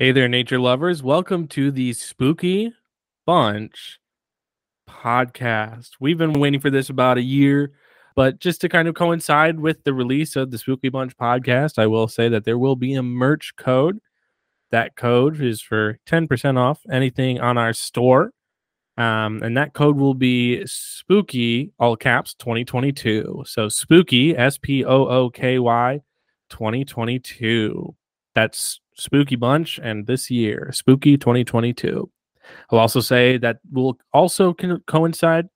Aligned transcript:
Hey 0.00 0.12
there, 0.12 0.28
nature 0.28 0.60
lovers. 0.60 1.02
Welcome 1.02 1.48
to 1.48 1.72
the 1.72 1.92
Spooky 1.92 2.72
Bunch 3.26 3.98
podcast. 4.88 5.90
We've 5.98 6.16
been 6.16 6.34
waiting 6.34 6.60
for 6.60 6.70
this 6.70 6.88
about 6.88 7.18
a 7.18 7.22
year, 7.22 7.72
but 8.14 8.38
just 8.38 8.60
to 8.60 8.68
kind 8.68 8.86
of 8.86 8.94
coincide 8.94 9.58
with 9.58 9.82
the 9.82 9.92
release 9.92 10.36
of 10.36 10.52
the 10.52 10.58
Spooky 10.58 10.88
Bunch 10.88 11.16
podcast, 11.16 11.80
I 11.80 11.88
will 11.88 12.06
say 12.06 12.28
that 12.28 12.44
there 12.44 12.58
will 12.58 12.76
be 12.76 12.94
a 12.94 13.02
merch 13.02 13.56
code. 13.56 13.98
That 14.70 14.94
code 14.94 15.40
is 15.40 15.60
for 15.60 15.98
10% 16.06 16.56
off 16.56 16.78
anything 16.92 17.40
on 17.40 17.58
our 17.58 17.72
store. 17.72 18.30
Um, 18.96 19.42
and 19.42 19.56
that 19.56 19.72
code 19.74 19.96
will 19.96 20.14
be 20.14 20.64
spooky, 20.64 21.72
all 21.76 21.96
caps 21.96 22.34
2022. 22.34 23.42
So 23.46 23.68
spooky, 23.68 24.36
S 24.36 24.58
P 24.58 24.84
O 24.84 25.08
O 25.08 25.28
K 25.28 25.58
Y 25.58 26.02
2022. 26.50 27.96
That's 28.38 28.78
Spooky 28.94 29.34
Bunch 29.34 29.80
and 29.82 30.06
this 30.06 30.30
year, 30.30 30.70
Spooky 30.72 31.16
2022. 31.16 32.08
I'll 32.70 32.78
also 32.78 33.00
say 33.00 33.36
that 33.38 33.58
will 33.72 33.98
also 34.12 34.54
co- 34.54 34.78
coincide. 34.86 35.48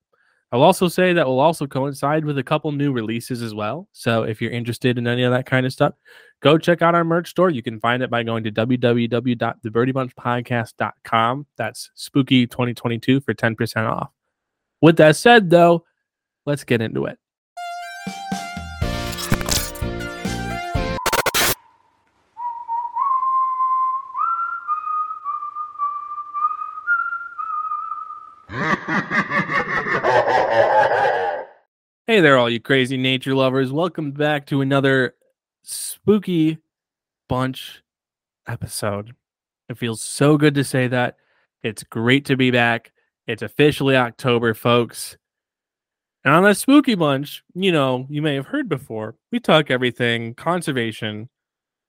I'll 0.51 0.65
also 0.65 0.89
say 0.89 1.13
that 1.13 1.25
will 1.25 1.39
also 1.39 1.69
coincide 1.69 2.25
with 2.25 2.39
a 2.39 2.43
couple 2.43 2.73
new 2.73 2.93
releases 2.93 3.41
as 3.41 3.55
well. 3.55 3.87
So 3.93 4.25
if 4.25 4.43
you're 4.43 4.51
interested 4.51 4.99
in 4.99 5.07
any 5.07 5.23
of 5.23 5.31
that 5.31 5.47
kind 5.47 5.65
of 5.65 5.73
stuff, 5.73 5.95
go 6.41 6.59
check 6.59 6.83
out 6.83 6.97
our 6.97 7.05
merch 7.05 7.31
store. 7.31 7.51
You 7.51 7.63
can 7.63 7.79
find 7.79 8.03
it 8.03 8.11
by 8.11 8.25
going 8.25 8.43
to 8.43 8.51
www.thebirdybunchpodcast.com. 8.51 11.47
That's 11.57 11.91
spooky 11.95 12.49
2022 12.49 13.21
for 13.21 13.33
10% 13.33 13.89
off. 13.89 14.11
With 14.81 14.97
that 14.97 15.15
said, 15.15 15.51
though, 15.51 15.85
let's 16.47 16.65
get 16.65 16.83
into 16.83 17.05
it. 17.05 17.17
There, 32.23 32.39
all 32.39 32.48
you 32.48 32.61
crazy 32.61 32.97
nature 32.97 33.34
lovers. 33.34 33.73
Welcome 33.73 34.12
back 34.12 34.47
to 34.47 34.61
another 34.61 35.17
spooky 35.65 36.59
bunch 37.28 37.83
episode. 38.47 39.17
It 39.69 39.77
feels 39.77 40.03
so 40.03 40.37
good 40.37 40.55
to 40.55 40.62
say 40.62 40.87
that. 40.87 41.17
It's 41.65 41.83
great 41.83 42.25
to 42.27 42.37
be 42.37 42.53
back. 42.53 42.93
It's 43.27 43.43
officially 43.43 43.97
October, 43.97 44.55
folks. 44.55 45.17
And 46.25 46.33
on 46.33 46.45
the 46.45 46.55
spooky 46.55 46.95
bunch, 46.95 47.43
you 47.55 47.73
know, 47.73 48.06
you 48.09 48.23
may 48.23 48.37
have 48.37 48.47
heard 48.47 48.69
before, 48.69 49.17
we 49.33 49.41
talk 49.41 49.69
everything 49.69 50.34
conservation, 50.34 51.28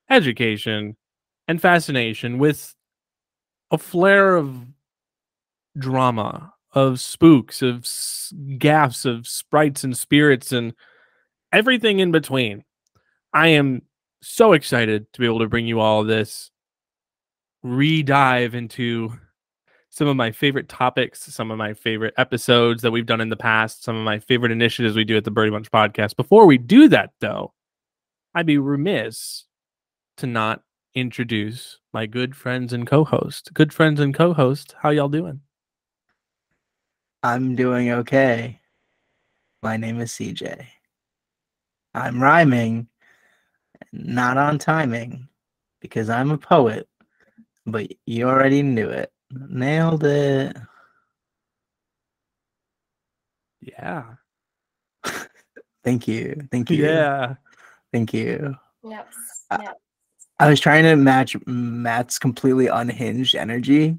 education, 0.10 0.98
and 1.48 1.62
fascination 1.62 2.40
with 2.40 2.74
a 3.70 3.78
flair 3.78 4.36
of 4.36 4.66
drama 5.78 6.54
of 6.74 7.00
spooks, 7.00 7.62
of 7.62 7.88
gaffs, 8.58 9.06
of 9.06 9.28
sprites 9.28 9.84
and 9.84 9.98
spirits, 9.98 10.52
and 10.52 10.74
everything 11.52 12.00
in 12.00 12.12
between. 12.12 12.64
I 13.32 13.50
am 13.50 13.84
so 14.22 14.54
excited 14.54 15.12
to 15.14 15.20
be 15.20 15.26
able 15.26 15.40
to 15.40 15.48
bring 15.48 15.68
you 15.68 15.80
all 15.80 16.04
this 16.04 16.50
re-dive 17.62 18.56
into 18.56 19.14
some 19.90 20.08
of 20.08 20.16
my 20.16 20.32
favorite 20.32 20.68
topics, 20.68 21.22
some 21.22 21.52
of 21.52 21.58
my 21.58 21.74
favorite 21.74 22.16
episodes 22.18 22.82
that 22.82 22.92
we've 22.92 23.06
done 23.06 23.22
in 23.22 23.30
the 23.30 23.36
past, 23.36 23.84
some 23.84 23.96
of 23.96 24.04
my 24.04 24.18
favorite 24.18 24.52
initiatives 24.52 24.96
we 24.96 25.04
do 25.04 25.16
at 25.16 25.24
the 25.24 25.32
Birdy 25.32 25.52
Bunch 25.52 25.70
podcast. 25.70 26.16
Before 26.16 26.48
we 26.48 26.58
do 26.58 26.88
that, 26.90 27.12
though, 27.20 27.54
I'd 28.34 28.48
be 28.48 28.58
remiss 28.58 29.46
to 30.18 30.26
not 30.26 30.64
introduce 30.96 31.80
my 31.94 32.08
good 32.08 32.36
friends 32.36 32.74
and 32.74 32.88
co-host. 32.88 33.54
Good 33.54 33.72
friends 33.72 34.00
and 34.00 34.14
co-host, 34.14 34.76
how 34.80 34.90
y'all 34.90 35.10
doing? 35.10 35.42
I'm 37.24 37.56
doing 37.56 37.90
okay. 37.90 38.60
My 39.62 39.78
name 39.78 40.02
is 40.02 40.12
CJ. 40.12 40.66
I'm 41.96 42.22
rhyming, 42.22 42.90
not 43.94 44.38
on 44.38 44.60
timing, 44.60 45.30
because 45.80 46.10
I'm 46.10 46.32
a 46.32 46.38
poet, 46.38 46.88
but 47.66 47.88
you 48.06 48.28
already 48.28 48.62
knew 48.62 48.90
it. 48.90 49.10
Nailed 49.32 50.04
it. 50.04 50.58
Yeah. 53.62 54.04
Thank 55.86 56.10
you. 56.10 56.46
Thank 56.52 56.70
you. 56.70 56.84
Yeah. 56.84 57.36
Thank 57.94 58.14
you. 58.14 58.56
Yep. 58.84 59.10
Uh, 59.50 59.58
Yep. 59.62 59.78
I 60.40 60.50
was 60.50 60.60
trying 60.60 60.84
to 60.84 60.96
match 60.98 61.38
Matt's 61.46 62.20
completely 62.20 62.68
unhinged 62.68 63.36
energy, 63.36 63.98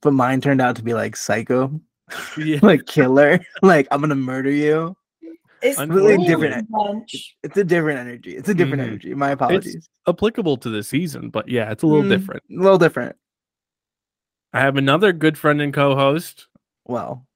but 0.00 0.12
mine 0.12 0.40
turned 0.40 0.60
out 0.60 0.76
to 0.76 0.82
be 0.82 0.94
like 0.94 1.16
psycho, 1.16 1.80
Yeah. 2.36 2.58
like 2.62 2.86
killer. 2.86 3.40
like, 3.62 3.86
I'm 3.90 4.00
going 4.00 4.10
to 4.10 4.14
murder 4.16 4.50
you. 4.50 4.96
It's 5.62 5.78
really 5.78 6.24
different. 6.26 6.70
bunch. 6.70 7.36
It's 7.42 7.56
a 7.58 7.64
different 7.64 7.98
energy. 7.98 8.34
It's 8.36 8.48
a 8.48 8.54
different 8.54 8.82
Mhm. 8.82 8.86
energy. 8.86 9.14
My 9.14 9.30
apologies. 9.30 9.88
applicable 10.08 10.56
to 10.58 10.70
the 10.70 10.82
season, 10.82 11.28
but 11.28 11.48
yeah, 11.48 11.70
it's 11.70 11.82
a 11.82 11.86
little 11.86 12.04
Mm, 12.04 12.08
different. 12.08 12.42
A 12.50 12.54
little 12.62 12.78
different. 12.78 13.14
I 14.54 14.60
have 14.60 14.76
another 14.76 15.12
good 15.12 15.36
friend 15.38 15.60
and 15.60 15.72
co-host. 15.72 16.48
Well, 16.86 17.26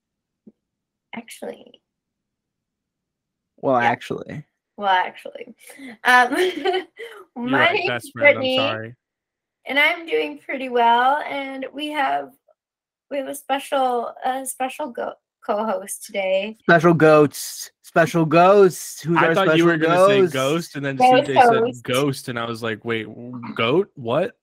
Actually, 1.14 1.80
well, 3.58 3.80
Yeah. 3.80 3.88
actually. 3.88 4.44
well, 4.76 4.88
actually, 4.88 5.54
um, 6.02 6.32
my 7.36 7.58
right, 7.58 7.72
name's 7.74 7.86
best 7.88 8.12
friend. 8.12 8.28
I'm 8.28 8.34
Brittany, 8.34 8.56
sorry. 8.56 8.94
and 9.66 9.78
I'm 9.78 10.06
doing 10.06 10.38
pretty 10.38 10.70
well. 10.70 11.18
And 11.18 11.66
we 11.72 11.88
have 11.92 12.32
we 13.14 13.20
have 13.20 13.28
a 13.28 13.34
special 13.34 14.12
a 14.25 14.44
special 14.44 14.91
go- 14.91 15.14
co-host 15.47 16.04
today. 16.04 16.56
Special 16.62 16.92
ghosts. 16.92 17.70
Special 17.82 18.25
ghosts. 18.25 19.02
Who's 19.02 19.16
I 19.16 19.26
our 19.28 19.34
thought 19.36 19.56
you 19.56 19.66
were 19.66 19.76
gonna 19.76 20.04
say 20.06 20.26
ghost, 20.26 20.75
and 20.75 20.84
then 20.84 20.97
Ghost 20.97 21.28
CJ 21.28 21.74
said 21.74 21.82
ghost, 21.84 22.28
and 22.28 22.36
I 22.36 22.44
was 22.44 22.60
like, 22.60 22.84
wait, 22.84 23.06
goat? 23.54 23.92
What? 23.94 24.36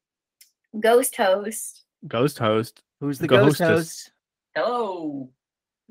Ghost 0.80 1.18
host. 1.18 1.84
Ghost 2.08 2.40
host? 2.40 2.82
Who's 3.02 3.20
the 3.20 3.28
Go 3.28 3.44
ghost 3.44 3.60
host? 3.60 4.14
Hello, 4.56 5.30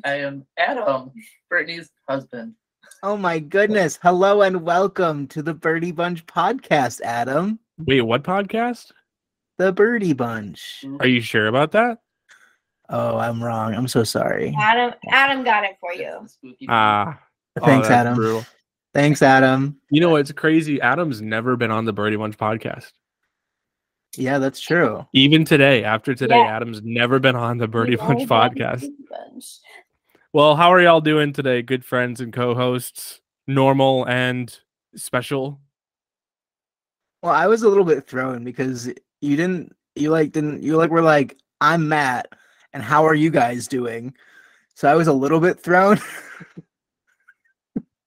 I 0.02 0.14
am 0.14 0.46
Adam, 0.56 1.12
Brittany's 1.50 1.90
husband. 2.08 2.54
Oh 3.02 3.18
my 3.18 3.40
goodness. 3.40 3.98
Hello 4.02 4.40
and 4.40 4.62
welcome 4.62 5.26
to 5.28 5.42
the 5.42 5.52
Birdy 5.52 5.92
Bunch 5.92 6.24
podcast, 6.24 7.02
Adam. 7.02 7.58
Wait, 7.76 8.00
what 8.00 8.24
podcast? 8.24 8.90
The 9.58 9.70
Birdy 9.70 10.14
Bunch. 10.14 10.82
Are 11.00 11.06
you 11.06 11.20
sure 11.20 11.46
about 11.46 11.72
that? 11.72 11.98
Oh, 12.90 13.16
I'm 13.18 13.42
wrong. 13.42 13.74
I'm 13.74 13.86
so 13.88 14.02
sorry. 14.04 14.54
Adam 14.60 14.92
Adam 15.08 15.44
got 15.44 15.64
it 15.64 15.76
for 15.80 15.92
you. 15.94 16.26
Ah, 16.68 17.18
oh, 17.60 17.64
Thanks, 17.64 17.88
that's 17.88 18.06
Adam. 18.06 18.14
brutal. 18.16 18.44
Thanks, 18.92 19.22
Adam. 19.22 19.80
You 19.90 20.00
know 20.00 20.10
what's 20.10 20.32
crazy? 20.32 20.80
Adam's 20.80 21.22
never 21.22 21.56
been 21.56 21.70
on 21.70 21.84
the 21.84 21.92
Birdy 21.92 22.16
Bunch 22.16 22.36
podcast. 22.36 22.90
Yeah, 24.16 24.38
that's 24.38 24.60
true. 24.60 25.06
Even 25.12 25.44
today, 25.44 25.84
after 25.84 26.14
today, 26.16 26.38
Yeah. 26.38 26.56
Adam's 26.56 26.82
never 26.82 27.20
been 27.20 27.36
on 27.36 27.58
the 27.58 27.68
Birdy 27.68 27.92
You've 27.92 28.00
Bunch 28.00 28.28
podcast. 28.28 28.80
Brady 28.80 28.94
Bunch. 29.08 29.46
Well, 30.32 30.56
how 30.56 30.72
are 30.72 30.80
y'all 30.80 31.00
doing 31.00 31.32
today, 31.32 31.62
good 31.62 31.84
friends 31.84 32.20
and 32.20 32.32
co-hosts? 32.32 33.20
Normal 33.46 34.04
and 34.08 34.56
special. 34.96 35.60
Well, 37.22 37.32
I 37.32 37.46
was 37.46 37.62
a 37.62 37.68
little 37.68 37.84
bit 37.84 38.06
thrown 38.06 38.42
because 38.44 38.88
you 39.20 39.36
didn't 39.36 39.74
you 39.94 40.10
like 40.10 40.32
didn't 40.32 40.62
you 40.62 40.76
like 40.76 40.90
were 40.90 41.02
like, 41.02 41.36
I'm 41.60 41.88
Matt, 41.88 42.32
and 42.72 42.82
how 42.82 43.06
are 43.06 43.14
you 43.14 43.30
guys 43.30 43.68
doing? 43.68 44.14
So 44.74 44.88
I 44.88 44.94
was 44.94 45.08
a 45.08 45.12
little 45.12 45.40
bit 45.40 45.60
thrown. 45.60 46.00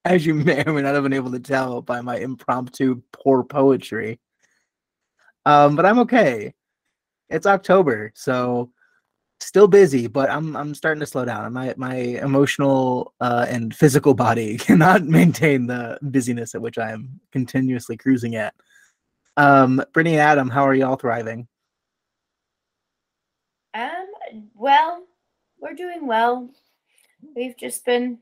As 0.06 0.26
you 0.26 0.34
may 0.34 0.64
or 0.66 0.74
may 0.74 0.82
not 0.82 0.96
have 0.96 1.04
been 1.04 1.14
able 1.14 1.32
to 1.32 1.40
tell 1.40 1.82
by 1.82 2.02
my 2.02 2.18
impromptu 2.18 3.02
poor 3.14 3.44
poetry. 3.44 4.20
Um, 5.46 5.76
but 5.76 5.86
I'm 5.86 6.00
okay. 6.00 6.54
It's 7.30 7.46
October, 7.46 8.12
so 8.16 8.72
still 9.40 9.68
busy, 9.68 10.08
but 10.08 10.30
I'm 10.30 10.56
I'm 10.56 10.74
starting 10.74 11.00
to 11.02 11.06
slow 11.06 11.26
down. 11.26 11.52
My 11.54 11.74
my 11.78 11.96
emotional 11.96 13.14
uh, 13.20 13.46
and 13.50 13.76
physical 13.76 14.14
body 14.14 14.58
cannot 14.58 15.04
maintain 15.04 15.68
the 15.68 15.98
busyness 16.02 16.56
at 16.56 16.62
which 16.62 16.78
I 16.78 16.92
am 16.92 17.20
continuously 17.32 17.98
cruising 17.98 18.36
at. 18.36 18.54
Um, 19.38 19.84
Brittany 19.94 20.16
and 20.16 20.22
Adam, 20.22 20.50
how 20.50 20.68
are 20.68 20.76
y'all 20.76 20.96
thriving? 20.96 21.48
Um, 23.74 24.08
well, 24.54 25.04
we're 25.60 25.74
doing 25.74 26.06
well. 26.06 26.50
We've 27.36 27.58
just 27.58 27.86
been 27.86 28.20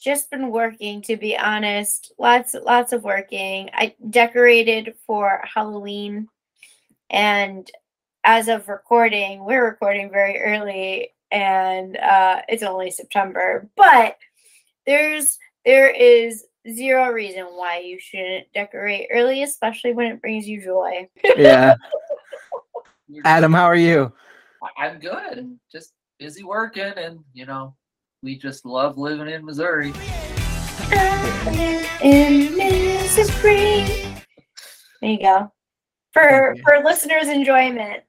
just 0.00 0.30
been 0.30 0.50
working 0.50 1.02
to 1.02 1.16
be 1.16 1.36
honest. 1.36 2.12
Lots 2.18 2.54
lots 2.54 2.92
of 2.92 3.04
working. 3.04 3.70
I 3.72 3.94
decorated 4.10 4.94
for 5.06 5.42
Halloween 5.52 6.28
and 7.10 7.70
as 8.24 8.48
of 8.48 8.68
recording, 8.68 9.44
we're 9.44 9.64
recording 9.64 10.10
very 10.10 10.40
early 10.40 11.10
and 11.30 11.96
uh 11.96 12.42
it's 12.48 12.62
only 12.62 12.90
September, 12.90 13.68
but 13.76 14.16
there's 14.86 15.38
there 15.64 15.90
is 15.90 16.44
zero 16.72 17.10
reason 17.10 17.44
why 17.44 17.80
you 17.80 17.98
shouldn't 17.98 18.52
decorate 18.52 19.08
early, 19.12 19.42
especially 19.42 19.92
when 19.92 20.06
it 20.06 20.20
brings 20.20 20.48
you 20.48 20.62
joy. 20.62 21.08
Yeah. 21.36 21.74
You're- 23.08 23.22
Adam, 23.24 23.52
how 23.52 23.64
are 23.64 23.76
you? 23.76 24.12
I- 24.62 24.86
I'm 24.86 24.98
good. 24.98 25.58
Just 25.70 25.92
busy 26.18 26.42
working, 26.44 26.82
and 26.96 27.20
you 27.32 27.46
know, 27.46 27.76
we 28.22 28.36
just 28.38 28.64
love 28.66 28.98
living 28.98 29.28
in 29.28 29.44
Missouri. 29.44 29.92
in 32.02 32.56
Missouri. 32.56 33.84
There 35.00 35.10
you 35.10 35.20
go. 35.20 35.52
For 36.12 36.54
you. 36.56 36.62
for 36.64 36.82
listeners' 36.84 37.28
enjoyment. 37.28 38.02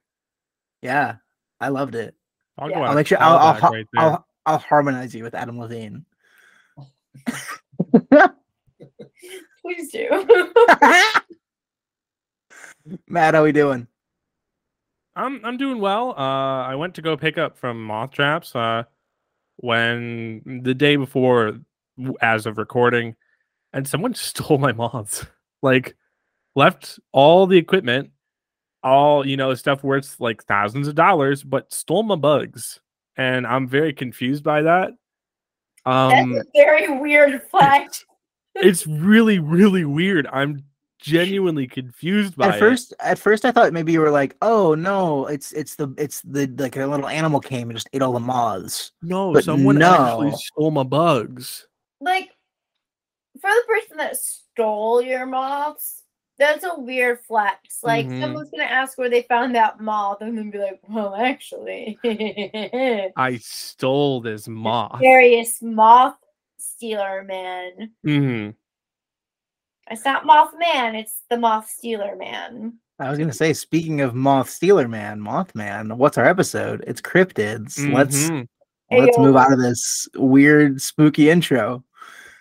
Yeah. 0.81 1.15
I 1.59 1.67
loved 1.69 1.95
it. 1.95 2.15
I'll 2.57 2.69
Yeah. 2.69 2.75
go 2.77 2.81
I'll 2.83 2.89
out 2.91 2.95
make 2.95 3.07
sure 3.07 3.17
I'll 3.21 3.37
I'll, 3.37 3.55
callback 3.55 3.59
har- 3.59 3.71
right. 3.73 3.85
I'll 3.97 4.27
I'll 4.45 4.57
harmonize 4.59 5.13
you 5.13 5.23
with 5.23 5.35
Adam 5.35 5.59
Levine. 5.59 6.05
Please 9.61 9.91
do. 9.91 10.07
Matt, 13.07 13.33
how 13.33 13.41
are 13.41 13.43
we 13.43 13.51
doing? 13.51 13.87
I'm 15.17 15.43
I'm 15.43 15.57
doing 15.57 15.79
well. 15.79 16.11
Uh, 16.11 16.63
I 16.63 16.75
went 16.75 16.95
to 16.95 17.01
go 17.01 17.17
pick 17.17 17.37
up 17.37 17.57
from 17.57 17.83
Moth 17.83 18.11
Traps 18.11 18.55
uh, 18.55 18.83
when 19.57 20.61
the 20.63 20.73
day 20.73 20.95
before, 20.95 21.59
as 22.21 22.45
of 22.45 22.57
recording, 22.57 23.15
and 23.73 23.87
someone 23.87 24.13
stole 24.15 24.59
my 24.59 24.71
moths. 24.71 25.25
Like, 25.63 25.95
left 26.55 26.99
all 27.11 27.47
the 27.47 27.57
equipment, 27.57 28.11
all 28.83 29.25
you 29.25 29.37
know, 29.37 29.53
stuff 29.55 29.83
worth 29.83 30.15
like 30.19 30.43
thousands 30.43 30.87
of 30.87 30.95
dollars, 30.95 31.43
but 31.43 31.73
stole 31.73 32.03
my 32.03 32.15
bugs, 32.15 32.79
and 33.17 33.47
I'm 33.47 33.67
very 33.67 33.93
confused 33.93 34.43
by 34.43 34.61
that. 34.61 34.91
Um, 35.85 36.33
That's 36.33 36.47
a 36.47 36.51
very 36.53 36.99
weird 36.99 37.41
fact. 37.51 38.05
it's 38.55 38.85
really 38.85 39.39
really 39.39 39.83
weird. 39.85 40.27
I'm 40.31 40.63
genuinely 40.99 41.67
confused 41.67 42.35
by 42.35 42.49
At 42.49 42.55
it. 42.55 42.59
first, 42.59 42.93
at 42.99 43.19
first, 43.19 43.45
I 43.45 43.51
thought 43.51 43.73
maybe 43.73 43.91
you 43.91 43.99
were 44.01 44.11
like, 44.11 44.35
"Oh 44.41 44.75
no, 44.75 45.25
it's 45.27 45.51
it's 45.53 45.75
the 45.75 45.93
it's 45.97 46.21
the 46.21 46.47
like 46.57 46.75
a 46.77 46.85
little 46.85 47.07
animal 47.07 47.39
came 47.39 47.69
and 47.69 47.77
just 47.77 47.89
ate 47.93 48.01
all 48.01 48.13
the 48.13 48.19
moths." 48.19 48.91
No, 49.01 49.33
but 49.33 49.43
someone 49.43 49.81
actually 49.81 50.29
no. 50.29 50.35
stole 50.37 50.71
my 50.71 50.83
bugs. 50.83 51.67
like 51.99 52.29
for 53.39 53.49
the 53.49 53.63
person 53.67 53.97
that 53.97 54.17
stole 54.17 55.01
your 55.01 55.25
moths, 55.25 56.03
that's 56.39 56.63
a 56.63 56.79
weird 56.79 57.19
flex. 57.21 57.83
Like 57.83 58.07
Mhm. 58.07 58.21
someone's 58.21 58.49
gonna 58.49 58.63
ask 58.63 58.97
where 58.97 59.09
they 59.09 59.21
found 59.23 59.55
that 59.55 59.79
moth 59.79 60.21
and 60.21 60.37
then 60.37 60.49
be 60.51 60.57
like, 60.57 60.79
well 60.89 61.15
actually 61.15 61.97
I 63.15 63.37
stole 63.41 64.21
this 64.21 64.47
moth. 64.47 64.99
Various 64.99 65.61
moth 65.61 66.17
stealer 66.59 67.23
man. 67.23 67.91
hmm 68.03 68.49
It's 69.89 70.03
not 70.03 70.23
Mothman, 70.25 70.99
it's 70.99 71.21
the 71.29 71.37
moth 71.37 71.69
stealer 71.69 72.15
man. 72.15 72.73
I 72.99 73.09
was 73.09 73.19
gonna 73.19 73.31
say, 73.33 73.53
speaking 73.53 74.01
of 74.01 74.15
Moth 74.15 74.49
Stealer 74.49 74.87
Man, 74.87 75.19
Mothman, 75.19 75.97
what's 75.97 76.17
our 76.17 76.25
episode? 76.25 76.83
It's 76.87 76.99
cryptids. 76.99 77.77
Let's 77.93 78.29
Mhm. 78.29 78.47
let's 78.91 79.17
Ayo. 79.17 79.21
move 79.23 79.35
out 79.35 79.53
of 79.53 79.59
this 79.59 80.07
weird, 80.15 80.81
spooky 80.81 81.29
intro. 81.29 81.83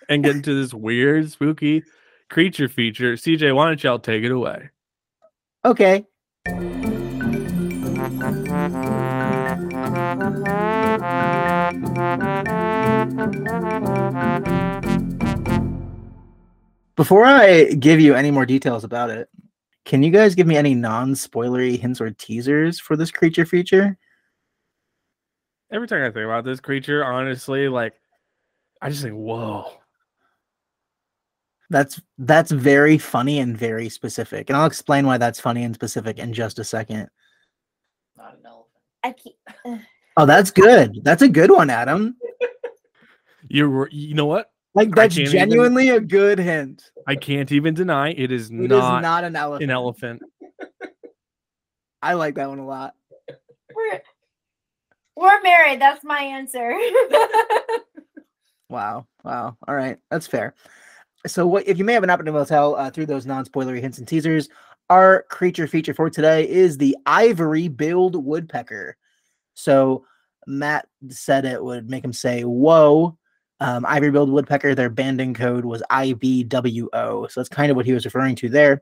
and 0.09 0.23
get 0.23 0.37
into 0.37 0.53
this 0.53 0.73
weird, 0.73 1.29
spooky 1.29 1.83
creature 2.29 2.69
feature. 2.69 3.17
CJ, 3.17 3.51
why 3.51 3.65
don't 3.67 3.83
y'all 3.83 3.99
take 3.99 4.23
it 4.23 4.31
away? 4.31 4.69
Okay. 5.65 6.05
Before 16.97 17.25
I 17.25 17.65
give 17.65 18.01
you 18.01 18.15
any 18.15 18.31
more 18.31 18.45
details 18.45 18.83
about 18.83 19.11
it, 19.11 19.29
can 19.85 20.01
you 20.01 20.09
guys 20.09 20.33
give 20.35 20.47
me 20.47 20.57
any 20.57 20.73
non-spoilery 20.73 21.79
hints 21.79 22.01
or 22.01 22.09
teasers 22.09 22.79
for 22.79 22.97
this 22.97 23.11
creature 23.11 23.45
feature? 23.45 23.95
Every 25.71 25.87
time 25.87 26.01
I 26.01 26.05
think 26.05 26.25
about 26.25 26.43
this 26.43 26.59
creature, 26.59 27.05
honestly, 27.05 27.69
like 27.69 27.93
I 28.81 28.89
just 28.89 29.03
think, 29.03 29.15
whoa. 29.15 29.71
That's 31.69 32.01
that's 32.17 32.51
very 32.51 32.97
funny 32.97 33.39
and 33.39 33.55
very 33.55 33.89
specific, 33.89 34.49
and 34.49 34.57
I'll 34.57 34.65
explain 34.65 35.05
why 35.05 35.17
that's 35.17 35.39
funny 35.39 35.63
and 35.63 35.75
specific 35.75 36.17
in 36.17 36.33
just 36.33 36.59
a 36.59 36.63
second. 36.63 37.09
Not 38.15 38.37
an 38.39 38.45
elephant. 38.45 38.67
I 39.03 39.11
keep 39.11 39.35
Oh, 40.15 40.25
that's 40.25 40.49
good. 40.49 40.99
That's 41.03 41.21
a 41.21 41.27
good 41.27 41.51
one, 41.51 41.69
Adam. 41.69 42.17
You're 43.49 43.89
you 43.89 44.15
know 44.15 44.25
what? 44.25 44.49
Like 44.77 44.95
that's 44.95 45.15
can't 45.15 45.27
even- 45.27 45.31
genuinely 45.39 45.89
a 45.89 45.99
good 45.99 46.39
hint. 46.39 46.91
I 47.07 47.15
can't 47.15 47.51
even 47.51 47.73
deny 47.73 48.09
it 48.11 48.31
is 48.31 48.49
It 48.51 48.63
is 48.63 48.69
not, 48.69 49.01
not 49.01 49.23
an 49.23 49.35
elephant. 49.35 49.63
an 49.63 49.69
elephant. 49.71 50.21
I 52.01 52.13
like 52.13 52.35
that 52.35 52.47
one 52.49 52.59
a 52.59 52.65
lot. 52.65 52.93
we're 53.75 54.01
we're 55.15 55.41
married, 55.41 55.81
that's 55.81 56.03
my 56.03 56.19
answer. 56.21 56.77
Wow. 58.69 59.07
Wow. 59.23 59.57
All 59.67 59.75
right. 59.75 59.97
That's 60.11 60.27
fair. 60.27 60.53
So, 61.25 61.47
what 61.47 61.67
if 61.67 61.77
you 61.77 61.85
may 61.85 61.93
have 61.93 62.05
not 62.05 62.17
been 62.19 62.27
able 62.27 62.43
to 62.43 62.49
tell 62.49 62.75
uh, 62.75 62.89
through 62.91 63.05
those 63.05 63.25
non-spoilery 63.25 63.79
hints 63.81 63.97
and 63.97 64.07
teasers? 64.07 64.49
Our 64.89 65.23
creature 65.29 65.67
feature 65.67 65.93
for 65.93 66.09
today 66.09 66.47
is 66.47 66.77
the 66.77 66.97
ivory 67.05 67.67
billed 67.69 68.21
woodpecker. 68.23 68.97
So, 69.53 70.05
Matt 70.47 70.87
said 71.09 71.45
it 71.45 71.63
would 71.63 71.89
make 71.89 72.03
him 72.03 72.13
say 72.13 72.43
"whoa." 72.43 73.17
Um, 73.59 73.85
ivory 73.87 74.11
billed 74.11 74.29
woodpecker. 74.29 74.75
Their 74.75 74.89
banding 74.89 75.33
code 75.33 75.65
was 75.65 75.81
IBWO. 75.91 77.31
So 77.31 77.39
that's 77.39 77.49
kind 77.49 77.71
of 77.71 77.75
what 77.75 77.85
he 77.85 77.93
was 77.93 78.05
referring 78.05 78.35
to 78.35 78.49
there. 78.49 78.81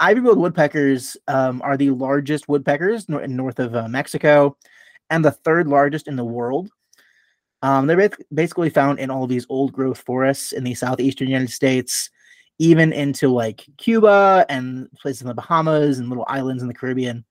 Ivory 0.00 0.22
billed 0.22 0.38
woodpeckers 0.38 1.16
um, 1.26 1.60
are 1.62 1.76
the 1.76 1.90
largest 1.90 2.48
woodpeckers 2.48 3.08
nor- 3.08 3.26
north 3.26 3.58
of 3.58 3.74
uh, 3.74 3.88
Mexico, 3.88 4.56
and 5.10 5.24
the 5.24 5.32
third 5.32 5.66
largest 5.66 6.08
in 6.08 6.16
the 6.16 6.24
world. 6.24 6.70
Um, 7.62 7.86
they're 7.86 8.08
bas- 8.08 8.24
basically 8.32 8.70
found 8.70 9.00
in 9.00 9.10
all 9.10 9.26
these 9.26 9.46
old 9.48 9.72
growth 9.72 9.98
forests 9.98 10.52
in 10.52 10.64
the 10.64 10.74
southeastern 10.74 11.28
United 11.28 11.50
States, 11.50 12.10
even 12.58 12.92
into 12.92 13.28
like 13.28 13.66
Cuba 13.76 14.46
and 14.48 14.90
places 14.92 15.22
in 15.22 15.28
the 15.28 15.34
Bahamas 15.34 15.98
and 15.98 16.08
little 16.08 16.26
islands 16.28 16.62
in 16.62 16.68
the 16.68 16.74
Caribbean. 16.74 17.24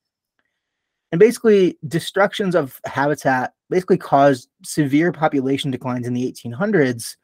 And 1.11 1.19
basically, 1.19 1.77
destructions 1.87 2.55
of 2.55 2.79
habitat 2.85 3.53
basically 3.69 3.97
caused 3.97 4.49
severe 4.63 5.11
population 5.11 5.71
declines 5.71 6.07
in 6.07 6.13
the 6.13 6.31
1800s 6.31 7.15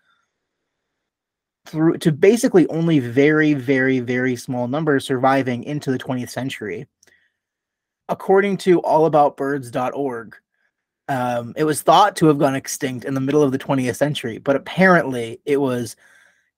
through 1.66 1.98
to 1.98 2.12
basically 2.12 2.68
only 2.68 3.00
very, 3.00 3.54
very, 3.54 4.00
very 4.00 4.36
small 4.36 4.68
numbers 4.68 5.06
surviving 5.06 5.64
into 5.64 5.92
the 5.92 6.00
20th 6.00 6.30
century. 6.30 6.88
According 8.10 8.58
to 8.58 8.82
allaboutbirds.org, 8.82 10.36
um, 11.10 11.54
it 11.56 11.64
was 11.64 11.82
thought 11.82 12.16
to 12.18 12.28
have 12.28 12.38
gone 12.38 12.56
extinct 12.56 13.06
in 13.06 13.14
the 13.14 13.22
middle 13.22 13.44
of 13.44 13.52
the 13.52 13.60
20th 13.60 13.96
century, 13.96 14.38
but 14.38 14.56
apparently 14.56 15.40
it 15.46 15.58
was 15.58 15.96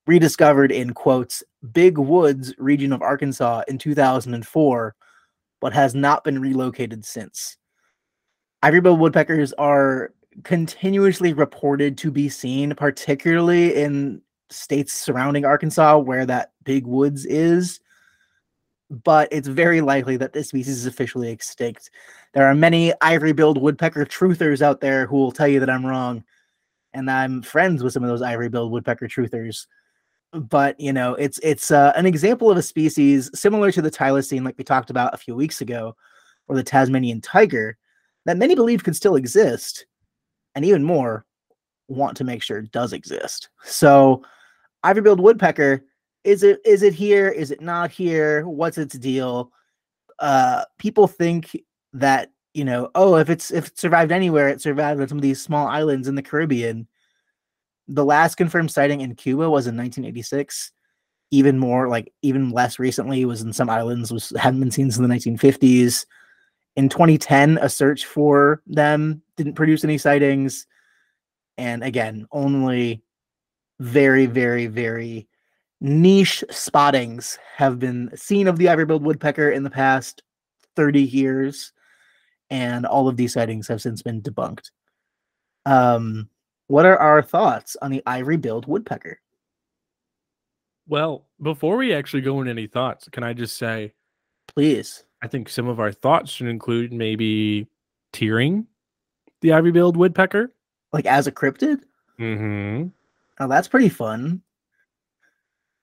rediscovered 0.08 0.72
in 0.72 0.94
quotes 0.94 1.44
Big 1.72 1.98
Woods 1.98 2.53
region 2.58 2.94
of 2.94 3.01
Arkansas 3.01 3.63
in 3.67 3.77
2004, 3.77 4.96
but 5.65 5.74
has 5.74 5.95
not 5.95 6.24
been 6.24 6.39
relocated 6.39 7.03
since. 7.03 7.57
Ivory-billed 8.62 9.00
woodpeckers 9.00 9.51
are 9.53 10.13
continuously 10.43 11.34
reported 11.34 11.98
to 11.98 12.12
be 12.12 12.29
seen, 12.29 12.75
particularly 12.75 13.74
in 13.74 14.22
states 14.51 14.93
surrounding 14.93 15.43
Arkansas 15.43 15.98
where 15.98 16.24
that 16.27 16.51
Big 16.65 16.86
Woods 16.86 17.25
is. 17.25 17.79
But 18.91 19.27
it's 19.31 19.48
very 19.48 19.81
likely 19.81 20.17
that 20.17 20.34
this 20.34 20.50
species 20.50 20.77
is 20.77 20.86
officially 20.86 21.31
extinct. 21.31 21.89
There 22.36 22.45
are 22.45 22.53
many 22.53 22.93
ivory 23.01 23.34
billed 23.34 23.60
woodpecker 23.60 24.05
truthers 24.05 24.62
out 24.62 24.81
there 24.81 25.07
who 25.07 25.15
will 25.15 25.31
tell 25.31 25.48
you 25.48 25.60
that 25.62 25.69
I'm 25.72 25.84
wrong. 25.84 26.24
And 26.93 27.10
I'm 27.10 27.41
friends 27.41 27.81
with 27.81 27.93
some 27.93 28.03
of 28.03 28.10
those 28.10 28.22
ivory 28.22 28.50
billed 28.50 28.72
woodpecker 28.72 29.07
truthers. 29.07 29.65
But 30.36 30.80
you 30.80 30.92
know, 30.92 31.15
it's 31.15 31.39
it's 31.39 31.72
uh, 31.72 31.94
an 31.96 32.06
example 32.06 32.51
of 32.51 32.58
a 32.58 32.62
species 32.62 33.32
similar 33.34 33.72
to 33.72 33.82
the 33.82 33.92
thylacine, 33.92 34.44
like 34.44 34.58
we 34.58 34.63
talked 34.63 34.89
about 34.89 35.13
a 35.13 35.18
few 35.18 35.36
weeks 35.36 35.62
ago, 35.62 35.96
or 36.48 36.56
the 36.56 36.63
Tasmanian 36.63 37.22
tiger, 37.22 37.77
that 38.25 38.38
many 38.38 38.54
believe 38.54 38.84
could 38.84 38.96
still 38.96 39.15
exist, 39.15 39.86
and 40.54 40.65
even 40.65 40.84
more 40.84 41.25
want 41.88 42.18
to 42.18 42.24
make 42.24 42.44
sure 42.44 42.62
does 42.63 42.92
exist. 42.92 43.50
So, 43.63 44.24
ivory 44.84 45.04
billed 45.04 45.22
woodpecker 45.22 45.86
is 46.25 46.44
it 46.44 46.60
is 46.65 46.84
it 46.84 46.94
here? 46.94 47.30
Is 47.30 47.51
it 47.51 47.62
not 47.62 47.92
here? 47.92 48.46
What's 48.48 48.77
its 48.77 48.98
deal? 48.98 49.51
Uh, 50.20 50.65
people 50.80 51.08
think 51.08 51.56
that 51.94 52.32
you 52.54 52.65
know, 52.65 52.89
oh, 52.96 53.15
if 53.18 53.30
it's 53.30 53.51
if 53.51 53.68
it 53.68 53.80
survived 53.80 54.12
anywhere, 54.12 54.50
it 54.50 54.62
survived 54.62 55.00
on 55.00 55.08
some 55.08 55.18
of 55.18 55.22
these 55.22 55.42
small 55.42 55.68
islands 55.68 56.08
in 56.08 56.15
the 56.15 56.24
Caribbean. 56.24 56.88
The 57.88 58.06
last 58.06 58.36
confirmed 58.36 58.72
sighting 58.72 59.01
in 59.01 59.15
Cuba 59.15 59.50
was 59.50 59.68
in 59.68 59.77
1986. 59.77 60.72
Even 61.32 61.60
more, 61.60 61.88
like 61.89 62.13
even 62.22 62.51
less 62.51 62.80
recently, 62.80 63.25
was 63.25 63.42
in 63.42 63.51
some 63.51 63.70
islands 63.70 64.12
was 64.12 64.32
hadn't 64.38 64.60
been 64.60 64.72
seen 64.72 64.92
since 64.92 65.08
the 65.08 65.13
1950s. 65.13 66.06
In 66.75 66.89
2010, 66.89 67.58
a 67.62 67.70
search 67.70 68.06
for 68.06 68.62
them 68.68 69.22
didn't 69.38 69.56
produce 69.56 69.84
any 69.84 69.98
sightings, 69.98 70.68
and 71.58 71.84
again, 71.84 72.27
only 72.32 73.01
very, 73.80 74.25
very, 74.25 74.68
very 74.68 75.27
niche 75.82 76.44
spottings 76.50 77.38
have 77.56 77.80
been 77.80 78.10
seen 78.15 78.48
of 78.48 78.58
the 78.58 78.70
ivory-billed 78.70 79.04
woodpecker 79.04 79.50
in 79.50 79.63
the 79.63 79.70
past 79.70 80.24
30 80.75 81.01
years, 81.01 81.72
and 82.50 82.86
all 82.86 83.08
of 83.08 83.18
these 83.18 83.34
sightings 83.34 83.68
have 83.68 83.82
since 83.82 84.01
been 84.01 84.22
debunked. 84.22 84.72
Um, 85.65 86.30
what 86.67 86.86
are 86.86 86.98
our 86.98 87.22
thoughts 87.22 87.75
on 87.81 87.91
the 87.91 88.01
ivory-billed 88.05 88.67
woodpecker? 88.67 89.19
Well, 90.88 91.25
before 91.41 91.77
we 91.77 91.93
actually 91.93 92.22
go 92.22 92.39
into 92.39 92.51
any 92.51 92.67
thoughts, 92.67 93.10
can 93.10 93.24
I 93.24 93.34
just 93.34 93.57
say 93.57 93.93
Please. 94.48 95.03
I 95.22 95.27
think 95.27 95.50
some 95.50 95.67
of 95.67 95.79
our 95.79 95.91
thoughts 95.91 96.31
should 96.31 96.48
include 96.48 96.93
maybe 96.93 97.67
tiering 98.13 98.65
the 99.41 99.53
ivory-billed 99.53 99.98
woodpecker. 99.98 100.53
Like 100.93 101.05
as 101.05 101.27
a 101.27 101.31
cryptid? 101.31 101.81
Mm-hmm. 102.19 102.88
Oh, 103.39 103.48
that's 103.48 103.67
pretty 103.67 103.89
fun. 103.89 104.41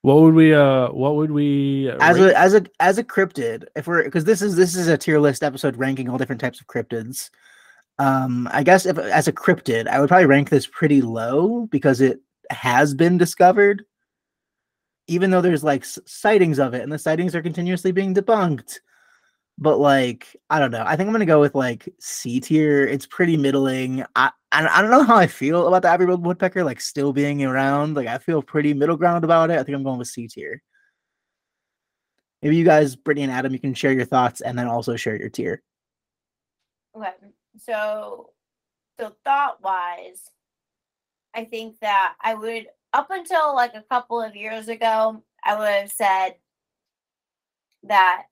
What 0.01 0.21
would 0.21 0.33
we 0.33 0.53
uh 0.53 0.89
what 0.91 1.15
would 1.15 1.31
we 1.31 1.89
uh, 1.89 1.97
As 2.01 2.19
rate- 2.19 2.31
a 2.31 2.37
as 2.39 2.53
a 2.55 2.65
as 2.81 2.97
a 2.97 3.03
cryptid, 3.03 3.65
if 3.75 3.87
we're 3.87 4.03
because 4.03 4.25
this 4.25 4.41
is 4.41 4.55
this 4.55 4.75
is 4.75 4.87
a 4.87 4.97
tier 4.97 5.19
list 5.19 5.43
episode 5.43 5.77
ranking 5.77 6.09
all 6.09 6.17
different 6.17 6.41
types 6.41 6.59
of 6.59 6.67
cryptids. 6.67 7.29
Um, 7.99 8.49
I 8.51 8.63
guess 8.63 8.85
if 8.85 8.97
as 8.97 9.27
a 9.27 9.33
cryptid, 9.33 9.87
I 9.87 9.99
would 9.99 10.09
probably 10.09 10.25
rank 10.25 10.49
this 10.49 10.67
pretty 10.67 11.01
low 11.01 11.67
because 11.67 12.01
it 12.01 12.19
has 12.49 12.93
been 12.93 13.17
discovered. 13.17 13.83
Even 15.07 15.31
though 15.31 15.41
there's 15.41 15.63
like 15.63 15.85
sightings 15.85 16.59
of 16.59 16.73
it, 16.73 16.81
and 16.81 16.91
the 16.91 16.97
sightings 16.97 17.35
are 17.35 17.41
continuously 17.41 17.91
being 17.91 18.15
debunked. 18.15 18.79
But 19.57 19.77
like, 19.77 20.35
I 20.49 20.59
don't 20.59 20.71
know. 20.71 20.83
I 20.85 20.95
think 20.95 21.07
I'm 21.07 21.13
gonna 21.13 21.25
go 21.25 21.41
with 21.41 21.55
like 21.55 21.87
C 21.99 22.39
tier. 22.39 22.85
It's 22.87 23.05
pretty 23.05 23.37
middling. 23.37 24.03
I 24.15 24.31
I, 24.51 24.65
I 24.67 24.81
don't 24.81 24.91
know 24.91 25.03
how 25.03 25.15
I 25.15 25.27
feel 25.27 25.67
about 25.67 25.81
the 25.81 25.89
ivory-billed 25.89 26.25
woodpecker 26.25 26.63
like 26.63 26.81
still 26.81 27.13
being 27.13 27.43
around. 27.43 27.95
Like 27.95 28.07
I 28.07 28.17
feel 28.17 28.41
pretty 28.41 28.73
middle 28.73 28.97
ground 28.97 29.23
about 29.23 29.51
it. 29.51 29.59
I 29.59 29.63
think 29.63 29.75
I'm 29.75 29.83
going 29.83 29.99
with 29.99 30.07
C 30.07 30.27
tier. 30.27 30.61
Maybe 32.41 32.57
you 32.57 32.65
guys, 32.65 32.95
Brittany 32.95 33.23
and 33.23 33.31
Adam, 33.31 33.53
you 33.53 33.59
can 33.59 33.73
share 33.73 33.93
your 33.93 34.05
thoughts 34.05 34.41
and 34.41 34.57
then 34.57 34.67
also 34.67 34.95
share 34.95 35.15
your 35.15 35.29
tier. 35.29 35.61
Okay. 36.95 37.09
So 37.57 38.31
so 38.99 39.15
thought 39.23 39.61
wise, 39.61 40.29
I 41.33 41.45
think 41.45 41.79
that 41.79 42.15
I 42.21 42.33
would 42.35 42.67
up 42.93 43.07
until 43.09 43.55
like 43.55 43.73
a 43.73 43.83
couple 43.89 44.21
of 44.21 44.35
years 44.35 44.67
ago, 44.67 45.23
I 45.43 45.57
would 45.57 45.67
have 45.67 45.91
said 45.91 46.35
that 47.83 48.23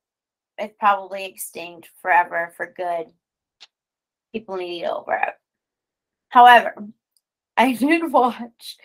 it's 0.58 0.74
probably 0.78 1.24
extinct 1.24 1.90
forever 2.00 2.52
for 2.56 2.72
good. 2.76 3.06
People 4.32 4.56
need 4.56 4.80
to 4.80 4.80
get 4.86 4.90
over 4.92 5.14
it. 5.14 5.34
However, 6.28 6.74
I 7.56 7.72
did 7.72 8.10
watch 8.12 8.76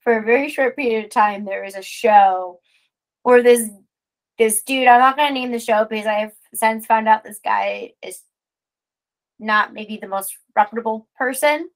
for 0.00 0.18
a 0.18 0.24
very 0.24 0.48
short 0.48 0.76
period 0.76 1.04
of 1.04 1.10
time. 1.10 1.44
There 1.44 1.64
was 1.64 1.76
a 1.76 1.82
show 1.82 2.60
where 3.22 3.42
this 3.42 3.68
this 4.38 4.62
dude. 4.62 4.88
I'm 4.88 5.00
not 5.00 5.16
gonna 5.16 5.32
name 5.32 5.52
the 5.52 5.58
show 5.58 5.84
because 5.84 6.06
I 6.06 6.14
have 6.14 6.32
since 6.54 6.86
found 6.86 7.08
out 7.08 7.24
this 7.24 7.40
guy 7.42 7.92
is 8.02 8.22
not 9.38 9.72
maybe 9.72 9.96
the 9.96 10.08
most 10.08 10.36
reputable 10.54 11.08
person. 11.16 11.68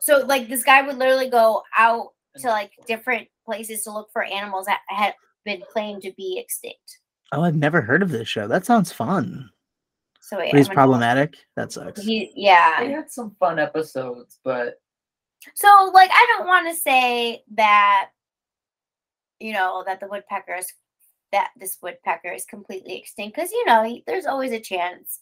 So 0.00 0.24
like 0.26 0.48
this 0.48 0.64
guy 0.64 0.82
would 0.82 0.96
literally 0.96 1.28
go 1.28 1.62
out 1.76 2.08
to 2.38 2.48
like 2.48 2.72
different 2.86 3.28
places 3.44 3.82
to 3.84 3.92
look 3.92 4.10
for 4.12 4.22
animals 4.22 4.66
that 4.66 4.80
had 4.88 5.14
been 5.44 5.62
claimed 5.70 6.02
to 6.02 6.12
be 6.12 6.38
extinct. 6.38 6.98
Oh, 7.32 7.42
I've 7.42 7.56
never 7.56 7.80
heard 7.80 8.02
of 8.02 8.10
this 8.10 8.28
show. 8.28 8.46
That 8.46 8.66
sounds 8.66 8.92
fun. 8.92 9.50
So 10.20 10.38
wait, 10.38 10.52
But 10.52 10.58
he's 10.58 10.68
I'm 10.68 10.74
problematic. 10.74 11.36
That 11.56 11.72
sucks. 11.72 12.02
He, 12.02 12.30
yeah. 12.34 12.80
They 12.80 12.92
had 12.92 13.10
some 13.10 13.34
fun 13.40 13.58
episodes, 13.58 14.38
but 14.44 14.80
So 15.54 15.90
like 15.92 16.10
I 16.12 16.34
don't 16.36 16.46
want 16.46 16.68
to 16.68 16.74
say 16.74 17.42
that 17.54 18.10
you 19.40 19.52
know 19.52 19.82
that 19.84 19.98
the 19.98 20.06
woodpeckers 20.06 20.66
that 21.32 21.50
this 21.58 21.78
woodpecker 21.82 22.30
is 22.30 22.44
completely 22.44 22.96
extinct 22.96 23.34
because 23.34 23.50
you 23.50 23.64
know 23.66 23.82
y- 23.82 24.02
there's 24.06 24.26
always 24.26 24.52
a 24.52 24.60
chance. 24.60 25.20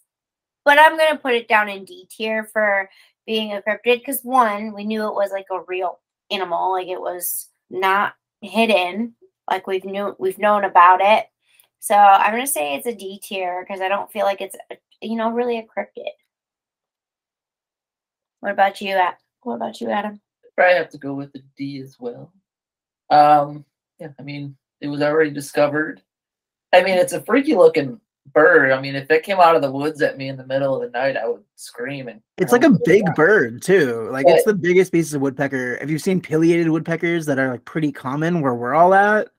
But 0.63 0.79
I'm 0.79 0.97
gonna 0.97 1.17
put 1.17 1.33
it 1.33 1.47
down 1.47 1.69
in 1.69 1.85
D 1.85 2.07
tier 2.09 2.45
for 2.45 2.89
being 3.25 3.53
a 3.53 3.61
cryptid 3.61 3.99
because 3.99 4.21
one, 4.21 4.73
we 4.73 4.83
knew 4.85 5.07
it 5.07 5.15
was 5.15 5.31
like 5.31 5.47
a 5.51 5.61
real 5.67 5.99
animal, 6.29 6.71
like 6.71 6.87
it 6.87 7.01
was 7.01 7.49
not 7.69 8.13
hidden, 8.41 9.15
like 9.49 9.67
we've 9.67 9.85
knew 9.85 10.15
we've 10.19 10.39
known 10.39 10.63
about 10.63 11.01
it. 11.01 11.25
So 11.79 11.95
I'm 11.95 12.31
gonna 12.31 12.45
say 12.47 12.75
it's 12.75 12.87
a 12.87 12.93
D 12.95 13.19
tier 13.23 13.65
because 13.65 13.81
I 13.81 13.87
don't 13.87 14.11
feel 14.11 14.25
like 14.25 14.41
it's 14.41 14.55
you 15.01 15.15
know 15.15 15.31
really 15.31 15.57
a 15.57 15.63
cryptid. 15.63 16.11
What 18.39 18.51
about 18.51 18.81
you, 18.81 18.95
Ad- 18.95 19.17
What 19.41 19.55
about 19.55 19.81
you, 19.81 19.89
Adam? 19.89 20.19
probably 20.55 20.75
have 20.75 20.89
to 20.89 20.97
go 20.97 21.13
with 21.13 21.31
the 21.31 21.41
D 21.57 21.79
as 21.81 21.97
well. 21.99 22.31
Um, 23.09 23.65
yeah, 23.99 24.09
I 24.19 24.21
mean, 24.21 24.55
it 24.79 24.87
was 24.87 25.01
already 25.01 25.31
discovered. 25.31 26.01
I 26.73 26.83
mean, 26.83 26.97
it's 26.97 27.13
a 27.13 27.21
freaky 27.21 27.55
looking 27.55 27.99
bird. 28.33 28.71
I 28.71 28.79
mean, 28.81 28.95
if 28.95 29.09
it 29.11 29.23
came 29.23 29.39
out 29.39 29.55
of 29.55 29.61
the 29.61 29.71
woods 29.71 30.01
at 30.01 30.17
me 30.17 30.29
in 30.29 30.37
the 30.37 30.45
middle 30.45 30.75
of 30.75 30.81
the 30.81 30.97
night, 30.97 31.17
I 31.17 31.27
would 31.27 31.43
scream 31.55 32.07
and 32.07 32.21
It's 32.37 32.51
like 32.51 32.63
a 32.63 32.67
"Oh, 32.67 32.79
big 32.85 33.05
God." 33.05 33.15
bird 33.15 33.61
too. 33.61 34.07
Like 34.11 34.25
it's 34.27 34.45
the 34.45 34.53
biggest 34.53 34.87
species 34.87 35.13
of 35.13 35.21
woodpecker. 35.21 35.77
Have 35.79 35.89
you 35.89 35.99
seen 35.99 36.21
pileated 36.21 36.69
woodpeckers 36.69 37.25
that 37.25 37.39
are 37.39 37.51
like 37.51 37.65
pretty 37.65 37.91
common 37.91 38.41
where 38.41 38.53
we're 38.55 38.73
all 38.73 38.93
at? 38.93 39.29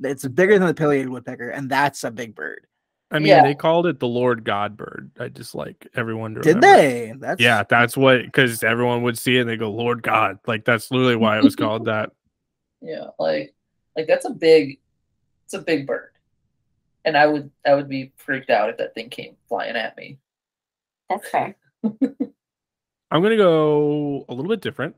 It's 0.00 0.26
bigger 0.26 0.58
than 0.58 0.66
the 0.66 0.74
pileated 0.74 1.08
woodpecker, 1.10 1.50
and 1.50 1.70
that's 1.70 2.02
a 2.04 2.10
big 2.10 2.34
bird. 2.34 2.66
I 3.12 3.18
mean, 3.18 3.28
Yeah. 3.28 3.42
they 3.42 3.54
called 3.54 3.86
it 3.86 4.00
the 4.00 4.08
Lord 4.08 4.42
God 4.42 4.74
bird. 4.76 5.10
I 5.20 5.28
just 5.28 5.54
like 5.54 5.86
everyone 5.94 6.34
to 6.34 6.40
Did 6.40 6.56
remember. 6.56 6.76
they? 6.82 7.12
That's 7.18 7.40
Yeah, 7.42 7.62
that's 7.68 7.94
what 7.96 8.22
because 8.24 8.64
everyone 8.64 9.02
would 9.02 9.18
see 9.18 9.36
it 9.36 9.42
and 9.42 9.50
they 9.50 9.58
go, 9.58 9.70
Lord 9.70 10.02
God. 10.02 10.38
Like 10.46 10.64
that's 10.64 10.90
literally 10.90 11.16
why 11.16 11.36
it 11.38 11.44
was 11.44 11.54
called 11.54 11.84
that. 11.86 12.10
Yeah, 12.80 13.08
like 13.18 13.54
like 13.96 14.06
that's 14.06 14.24
a 14.24 14.30
big 14.30 14.80
it's 15.44 15.52
a 15.54 15.58
big 15.60 15.86
bird. 15.86 16.11
And 17.04 17.16
I 17.16 17.26
would 17.26 17.50
I 17.66 17.74
would 17.74 17.88
be 17.88 18.12
freaked 18.16 18.50
out 18.50 18.70
if 18.70 18.76
that 18.78 18.94
thing 18.94 19.10
came 19.10 19.36
flying 19.48 19.76
at 19.76 19.96
me. 19.96 20.18
That's 21.10 21.28
fair. 21.28 21.56
I'm 21.84 23.22
gonna 23.22 23.36
go 23.36 24.24
a 24.28 24.34
little 24.34 24.48
bit 24.48 24.60
different. 24.60 24.96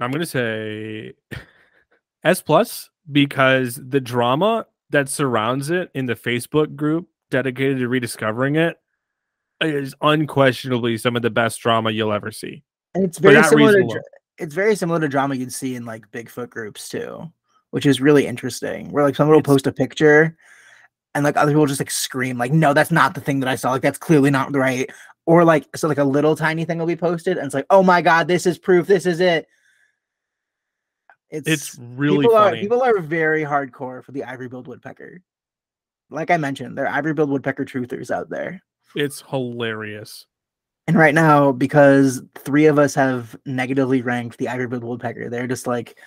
I'm 0.00 0.10
gonna 0.10 0.26
say 0.26 1.12
S 2.24 2.42
plus 2.42 2.90
because 3.10 3.76
the 3.82 4.00
drama 4.00 4.66
that 4.90 5.08
surrounds 5.08 5.70
it 5.70 5.90
in 5.94 6.06
the 6.06 6.14
Facebook 6.14 6.74
group 6.76 7.08
dedicated 7.30 7.78
to 7.78 7.88
rediscovering 7.88 8.56
it 8.56 8.76
is 9.60 9.94
unquestionably 10.00 10.96
some 10.98 11.16
of 11.16 11.22
the 11.22 11.30
best 11.30 11.60
drama 11.60 11.90
you'll 11.90 12.12
ever 12.12 12.30
see. 12.30 12.62
And 12.94 13.04
it's 13.04 13.18
very 13.18 13.42
similar 13.44 13.72
to 13.72 13.82
alone. 13.84 14.00
it's 14.38 14.54
very 14.54 14.76
similar 14.76 15.00
to 15.00 15.08
drama 15.08 15.34
you'd 15.34 15.52
see 15.52 15.76
in 15.76 15.84
like 15.84 16.10
Bigfoot 16.10 16.50
groups 16.50 16.88
too, 16.88 17.30
which 17.70 17.86
is 17.86 18.00
really 18.00 18.26
interesting. 18.26 18.90
Where 18.90 19.04
like 19.04 19.14
someone 19.16 19.32
will 19.34 19.40
It's- 19.40 19.52
post 19.52 19.66
a 19.66 19.72
picture 19.72 20.36
and 21.16 21.24
like 21.24 21.36
other 21.36 21.50
people 21.50 21.66
just 21.66 21.80
like 21.80 21.90
scream, 21.90 22.38
like, 22.38 22.52
no, 22.52 22.72
that's 22.72 22.92
not 22.92 23.14
the 23.14 23.20
thing 23.20 23.40
that 23.40 23.48
I 23.48 23.56
saw. 23.56 23.72
Like 23.72 23.82
that's 23.82 23.98
clearly 23.98 24.30
not 24.30 24.54
right. 24.54 24.88
Or 25.24 25.44
like 25.44 25.76
so 25.76 25.88
like 25.88 25.98
a 25.98 26.04
little 26.04 26.36
tiny 26.36 26.64
thing 26.64 26.78
will 26.78 26.86
be 26.86 26.94
posted 26.94 27.36
and 27.38 27.46
it's 27.46 27.54
like, 27.54 27.66
oh 27.70 27.82
my 27.82 28.00
god, 28.02 28.28
this 28.28 28.46
is 28.46 28.58
proof, 28.58 28.86
this 28.86 29.06
is 29.06 29.18
it. 29.18 29.48
It's 31.30 31.48
It's 31.48 31.78
really 31.80 32.18
people 32.26 32.36
funny. 32.36 32.58
are 32.58 32.60
people 32.60 32.82
are 32.82 33.00
very 33.00 33.42
hardcore 33.42 34.04
for 34.04 34.12
the 34.12 34.22
ivory 34.22 34.48
billed 34.48 34.68
woodpecker. 34.68 35.20
Like 36.10 36.30
I 36.30 36.36
mentioned, 36.36 36.78
there 36.78 36.86
are 36.86 36.94
ivory 36.94 37.14
billed 37.14 37.30
woodpecker 37.30 37.64
truthers 37.64 38.12
out 38.12 38.30
there. 38.30 38.62
It's 38.94 39.22
hilarious. 39.28 40.26
And 40.86 40.96
right 40.96 41.14
now, 41.14 41.50
because 41.50 42.22
three 42.36 42.66
of 42.66 42.78
us 42.78 42.94
have 42.94 43.34
negatively 43.44 44.02
ranked 44.02 44.38
the 44.38 44.46
ivory 44.48 44.68
billed 44.68 44.84
woodpecker, 44.84 45.28
they're 45.28 45.48
just 45.48 45.66
like 45.66 45.98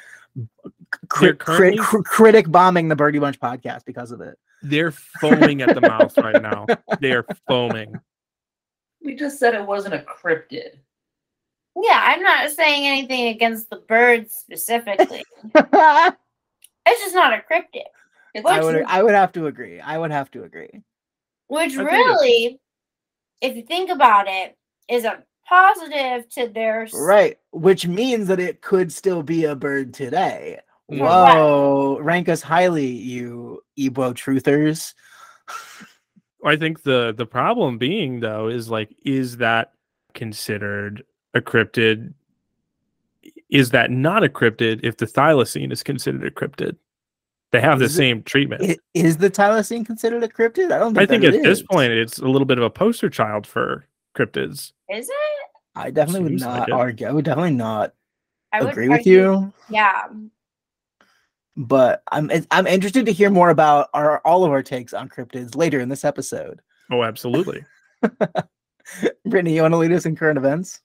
crit, 1.09 1.37
currently- 1.39 1.77
crit, 1.83 2.05
critic 2.05 2.49
bombing 2.49 2.87
the 2.87 2.95
Birdy 2.95 3.19
Bunch 3.19 3.37
podcast 3.41 3.83
because 3.83 4.11
of 4.11 4.21
it. 4.21 4.39
They're 4.61 4.91
foaming 4.91 5.61
at 5.61 5.73
the 5.75 5.81
mouth 5.81 6.17
right 6.17 6.41
now. 6.41 6.65
They 6.99 7.11
are 7.13 7.25
foaming. 7.47 7.95
We 9.03 9.15
just 9.15 9.39
said 9.39 9.53
it 9.55 9.65
wasn't 9.65 9.93
a 9.95 9.99
cryptid. 9.99 10.77
Yeah, 11.81 12.01
I'm 12.03 12.21
not 12.21 12.49
saying 12.51 12.85
anything 12.85 13.27
against 13.29 13.69
the 13.69 13.77
birds 13.77 14.33
specifically. 14.33 15.23
It's 16.91 17.01
just 17.01 17.13
not 17.13 17.33
a 17.33 17.37
cryptid, 17.37 17.83
It's 18.33 18.43
Which- 18.43 18.63
would 18.63 18.83
I 18.87 19.03
would 19.03 19.13
have 19.13 19.31
to 19.33 19.45
agree. 19.47 19.79
I 19.79 19.97
would 19.99 20.11
have 20.11 20.31
to 20.31 20.43
agree. 20.43 20.81
which 21.47 21.77
I 21.77 21.83
really, 21.83 22.59
if 23.41 23.55
you 23.55 23.61
think 23.61 23.91
about 23.91 24.27
it, 24.27 24.57
is 24.89 25.03
a 25.05 25.23
positive 25.47 26.27
to 26.29 26.47
their 26.47 26.87
Right. 26.93 27.37
Which 27.51 27.85
means 27.87 28.27
that 28.27 28.39
it 28.39 28.61
could 28.61 28.91
still 28.91 29.21
be 29.21 29.45
a 29.45 29.55
bird 29.55 29.93
today. 29.93 30.61
Whoa. 30.89 31.99
Rank 32.01 32.29
us 32.29 32.41
highly, 32.41 32.87
you 32.87 33.63
IBWO 33.77 34.13
truthers. 34.13 34.93
I 36.45 36.55
think 36.55 36.83
the 36.83 37.13
the 37.15 37.25
problem 37.25 37.77
being 37.77 38.19
though 38.21 38.47
is 38.47 38.69
like, 38.69 38.95
is 39.05 39.37
that 39.37 39.73
considered 40.13 41.03
a 41.33 41.41
cryptid? 41.41 42.13
Is 43.49 43.71
that 43.71 43.91
not 43.91 44.23
a 44.23 44.29
cryptid 44.29 44.79
if 44.83 44.97
the 44.97 45.05
thylacine 45.05 45.71
is 45.71 45.83
considered 45.83 46.23
a 46.23 46.31
cryptid? 46.31 46.75
They 47.51 47.61
have 47.61 47.79
the 47.79 47.85
it- 47.85 47.89
same 47.89 48.23
treatment. 48.23 48.61
I- 48.63 48.77
Is 48.93 49.17
the 49.17 49.29
thylacine 49.29 49.85
considered 49.85 50.23
a 50.23 50.27
cryptid? 50.27 50.71
I 50.71 50.77
don't 50.79 50.95
I 50.97 51.05
think 51.05 51.21
think 51.21 51.23
at 51.25 51.33
it 51.35 51.43
this 51.43 51.61
point 51.63 51.91
it's 51.91 52.19
a 52.19 52.27
little 52.27 52.45
bit 52.45 52.57
of 52.57 52.63
a 52.63 52.69
poster 52.69 53.09
child 53.09 53.45
for 53.47 53.85
cryptids. 54.15 54.71
Is 54.89 55.09
it? 55.09 55.15
I 55.75 55.89
definitely 55.91 56.21
would 56.21 56.29
Seems 56.31 56.45
like 56.45 56.59
not 56.59 56.69
it. 56.69 56.73
argue. 56.73 57.07
I 57.07 57.11
would 57.11 57.25
definitely 57.25 57.51
not 57.55 57.93
I 58.53 58.61
would 58.61 58.71
agree 58.71 58.87
with 58.89 58.99
argue- 58.99 59.13
you. 59.13 59.53
Yeah. 59.69 60.07
But 61.59 62.03
I'm 62.13 62.31
I'm 62.51 62.67
interested 62.67 63.05
to 63.05 63.11
hear 63.11 63.29
more 63.29 63.49
about 63.49 63.89
our 63.93 64.19
all 64.23 64.45
of 64.45 64.51
our 64.51 64.63
takes 64.63 64.93
on 64.93 65.09
cryptids 65.09 65.57
later 65.57 65.81
in 65.81 65.89
this 65.89 66.05
episode. 66.05 66.61
Oh, 66.89 67.03
absolutely. 67.03 67.65
Brittany, 69.25 69.55
you 69.55 69.61
want 69.61 69.73
to 69.73 69.77
lead 69.77 69.91
us 69.91 70.05
in 70.05 70.15
current 70.15 70.37
events? 70.37 70.79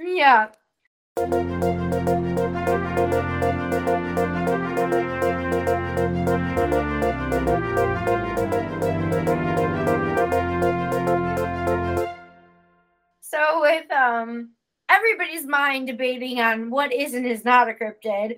Yeah. 0.00 0.48
So 13.20 13.60
with 13.60 13.92
um 13.92 14.52
everybody's 14.88 15.44
mind 15.44 15.88
debating 15.88 16.40
on 16.40 16.70
what 16.70 16.90
is 16.90 17.12
and 17.12 17.26
is 17.26 17.44
not 17.44 17.68
a 17.68 17.74
cryptid, 17.74 18.36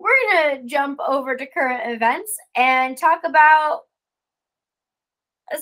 we're 0.00 0.32
gonna 0.32 0.62
jump 0.64 0.98
over 1.06 1.36
to 1.36 1.46
current 1.46 1.82
events 1.94 2.34
and 2.56 2.96
talk 2.96 3.20
about 3.24 3.82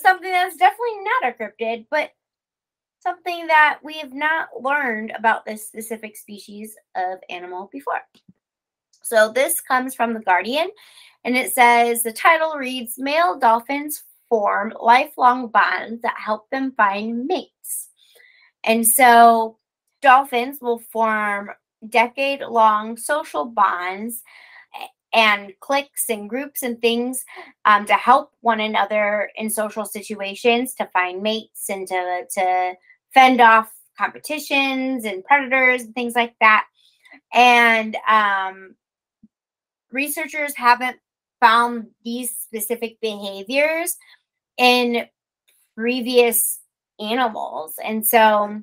something 0.01 0.31
that's 0.31 0.55
definitely 0.55 0.99
not 1.21 1.29
a 1.29 1.33
cryptid, 1.33 1.85
but 1.91 2.11
something 3.01 3.47
that 3.47 3.79
we 3.83 3.97
have 3.99 4.13
not 4.13 4.49
learned 4.61 5.11
about 5.11 5.45
this 5.45 5.67
specific 5.67 6.15
species 6.15 6.75
of 6.95 7.19
animal 7.29 7.69
before. 7.71 8.01
So 9.03 9.31
this 9.31 9.61
comes 9.61 9.95
from 9.95 10.13
The 10.13 10.19
Guardian, 10.19 10.69
and 11.23 11.35
it 11.35 11.53
says 11.53 12.03
the 12.03 12.13
title 12.13 12.55
reads 12.55 12.97
Male 12.97 13.37
dolphins 13.39 14.03
form 14.29 14.73
lifelong 14.79 15.47
bonds 15.47 16.01
that 16.03 16.15
help 16.17 16.49
them 16.49 16.71
find 16.77 17.25
mates. 17.25 17.89
And 18.63 18.85
so 18.87 19.57
dolphins 20.01 20.59
will 20.61 20.79
form 20.91 21.49
decade 21.87 22.41
long 22.41 22.97
social 22.97 23.45
bonds 23.45 24.21
and 25.13 25.53
cliques 25.59 26.09
and 26.09 26.29
groups 26.29 26.61
and 26.61 26.79
things 26.81 27.23
um, 27.65 27.85
to 27.85 27.93
help 27.93 28.31
one 28.41 28.59
another 28.59 29.31
in 29.35 29.49
social 29.49 29.85
situations 29.85 30.73
to 30.75 30.85
find 30.93 31.23
mates 31.23 31.69
and 31.69 31.87
to, 31.87 32.25
to 32.31 32.73
fend 33.13 33.41
off 33.41 33.71
competitions 33.97 35.05
and 35.05 35.23
predators 35.23 35.83
and 35.83 35.95
things 35.95 36.15
like 36.15 36.35
that. 36.39 36.65
And 37.33 37.97
um, 38.07 38.75
researchers 39.91 40.55
haven't 40.55 40.97
found 41.39 41.87
these 42.03 42.35
specific 42.37 42.99
behaviors 43.01 43.95
in 44.57 45.05
previous 45.75 46.59
animals. 46.99 47.73
And 47.83 48.05
so 48.05 48.61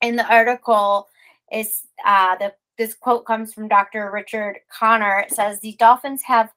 in 0.00 0.16
the 0.16 0.26
article 0.32 1.08
is 1.52 1.82
uh, 2.04 2.36
the 2.36 2.52
this 2.76 2.94
quote 2.94 3.26
comes 3.26 3.52
from 3.52 3.66
Dr. 3.66 4.10
Richard 4.12 4.60
Connor. 4.70 5.20
It 5.20 5.32
says 5.32 5.58
these 5.58 5.76
dolphins 5.76 6.22
have 6.22 6.50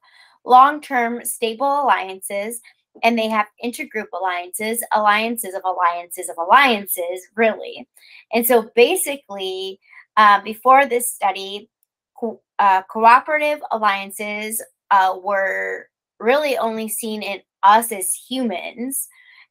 long-term 0.44 1.24
stable 1.24 1.82
alliances 1.82 2.60
and 3.02 3.18
they 3.18 3.28
have 3.28 3.46
intergroup 3.64 4.06
alliances, 4.14 4.84
alliances 4.92 5.54
of 5.54 5.62
alliances 5.64 6.28
of 6.28 6.36
alliances, 6.38 7.26
really. 7.34 7.88
And 8.32 8.46
so 8.46 8.70
basically, 8.76 9.80
uh, 10.16 10.40
before 10.42 10.86
this 10.86 11.12
study, 11.12 11.70
co- 12.18 12.40
uh, 12.58 12.82
cooperative 12.82 13.60
alliances 13.70 14.62
uh, 14.90 15.16
were 15.22 15.88
really 16.20 16.56
only 16.58 16.88
seen 16.88 17.22
in 17.22 17.40
us 17.62 17.92
as 17.92 18.14
humans. 18.14 19.08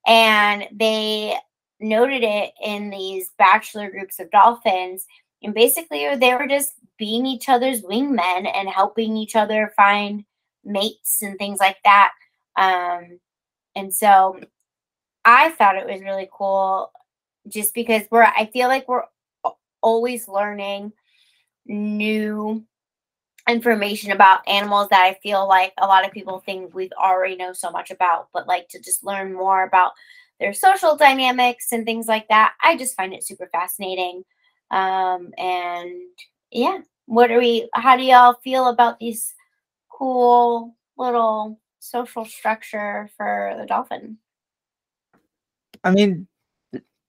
And 0.08 0.68
they 0.72 1.36
noted 1.80 2.24
it 2.24 2.52
in 2.64 2.90
these 2.90 3.32
bachelor 3.38 3.90
groups 3.90 4.20
of 4.20 4.30
dolphins. 4.32 5.06
And 5.44 5.54
basically, 5.54 6.16
they 6.16 6.34
were 6.36 6.48
just 6.48 6.74
being 6.98 7.26
each 7.26 7.50
other's 7.50 7.82
wingmen 7.82 8.50
and 8.54 8.70
helping 8.70 9.18
each 9.18 9.36
other 9.36 9.74
find 9.76 10.24
mates 10.64 11.22
and 11.22 11.38
things 11.38 11.60
like 11.60 11.78
that. 11.84 12.12
Um, 12.56 13.20
and 13.76 13.94
so 13.94 14.40
I 15.26 15.50
thought 15.50 15.78
it 15.78 15.88
was 15.88 16.02
really 16.02 16.30
cool 16.32 16.92
just 17.48 17.74
because 17.74 18.04
we're, 18.12 18.24
I 18.24 18.50
feel 18.54 18.68
like 18.68 18.88
we're 18.88 19.06
always 19.82 20.28
learning 20.28 20.94
new 21.66 22.64
information 23.48 24.12
about 24.12 24.48
animals 24.48 24.88
that 24.90 25.04
I 25.04 25.18
feel 25.24 25.48
like 25.48 25.74
a 25.80 25.88
lot 25.88 26.06
of 26.06 26.12
people 26.12 26.40
think 26.46 26.74
we 26.74 26.90
already 26.98 27.36
know 27.36 27.54
so 27.54 27.72
much 27.72 27.90
about, 27.92 28.28
but 28.34 28.48
like 28.48 28.68
to 28.70 28.80
just 28.80 29.04
learn 29.04 29.34
more 29.34 29.64
about 29.64 29.94
their 30.40 30.54
social 30.54 30.96
dynamics 30.96 31.72
and 31.72 31.86
things 31.86 32.08
like 32.08 32.28
that. 32.30 32.54
I 32.64 32.78
just 32.78 32.96
find 32.96 33.14
it 33.14 33.26
super 33.26 33.50
fascinating. 33.52 34.24
Um, 34.72 35.32
and 35.38 36.02
yeah, 36.52 36.80
what 37.06 37.30
are 37.30 37.40
we, 37.40 37.70
how 37.74 37.98
do 37.98 38.04
y'all 38.04 38.36
feel 38.44 38.68
about 38.68 39.00
these 39.00 39.34
cool 39.90 40.76
little 40.98 41.60
social 41.80 42.26
structure 42.26 43.10
for 43.18 43.56
the 43.60 43.66
dolphin? 43.66 44.18
I 45.84 45.92
mean, 45.92 46.28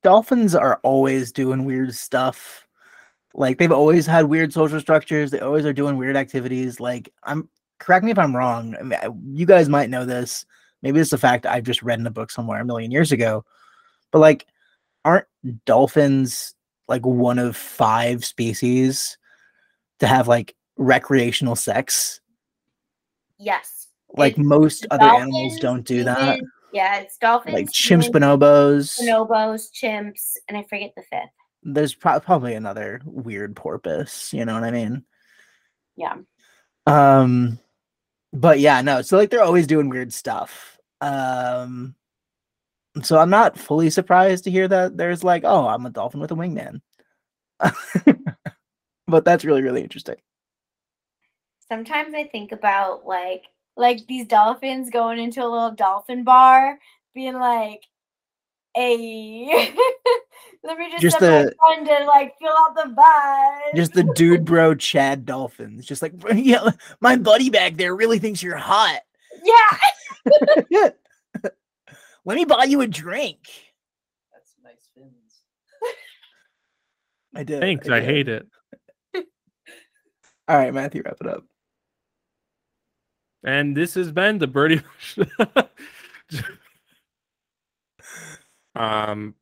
dolphins 0.02 0.54
are 0.54 0.80
always 0.82 1.32
doing 1.32 1.64
weird 1.64 1.94
stuff. 1.94 2.66
Like 3.34 3.58
they've 3.58 3.72
always 3.72 4.06
had 4.06 4.26
weird 4.26 4.52
social 4.52 4.80
structures. 4.80 5.30
They 5.30 5.40
always 5.40 5.64
are 5.64 5.72
doing 5.72 5.96
weird 5.96 6.16
activities. 6.16 6.80
Like 6.80 7.12
I'm 7.22 7.48
correct 7.78 8.04
me 8.04 8.10
if 8.10 8.18
I'm 8.18 8.36
wrong. 8.36 8.76
I 8.78 8.82
mean, 8.82 8.98
you 9.32 9.46
guys 9.46 9.68
might 9.68 9.90
know 9.90 10.04
this. 10.04 10.44
Maybe 10.82 11.00
it's 11.00 11.12
a 11.12 11.18
fact 11.18 11.46
I've 11.46 11.64
just 11.64 11.82
read 11.82 12.00
in 12.00 12.06
a 12.06 12.10
book 12.10 12.30
somewhere 12.30 12.60
a 12.60 12.64
million 12.64 12.90
years 12.90 13.12
ago. 13.12 13.44
But 14.10 14.18
like, 14.18 14.46
aren't 15.04 15.26
dolphins 15.64 16.54
like 16.88 17.04
one 17.04 17.38
of 17.38 17.56
five 17.56 18.24
species 18.24 19.18
to 20.00 20.06
have 20.06 20.28
like 20.28 20.54
recreational 20.76 21.56
sex? 21.56 22.20
Yes. 23.38 23.88
Like 24.14 24.38
It's 24.38 24.46
most 24.46 24.86
other 24.90 25.06
animals 25.06 25.58
don't 25.58 25.84
do 25.86 26.04
that. 26.04 26.40
Yeah, 26.72 27.00
it's 27.00 27.18
dolphins. 27.18 27.54
Like 27.54 27.66
chimps, 27.66 28.04
humans, 28.04 28.08
bonobos. 28.10 29.00
bonobos, 29.00 29.70
chimps, 29.72 30.32
and 30.48 30.56
I 30.56 30.62
forget 30.62 30.92
the 30.96 31.02
fifth. 31.02 31.30
There's 31.62 31.94
pro- 31.94 32.20
probably 32.20 32.54
another 32.54 33.00
weird 33.04 33.54
porpoise. 33.54 34.30
You 34.32 34.44
know 34.44 34.54
what 34.54 34.64
I 34.64 34.70
mean? 34.70 35.04
Yeah. 35.96 36.16
Um, 36.86 37.58
but 38.32 38.58
yeah, 38.58 38.80
no. 38.80 39.02
So 39.02 39.16
like 39.16 39.30
they're 39.30 39.42
always 39.42 39.66
doing 39.66 39.88
weird 39.88 40.12
stuff. 40.12 40.78
Um, 41.00 41.94
so 43.00 43.18
I'm 43.18 43.30
not 43.30 43.58
fully 43.58 43.88
surprised 43.90 44.44
to 44.44 44.50
hear 44.50 44.68
that 44.68 44.96
there's 44.96 45.24
like, 45.24 45.42
oh, 45.44 45.66
I'm 45.66 45.86
a 45.86 45.90
dolphin 45.90 46.20
with 46.20 46.30
a 46.30 46.34
wingman. 46.34 46.80
but 49.06 49.24
that's 49.24 49.44
really 49.44 49.62
really 49.62 49.82
interesting. 49.82 50.16
Sometimes 51.68 52.14
I 52.14 52.24
think 52.24 52.52
about 52.52 53.06
like 53.06 53.44
like 53.76 54.06
these 54.06 54.26
dolphins 54.26 54.90
going 54.90 55.18
into 55.18 55.42
a 55.42 55.48
little 55.48 55.70
dolphin 55.70 56.24
bar, 56.24 56.78
being 57.14 57.34
like, 57.34 57.82
"Hey, 58.74 59.46
let 60.64 60.78
me 60.78 60.90
just, 60.90 61.02
Just 61.02 61.20
the- 61.20 61.54
friend 61.66 61.86
to 61.86 62.04
like 62.04 62.34
fill 62.38 62.52
out 62.58 62.74
the 62.74 62.94
vibe." 62.94 63.76
Just 63.76 63.94
the 63.94 64.04
dude 64.14 64.44
bro 64.44 64.74
Chad 64.74 65.24
dolphins. 65.24 65.86
Just 65.86 66.02
like 66.02 66.12
yeah, 66.34 66.70
my 67.00 67.16
buddy 67.16 67.48
back 67.48 67.76
there 67.76 67.94
really 67.94 68.18
thinks 68.18 68.42
you're 68.42 68.56
hot. 68.56 69.00
yeah. 70.70 70.90
Let 72.24 72.36
me 72.36 72.44
buy 72.44 72.64
you 72.64 72.80
a 72.80 72.86
drink. 72.86 73.38
That's 74.32 74.54
nice 74.62 74.88
fins. 74.94 75.42
I 77.34 77.42
did. 77.42 77.60
Thanks. 77.60 77.88
I 77.88 78.00
did. 78.00 78.08
hate 78.08 78.28
it. 78.28 78.46
All 80.48 80.56
right, 80.56 80.72
Matthew, 80.72 81.02
wrap 81.04 81.16
it 81.20 81.26
up. 81.26 81.44
And 83.44 83.76
this 83.76 83.94
has 83.94 84.12
been 84.12 84.38
the 84.38 84.46
birdie. 84.46 84.82
um, 88.76 89.34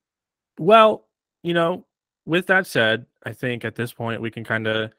well, 0.59 1.07
you 1.43 1.53
know, 1.53 1.87
with 2.25 2.47
that 2.47 2.67
said, 2.67 3.07
I 3.25 3.33
think 3.33 3.65
at 3.65 3.75
this 3.75 3.93
point 3.93 4.23
we 4.23 4.31
can 4.31 4.45
kind 4.45 4.67
of 4.67 4.91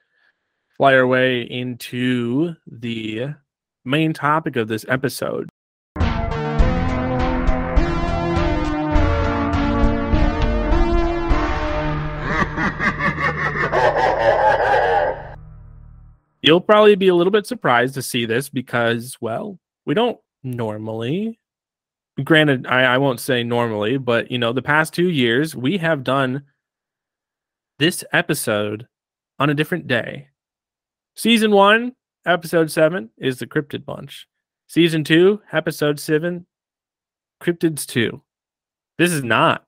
fly 0.78 0.94
our 0.96 1.08
way 1.08 1.42
into 1.42 2.56
the 2.68 3.30
main 3.86 4.14
topic 4.14 4.56
of 4.56 4.68
this 4.68 4.86
episode. 4.88 5.51
You'll 16.42 16.62
probably 16.62 16.96
be 16.96 17.08
a 17.08 17.16
little 17.16 17.32
bit 17.32 17.46
surprised 17.46 17.94
to 17.96 18.02
see 18.02 18.26
this 18.26 18.50
because, 18.50 19.18
well, 19.22 19.60
we 19.86 19.94
don't 19.94 20.20
normally. 20.44 21.40
Granted, 22.24 22.66
I, 22.68 22.84
I 22.84 22.98
won't 22.98 23.20
say 23.20 23.44
normally, 23.44 23.98
but 23.98 24.32
you 24.32 24.38
know, 24.38 24.52
the 24.54 24.62
past 24.62 24.94
two 24.94 25.10
years 25.10 25.56
we 25.56 25.78
have 25.78 26.04
done 26.04 26.44
this 27.80 28.04
episode 28.12 28.88
on 29.40 29.50
a 29.50 29.56
different 29.56 29.88
day. 29.88 30.28
Season 31.16 31.52
one, 31.52 31.94
episode 32.26 32.72
seven, 32.72 33.10
is 33.18 33.40
the 33.40 33.48
Cryptid 33.48 33.86
Bunch. 33.86 34.28
Season 34.68 35.04
two, 35.04 35.42
episode 35.52 36.00
seven, 36.00 36.46
Cryptids 37.42 37.86
two. 37.86 38.22
This 38.98 39.12
is 39.12 39.24
not. 39.24 39.66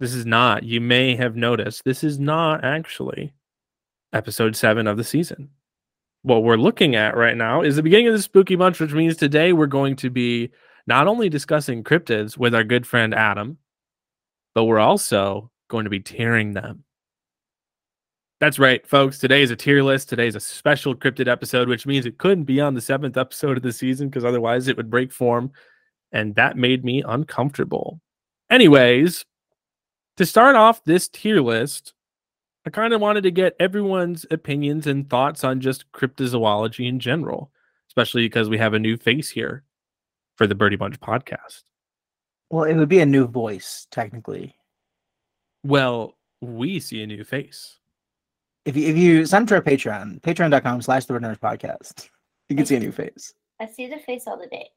This 0.00 0.14
is 0.14 0.26
not. 0.26 0.62
You 0.62 0.80
may 0.80 1.16
have 1.16 1.36
noticed. 1.36 1.84
This 1.84 2.04
is 2.04 2.18
not 2.18 2.64
actually 2.64 3.32
episode 4.12 4.56
seven 4.56 4.86
of 4.86 4.96
the 4.96 5.04
season. 5.04 5.50
What 6.24 6.42
we're 6.42 6.56
looking 6.56 6.96
at 6.96 7.18
right 7.18 7.36
now 7.36 7.60
is 7.60 7.76
the 7.76 7.82
beginning 7.82 8.06
of 8.06 8.14
the 8.14 8.22
spooky 8.22 8.56
bunch, 8.56 8.80
which 8.80 8.94
means 8.94 9.14
today 9.14 9.52
we're 9.52 9.66
going 9.66 9.94
to 9.96 10.08
be 10.08 10.50
not 10.86 11.06
only 11.06 11.28
discussing 11.28 11.84
cryptids 11.84 12.38
with 12.38 12.54
our 12.54 12.64
good 12.64 12.86
friend 12.86 13.14
Adam, 13.14 13.58
but 14.54 14.64
we're 14.64 14.78
also 14.78 15.50
going 15.68 15.84
to 15.84 15.90
be 15.90 16.00
tiering 16.00 16.54
them. 16.54 16.84
That's 18.40 18.58
right, 18.58 18.86
folks. 18.86 19.18
Today 19.18 19.42
is 19.42 19.50
a 19.50 19.56
tier 19.56 19.82
list. 19.82 20.08
Today 20.08 20.26
is 20.26 20.34
a 20.34 20.40
special 20.40 20.94
cryptid 20.94 21.28
episode, 21.28 21.68
which 21.68 21.84
means 21.84 22.06
it 22.06 22.16
couldn't 22.16 22.44
be 22.44 22.58
on 22.58 22.72
the 22.72 22.80
seventh 22.80 23.18
episode 23.18 23.58
of 23.58 23.62
the 23.62 23.70
season 23.70 24.08
because 24.08 24.24
otherwise 24.24 24.66
it 24.66 24.78
would 24.78 24.88
break 24.88 25.12
form. 25.12 25.52
And 26.10 26.34
that 26.36 26.56
made 26.56 26.86
me 26.86 27.02
uncomfortable. 27.06 28.00
Anyways, 28.48 29.26
to 30.16 30.24
start 30.24 30.56
off 30.56 30.82
this 30.84 31.06
tier 31.06 31.42
list, 31.42 31.92
I 32.66 32.70
kind 32.70 32.94
of 32.94 33.00
wanted 33.00 33.22
to 33.24 33.30
get 33.30 33.56
everyone's 33.60 34.24
opinions 34.30 34.86
and 34.86 35.08
thoughts 35.08 35.44
on 35.44 35.60
just 35.60 35.90
cryptozoology 35.92 36.88
in 36.88 36.98
general, 36.98 37.50
especially 37.88 38.24
because 38.24 38.48
we 38.48 38.58
have 38.58 38.72
a 38.72 38.78
new 38.78 38.96
face 38.96 39.28
here 39.28 39.64
for 40.36 40.46
the 40.46 40.54
Birdy 40.54 40.76
Bunch 40.76 40.98
podcast. 41.00 41.62
Well, 42.50 42.64
it 42.64 42.74
would 42.74 42.88
be 42.88 43.00
a 43.00 43.06
new 43.06 43.26
voice, 43.26 43.86
technically. 43.90 44.56
Well, 45.62 46.16
we 46.40 46.80
see 46.80 47.02
a 47.02 47.06
new 47.06 47.24
face. 47.24 47.78
If 48.64 48.76
you 48.76 48.88
if 48.88 48.96
you 48.96 49.26
sign 49.26 49.42
up 49.42 49.48
to 49.48 49.56
our 49.56 49.62
Patreon, 49.62 50.22
patreon.com 50.22 50.80
slash 50.80 51.04
the 51.04 51.12
Bird 51.12 51.22
Nerds 51.22 51.38
podcast, 51.38 52.08
you 52.48 52.56
can 52.56 52.64
see 52.64 52.76
a 52.76 52.80
new 52.80 52.92
face. 52.92 53.34
I 53.60 53.66
see 53.66 53.88
the 53.88 53.98
face 53.98 54.24
all 54.26 54.38
the 54.38 54.46
day. 54.46 54.68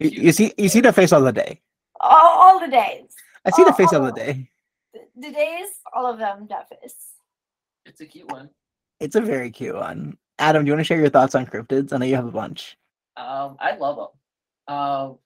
You, 0.00 0.10
you 0.10 0.32
see 0.32 0.52
you 0.58 0.68
see 0.68 0.80
the 0.80 0.92
face 0.92 1.12
all 1.12 1.22
the 1.22 1.32
day. 1.32 1.60
All, 2.00 2.38
all 2.38 2.60
the 2.60 2.68
days. 2.68 3.14
I 3.44 3.50
see 3.50 3.64
the 3.64 3.72
face 3.72 3.92
all 3.92 4.02
the 4.02 4.12
oh. 4.12 4.14
day. 4.14 4.48
The, 4.92 5.00
the 5.16 5.32
days, 5.32 5.68
all 5.92 6.06
of 6.06 6.18
them, 6.18 6.46
that 6.50 6.68
face. 6.68 6.96
It's 7.86 8.00
a 8.00 8.06
cute 8.06 8.30
one. 8.30 8.50
It's 9.00 9.16
a 9.16 9.20
very 9.20 9.50
cute 9.50 9.74
one. 9.74 10.16
Adam, 10.38 10.64
do 10.64 10.68
you 10.68 10.72
want 10.74 10.80
to 10.80 10.84
share 10.84 11.00
your 11.00 11.08
thoughts 11.08 11.34
on 11.34 11.46
cryptids? 11.46 11.92
I 11.92 11.98
know 11.98 12.06
you 12.06 12.16
have 12.16 12.26
a 12.26 12.32
bunch. 12.32 12.76
Um, 13.16 13.56
I 13.60 13.76
love 13.76 13.96
them. 14.68 14.74
Um, 14.74 15.18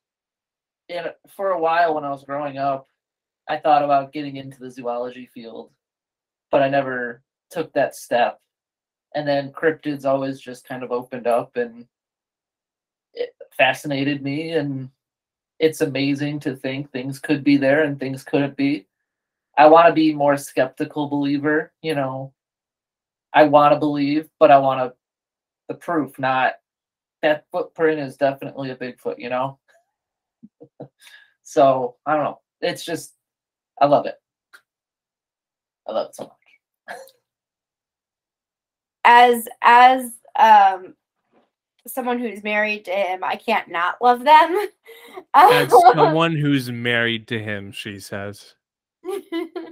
and 0.89 1.13
for 1.37 1.51
a 1.51 1.61
while 1.61 1.95
when 1.95 2.05
I 2.05 2.11
was 2.11 2.25
growing 2.25 2.59
up, 2.59 2.89
I 3.49 3.59
thought 3.59 3.85
about 3.85 4.13
getting 4.13 4.37
into 4.37 4.59
the 4.59 4.71
zoology 4.71 5.27
field, 5.33 5.71
but 6.51 6.63
I 6.63 6.69
never 6.69 7.23
took 7.51 7.73
that 7.75 7.95
step. 7.95 8.41
And 9.15 9.27
then 9.27 9.53
cryptids 9.53 10.05
always 10.05 10.41
just 10.41 10.67
kind 10.67 10.83
of 10.83 10.93
opened 10.93 11.27
up 11.27 11.57
and 11.57 11.87
it 13.15 13.35
fascinated 13.57 14.23
me. 14.23 14.51
And 14.53 14.91
it's 15.59 15.81
amazing 15.81 16.41
to 16.41 16.55
think 16.57 16.91
things 16.91 17.19
could 17.19 17.43
be 17.43 17.57
there 17.57 17.85
and 17.85 17.99
things 17.99 18.25
couldn't 18.25 18.57
be. 18.57 18.87
I 19.57 19.67
want 19.67 19.87
to 19.87 19.93
be 19.93 20.15
more 20.15 20.37
skeptical 20.37 21.09
believer, 21.09 21.73
you 21.83 21.95
know. 21.95 22.33
I 23.33 23.45
want 23.45 23.75
to 23.75 23.79
believe, 23.79 24.29
but 24.39 24.51
I 24.51 24.59
want 24.59 24.81
to 24.81 24.97
the 25.69 25.75
proof, 25.75 26.19
not 26.19 26.55
that 27.23 27.47
footprint 27.51 27.99
is 27.99 28.17
definitely 28.17 28.71
a 28.71 28.77
Bigfoot, 28.77 29.19
you 29.19 29.29
know? 29.29 29.59
so 31.43 31.97
I 32.07 32.15
don't 32.15 32.25
know. 32.25 32.41
It's 32.61 32.85
just 32.85 33.15
I 33.81 33.87
love 33.87 34.07
it. 34.07 34.17
I 35.89 35.93
love 35.93 36.09
it 36.09 36.15
so 36.15 36.25
much. 36.25 36.97
As 39.05 39.49
as 39.63 40.13
um 40.39 40.95
someone 41.87 42.19
who's 42.19 42.43
married 42.43 42.85
to 42.87 42.91
him, 42.91 43.23
I 43.23 43.37
can't 43.37 43.69
not 43.69 43.97
love 44.03 44.25
them. 44.25 44.69
As 45.35 45.73
someone 45.95 46.35
who's 46.35 46.71
married 46.71 47.29
to 47.29 47.39
him, 47.39 47.71
she 47.71 48.01
says. 48.01 48.55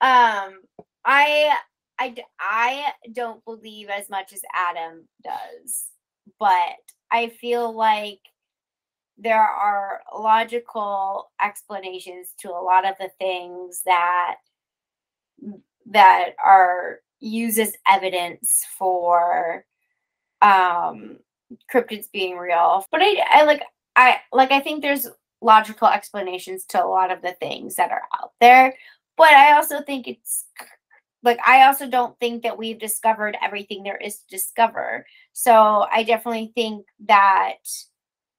um 0.00 0.60
I 1.04 1.56
I 1.98 2.16
I 2.40 2.92
don't 3.12 3.44
believe 3.44 3.88
as 3.88 4.08
much 4.08 4.32
as 4.32 4.42
Adam 4.54 5.08
does, 5.22 5.88
but 6.38 6.76
I 7.10 7.28
feel 7.28 7.74
like 7.74 8.20
there 9.16 9.40
are 9.40 10.02
logical 10.16 11.30
explanations 11.42 12.34
to 12.40 12.50
a 12.50 12.62
lot 12.62 12.86
of 12.86 12.94
the 12.98 13.10
things 13.18 13.82
that 13.84 14.36
that 15.86 16.30
are 16.44 17.00
used 17.20 17.58
as 17.58 17.76
evidence 17.88 18.64
for 18.78 19.64
um 20.42 21.18
cryptids 21.72 22.10
being 22.12 22.36
real. 22.36 22.84
But 22.90 23.00
I 23.02 23.22
I 23.30 23.44
like 23.44 23.62
I 23.96 24.18
like 24.32 24.52
I 24.52 24.60
think 24.60 24.82
there's 24.82 25.08
logical 25.40 25.88
explanations 25.88 26.64
to 26.64 26.82
a 26.82 26.86
lot 26.86 27.12
of 27.12 27.22
the 27.22 27.32
things 27.40 27.76
that 27.76 27.90
are 27.90 28.04
out 28.20 28.32
there 28.40 28.74
but 29.18 29.34
I 29.34 29.56
also 29.56 29.82
think 29.82 30.06
it's 30.06 30.46
like 31.24 31.40
I 31.46 31.66
also 31.66 31.88
don't 31.88 32.18
think 32.20 32.44
that 32.44 32.56
we've 32.56 32.78
discovered 32.78 33.36
everything 33.42 33.82
there 33.82 33.96
is 33.96 34.20
to 34.20 34.28
discover. 34.28 35.04
So 35.32 35.86
I 35.92 36.04
definitely 36.04 36.52
think 36.54 36.86
that 37.06 37.56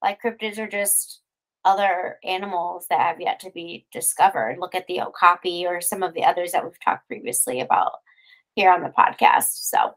like 0.01 0.19
cryptids 0.23 0.57
are 0.57 0.67
just 0.67 1.19
other 1.65 2.17
animals 2.23 2.85
that 2.89 3.01
have 3.01 3.19
yet 3.19 3.41
to 3.41 3.51
be 3.51 3.85
discovered. 3.91 4.57
Look 4.59 4.73
at 4.73 4.87
the 4.87 5.01
okapi 5.01 5.67
or 5.67 5.81
some 5.81 6.01
of 6.01 6.13
the 6.13 6.23
others 6.23 6.53
that 6.53 6.63
we've 6.63 6.79
talked 6.79 7.07
previously 7.07 7.59
about 7.59 7.91
here 8.55 8.71
on 8.71 8.81
the 8.81 8.93
podcast. 8.97 9.67
So 9.67 9.95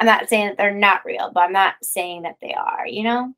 I'm 0.00 0.06
not 0.06 0.30
saying 0.30 0.48
that 0.48 0.56
they're 0.56 0.74
not 0.74 1.04
real, 1.04 1.30
but 1.32 1.40
I'm 1.40 1.52
not 1.52 1.74
saying 1.82 2.22
that 2.22 2.36
they 2.40 2.54
are, 2.54 2.86
you 2.86 3.02
know? 3.02 3.34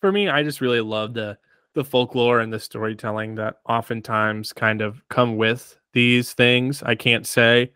For 0.00 0.12
me, 0.12 0.28
I 0.28 0.42
just 0.42 0.60
really 0.60 0.80
love 0.80 1.14
the 1.14 1.38
the 1.74 1.84
folklore 1.84 2.40
and 2.40 2.52
the 2.52 2.58
storytelling 2.58 3.36
that 3.36 3.60
oftentimes 3.68 4.52
kind 4.52 4.80
of 4.82 5.06
come 5.08 5.36
with 5.36 5.78
these 5.92 6.32
things. 6.32 6.82
I 6.82 6.96
can't 6.96 7.26
say 7.26 7.72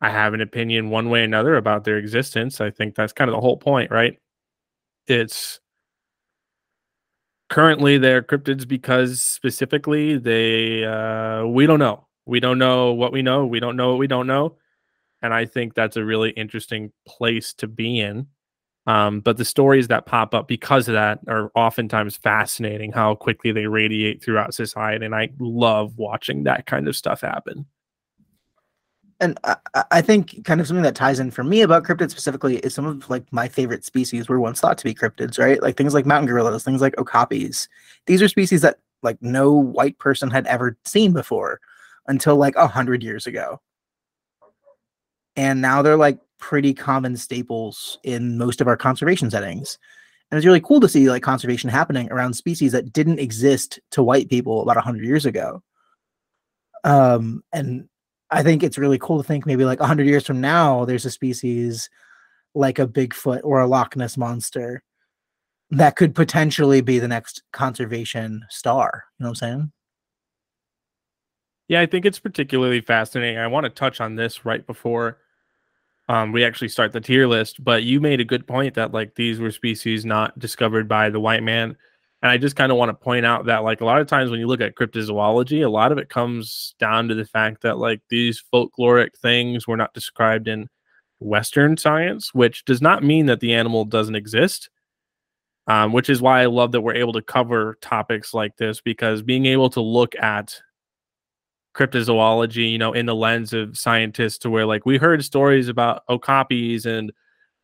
I 0.00 0.10
have 0.10 0.34
an 0.34 0.40
opinion 0.42 0.90
one 0.90 1.10
way 1.10 1.20
or 1.22 1.24
another 1.24 1.56
about 1.56 1.84
their 1.84 1.98
existence. 1.98 2.60
I 2.60 2.70
think 2.70 2.94
that's 2.94 3.12
kind 3.14 3.30
of 3.30 3.34
the 3.36 3.40
whole 3.40 3.56
point, 3.58 3.90
right? 3.90 4.18
It's 5.08 5.60
currently 7.48 7.98
they're 7.98 8.22
cryptids 8.22 8.66
because 8.68 9.22
specifically 9.22 10.18
they 10.18 10.84
uh 10.84 11.44
we 11.46 11.66
don't 11.66 11.78
know. 11.78 12.06
We 12.26 12.40
don't 12.40 12.58
know 12.58 12.92
what 12.92 13.12
we 13.12 13.22
know. 13.22 13.46
We 13.46 13.60
don't 13.60 13.76
know 13.76 13.90
what 13.90 13.98
we 13.98 14.06
don't 14.06 14.26
know. 14.26 14.56
And 15.22 15.34
I 15.34 15.46
think 15.46 15.74
that's 15.74 15.96
a 15.96 16.04
really 16.04 16.30
interesting 16.30 16.92
place 17.06 17.54
to 17.54 17.66
be 17.68 18.00
in. 18.00 18.26
Um, 18.88 19.20
but 19.20 19.36
the 19.36 19.44
stories 19.44 19.88
that 19.88 20.06
pop 20.06 20.34
up 20.34 20.48
because 20.48 20.88
of 20.88 20.94
that 20.94 21.20
are 21.28 21.52
oftentimes 21.54 22.16
fascinating 22.16 22.90
how 22.90 23.14
quickly 23.14 23.52
they 23.52 23.66
radiate 23.66 24.24
throughout 24.24 24.54
society. 24.54 25.04
And 25.04 25.14
I 25.14 25.28
love 25.38 25.98
watching 25.98 26.44
that 26.44 26.64
kind 26.64 26.88
of 26.88 26.96
stuff 26.96 27.20
happen. 27.20 27.66
And 29.20 29.38
I, 29.44 29.56
I- 29.90 30.00
think 30.00 30.42
kind 30.44 30.58
of 30.58 30.66
something 30.66 30.84
that 30.84 30.94
ties 30.94 31.20
in 31.20 31.30
for 31.30 31.44
me 31.44 31.60
about 31.60 31.84
cryptids 31.84 32.12
specifically 32.12 32.58
is 32.60 32.74
some 32.74 32.86
of 32.86 33.10
like 33.10 33.30
my 33.30 33.46
favorite 33.46 33.84
species 33.84 34.26
were 34.26 34.40
once 34.40 34.58
thought 34.58 34.78
to 34.78 34.84
be 34.84 34.94
cryptids, 34.94 35.38
right? 35.38 35.60
Like 35.60 35.76
things 35.76 35.92
like 35.92 36.06
mountain 36.06 36.28
gorillas, 36.28 36.64
things 36.64 36.80
like 36.80 36.96
okapis. 36.96 37.68
These 38.06 38.22
are 38.22 38.28
species 38.28 38.62
that 38.62 38.78
like 39.02 39.18
no 39.20 39.52
white 39.52 39.98
person 39.98 40.30
had 40.30 40.46
ever 40.46 40.78
seen 40.86 41.12
before 41.12 41.60
until 42.06 42.36
like 42.36 42.56
a 42.56 42.66
hundred 42.66 43.02
years 43.02 43.26
ago. 43.26 43.60
And 45.36 45.60
now 45.60 45.82
they're 45.82 45.96
like 45.98 46.20
pretty 46.38 46.74
common 46.74 47.16
staples 47.16 47.98
in 48.04 48.38
most 48.38 48.60
of 48.60 48.68
our 48.68 48.76
conservation 48.76 49.30
settings. 49.30 49.78
And 50.30 50.36
it's 50.36 50.46
really 50.46 50.60
cool 50.60 50.80
to 50.80 50.88
see 50.88 51.10
like 51.10 51.22
conservation 51.22 51.70
happening 51.70 52.10
around 52.10 52.34
species 52.34 52.72
that 52.72 52.92
didn't 52.92 53.18
exist 53.18 53.78
to 53.92 54.02
white 54.02 54.28
people 54.28 54.62
about 54.62 54.76
a 54.76 54.82
hundred 54.82 55.06
years 55.06 55.26
ago. 55.26 55.62
Um, 56.84 57.42
and 57.52 57.88
I 58.30 58.42
think 58.42 58.62
it's 58.62 58.78
really 58.78 58.98
cool 58.98 59.22
to 59.22 59.26
think 59.26 59.46
maybe 59.46 59.64
like 59.64 59.80
100 59.80 60.06
years 60.06 60.26
from 60.26 60.40
now, 60.40 60.84
there's 60.84 61.06
a 61.06 61.10
species 61.10 61.88
like 62.54 62.78
a 62.78 62.86
Bigfoot 62.86 63.40
or 63.42 63.60
a 63.60 63.66
Loch 63.66 63.96
Ness 63.96 64.16
monster 64.16 64.82
that 65.70 65.96
could 65.96 66.14
potentially 66.14 66.80
be 66.80 66.98
the 66.98 67.08
next 67.08 67.42
conservation 67.52 68.44
star. 68.50 69.04
You 69.18 69.24
know 69.24 69.30
what 69.30 69.42
I'm 69.42 69.48
saying? 69.48 69.72
Yeah, 71.68 71.82
I 71.82 71.86
think 71.86 72.06
it's 72.06 72.18
particularly 72.18 72.80
fascinating. 72.80 73.38
I 73.38 73.46
want 73.46 73.64
to 73.64 73.70
touch 73.70 74.00
on 74.00 74.16
this 74.16 74.46
right 74.46 74.66
before 74.66 75.18
um, 76.08 76.32
we 76.32 76.44
actually 76.44 76.68
start 76.68 76.92
the 76.92 77.00
tier 77.00 77.26
list, 77.26 77.62
but 77.62 77.82
you 77.82 78.00
made 78.00 78.20
a 78.20 78.24
good 78.24 78.46
point 78.46 78.74
that 78.74 78.92
like 78.92 79.14
these 79.14 79.40
were 79.40 79.50
species 79.50 80.06
not 80.06 80.38
discovered 80.38 80.88
by 80.88 81.10
the 81.10 81.20
white 81.20 81.42
man. 81.42 81.76
And 82.22 82.30
I 82.32 82.38
just 82.38 82.56
kind 82.56 82.72
of 82.72 82.78
want 82.78 82.88
to 82.88 82.94
point 82.94 83.26
out 83.26 83.44
that 83.46 83.62
like 83.62 83.80
a 83.80 83.84
lot 83.84 84.00
of 84.00 84.06
times 84.06 84.30
when 84.30 84.40
you 84.40 84.46
look 84.46 84.62
at 84.62 84.74
cryptozoology, 84.74 85.64
a 85.64 85.68
lot 85.68 85.92
of 85.92 85.98
it 85.98 86.08
comes 86.08 86.74
down 86.78 87.08
to 87.08 87.14
the 87.14 87.26
fact 87.26 87.62
that 87.62 87.78
like 87.78 88.00
these 88.08 88.42
folkloric 88.52 89.16
things 89.20 89.68
were 89.68 89.76
not 89.76 89.94
described 89.94 90.48
in 90.48 90.68
Western 91.20 91.76
science, 91.76 92.32
which 92.32 92.64
does 92.64 92.80
not 92.80 93.04
mean 93.04 93.26
that 93.26 93.40
the 93.40 93.54
animal 93.54 93.84
doesn't 93.84 94.16
exist. 94.16 94.70
Um, 95.66 95.92
which 95.92 96.08
is 96.08 96.22
why 96.22 96.40
I 96.40 96.46
love 96.46 96.72
that 96.72 96.80
we're 96.80 96.94
able 96.94 97.12
to 97.12 97.20
cover 97.20 97.76
topics 97.82 98.32
like 98.32 98.56
this 98.56 98.80
because 98.80 99.20
being 99.20 99.44
able 99.44 99.68
to 99.68 99.82
look 99.82 100.16
at 100.16 100.62
cryptozoology, 101.78 102.70
you 102.70 102.78
know, 102.78 102.92
in 102.92 103.06
the 103.06 103.14
lens 103.14 103.52
of 103.52 103.78
scientists 103.78 104.38
to 104.38 104.50
where 104.50 104.66
like 104.66 104.84
we 104.84 104.98
heard 104.98 105.24
stories 105.24 105.68
about 105.68 106.04
okapis 106.08 106.86
and 106.86 107.12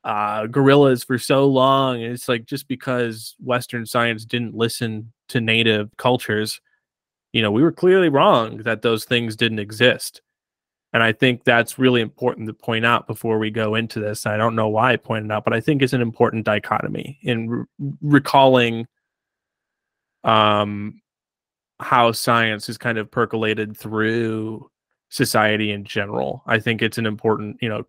uh, 0.05 0.47
gorillas 0.47 1.03
for 1.03 1.19
so 1.19 1.47
long. 1.47 2.03
And 2.03 2.13
it's 2.13 2.29
like 2.29 2.47
just 2.47 2.69
because 2.69 3.35
Western 3.43 3.87
science 3.87 4.25
didn't 4.25 4.55
listen 4.55 5.13
to 5.31 5.41
native 5.41 5.91
cultures, 5.97 6.61
you 7.33 7.43
know, 7.43 7.51
we 7.51 7.63
were 7.63 7.73
clearly 7.73 8.09
wrong 8.09 8.59
that 8.59 8.83
those 8.83 9.05
things 9.05 9.35
didn't 9.35 9.59
exist. 9.59 10.23
And 10.93 11.03
I 11.03 11.11
think 11.11 11.43
that's 11.43 11.77
really 11.77 12.01
important 12.01 12.47
to 12.47 12.55
point 12.55 12.87
out 12.87 13.09
before 13.09 13.41
we 13.41 13.51
go 13.51 13.75
into 13.75 13.99
this. 13.99 14.27
I 14.27 14.37
don't 14.37 14.55
know 14.55 14.69
why 14.69 14.93
I 14.93 14.97
pointed 14.97 15.33
out, 15.33 15.43
but 15.43 15.53
I 15.53 15.61
think 15.61 15.83
it's 15.83 15.93
an 15.93 16.01
important 16.01 16.45
dichotomy 16.45 17.19
in 17.23 17.51
re- 17.51 17.65
recalling 18.01 18.87
um, 20.23 21.01
how 21.81 22.13
science 22.13 22.69
is 22.69 22.79
kind 22.79 22.99
of 22.99 23.11
percolated 23.11 23.77
through 23.77 24.71
society 25.09 25.71
in 25.71 25.85
general. 25.85 26.43
I 26.47 26.59
think 26.59 26.83
it's 26.83 26.99
an 26.99 27.07
important, 27.07 27.59
you 27.61 27.69
know, 27.69 27.85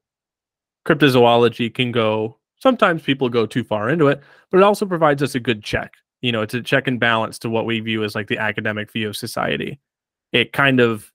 cryptozoology 0.87 1.73
can 1.73 1.91
go 1.91 2.37
sometimes 2.59 3.03
people 3.03 3.29
go 3.29 3.45
too 3.45 3.63
far 3.63 3.89
into 3.89 4.07
it, 4.07 4.21
but 4.49 4.57
it 4.57 4.63
also 4.63 4.85
provides 4.85 5.21
us 5.21 5.35
a 5.35 5.39
good 5.39 5.63
check. 5.63 5.93
You 6.21 6.31
know, 6.31 6.41
it's 6.41 6.53
a 6.53 6.61
check 6.61 6.87
and 6.87 6.99
balance 6.99 7.37
to 7.39 7.49
what 7.49 7.65
we 7.65 7.79
view 7.79 8.03
as 8.03 8.15
like 8.15 8.27
the 8.27 8.39
academic 8.39 8.91
view 8.91 9.09
of 9.09 9.17
society. 9.17 9.79
It 10.31 10.53
kind 10.53 10.79
of 10.79 11.11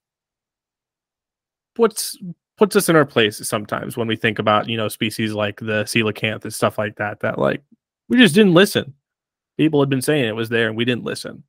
puts 1.74 2.16
puts 2.56 2.76
us 2.76 2.88
in 2.88 2.94
our 2.94 3.06
place 3.06 3.38
sometimes 3.48 3.96
when 3.96 4.06
we 4.06 4.16
think 4.16 4.38
about, 4.38 4.68
you 4.68 4.76
know, 4.76 4.87
species 4.87 5.33
like 5.33 5.59
the 5.59 5.83
coelacanth 5.85 6.44
and 6.44 6.52
stuff 6.52 6.76
like 6.76 6.96
that, 6.96 7.20
that 7.20 7.38
like 7.38 7.62
we 8.09 8.18
just 8.18 8.35
didn't 8.35 8.54
listen. 8.54 8.94
People 9.56 9.80
had 9.80 9.88
been 9.88 10.02
saying 10.02 10.26
it 10.26 10.37
was 10.37 10.50
there 10.50 10.68
and 10.68 10.76
we 10.76 10.85
didn't 10.85 11.04
listen. 11.04 11.42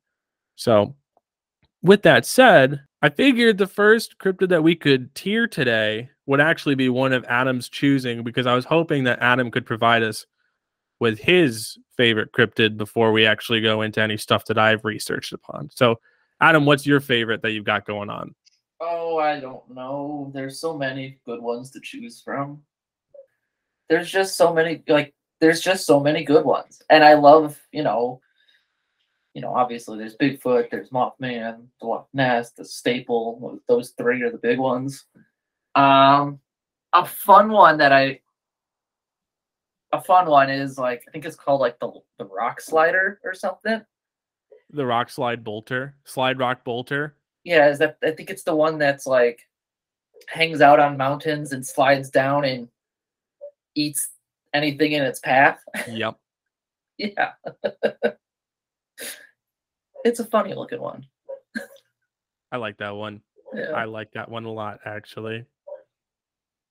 So 0.56 0.96
with 1.82 2.02
that 2.02 2.24
said, 2.24 2.82
I 3.02 3.08
figured 3.08 3.58
the 3.58 3.66
first 3.66 4.18
cryptid 4.18 4.48
that 4.50 4.62
we 4.62 4.76
could 4.76 5.14
tier 5.14 5.46
today 5.46 6.10
would 6.26 6.40
actually 6.40 6.76
be 6.76 6.88
one 6.88 7.12
of 7.12 7.24
Adam's 7.24 7.68
choosing 7.68 8.22
because 8.22 8.46
I 8.46 8.54
was 8.54 8.64
hoping 8.64 9.04
that 9.04 9.18
Adam 9.20 9.50
could 9.50 9.66
provide 9.66 10.02
us 10.02 10.26
with 11.00 11.18
his 11.18 11.76
favorite 11.96 12.32
cryptid 12.32 12.76
before 12.76 13.10
we 13.10 13.26
actually 13.26 13.60
go 13.60 13.82
into 13.82 14.00
any 14.00 14.16
stuff 14.16 14.44
that 14.44 14.58
I've 14.58 14.84
researched 14.84 15.32
upon. 15.32 15.68
So, 15.70 15.98
Adam, 16.40 16.64
what's 16.64 16.86
your 16.86 17.00
favorite 17.00 17.42
that 17.42 17.50
you've 17.50 17.64
got 17.64 17.86
going 17.86 18.08
on? 18.08 18.34
Oh, 18.80 19.18
I 19.18 19.40
don't 19.40 19.68
know. 19.68 20.30
There's 20.32 20.60
so 20.60 20.76
many 20.76 21.18
good 21.26 21.42
ones 21.42 21.72
to 21.72 21.80
choose 21.80 22.20
from. 22.20 22.62
There's 23.88 24.10
just 24.10 24.36
so 24.36 24.54
many 24.54 24.82
like 24.86 25.12
there's 25.40 25.60
just 25.60 25.86
so 25.86 25.98
many 25.98 26.22
good 26.24 26.44
ones. 26.44 26.82
And 26.88 27.02
I 27.02 27.14
love, 27.14 27.58
you 27.72 27.82
know, 27.82 28.20
you 29.34 29.40
know, 29.40 29.54
obviously 29.54 29.98
there's 29.98 30.16
Bigfoot, 30.16 30.70
there's 30.70 30.90
Mothman, 30.90 31.66
the 31.80 31.86
Loch 31.86 32.08
Ness, 32.12 32.52
the 32.52 32.64
Staple. 32.64 33.60
Those 33.66 33.90
three 33.90 34.22
are 34.22 34.30
the 34.30 34.38
big 34.38 34.58
ones. 34.58 35.06
Um, 35.74 36.40
a 36.92 37.04
fun 37.06 37.50
one 37.50 37.78
that 37.78 37.92
I, 37.92 38.20
a 39.92 40.00
fun 40.02 40.26
one 40.26 40.50
is 40.50 40.78
like 40.78 41.04
I 41.08 41.10
think 41.10 41.24
it's 41.24 41.36
called 41.36 41.60
like 41.60 41.78
the 41.80 41.90
the 42.18 42.26
rock 42.26 42.60
slider 42.60 43.20
or 43.24 43.34
something. 43.34 43.82
The 44.70 44.86
rock 44.86 45.10
slide 45.10 45.44
bolter, 45.44 45.94
slide 46.04 46.38
rock 46.38 46.64
bolter. 46.64 47.14
Yeah, 47.44 47.68
is 47.68 47.78
that 47.78 47.96
I 48.02 48.12
think 48.12 48.30
it's 48.30 48.44
the 48.44 48.54
one 48.54 48.78
that's 48.78 49.06
like 49.06 49.40
hangs 50.28 50.60
out 50.60 50.80
on 50.80 50.96
mountains 50.96 51.52
and 51.52 51.66
slides 51.66 52.10
down 52.10 52.44
and 52.44 52.68
eats 53.74 54.10
anything 54.54 54.92
in 54.92 55.02
its 55.02 55.20
path. 55.20 55.58
Yep. 55.88 56.16
yeah. 56.98 57.32
it's 60.04 60.20
a 60.20 60.24
funny 60.24 60.54
looking 60.54 60.80
one. 60.80 61.06
I 62.50 62.56
like 62.56 62.76
that 62.78 62.94
one. 62.94 63.22
Yeah. 63.54 63.70
I 63.72 63.84
like 63.84 64.12
that 64.12 64.30
one 64.30 64.44
a 64.44 64.50
lot 64.52 64.80
actually. 64.84 65.44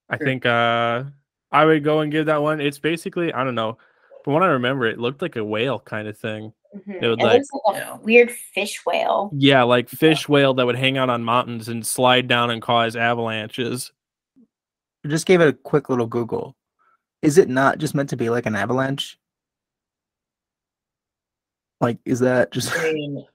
I 0.09 0.17
Sure. 0.17 0.25
think 0.27 0.45
uh 0.45 1.03
I 1.51 1.65
would 1.65 1.83
go 1.83 1.99
and 2.01 2.11
give 2.11 2.27
that 2.27 2.41
one. 2.41 2.61
It's 2.61 2.79
basically, 2.79 3.33
I 3.33 3.43
don't 3.43 3.55
know. 3.55 3.77
From 4.23 4.33
what 4.33 4.43
I 4.43 4.47
remember, 4.47 4.85
it 4.85 4.99
looked 4.99 5.21
like 5.21 5.35
a 5.35 5.43
whale 5.43 5.79
kind 5.79 6.07
of 6.07 6.17
thing. 6.17 6.53
Mhm. 6.75 7.01
It 7.03 7.07
would 7.09 7.19
It 7.19 7.23
like- 7.23 7.33
looks 7.39 7.49
like 7.65 7.75
a 7.75 7.79
Yeah. 7.79 7.97
weird 7.97 8.31
fish 8.31 8.85
whale. 8.85 9.29
Yeah, 9.33 9.63
like 9.63 9.89
fish 9.89 10.29
whale 10.29 10.53
that 10.53 10.65
would 10.65 10.77
hang 10.77 10.97
out 10.97 11.09
on 11.09 11.23
mountains 11.23 11.67
and 11.67 11.85
slide 11.85 12.27
down 12.27 12.51
and 12.51 12.61
cause 12.61 12.95
avalanches. 12.95 13.91
I 15.03 15.07
just 15.09 15.25
gave 15.25 15.41
it 15.41 15.47
a 15.49 15.53
quick 15.53 15.89
little 15.89 16.05
Google. 16.05 16.55
Is 17.21 17.37
it 17.37 17.49
not 17.49 17.79
just 17.79 17.93
meant 17.95 18.09
to 18.11 18.17
be 18.17 18.29
like 18.29 18.45
an 18.45 18.55
avalanche? 18.55 19.17
Like, 21.81 21.97
is 22.05 22.19
that 22.19 22.51
just 22.51 22.73
I 22.77 22.93
mean, 22.93 23.25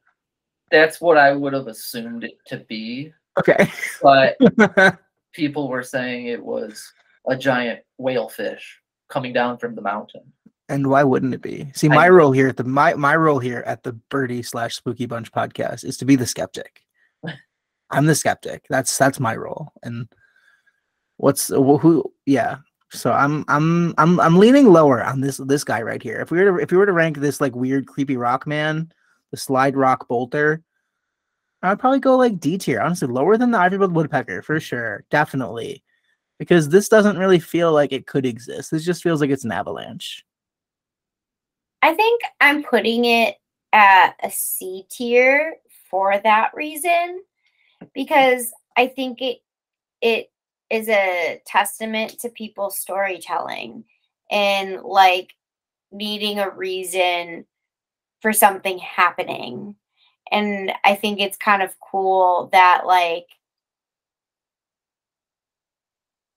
that's 0.71 1.01
what 1.01 1.17
I 1.19 1.33
would 1.33 1.53
have 1.53 1.67
assumed 1.67 2.25
it 2.25 2.39
to 2.47 2.59
be, 2.59 3.13
okay? 3.39 3.71
but 4.03 4.37
people 5.33 5.69
were 5.69 5.83
saying 5.83 6.27
it 6.27 6.43
was 6.43 6.93
a 7.29 7.37
giant 7.37 7.81
whale 7.99 8.29
fish 8.29 8.81
coming 9.09 9.33
down 9.33 9.59
from 9.59 9.75
the 9.75 9.83
mountain. 9.83 10.23
and 10.69 10.87
why 10.89 11.03
wouldn't 11.05 11.35
it 11.35 11.43
be? 11.43 11.71
See, 11.75 11.89
I- 11.89 11.95
my 11.95 12.09
role 12.09 12.33
here 12.33 12.49
at 12.49 12.57
the 12.57 12.65
my 12.65 12.95
my 12.95 13.17
role 13.17 13.39
here 13.41 13.63
at 13.67 13.83
the 13.83 13.93
Birdy 14.11 14.43
slash 14.43 14.77
Spooky 14.77 15.07
Bunch 15.07 15.31
podcast 15.33 15.85
is 15.85 15.97
to 15.99 16.05
be 16.05 16.17
the 16.17 16.27
skeptic. 16.27 16.83
I'm 17.91 18.07
the 18.07 18.15
skeptic. 18.15 18.65
That's 18.71 18.97
that's 18.97 19.21
my 19.21 19.37
role. 19.37 19.73
And 19.83 20.09
what's 21.19 21.49
who? 21.49 22.13
Yeah. 22.27 22.59
So 22.93 23.13
I'm 23.13 23.45
I'm 23.49 23.95
I'm 23.99 24.21
I'm 24.21 24.39
leaning 24.39 24.67
lower 24.67 25.03
on 25.03 25.21
this 25.21 25.39
this 25.39 25.65
guy 25.65 25.83
right 25.83 26.03
here. 26.03 26.21
If 26.21 26.31
we 26.31 26.39
were 26.39 26.59
to 26.59 26.63
if 26.63 26.71
we 26.71 26.77
were 26.77 26.87
to 26.87 26.93
rank 26.93 27.19
this 27.19 27.41
like 27.41 27.55
weird 27.55 27.87
creepy 27.87 28.17
rock 28.17 28.47
man, 28.47 28.93
the 29.33 29.37
slide 29.37 29.77
rock 29.77 30.07
bolter, 30.09 30.63
I'd 31.63 31.81
probably 31.81 32.01
go 32.01 32.17
like 32.17 32.39
D 32.39 32.59
tier. 32.59 32.81
Honestly, 32.81 33.09
lower 33.09 33.37
than 33.37 33.51
the 33.51 33.59
ivory-billed 33.59 33.95
woodpecker 33.95 34.43
for 34.43 34.61
sure, 34.61 35.05
definitely, 35.11 35.83
because 36.39 36.69
this 36.69 36.89
doesn't 36.89 37.19
really 37.19 37.41
feel 37.41 37.73
like 37.73 37.93
it 37.93 38.07
could 38.07 38.25
exist. 38.25 38.71
This 38.71 38.85
just 38.85 39.03
feels 39.03 39.21
like 39.21 39.31
it's 39.31 39.45
an 39.45 39.53
avalanche. 39.53 40.25
I 41.83 41.95
think 41.95 42.23
I'm 42.41 42.63
putting 42.63 43.05
it 43.05 43.37
at 43.73 44.15
a 44.23 44.31
C 44.31 44.87
tier 44.91 45.57
for 45.91 46.19
that 46.19 46.53
reason 46.55 47.23
because 47.95 48.53
I 48.77 48.87
think 48.87 49.21
it 49.23 49.39
it 50.01 50.31
is 50.71 50.89
a 50.89 51.41
testament 51.47 52.19
to 52.21 52.29
people's 52.29 52.79
storytelling 52.79 53.85
and 54.31 54.83
like 54.83 55.35
needing 55.93 56.39
a 56.39 56.51
reason 56.51 57.47
for 58.21 58.33
something 58.33 58.79
happening. 58.79 59.77
And 60.33 60.73
I 60.85 60.97
think 60.97 61.21
it's 61.21 61.37
kind 61.37 61.63
of 61.63 61.79
cool 61.81 62.49
that 62.53 62.87
like 62.87 63.27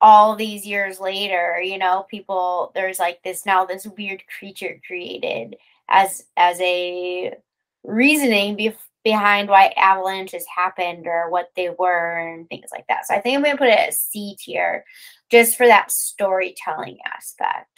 all 0.02 0.36
these 0.36 0.66
years 0.66 1.00
later, 1.00 1.60
you 1.62 1.78
know, 1.78 2.06
people 2.10 2.72
there's 2.76 3.00
like 3.00 3.22
this 3.24 3.46
now 3.46 3.66
this 3.66 3.86
weird 3.98 4.24
creature 4.38 4.80
created 4.86 5.58
as 5.90 6.26
as 6.38 6.60
a 6.62 7.34
reasoning 7.84 8.56
bef 8.58 8.76
behind 9.04 9.50
why 9.50 9.74
avalanches 9.78 10.46
happened 10.54 11.08
or 11.08 11.30
what 11.30 11.50
they 11.56 11.70
were 11.78 12.20
and 12.20 12.48
things 12.50 12.70
like 12.72 12.86
that. 12.90 13.08
So 13.08 13.16
I 13.16 13.22
think 13.22 13.38
I'm 13.38 13.44
gonna 13.44 13.58
put 13.58 13.70
it 13.70 13.80
at 13.80 13.94
C 13.94 14.36
tier 14.40 14.84
just 15.30 15.58
for 15.58 15.68
that 15.68 15.92
storytelling 15.92 16.98
aspect. 17.06 17.70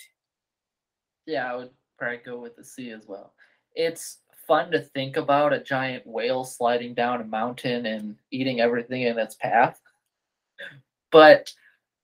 Yeah, 1.26 1.52
I 1.52 1.56
would 1.56 1.70
probably 1.98 2.18
go 2.18 2.40
with 2.40 2.56
the 2.56 2.64
C 2.64 2.92
as 2.92 3.06
well. 3.08 3.34
It's 3.76 4.20
fun 4.48 4.72
to 4.72 4.80
think 4.80 5.18
about 5.18 5.54
a 5.54 5.60
giant 5.60 6.06
whale 6.06 6.44
sliding 6.44 6.94
down 6.94 7.22
a 7.22 7.26
mountain 7.26 7.86
and 7.86 8.16
eating 8.32 8.60
everything 8.60 9.04
in 9.04 9.20
its 9.20 9.36
path. 9.36 9.80
But 11.12 11.54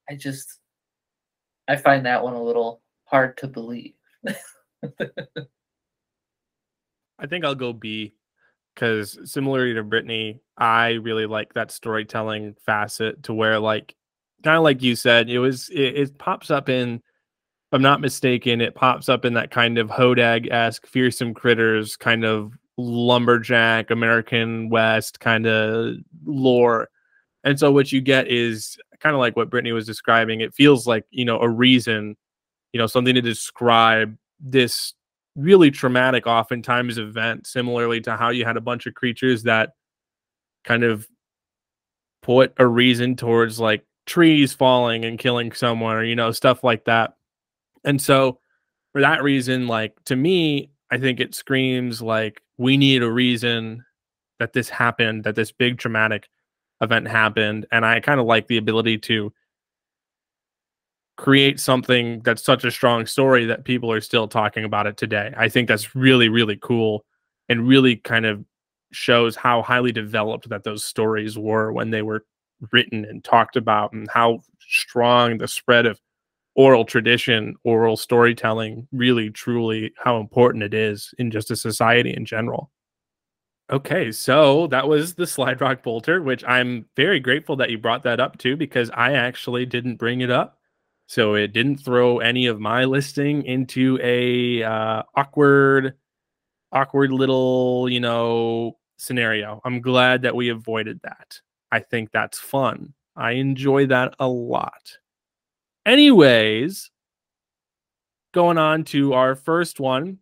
I 0.10 0.16
just 0.16 0.60
I 1.68 1.76
find 1.76 2.06
that 2.06 2.24
one 2.24 2.34
a 2.34 2.44
little 2.44 2.82
hard 3.06 3.38
to 3.38 3.48
believe. 3.48 3.94
I 7.20 7.26
think 7.28 7.44
I'll 7.44 7.56
go 7.56 7.74
B 7.74 8.14
because 8.78 9.18
similarly 9.24 9.74
to 9.74 9.82
Brittany, 9.84 10.40
I 10.56 10.92
really 10.92 11.26
like 11.26 11.54
that 11.56 11.72
storytelling 11.72 12.56
facet 12.64 13.24
to 13.24 13.34
where 13.34 13.60
like 13.60 13.96
kind 14.44 14.56
of 14.56 14.64
like 14.64 14.84
you 14.84 14.96
said, 14.96 15.30
it 15.30 15.40
was 15.40 15.70
it, 15.70 15.96
it 15.96 16.18
pops 16.20 16.52
up 16.52 16.70
in 16.70 16.96
if 16.96 17.74
I'm 17.74 17.82
not 17.82 18.02
mistaken, 18.02 18.62
it 18.62 18.76
pops 18.76 19.10
up 19.10 19.26
in 19.26 19.34
that 19.34 19.50
kind 19.50 19.80
of 19.80 19.90
Hodag 19.90 20.52
esque 20.52 20.86
fearsome 20.86 21.34
critters 21.34 21.98
kind 21.98 22.24
of 22.24 22.54
lumberjack 22.78 23.90
American 23.90 24.70
West 24.70 25.20
kind 25.20 25.48
of 25.48 25.96
lore. 26.24 26.88
And 27.44 27.60
so 27.60 27.72
what 27.72 27.92
you 27.92 28.00
get 28.00 28.28
is 28.28 28.78
kind 29.00 29.16
of 29.16 29.20
like 29.20 29.36
what 29.36 29.50
Brittany 29.50 29.72
was 29.72 29.88
describing. 29.88 30.42
It 30.42 30.54
feels 30.54 30.86
like, 30.86 31.06
you 31.10 31.26
know, 31.26 31.40
a 31.40 31.50
reason, 31.50 32.16
you 32.74 32.78
know, 32.78 32.88
something 32.88 33.16
to 33.16 33.22
describe 33.22 34.16
this 34.40 34.94
really 35.38 35.72
traumatic 35.72 36.28
oftentimes 36.28 36.98
event 36.98 37.48
similarly 37.48 38.02
to 38.02 38.18
how 38.18 38.30
you 38.30 38.44
had 38.44 38.58
a 38.58 38.62
bunch 38.62 38.86
of 38.86 38.94
creatures 38.96 39.44
that 39.44 39.72
kind 40.66 40.84
of 40.84 41.08
put 42.22 42.54
a 42.58 42.68
reason 42.68 43.16
towards 43.16 43.60
like 43.60 43.86
trees 44.06 44.54
falling 44.54 45.06
and 45.06 45.20
killing 45.20 45.52
someone 45.52 45.96
or 45.96 46.04
you 46.04 46.16
know 46.16 46.32
stuff 46.32 46.64
like 46.64 46.84
that. 46.86 47.14
And 47.86 48.02
so 48.02 48.40
for 48.98 49.02
that 49.02 49.22
reason 49.22 49.68
like 49.68 49.94
to 50.06 50.16
me 50.16 50.72
i 50.90 50.98
think 50.98 51.20
it 51.20 51.36
screams 51.36 52.02
like 52.02 52.42
we 52.58 52.78
need 52.78 53.04
a 53.04 53.12
reason 53.12 53.86
that 54.40 54.54
this 54.54 54.70
happened 54.70 55.24
that 55.24 55.36
this 55.36 55.52
big 55.52 55.78
traumatic 55.78 56.28
event 56.82 57.08
happened 57.08 57.68
and 57.72 57.86
i 57.86 58.00
kind 58.00 58.20
of 58.20 58.26
like 58.26 58.48
the 58.48 58.58
ability 58.58 58.98
to 58.98 59.32
create 61.18 61.60
something 61.60 62.22
that's 62.22 62.44
such 62.44 62.64
a 62.64 62.72
strong 62.72 63.06
story 63.06 63.46
that 63.46 63.66
people 63.66 63.92
are 63.92 64.02
still 64.02 64.28
talking 64.28 64.64
about 64.64 64.88
it 64.88 64.98
today. 64.98 65.34
I 65.36 65.50
think 65.50 65.68
that's 65.68 65.96
really, 65.96 66.30
really 66.30 66.58
cool 66.58 67.04
and 67.50 67.68
really 67.68 67.98
kind 67.98 68.26
of 68.26 68.44
shows 68.92 69.36
how 69.36 69.62
highly 69.62 69.92
developed 69.92 70.48
that 70.50 70.64
those 70.64 70.84
stories 70.84 71.38
were 71.38 71.72
when 71.74 71.90
they 71.90 72.04
were 72.04 72.24
written 72.72 73.04
and 73.04 73.24
talked 73.24 73.56
about 73.56 73.94
and 73.94 74.10
how 74.10 74.40
strong 74.60 75.38
the 75.38 75.48
spread 75.48 75.86
of 75.86 76.00
oral 76.56 76.86
tradition, 76.86 77.56
oral 77.64 77.98
storytelling 77.98 78.88
really 78.92 79.30
truly 79.30 79.94
how 79.98 80.20
important 80.20 80.64
it 80.64 80.74
is 80.74 81.14
in 81.18 81.30
just 81.30 81.52
a 81.52 81.56
society 81.56 82.14
in 82.14 82.26
general. 82.26 82.72
Okay, 83.70 84.12
so 84.12 84.68
that 84.68 84.88
was 84.88 85.16
the 85.16 85.28
Slide 85.28 85.60
Rock 85.60 85.84
Bolter, 85.84 86.22
which 86.22 86.44
I'm 86.46 86.86
very 86.96 87.20
grateful 87.20 87.58
that 87.58 87.70
you 87.70 87.78
brought 87.78 88.04
that 88.04 88.20
up 88.20 88.38
too, 88.38 88.56
because 88.56 88.90
I 88.92 89.14
actually 89.14 89.66
didn't 89.66 89.98
bring 89.98 90.22
it 90.22 90.32
up. 90.32 90.57
So 91.08 91.36
it 91.36 91.54
didn't 91.54 91.78
throw 91.78 92.20
any 92.20 92.48
of 92.48 92.60
my 92.60 92.84
listing 92.84 93.44
into 93.44 93.98
a 94.04 94.62
uh, 94.62 95.04
awkward, 95.16 95.96
awkward 96.74 97.12
little, 97.12 97.88
you 97.90 98.02
know, 98.02 98.78
scenario. 98.98 99.62
I'm 99.64 99.80
glad 99.80 100.22
that 100.24 100.36
we 100.36 100.50
avoided 100.50 101.00
that. 101.04 101.40
I 101.72 101.80
think 101.80 102.12
that's 102.12 102.40
fun. 102.40 102.94
I 103.16 103.32
enjoy 103.32 103.88
that 103.88 104.16
a 104.20 104.28
lot. 104.28 104.98
Anyways, 105.86 106.92
going 108.34 108.58
on 108.58 108.84
to 108.84 109.14
our 109.14 109.36
first 109.36 109.80
one 109.80 110.20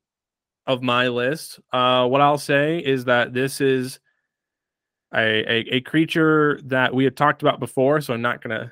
of 0.67 0.83
my 0.83 1.07
list. 1.07 1.59
Uh, 1.73 2.07
what 2.07 2.21
I'll 2.21 2.37
say 2.37 2.77
is 2.77 3.05
that 3.05 3.33
this 3.33 3.59
is 3.59 3.99
a, 5.13 5.43
a, 5.51 5.75
a 5.75 5.81
creature 5.81 6.59
that 6.65 6.93
we 6.93 7.03
had 7.03 7.17
talked 7.17 7.41
about 7.41 7.59
before, 7.59 8.01
so 8.01 8.13
I'm 8.13 8.21
not 8.21 8.41
gonna 8.41 8.71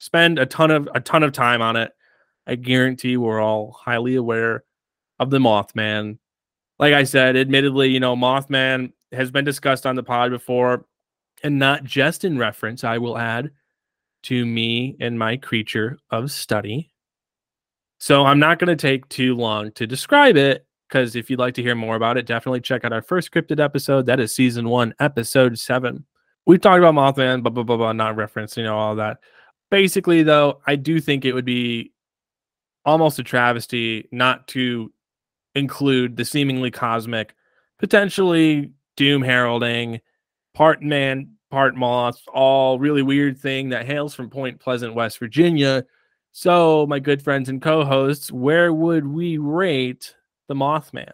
spend 0.00 0.40
a 0.40 0.46
ton 0.46 0.72
of 0.72 0.88
a 0.92 1.00
ton 1.00 1.22
of 1.22 1.30
time 1.30 1.62
on 1.62 1.76
it. 1.76 1.92
I 2.46 2.56
guarantee 2.56 3.16
we're 3.16 3.40
all 3.40 3.70
highly 3.70 4.16
aware 4.16 4.64
of 5.20 5.30
the 5.30 5.38
Mothman. 5.38 6.18
Like 6.80 6.94
I 6.94 7.04
said, 7.04 7.36
admittedly, 7.36 7.90
you 7.90 8.00
know, 8.00 8.16
Mothman 8.16 8.92
has 9.12 9.30
been 9.30 9.44
discussed 9.44 9.86
on 9.86 9.94
the 9.94 10.02
pod 10.02 10.32
before, 10.32 10.86
and 11.44 11.58
not 11.58 11.84
just 11.84 12.24
in 12.24 12.38
reference, 12.38 12.82
I 12.82 12.98
will 12.98 13.18
add, 13.18 13.50
to 14.24 14.44
me 14.44 14.96
and 14.98 15.18
my 15.18 15.36
creature 15.36 15.98
of 16.10 16.30
study. 16.30 16.90
So 17.98 18.24
I'm 18.24 18.38
not 18.38 18.58
going 18.58 18.74
to 18.76 18.76
take 18.76 19.08
too 19.08 19.36
long 19.36 19.72
to 19.72 19.86
describe 19.86 20.36
it 20.36 20.66
because 20.88 21.16
if 21.16 21.30
you'd 21.30 21.38
like 21.38 21.54
to 21.54 21.62
hear 21.62 21.74
more 21.74 21.96
about 21.96 22.16
it, 22.16 22.26
definitely 22.26 22.60
check 22.60 22.84
out 22.84 22.92
our 22.92 23.02
first 23.02 23.30
cryptid 23.30 23.62
episode. 23.62 24.06
That 24.06 24.20
is 24.20 24.34
season 24.34 24.68
one, 24.68 24.94
episode 24.98 25.58
seven. 25.58 26.06
We've 26.46 26.60
talked 26.60 26.78
about 26.78 26.94
Mothman, 26.94 27.42
blah, 27.42 27.50
blah, 27.50 27.62
blah, 27.62 27.76
blah, 27.76 27.92
not 27.92 28.16
reference, 28.16 28.56
you 28.56 28.64
know, 28.64 28.76
all 28.76 28.96
that. 28.96 29.18
Basically, 29.70 30.22
though, 30.22 30.60
I 30.66 30.76
do 30.76 31.00
think 31.00 31.24
it 31.24 31.32
would 31.32 31.44
be 31.44 31.92
almost 32.84 33.18
a 33.18 33.22
travesty 33.22 34.08
not 34.10 34.48
to 34.48 34.92
include 35.54 36.16
the 36.16 36.24
seemingly 36.24 36.70
cosmic, 36.70 37.34
potentially 37.78 38.72
doom 38.96 39.22
heralding, 39.22 40.00
part 40.54 40.82
man, 40.82 41.34
part 41.50 41.74
moth, 41.74 42.20
all 42.32 42.78
really 42.78 43.02
weird 43.02 43.38
thing 43.38 43.68
that 43.70 43.86
hails 43.86 44.14
from 44.14 44.30
Point 44.30 44.60
Pleasant, 44.60 44.94
West 44.94 45.18
Virginia. 45.18 45.84
So, 46.32 46.86
my 46.86 46.98
good 47.00 47.22
friends 47.22 47.48
and 47.48 47.60
co 47.60 47.84
hosts, 47.84 48.30
where 48.30 48.72
would 48.72 49.06
we 49.06 49.38
rate 49.38 50.14
the 50.48 50.54
Mothman? 50.54 51.12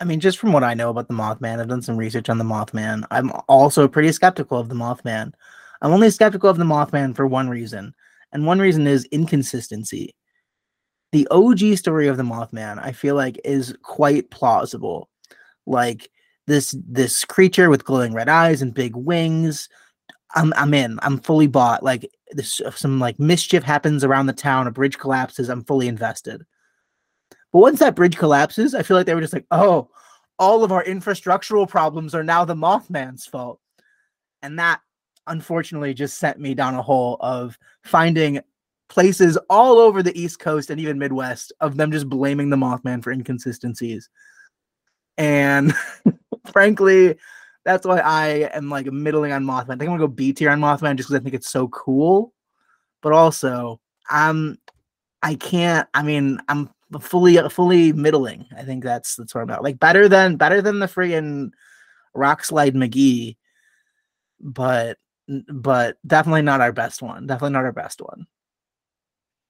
I 0.00 0.04
mean, 0.04 0.20
just 0.20 0.38
from 0.38 0.52
what 0.52 0.62
I 0.62 0.74
know 0.74 0.90
about 0.90 1.08
the 1.08 1.14
Mothman, 1.14 1.58
I've 1.58 1.68
done 1.68 1.82
some 1.82 1.96
research 1.96 2.28
on 2.28 2.38
the 2.38 2.44
Mothman. 2.44 3.04
I'm 3.10 3.32
also 3.48 3.88
pretty 3.88 4.12
skeptical 4.12 4.58
of 4.58 4.68
the 4.68 4.74
Mothman. 4.74 5.32
I'm 5.80 5.92
only 5.92 6.10
skeptical 6.10 6.50
of 6.50 6.56
the 6.56 6.64
Mothman 6.64 7.14
for 7.14 7.26
one 7.26 7.48
reason, 7.48 7.94
and 8.32 8.46
one 8.46 8.58
reason 8.58 8.86
is 8.86 9.04
inconsistency. 9.06 10.14
The 11.12 11.26
OG 11.30 11.78
story 11.78 12.08
of 12.08 12.16
the 12.16 12.22
Mothman, 12.22 12.78
I 12.82 12.92
feel 12.92 13.14
like, 13.14 13.40
is 13.44 13.74
quite 13.82 14.30
plausible. 14.30 15.08
Like 15.66 16.10
this 16.46 16.74
this 16.86 17.24
creature 17.24 17.70
with 17.70 17.84
glowing 17.84 18.12
red 18.12 18.28
eyes 18.28 18.62
and 18.62 18.74
big 18.74 18.96
wings. 18.96 19.68
I'm 20.34 20.52
I'm 20.56 20.74
in. 20.74 20.98
I'm 21.02 21.18
fully 21.18 21.46
bought. 21.46 21.82
Like 21.82 22.10
this, 22.32 22.60
uh, 22.60 22.70
some 22.72 22.98
like 22.98 23.18
mischief 23.18 23.62
happens 23.62 24.04
around 24.04 24.26
the 24.26 24.32
town. 24.32 24.66
A 24.66 24.70
bridge 24.70 24.98
collapses. 24.98 25.48
I'm 25.48 25.64
fully 25.64 25.88
invested. 25.88 26.44
But 27.52 27.60
once 27.60 27.78
that 27.78 27.94
bridge 27.94 28.16
collapses, 28.16 28.74
I 28.74 28.82
feel 28.82 28.96
like 28.96 29.06
they 29.06 29.14
were 29.14 29.22
just 29.22 29.32
like, 29.32 29.46
oh, 29.50 29.88
all 30.38 30.64
of 30.64 30.72
our 30.72 30.84
infrastructural 30.84 31.68
problems 31.68 32.14
are 32.14 32.22
now 32.24 32.44
the 32.44 32.54
Mothman's 32.54 33.26
fault. 33.26 33.60
And 34.42 34.58
that 34.58 34.80
unfortunately 35.28 35.94
just 35.94 36.18
sent 36.18 36.38
me 36.38 36.54
down 36.54 36.74
a 36.74 36.82
hole 36.82 37.16
of 37.20 37.58
finding 37.84 38.40
places 38.88 39.36
all 39.50 39.78
over 39.78 40.02
the 40.02 40.18
East 40.18 40.38
Coast 40.38 40.70
and 40.70 40.80
even 40.80 40.98
Midwest 40.98 41.52
of 41.60 41.76
them 41.76 41.92
just 41.92 42.08
blaming 42.08 42.50
the 42.50 42.56
Mothman 42.56 43.02
for 43.02 43.12
inconsistencies. 43.12 44.08
And 45.16 45.74
frankly, 46.52 47.16
that's 47.64 47.86
why 47.86 47.98
I 47.98 48.26
am 48.54 48.70
like 48.70 48.86
middling 48.86 49.32
on 49.32 49.44
Mothman. 49.44 49.74
I 49.74 49.76
think 49.76 49.82
I'm 49.82 49.88
gonna 49.88 50.00
go 50.00 50.08
B 50.08 50.32
tier 50.32 50.50
on 50.50 50.60
Mothman 50.60 50.96
just 50.96 51.08
because 51.08 51.20
I 51.20 51.22
think 51.22 51.34
it's 51.34 51.50
so 51.50 51.68
cool. 51.68 52.32
But 53.02 53.12
also, 53.12 53.80
I'm 54.08 54.58
I 55.22 55.34
can't. 55.34 55.88
I 55.94 56.02
mean, 56.02 56.40
I'm 56.48 56.70
fully 57.00 57.36
fully 57.50 57.92
middling. 57.92 58.46
I 58.56 58.62
think 58.62 58.84
that's 58.84 59.16
that's 59.16 59.34
where 59.34 59.42
I'm 59.42 59.50
at. 59.50 59.62
Like 59.62 59.78
better 59.78 60.08
than 60.08 60.36
better 60.36 60.62
than 60.62 60.78
the 60.78 60.86
friggin' 60.86 61.50
Rock 62.14 62.44
Slide 62.44 62.74
McGee, 62.74 63.36
but 64.40 64.98
but 65.52 65.98
definitely 66.06 66.42
not 66.42 66.60
our 66.60 66.72
best 66.72 67.02
one. 67.02 67.26
Definitely 67.26 67.52
not 67.52 67.64
our 67.64 67.72
best 67.72 68.00
one. 68.00 68.26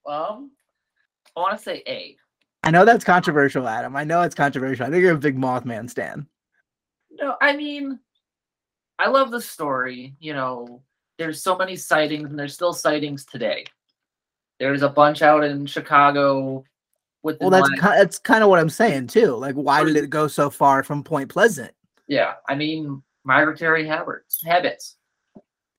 Well, 0.04 0.48
I 1.36 1.40
want 1.40 1.56
to 1.58 1.62
say 1.62 1.82
A. 1.86 2.16
I 2.64 2.70
know 2.70 2.84
that's 2.84 3.04
controversial, 3.04 3.68
Adam. 3.68 3.94
I 3.96 4.04
know 4.04 4.22
it's 4.22 4.34
controversial. 4.34 4.86
I 4.86 4.90
think 4.90 5.02
you're 5.02 5.14
a 5.14 5.18
big 5.18 5.38
Mothman 5.38 5.88
stan. 5.88 6.26
No, 7.10 7.36
I 7.40 7.56
mean, 7.56 7.98
I 8.98 9.08
love 9.08 9.30
the 9.30 9.40
story. 9.40 10.14
You 10.18 10.34
know, 10.34 10.82
there's 11.18 11.42
so 11.42 11.56
many 11.56 11.76
sightings, 11.76 12.30
and 12.30 12.38
there's 12.38 12.54
still 12.54 12.72
sightings 12.72 13.24
today. 13.24 13.64
There's 14.58 14.82
a 14.82 14.88
bunch 14.88 15.22
out 15.22 15.44
in 15.44 15.66
Chicago. 15.66 16.64
With 17.22 17.38
Well, 17.40 17.50
that's 17.50 17.70
that's 17.80 18.18
kind 18.18 18.44
of 18.44 18.50
what 18.50 18.60
I'm 18.60 18.68
saying 18.68 19.08
too. 19.08 19.34
Like, 19.34 19.54
why 19.54 19.82
did 19.84 19.96
it 19.96 20.10
go 20.10 20.28
so 20.28 20.50
far 20.50 20.82
from 20.82 21.02
Point 21.02 21.30
Pleasant? 21.30 21.72
yeah. 22.06 22.34
I 22.48 22.54
mean, 22.54 23.02
migratory 23.24 23.86
habits. 23.86 24.44
Habits. 24.44 24.97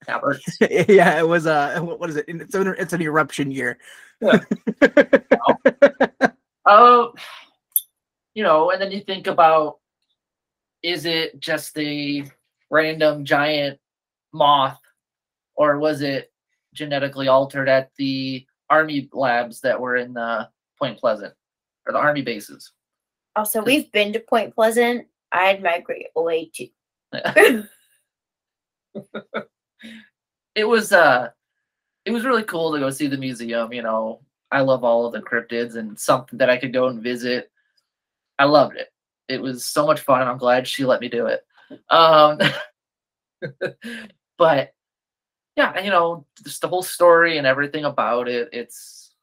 Habits. 0.08 0.58
yeah, 0.88 1.20
it 1.20 1.28
was 1.28 1.46
uh 1.46 1.80
what 1.80 2.10
is 2.10 2.16
it? 2.16 2.26
It's 2.28 2.56
an, 2.56 2.76
it's 2.78 2.94
an 2.94 3.02
irruption 3.02 3.52
year. 3.52 3.78
Yeah. 4.22 4.40
Oh, 6.72 7.14
you 8.36 8.44
know, 8.44 8.70
and 8.70 8.80
then 8.80 8.92
you 8.92 9.00
think 9.00 9.26
about 9.26 9.80
is 10.84 11.06
it 11.06 11.40
just 11.40 11.76
a 11.80 12.24
random 12.70 13.26
giant 13.26 13.80
moth 14.34 14.80
or 15.56 15.80
was 15.80 16.02
it 16.02 16.32
genetically 16.76 17.28
altered 17.28 17.68
at 17.68 17.90
the 17.98 18.46
army 18.70 19.10
labs 19.14 19.62
that 19.62 19.82
were 19.82 19.96
in 19.96 20.14
the 20.14 20.48
Point 20.78 21.00
Pleasant 21.00 21.34
or 21.88 21.94
the 21.94 21.98
army 22.00 22.22
bases? 22.22 22.72
Also, 23.36 23.64
we've 23.64 23.92
been 23.92 24.14
to 24.14 24.20
Point 24.20 24.54
Pleasant. 24.54 25.08
I'd 25.32 25.64
migrate 25.64 26.08
away 26.16 26.52
too. 26.54 26.68
it 30.56 30.64
was 30.64 30.92
uh 30.92 31.30
it 32.06 32.12
was 32.12 32.26
really 32.26 32.44
cool 32.44 32.72
to 32.74 32.80
go 32.80 32.90
see 32.90 33.08
the 33.08 33.18
museum, 33.18 33.74
you 33.74 33.82
know. 33.82 34.22
I 34.52 34.62
love 34.62 34.84
all 34.84 35.06
of 35.06 35.14
the 35.14 35.22
cryptids 35.22 35.76
and 35.76 36.00
something 36.00 36.40
that 36.40 36.50
I 36.50 36.58
could 36.58 36.74
go 36.74 36.88
and 36.88 37.04
visit. 37.04 37.52
I 38.40 38.46
loved 38.46 38.78
it. 38.78 38.88
It 39.28 39.40
was 39.40 39.64
so 39.64 39.86
much 39.86 40.00
fun. 40.00 40.28
I'm 40.28 40.40
glad 40.40 40.68
she 40.68 40.86
let 40.86 41.02
me 41.02 41.10
do 41.10 41.28
it. 41.28 41.46
Um 41.90 42.40
but 44.38 44.74
yeah, 45.56 45.80
you 45.82 45.92
know, 45.92 46.26
just 46.44 46.62
the 46.62 46.68
whole 46.68 46.82
story 46.82 47.38
and 47.38 47.46
everything 47.46 47.86
about 47.86 48.28
it, 48.28 48.50
it's 48.52 49.14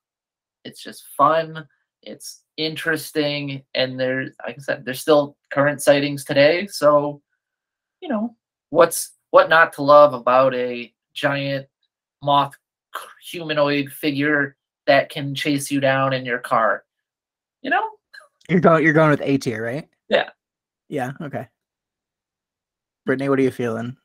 it's 0.65 0.83
just 0.83 1.05
fun. 1.17 1.67
It's 2.03 2.43
interesting 2.57 3.63
and 3.75 3.99
there's 3.99 4.31
like 4.47 4.57
I 4.59 4.63
said, 4.63 4.85
there's 4.85 5.01
still 5.01 5.37
current 5.51 5.83
sightings 5.83 6.25
today, 6.25 6.67
so 6.67 7.21
you 8.01 8.09
know, 8.09 8.37
what's 8.71 9.16
what 9.31 9.49
not 9.49 9.73
to 9.75 9.83
love 9.83 10.15
about 10.15 10.55
a 10.55 10.93
giant 11.15 11.67
moth 12.23 12.55
humanoid 13.23 13.91
figure 13.91 14.57
that 14.87 15.11
can 15.11 15.35
chase 15.35 15.71
you 15.71 15.81
down 15.81 16.13
in 16.13 16.25
your 16.25 16.39
car. 16.39 16.85
You 17.63 17.71
know? 17.71 17.83
You're 18.49 18.61
going 18.61 18.85
you're 18.85 18.93
going 18.93 19.11
with 19.11 19.23
A 19.23 19.39
tier, 19.39 19.65
right? 19.65 19.89
Yeah. 20.09 20.31
Yeah, 20.89 21.13
okay. 21.21 21.49
Brittany, 23.05 23.29
what 23.29 23.39
are 23.39 23.43
you 23.43 23.51
feeling? 23.51 23.97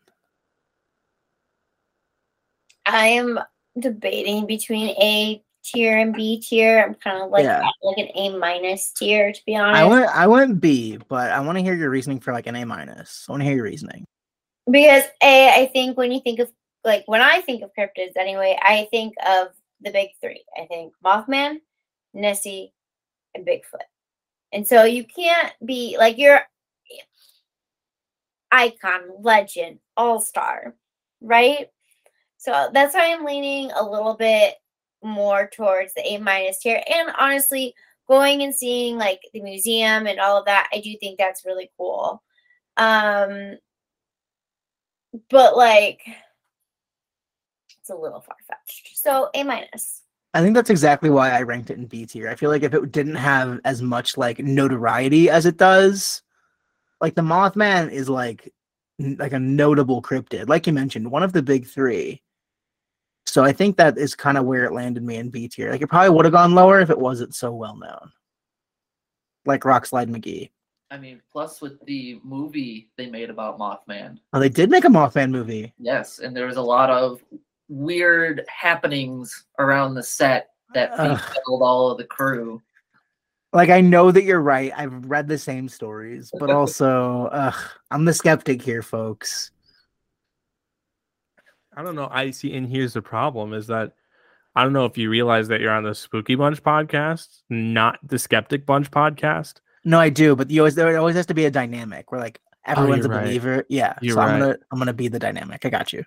I 2.86 3.08
am 3.08 3.40
debating 3.80 4.48
between 4.48 4.90
A 5.02 5.44
tier 5.64 5.98
and 5.98 6.14
B 6.14 6.42
tier. 6.42 6.84
I'm 6.84 6.96
kind 6.96 7.22
of 7.22 7.30
like 7.30 7.44
Yeah. 7.44 7.68
like 7.84 7.98
an 7.98 8.10
A 8.16 8.38
minus 8.38 8.92
tier, 8.92 9.32
to 9.32 9.42
be 9.46 9.56
honest. 9.56 9.80
I 9.80 9.86
went 9.86 10.10
I 10.10 10.28
went 10.28 10.60
B, 10.60 10.98
but 11.08 11.32
I 11.32 11.40
want 11.42 11.58
to 11.58 11.64
hear 11.64 11.76
your 11.76 11.90
reasoning 11.90 12.20
for 12.20 12.34
like 12.34 12.48
an 12.48 12.56
A 12.56 12.66
minus. 12.66 13.26
I 13.28 13.32
want 13.32 13.42
to 13.42 13.46
hear 13.46 13.56
your 13.56 13.66
reasoning. 13.66 14.06
Because 14.72 15.04
A, 15.22 15.50
I 15.50 15.70
think 15.74 15.98
when 15.98 16.12
you 16.12 16.22
think 16.22 16.40
of 16.40 16.52
like 16.84 17.04
when 17.08 17.22
I 17.22 17.42
think 17.42 17.64
of 17.64 17.72
cryptids 17.78 18.16
anyway, 18.16 18.58
I 18.62 18.88
think 18.92 19.14
of 19.26 19.50
the 19.82 19.92
big 19.92 20.10
three. 20.22 20.44
I 20.58 20.66
think 20.66 20.94
Mothman, 21.04 21.58
Nessie, 22.14 22.74
and 23.36 23.46
Bigfoot. 23.46 23.86
And 24.52 24.68
so 24.68 24.84
you 24.84 25.06
can't 25.06 25.54
be 25.66 25.96
like 25.98 26.18
you're 26.18 26.42
icon, 28.52 29.02
legend, 29.22 29.80
all 29.96 30.20
star. 30.20 30.76
right? 31.22 31.68
So 32.38 32.70
that's 32.74 32.96
why 32.96 33.14
I'm 33.14 33.24
leaning 33.24 33.72
a 33.72 33.84
little 33.84 34.16
bit 34.16 34.56
more 35.04 35.48
towards 35.48 35.94
the 35.94 36.06
A 36.06 36.18
minus 36.18 36.60
tier. 36.60 36.82
And 36.94 37.12
honestly, 37.18 37.74
going 38.10 38.42
and 38.42 38.54
seeing 38.54 38.98
like 38.98 39.22
the 39.34 39.42
museum 39.42 40.08
and 40.08 40.20
all 40.20 40.38
of 40.38 40.46
that, 40.46 40.68
I 40.74 40.80
do 40.82 40.96
think 41.00 41.18
that's 41.18 41.46
really 41.46 41.72
cool. 41.78 42.22
Um, 42.78 43.58
but 45.30 45.58
like, 45.58 46.02
it's 47.80 47.90
a 47.90 47.96
little 47.96 48.22
far 48.22 48.36
fetched. 48.48 48.98
So 48.98 49.30
A 49.34 49.44
minus. 49.44 50.02
I 50.34 50.42
think 50.42 50.56
that's 50.56 50.70
exactly 50.70 51.10
why 51.10 51.32
I 51.32 51.42
ranked 51.42 51.72
it 51.72 51.78
in 51.78 51.88
B 51.88 52.06
tier. 52.06 52.30
I 52.30 52.36
feel 52.36 52.50
like 52.50 52.64
if 52.64 52.74
it 52.74 52.92
didn't 52.92 53.16
have 53.16 53.60
as 53.66 53.82
much 53.82 54.18
like 54.18 54.40
notoriety 54.40 55.30
as 55.30 55.46
it 55.46 55.58
does, 55.58 56.22
like 57.02 57.16
the 57.16 57.22
Mothman 57.22 57.92
is 57.92 58.08
like 58.08 58.54
like 59.00 59.34
a 59.34 59.40
notable 59.40 60.02
cryptid, 60.02 60.48
like 60.48 60.68
you 60.68 60.74
mentioned, 60.74 61.10
one 61.10 61.24
of 61.24 61.34
the 61.34 61.42
big 61.42 61.68
three. 61.68 62.22
So 63.26 63.44
I 63.44 63.52
think 63.52 63.78
that 63.78 63.98
is 63.98 64.16
kind 64.16 64.38
of 64.38 64.46
where 64.46 64.66
it 64.66 64.74
landed 64.74 65.04
me 65.04 65.18
in 65.18 65.30
B 65.30 65.48
tier. 65.48 65.72
Like 65.72 65.82
it 65.82 65.88
probably 65.88 66.10
would 66.10 66.26
have 66.26 66.34
gone 66.34 66.54
lower 66.54 66.80
if 66.80 66.90
it 66.90 67.00
wasn't 67.00 67.36
so 67.36 67.52
well 67.54 67.76
known. 67.76 68.12
Like 69.46 69.62
Rockslide 69.62 70.10
McGee. 70.10 70.50
I 70.92 70.98
mean, 70.98 71.22
plus 71.32 71.62
with 71.62 71.84
the 71.86 72.20
movie 72.22 72.90
they 72.98 73.10
made 73.10 73.30
about 73.30 73.58
Mothman. 73.58 74.18
Oh, 74.34 74.40
they 74.40 74.50
did 74.50 74.70
make 74.70 74.84
a 74.84 74.90
Mothman 74.90 75.32
movie. 75.32 75.74
Yes, 75.80 76.20
and 76.20 76.36
there 76.36 76.46
was 76.46 76.58
a 76.58 76.62
lot 76.62 76.90
of 76.90 77.24
weird 77.70 78.44
happenings 78.50 79.46
around 79.58 79.96
the 79.96 80.04
set 80.04 80.50
that 80.74 80.92
Ugh. 80.98 81.18
befell 81.18 81.64
all 81.64 81.92
of 81.92 81.98
the 81.98 82.04
crew. 82.04 82.62
Like 83.54 83.70
I 83.70 83.80
know 83.80 84.12
that 84.12 84.26
you're 84.26 84.42
right. 84.42 84.74
I've 84.76 85.06
read 85.06 85.30
the 85.30 85.38
same 85.38 85.70
stories, 85.70 86.30
but 86.38 86.50
also, 86.52 87.30
ugh, 87.32 87.70
I'm 87.90 88.04
the 88.04 88.14
skeptic 88.14 88.62
here, 88.62 88.82
folks. 88.82 89.52
I 91.76 91.84
don't 91.84 91.96
know. 91.96 92.10
I 92.12 92.32
see, 92.32 92.54
and 92.54 92.68
here's 92.68 92.94
the 92.94 93.02
problem: 93.02 93.54
is 93.54 93.68
that 93.68 93.94
I 94.56 94.64
don't 94.64 94.74
know 94.74 94.86
if 94.86 94.98
you 94.98 95.10
realize 95.10 95.48
that 95.48 95.62
you're 95.62 95.72
on 95.72 95.84
the 95.84 95.96
Spooky 95.96 96.36
Bunch 96.36 96.62
podcast, 96.62 97.44
not 97.50 97.98
the 98.04 98.20
Skeptic 98.20 98.66
Bunch 98.66 98.92
podcast. 98.92 99.62
No, 99.84 100.00
I 100.00 100.10
do, 100.10 100.36
but 100.36 100.50
you 100.50 100.62
always 100.62 100.76
there 100.76 100.98
always 100.98 101.16
has 101.16 101.26
to 101.28 101.34
be 101.34 101.46
a 101.46 101.52
dynamic 101.52 102.12
where 102.12 102.22
like 102.22 102.40
everyone's 102.66 103.06
a 103.06 103.10
right. 103.10 103.24
believer. 103.24 103.66
Yeah, 103.70 103.96
You're 104.02 104.16
so 104.16 104.22
I'm 104.22 104.40
gonna 104.40 104.58
I'm 104.72 104.80
gonna 104.80 104.94
be 104.94 105.08
the 105.08 105.20
dynamic. 105.20 105.66
I 105.66 105.70
got 105.70 105.92
you. 105.92 106.04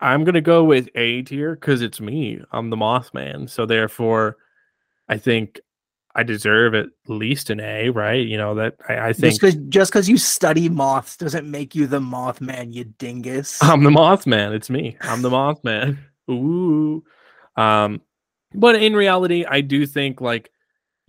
I'm 0.00 0.24
gonna 0.24 0.40
go 0.40 0.64
with 0.64 0.88
A 0.94 1.22
tier 1.22 1.54
because 1.54 1.82
it's 1.82 2.00
me. 2.00 2.40
I'm 2.52 2.70
the 2.70 2.76
Mothman, 2.76 3.48
so 3.48 3.66
therefore, 3.66 4.36
I 5.08 5.18
think 5.18 5.60
I 6.14 6.22
deserve 6.22 6.74
at 6.74 6.86
least 7.06 7.50
an 7.50 7.60
A. 7.60 7.90
Right? 7.90 8.26
You 8.26 8.36
know 8.36 8.54
that 8.56 8.76
I, 8.88 9.08
I 9.08 9.12
think 9.12 9.32
Just 9.32 9.40
because 9.40 9.54
just 9.68 9.92
because 9.92 10.08
you 10.08 10.18
study 10.18 10.68
moths 10.68 11.16
doesn't 11.16 11.50
make 11.50 11.74
you 11.74 11.86
the 11.86 12.00
Mothman, 12.00 12.72
you 12.72 12.84
dingus. 12.84 13.58
I'm 13.62 13.82
the 13.82 13.90
Mothman. 13.90 14.52
It's 14.54 14.70
me. 14.70 14.96
I'm 15.00 15.22
the 15.22 15.30
Mothman. 15.30 15.98
Ooh. 16.30 17.02
Um, 17.56 18.00
but 18.54 18.76
in 18.76 18.94
reality, 18.94 19.44
I 19.44 19.60
do 19.60 19.86
think 19.86 20.20
like, 20.20 20.50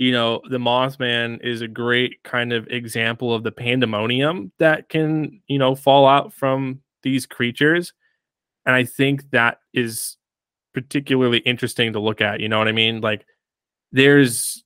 you 0.02 0.12
know, 0.12 0.42
the 0.50 0.58
Mothman 0.58 1.40
is 1.46 1.62
a 1.62 1.68
great 1.68 2.24
kind 2.24 2.54
of 2.54 2.66
example 2.72 3.36
of 3.36 3.44
the 3.44 3.52
pandemonium 3.52 4.52
that 4.58 4.90
can, 4.90 5.40
you 5.46 5.60
know, 5.60 5.76
fall 5.76 6.08
out 6.08 6.34
from 6.34 6.82
these 7.04 7.28
creatures. 7.28 7.94
And 8.66 8.74
I 8.74 8.84
think 8.84 9.30
that 9.30 9.60
is 9.76 10.18
particularly 10.74 11.38
interesting 11.42 11.94
to 11.94 12.00
look 12.00 12.20
at. 12.20 12.40
You 12.40 12.50
know 12.50 12.58
what 12.58 12.68
I 12.68 12.72
mean? 12.72 13.00
Like, 13.02 13.28
there's 13.92 14.64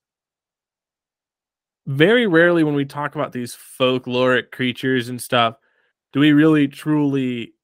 very 1.85 2.27
rarely 2.27 2.63
when 2.63 2.75
we 2.75 2.85
talk 2.85 3.15
about 3.15 3.33
these 3.33 3.57
folkloric 3.77 4.51
creatures 4.51 5.09
and 5.09 5.21
stuff, 5.21 5.57
do 6.13 6.21
we 6.21 6.31
really 6.31 6.69
truly 6.69 7.55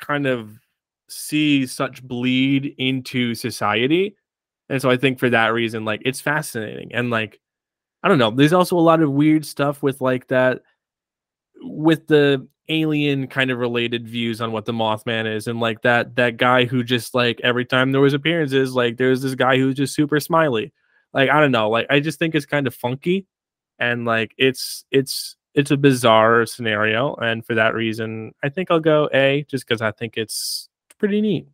kind 0.00 0.26
of 0.26 0.58
see 1.08 1.68
such 1.68 2.02
bleed 2.02 2.74
into 2.78 3.36
society. 3.36 4.16
And 4.68 4.82
so 4.82 4.90
I 4.90 4.96
think 4.96 5.18
for 5.18 5.30
that 5.30 5.52
reason, 5.52 5.84
like 5.84 6.02
it's 6.04 6.20
fascinating. 6.20 6.92
And 6.92 7.10
like, 7.10 7.40
I 8.02 8.08
don't 8.08 8.18
know, 8.18 8.30
there's 8.30 8.52
also 8.52 8.76
a 8.76 8.80
lot 8.80 9.00
of 9.00 9.10
weird 9.10 9.46
stuff 9.46 9.82
with 9.82 10.00
like 10.00 10.28
that, 10.28 10.62
with 11.62 12.06
the 12.06 12.46
alien 12.68 13.28
kind 13.28 13.50
of 13.50 13.58
related 13.58 14.08
views 14.08 14.40
on 14.40 14.52
what 14.52 14.64
the 14.64 14.72
Mothman 14.72 15.32
is. 15.32 15.46
And 15.46 15.60
like 15.60 15.82
that, 15.82 16.16
that 16.16 16.36
guy 16.36 16.64
who 16.64 16.82
just 16.82 17.14
like 17.14 17.40
every 17.42 17.64
time 17.64 17.92
there 17.92 18.00
was 18.00 18.14
appearances, 18.14 18.74
like 18.74 18.96
there's 18.96 19.22
this 19.22 19.34
guy 19.34 19.56
who's 19.56 19.76
just 19.76 19.94
super 19.94 20.18
smiley. 20.20 20.72
Like, 21.12 21.30
I 21.30 21.40
don't 21.40 21.52
know, 21.52 21.70
like 21.70 21.86
I 21.88 22.00
just 22.00 22.18
think 22.18 22.34
it's 22.34 22.46
kind 22.46 22.66
of 22.66 22.74
funky. 22.74 23.26
And 23.78 24.04
like 24.04 24.34
it's, 24.36 24.84
it's, 24.90 25.36
it's 25.54 25.70
a 25.70 25.76
bizarre 25.76 26.44
scenario. 26.44 27.14
And 27.14 27.44
for 27.46 27.54
that 27.54 27.74
reason, 27.74 28.32
I 28.42 28.48
think 28.48 28.70
I'll 28.70 28.80
go 28.80 29.08
A 29.14 29.46
just 29.48 29.66
because 29.66 29.80
I 29.80 29.92
think 29.92 30.16
it's 30.16 30.68
pretty 30.98 31.20
neat. 31.20 31.46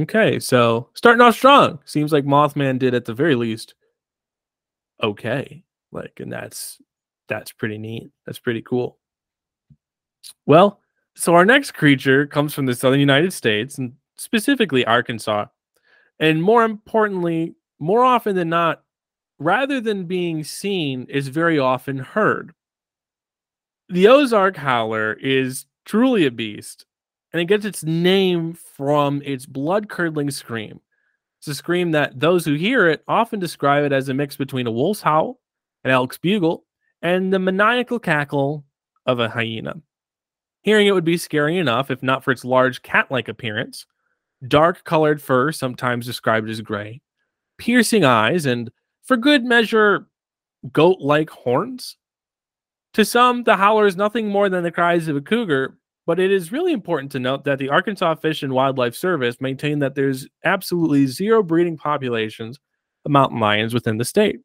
Okay, 0.00 0.38
so 0.40 0.88
starting 0.94 1.20
off 1.20 1.34
strong. 1.34 1.78
Seems 1.84 2.12
like 2.12 2.24
Mothman 2.24 2.78
did 2.78 2.94
at 2.94 3.04
the 3.04 3.12
very 3.12 3.34
least 3.34 3.74
okay. 5.02 5.62
Like, 5.92 6.20
and 6.20 6.32
that's 6.32 6.80
that's 7.28 7.52
pretty 7.52 7.76
neat. 7.76 8.10
That's 8.24 8.38
pretty 8.38 8.62
cool. 8.62 8.98
Well, 10.46 10.80
so 11.16 11.34
our 11.34 11.44
next 11.44 11.72
creature 11.72 12.26
comes 12.26 12.54
from 12.54 12.66
the 12.66 12.74
southern 12.74 13.00
United 13.00 13.32
States 13.32 13.78
and 13.78 13.92
specifically 14.16 14.84
Arkansas. 14.84 15.46
And 16.18 16.42
more 16.42 16.64
importantly, 16.64 17.54
more 17.78 18.04
often 18.04 18.36
than 18.36 18.48
not, 18.48 18.82
rather 19.38 19.80
than 19.80 20.04
being 20.04 20.44
seen, 20.44 21.06
is 21.08 21.28
very 21.28 21.58
often 21.58 21.98
heard. 21.98 22.54
The 23.88 24.08
Ozark 24.08 24.56
Howler 24.56 25.14
is 25.14 25.66
truly 25.84 26.26
a 26.26 26.30
beast 26.30 26.86
and 27.32 27.40
it 27.40 27.46
gets 27.46 27.64
its 27.64 27.84
name 27.84 28.54
from 28.54 29.22
its 29.24 29.46
blood 29.46 29.88
curdling 29.88 30.30
scream. 30.30 30.80
It's 31.38 31.48
a 31.48 31.54
scream 31.54 31.92
that 31.92 32.18
those 32.18 32.44
who 32.44 32.54
hear 32.54 32.88
it 32.88 33.02
often 33.08 33.40
describe 33.40 33.84
it 33.84 33.92
as 33.92 34.08
a 34.08 34.14
mix 34.14 34.36
between 34.36 34.66
a 34.66 34.70
wolf's 34.70 35.00
howl, 35.00 35.40
an 35.84 35.90
elk's 35.90 36.18
bugle, 36.18 36.64
and 37.02 37.32
the 37.32 37.38
maniacal 37.38 37.98
cackle 37.98 38.64
of 39.06 39.20
a 39.20 39.28
hyena. 39.28 39.80
Hearing 40.62 40.86
it 40.86 40.92
would 40.92 41.04
be 41.04 41.16
scary 41.16 41.56
enough 41.56 41.90
if 41.90 42.02
not 42.02 42.22
for 42.22 42.32
its 42.32 42.44
large 42.44 42.82
cat 42.82 43.10
like 43.10 43.28
appearance, 43.28 43.86
dark 44.46 44.84
colored 44.84 45.22
fur, 45.22 45.52
sometimes 45.52 46.04
described 46.04 46.50
as 46.50 46.60
gray, 46.60 47.00
piercing 47.56 48.04
eyes, 48.04 48.44
and 48.44 48.70
for 49.02 49.16
good 49.16 49.44
measure, 49.44 50.06
goat 50.72 50.98
like 51.00 51.30
horns. 51.30 51.96
To 52.94 53.04
some, 53.04 53.44
the 53.44 53.56
howler 53.56 53.86
is 53.86 53.96
nothing 53.96 54.28
more 54.28 54.48
than 54.50 54.62
the 54.62 54.70
cries 54.70 55.08
of 55.08 55.16
a 55.16 55.20
cougar, 55.22 55.78
but 56.10 56.18
it 56.18 56.32
is 56.32 56.50
really 56.50 56.72
important 56.72 57.12
to 57.12 57.20
note 57.20 57.44
that 57.44 57.60
the 57.60 57.68
Arkansas 57.68 58.16
Fish 58.16 58.42
and 58.42 58.52
Wildlife 58.52 58.96
Service 58.96 59.40
maintain 59.40 59.78
that 59.78 59.94
there's 59.94 60.26
absolutely 60.44 61.06
zero 61.06 61.40
breeding 61.40 61.76
populations 61.76 62.58
of 63.04 63.12
mountain 63.12 63.38
lions 63.38 63.72
within 63.72 63.96
the 63.96 64.04
state. 64.04 64.40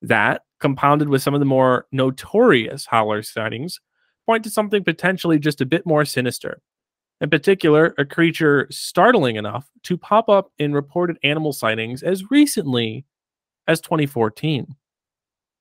That, 0.00 0.42
compounded 0.60 1.08
with 1.08 1.20
some 1.20 1.34
of 1.34 1.40
the 1.40 1.44
more 1.44 1.86
notorious 1.90 2.86
howler 2.86 3.24
sightings, 3.24 3.80
point 4.26 4.44
to 4.44 4.50
something 4.50 4.84
potentially 4.84 5.40
just 5.40 5.60
a 5.60 5.66
bit 5.66 5.84
more 5.84 6.04
sinister. 6.04 6.62
In 7.20 7.28
particular, 7.28 7.96
a 7.98 8.04
creature 8.04 8.68
startling 8.70 9.34
enough 9.34 9.68
to 9.82 9.98
pop 9.98 10.28
up 10.28 10.52
in 10.60 10.72
reported 10.72 11.18
animal 11.24 11.52
sightings 11.52 12.04
as 12.04 12.30
recently 12.30 13.04
as 13.66 13.80
2014. 13.80 14.68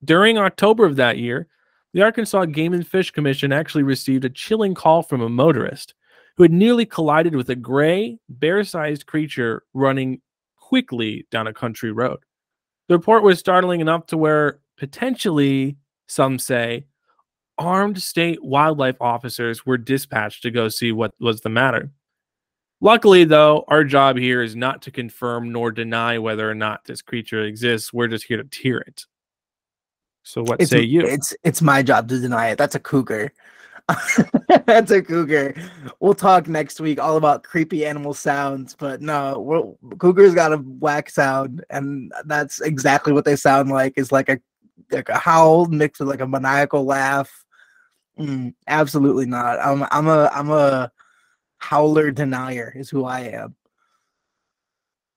During 0.06 0.38
October 0.38 0.86
of 0.86 0.98
that 0.98 1.18
year, 1.18 1.48
the 1.94 2.02
Arkansas 2.02 2.46
Game 2.46 2.74
and 2.74 2.88
Fish 2.88 3.12
Commission 3.12 3.52
actually 3.52 3.84
received 3.84 4.26
a 4.26 4.30
chilling 4.30 4.74
call 4.74 5.04
from 5.04 5.22
a 5.22 5.30
motorist 5.30 5.94
who 6.38 6.44
had 6.44 6.52
nearly 6.52 6.86
collided 6.86 7.36
with 7.36 7.50
a 7.50 7.56
gray, 7.56 8.18
bear 8.30 8.64
sized 8.64 9.06
creature 9.06 9.64
running 9.74 10.22
quickly 10.58 11.28
down 11.32 11.48
a 11.48 11.54
country 11.54 11.92
road. 11.92 12.20
The 12.88 12.96
report 12.98 13.24
was 13.24 13.40
startling 13.40 13.82
enough 13.82 14.06
to 14.08 14.18
where 14.18 14.60
potentially, 14.78 15.78
some 16.08 16.40
say, 16.40 16.86
armed 17.58 18.02
state 18.02 18.44
wildlife 18.44 18.96
officers 19.00 19.66
were 19.66 19.78
dispatched 19.78 20.44
to 20.44 20.52
go 20.52 20.70
see 20.70 20.92
what 20.92 21.14
was 21.20 21.42
the 21.42 21.50
matter. 21.50 21.92
Luckily, 22.80 23.26
though, 23.26 23.64
our 23.68 23.84
job 23.84 24.18
here 24.18 24.42
is 24.42 24.56
not 24.56 24.82
to 24.82 24.92
confirm 24.92 25.52
nor 25.52 25.72
deny 25.72 26.18
whether 26.18 26.50
or 26.50 26.56
not 26.56 26.86
this 26.86 27.02
creature 27.02 27.44
exists. 27.44 27.94
We're 27.94 28.08
just 28.08 28.26
here 28.26 28.38
to 28.38 28.44
tier 28.50 28.80
it. 28.80 29.06
So, 30.24 30.44
what 30.44 30.62
It's, 30.62 30.70
say 30.70 30.82
you? 30.82 31.02
It's 31.02 31.36
it's 31.44 31.62
my 31.62 31.82
job 31.82 32.08
to 32.10 32.20
deny 32.20 32.50
it. 32.50 32.58
That's 32.58 32.76
a 32.76 32.80
cougar. 32.80 33.32
That's 34.66 34.92
a 34.92 35.02
cougar. 35.02 35.56
We'll 36.00 36.14
talk 36.14 36.48
next 36.48 36.80
week 36.80 37.00
all 37.00 37.18
about 37.18 37.44
creepy 37.44 37.86
animal 37.86 38.14
sounds, 38.14 38.76
but 38.76 39.02
no, 39.02 39.78
cougars 39.98 40.36
got 40.36 40.54
a 40.54 40.58
whack 40.58 41.10
sound, 41.10 41.66
and 41.70 42.12
that's 42.26 42.62
exactly 42.62 43.12
what 43.12 43.26
they 43.26 43.36
sound 43.36 43.70
like. 43.70 43.94
Is 43.98 44.12
like 44.12 44.30
a 44.30 44.40
like 44.92 45.10
a 45.10 45.18
howl 45.18 45.66
mixed 45.66 46.00
with 46.00 46.10
like 46.10 46.22
a 46.22 46.28
maniacal 46.28 46.86
laugh. 46.86 47.44
Mm, 48.20 48.54
absolutely 48.68 49.26
not. 49.26 49.60
I'm 49.60 49.86
I'm 49.92 50.08
a 50.08 50.30
I'm 50.34 50.52
a 50.52 50.92
howler 51.58 52.12
denier. 52.12 52.74
Is 52.76 52.90
who 52.90 53.06
I 53.06 53.22
am. 53.22 53.56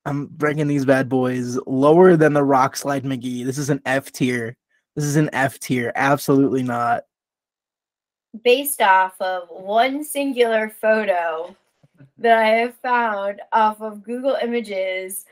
I'm 0.05 0.27
bringing 0.27 0.67
these 0.67 0.85
bad 0.85 1.09
boys 1.09 1.57
lower 1.65 2.15
than 2.15 2.33
the 2.33 2.43
rock 2.43 2.75
slide 2.75 3.03
McGee. 3.03 3.45
This 3.45 3.57
is 3.57 3.69
an 3.69 3.81
F 3.85 4.11
tier. 4.11 4.55
This 4.95 5.05
is 5.05 5.15
an 5.17 5.29
F 5.33 5.59
tier. 5.59 5.91
Absolutely 5.95 6.63
not. 6.63 7.05
based 8.43 8.81
off 8.81 9.19
of 9.21 9.47
one 9.49 10.03
singular 10.03 10.69
photo 10.69 11.55
that 12.17 12.37
I 12.39 12.47
have 12.47 12.75
found 12.77 13.41
off 13.53 13.81
of 13.81 14.03
Google 14.03 14.37
Images. 14.41 15.25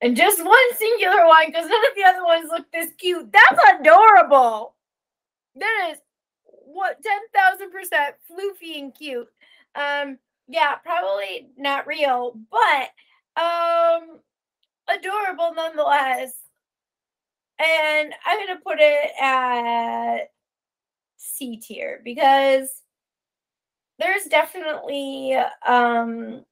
And 0.00 0.16
just 0.16 0.44
one 0.44 0.74
singular 0.76 1.26
one 1.26 1.46
because 1.46 1.68
none 1.68 1.86
of 1.86 1.94
the 1.96 2.04
other 2.04 2.24
ones 2.24 2.48
look 2.50 2.70
this 2.72 2.90
cute. 2.98 3.30
That's 3.32 3.80
adorable. 3.80 4.74
That 5.56 5.90
is 5.92 5.98
what 6.44 6.98
10,000% 7.02 8.12
floofy 8.30 8.78
and 8.80 8.94
cute. 8.94 9.28
Um, 9.74 10.18
yeah, 10.48 10.76
probably 10.76 11.50
not 11.56 11.86
real, 11.86 12.36
but 12.50 12.90
um 13.40 14.18
adorable 14.88 15.52
nonetheless. 15.54 16.32
And 17.60 18.14
I'm 18.24 18.46
gonna 18.46 18.60
put 18.60 18.78
it 18.80 19.10
at 19.20 20.30
C 21.16 21.58
tier 21.58 22.00
because 22.02 22.70
there's 23.98 24.24
definitely 24.24 25.36
um 25.66 26.44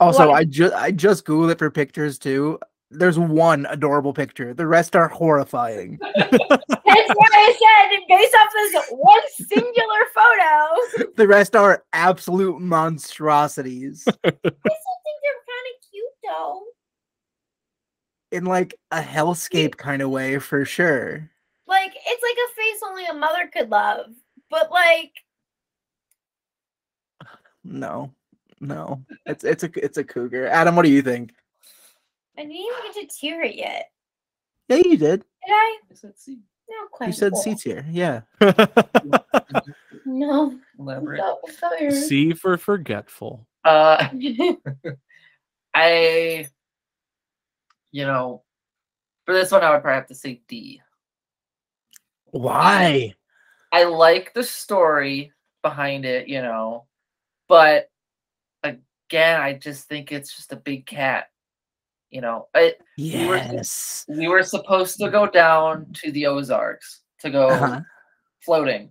Also, 0.00 0.32
I 0.32 0.44
just 0.44 0.74
I 0.74 0.90
just 0.90 1.24
googled 1.24 1.52
it 1.52 1.58
for 1.58 1.70
pictures 1.70 2.18
too. 2.18 2.58
There's 2.90 3.20
one 3.20 3.66
adorable 3.70 4.12
picture. 4.12 4.52
The 4.52 4.66
rest 4.66 4.96
are 4.96 5.06
horrifying. 5.06 5.98
that's 6.16 6.36
what 6.36 7.30
I 7.32 7.88
said 7.92 8.00
based 8.08 8.34
off 8.34 8.48
this 8.52 8.84
one 8.90 9.20
singular 9.34 10.00
photo. 10.12 11.12
the 11.16 11.28
rest 11.28 11.54
are 11.54 11.84
absolute 11.92 12.60
monstrosities 12.60 14.02
I 14.08 14.12
still 14.12 14.30
think 14.32 15.16
they're 15.22 15.44
kind 15.46 15.66
of 15.70 15.90
cute 15.90 16.16
though. 16.24 16.62
In 18.32 18.44
like 18.44 18.74
a 18.90 19.00
hellscape 19.00 19.76
kind 19.76 20.02
of 20.02 20.10
way 20.10 20.38
for 20.38 20.64
sure. 20.64 21.28
Like 21.66 21.92
it's 21.94 22.22
like 22.22 22.36
a 22.36 22.54
face 22.54 22.80
only 22.84 23.06
a 23.06 23.14
mother 23.14 23.48
could 23.52 23.70
love. 23.70 24.06
But 24.50 24.70
like 24.70 25.12
No, 27.64 28.12
no, 28.60 29.02
it's 29.26 29.44
it's 29.44 29.64
a 29.64 29.70
it's 29.84 29.98
a 29.98 30.04
cougar. 30.04 30.46
Adam, 30.48 30.76
what 30.76 30.84
do 30.84 30.90
you 30.90 31.02
think? 31.02 31.32
I 32.38 32.42
didn't 32.42 32.56
even 32.56 32.74
get 32.94 33.08
to 33.10 33.16
tier 33.18 33.42
it 33.42 33.54
yet. 33.54 33.90
Yeah, 34.68 34.76
you 34.76 34.96
did. 34.96 35.20
Did 35.46 35.52
I? 35.52 35.78
I 35.90 35.94
said 35.94 36.18
C. 36.18 36.38
No 36.68 36.86
quite. 36.92 37.08
You 37.08 37.12
said 37.12 37.36
C 37.36 37.54
tier. 37.54 37.84
Yeah. 37.90 38.22
No. 40.06 40.58
Elaborate. 40.78 41.20
I 41.20 41.52
thought 41.52 41.80
you 41.80 41.86
were- 41.86 41.92
C 41.92 42.32
for 42.32 42.56
forgetful. 42.56 43.46
Uh, 43.64 44.08
I, 45.74 46.48
you 47.92 48.04
know, 48.06 48.42
for 49.24 49.34
this 49.34 49.50
one, 49.50 49.62
I 49.62 49.70
would 49.70 49.82
probably 49.82 49.96
have 49.96 50.08
to 50.08 50.14
say 50.14 50.42
D. 50.48 50.80
Why? 52.26 53.14
I 53.72 53.84
like 53.84 54.32
the 54.34 54.42
story 54.44 55.32
behind 55.62 56.04
it, 56.04 56.28
you 56.28 56.42
know, 56.42 56.86
but 57.48 57.90
again, 58.62 59.40
I 59.40 59.54
just 59.54 59.88
think 59.88 60.12
it's 60.12 60.34
just 60.34 60.52
a 60.52 60.56
big 60.56 60.86
cat. 60.86 61.26
You 62.10 62.20
know, 62.20 62.48
I, 62.54 62.74
We 62.98 63.26
were- 63.26 63.36
Yes. 63.36 64.04
we 64.08 64.26
were 64.28 64.42
supposed 64.42 64.98
to 64.98 65.10
go 65.10 65.26
down 65.26 65.92
to 66.02 66.10
the 66.12 66.26
Ozarks 66.26 67.02
to 67.20 67.30
go 67.30 67.48
Uh-huh. 67.48 67.80
floating. 68.44 68.90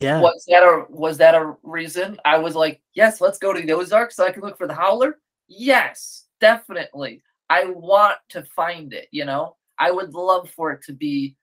Yeah. 0.00 0.20
Was 0.20 0.44
that 0.48 0.62
a 0.62 0.86
was 0.90 1.16
that 1.18 1.34
a 1.36 1.54
reason? 1.62 2.18
I 2.24 2.38
was 2.38 2.56
like, 2.56 2.82
yes, 2.94 3.20
let's 3.20 3.38
go 3.38 3.52
to 3.52 3.60
the 3.62 3.72
Ozarks 3.72 4.16
so 4.16 4.26
I 4.26 4.32
can 4.32 4.42
look 4.42 4.58
for 4.58 4.66
the 4.66 4.74
howler. 4.74 5.20
Yes, 5.46 6.26
definitely. 6.40 7.22
I 7.48 7.66
want 7.66 8.16
to 8.30 8.42
find 8.56 8.92
it, 8.92 9.08
you 9.10 9.24
know? 9.24 9.56
I 9.78 9.90
would 9.90 10.14
love 10.14 10.50
for 10.50 10.72
it 10.72 10.82
to 10.84 10.92
be 10.92 11.36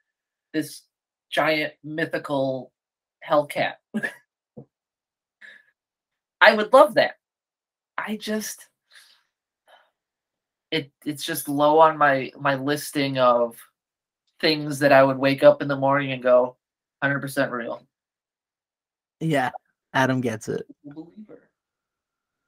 this 0.54 0.84
giant 1.30 1.74
mythical 1.84 2.72
hellcat. 3.28 3.74
I 6.42 6.56
would 6.56 6.74
love 6.74 6.96
that. 6.96 7.16
I 7.98 8.18
just 8.18 8.68
it 10.72 10.92
it's 11.06 11.24
just 11.24 11.50
low 11.50 11.80
on 11.80 11.98
my 11.98 12.32
my 12.40 12.56
listing 12.56 13.20
of 13.20 13.56
things 14.40 14.80
that 14.80 14.92
I 14.92 15.04
would 15.04 15.18
wake 15.18 15.44
up 15.44 15.62
in 15.62 15.68
the 15.68 15.76
morning 15.76 16.14
and 16.14 16.24
go 16.24 16.58
100% 17.04 17.52
real. 17.52 17.86
Yeah. 19.20 19.52
Adam 19.94 20.22
gets 20.22 20.48
it. 20.48 20.66
Believer. 20.84 21.51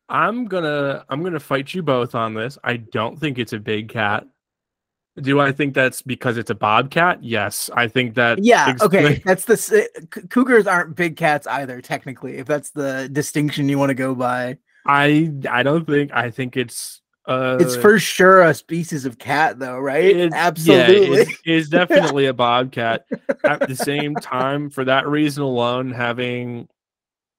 I'm 0.10 0.45
gonna 0.45 1.06
I'm 1.10 1.24
gonna 1.24 1.39
fight 1.39 1.74
you 1.74 1.82
both 1.84 2.16
on 2.16 2.34
this. 2.34 2.58
I 2.64 2.78
don't 2.78 3.20
think 3.20 3.39
it's 3.39 3.54
a 3.54 3.60
big 3.60 3.89
cat. 3.89 4.26
Do 5.22 5.39
I 5.39 5.51
think 5.51 5.76
that's 5.76 6.01
because 6.01 6.38
it's 6.38 6.49
a 6.49 6.56
bobcat? 6.56 7.24
Yes, 7.24 7.70
I 7.76 7.88
think 7.88 8.16
that. 8.16 8.43
Yeah. 8.43 8.76
Okay. 8.82 9.22
That's 9.26 9.45
the 9.45 9.58
c- 9.58 9.88
cougars 10.32 10.66
aren't 10.66 10.95
big 10.95 11.18
cats 11.18 11.45
either. 11.45 11.82
Technically, 11.82 12.38
if 12.39 12.47
that's 12.47 12.72
the 12.72 13.10
distinction 13.12 13.70
you 13.70 13.78
want 13.78 13.91
to 13.91 13.93
go 13.93 14.16
by, 14.16 14.58
I 14.88 15.32
I 15.47 15.62
don't 15.62 15.86
think 15.86 16.12
I 16.14 16.32
think 16.32 16.58
it's. 16.58 17.01
Uh, 17.28 17.58
it's 17.62 17.76
for 17.76 17.99
sure 17.99 18.41
a 18.41 18.54
species 18.56 19.06
of 19.06 19.20
cat, 19.20 19.60
though, 19.60 19.78
right? 19.78 20.04
It- 20.04 20.34
Absolutely. 20.34 21.18
Yeah, 21.18 21.22
it's, 21.22 21.41
it's 21.45 21.70
definitely 21.70 22.26
a 22.26 22.34
bobcat. 22.47 23.06
At 23.45 23.68
the 23.68 23.76
same 23.76 24.16
time, 24.16 24.72
for 24.72 24.84
that 24.84 25.08
reason 25.08 25.43
alone, 25.43 25.91
having 25.91 26.68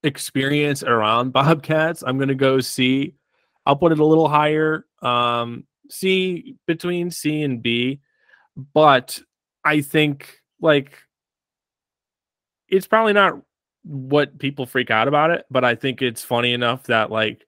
experience 0.04 0.82
around 0.82 1.32
bobcats, 1.32 2.02
I'm 2.06 2.18
gonna 2.18 2.34
go 2.34 2.60
C. 2.60 3.14
I'll 3.66 3.76
put 3.76 3.92
it 3.92 3.98
a 3.98 4.04
little 4.04 4.28
higher. 4.28 4.86
Um, 5.02 5.64
C 5.90 6.56
between 6.66 7.10
C 7.10 7.42
and 7.42 7.62
B, 7.62 8.00
but 8.72 9.18
I 9.64 9.80
think 9.80 10.40
like 10.60 10.98
it's 12.68 12.86
probably 12.86 13.12
not 13.12 13.40
what 13.82 14.38
people 14.38 14.66
freak 14.66 14.90
out 14.90 15.08
about 15.08 15.30
it, 15.30 15.44
but 15.50 15.64
I 15.64 15.74
think 15.74 16.00
it's 16.00 16.24
funny 16.24 16.52
enough 16.52 16.84
that 16.84 17.10
like 17.10 17.46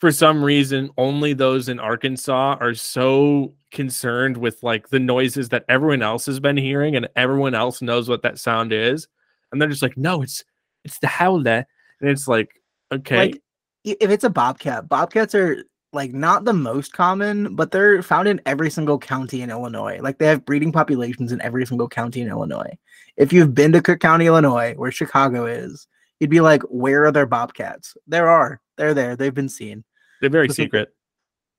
for 0.00 0.10
some 0.10 0.42
reason 0.42 0.90
only 0.98 1.32
those 1.32 1.68
in 1.68 1.78
Arkansas 1.78 2.56
are 2.60 2.74
so 2.74 3.54
concerned 3.70 4.36
with 4.36 4.62
like 4.62 4.88
the 4.88 4.98
noises 4.98 5.50
that 5.50 5.64
everyone 5.68 6.02
else 6.02 6.26
has 6.26 6.40
been 6.40 6.56
hearing 6.56 6.96
and 6.96 7.08
everyone 7.14 7.54
else 7.54 7.80
knows 7.80 8.08
what 8.08 8.22
that 8.22 8.38
sound 8.38 8.72
is 8.72 9.06
and 9.52 9.60
they're 9.60 9.68
just 9.68 9.82
like 9.82 9.96
no 9.96 10.22
it's 10.22 10.44
it's 10.84 10.98
the 10.98 11.06
howler 11.06 11.64
and 12.00 12.10
it's 12.10 12.26
like 12.28 12.50
okay 12.92 13.16
Like, 13.16 13.42
if 13.84 14.10
it's 14.10 14.24
a 14.24 14.30
bobcat, 14.30 14.88
bobcats 14.88 15.34
are 15.34 15.64
like 15.92 16.12
not 16.12 16.44
the 16.44 16.52
most 16.52 16.92
common, 16.92 17.56
but 17.56 17.70
they're 17.72 18.00
found 18.02 18.28
in 18.28 18.40
every 18.46 18.70
single 18.70 18.98
county 18.98 19.42
in 19.42 19.50
Illinois. 19.50 19.98
Like 20.00 20.18
they 20.18 20.26
have 20.26 20.44
breeding 20.44 20.70
populations 20.70 21.32
in 21.32 21.40
every 21.40 21.66
single 21.66 21.88
county 21.88 22.20
in 22.20 22.28
Illinois. 22.28 22.76
If 23.16 23.32
you've 23.32 23.54
been 23.54 23.72
to 23.72 23.82
Cook 23.82 23.98
County, 23.98 24.26
Illinois, 24.26 24.74
where 24.76 24.92
Chicago 24.92 25.46
is, 25.46 25.88
you'd 26.20 26.30
be 26.30 26.40
like, 26.40 26.62
where 26.64 27.06
are 27.06 27.10
there 27.12 27.26
bobcats? 27.26 27.96
There 28.06 28.28
are. 28.28 28.60
They're 28.76 28.94
there. 28.94 29.16
They've 29.16 29.34
been 29.34 29.48
seen. 29.48 29.82
they're 30.20 30.30
very 30.30 30.46
Listen, 30.46 30.66
secret 30.66 30.94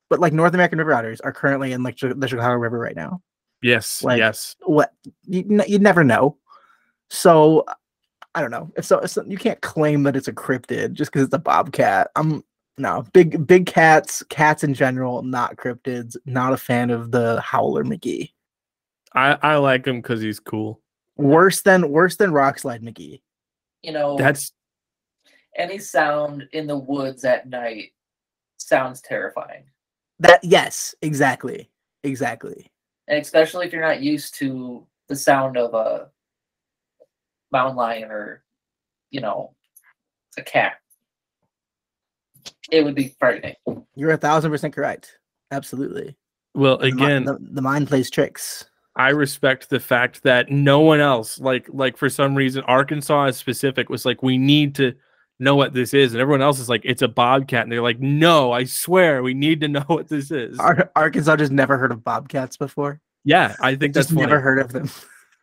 But 0.10 0.20
like 0.22 0.32
North 0.32 0.54
American 0.54 0.78
river 0.80 0.94
otters 0.94 1.20
are 1.22 1.34
currently 1.34 1.74
in 1.74 1.84
like 1.84 1.98
the 1.98 2.28
Chicago 2.28 2.56
River 2.56 2.80
right 2.80 2.96
now. 2.96 3.22
yes 3.62 4.02
Like- 4.04 4.20
yes 4.20 4.56
What 4.62 4.94
you 5.28 5.44
you'd 5.68 5.82
never 5.82 6.04
know. 6.04 6.38
So 7.10 7.66
I 8.34 8.42
don't 8.42 8.52
know. 8.52 8.72
If 8.78 8.86
so, 8.86 9.00
if 9.00 9.12
so, 9.12 9.24
you 9.26 9.38
can't 9.38 9.62
claim 9.62 10.04
that 10.04 10.16
it's 10.16 10.28
a 10.28 10.34
cryptid 10.34 10.94
just 10.94 11.12
because 11.12 11.26
it's 11.26 11.34
a 11.34 11.40
bobcat. 11.40 12.12
I'm 12.16 12.44
no 12.78 13.06
big 13.14 13.46
big 13.46 13.66
cats, 13.66 14.24
cats 14.30 14.64
in 14.64 14.74
general, 14.74 15.22
not 15.22 15.58
cryptids. 15.58 16.16
Not 16.26 16.54
a 16.54 16.58
fan 16.58 16.90
of 16.90 17.12
the 17.12 17.42
howler 17.42 17.84
McGee. 17.84 18.32
i 19.14 19.38
i 19.42 19.56
like 19.58 19.86
him 19.86 19.98
because 20.02 20.22
he's 20.22 20.40
cool 20.40 20.82
Worse 21.18 21.62
than 21.62 21.92
worse 21.92 22.16
than 22.16 22.32
Rockslide 22.32 22.82
McGee. 22.82 23.22
You 23.82 23.92
know, 23.92 24.18
that's 24.18 24.54
any 25.56 25.78
sound 25.78 26.48
in 26.54 26.68
the 26.68 26.78
woods 26.78 27.26
at 27.26 27.50
night 27.50 27.92
sounds 28.58 29.02
terrifying. 29.02 29.66
That 30.20 30.44
yes, 30.44 30.96
exactly, 31.02 31.70
exactly. 32.04 32.72
And 33.08 33.20
especially 33.20 33.68
if 33.68 33.74
you're 33.74 33.86
not 33.86 34.02
used 34.02 34.36
to 34.36 34.88
the 35.10 35.16
sound 35.16 35.58
of 35.58 35.74
a 35.74 36.10
mountain 37.52 37.76
lion 37.76 38.12
or, 38.12 38.44
you 39.10 39.22
know, 39.22 39.54
a 40.38 40.42
cat. 40.42 40.74
It 42.72 42.84
would 42.84 42.96
be 42.96 43.14
frightening. 43.20 43.56
You're 43.96 44.12
a 44.12 44.18
thousand 44.18 44.52
percent 44.52 44.74
correct. 44.74 45.18
Absolutely. 45.52 46.16
well 46.56 46.78
again 46.80 47.26
the, 47.26 47.38
the 47.42 47.62
mind 47.62 47.88
plays 47.88 48.10
tricks. 48.10 48.66
I 48.96 49.10
respect 49.10 49.70
the 49.70 49.80
fact 49.80 50.24
that 50.24 50.50
no 50.52 50.80
one 50.82 51.00
else, 51.00 51.40
like 51.40 51.68
like 51.70 51.98
for 51.98 52.10
some 52.10 52.36
reason, 52.36 52.64
Arkansas 52.64 53.26
is 53.28 53.38
specific 53.38 53.90
was 53.90 54.06
like, 54.06 54.22
we 54.24 54.38
need 54.38 54.76
to 54.76 54.94
know 55.40 55.56
what 55.56 55.74
this 55.74 55.94
is, 55.94 56.14
and 56.14 56.22
everyone 56.22 56.42
else 56.42 56.60
is 56.60 56.68
like, 56.70 56.82
it's 56.84 57.02
a 57.02 57.08
bobcat, 57.08 57.64
and 57.64 57.72
they're 57.72 57.82
like, 57.82 58.00
no, 58.00 58.52
I 58.52 58.66
swear, 58.66 59.24
we 59.24 59.34
need 59.34 59.62
to 59.62 59.68
know 59.70 59.84
what 59.88 60.08
this 60.10 60.30
is. 60.30 60.60
Ar- 60.60 60.92
Arkansas 60.96 61.38
just 61.38 61.52
never 61.54 61.78
heard 61.78 61.92
of 61.94 62.04
bobcats 62.04 62.58
before. 62.58 63.00
yeah, 63.24 63.56
I 63.62 63.76
think 63.76 63.94
that's 63.94 64.08
Just 64.08 64.10
funny. 64.16 64.28
never 64.28 64.40
heard 64.42 64.60
of 64.60 64.72
them. 64.74 64.90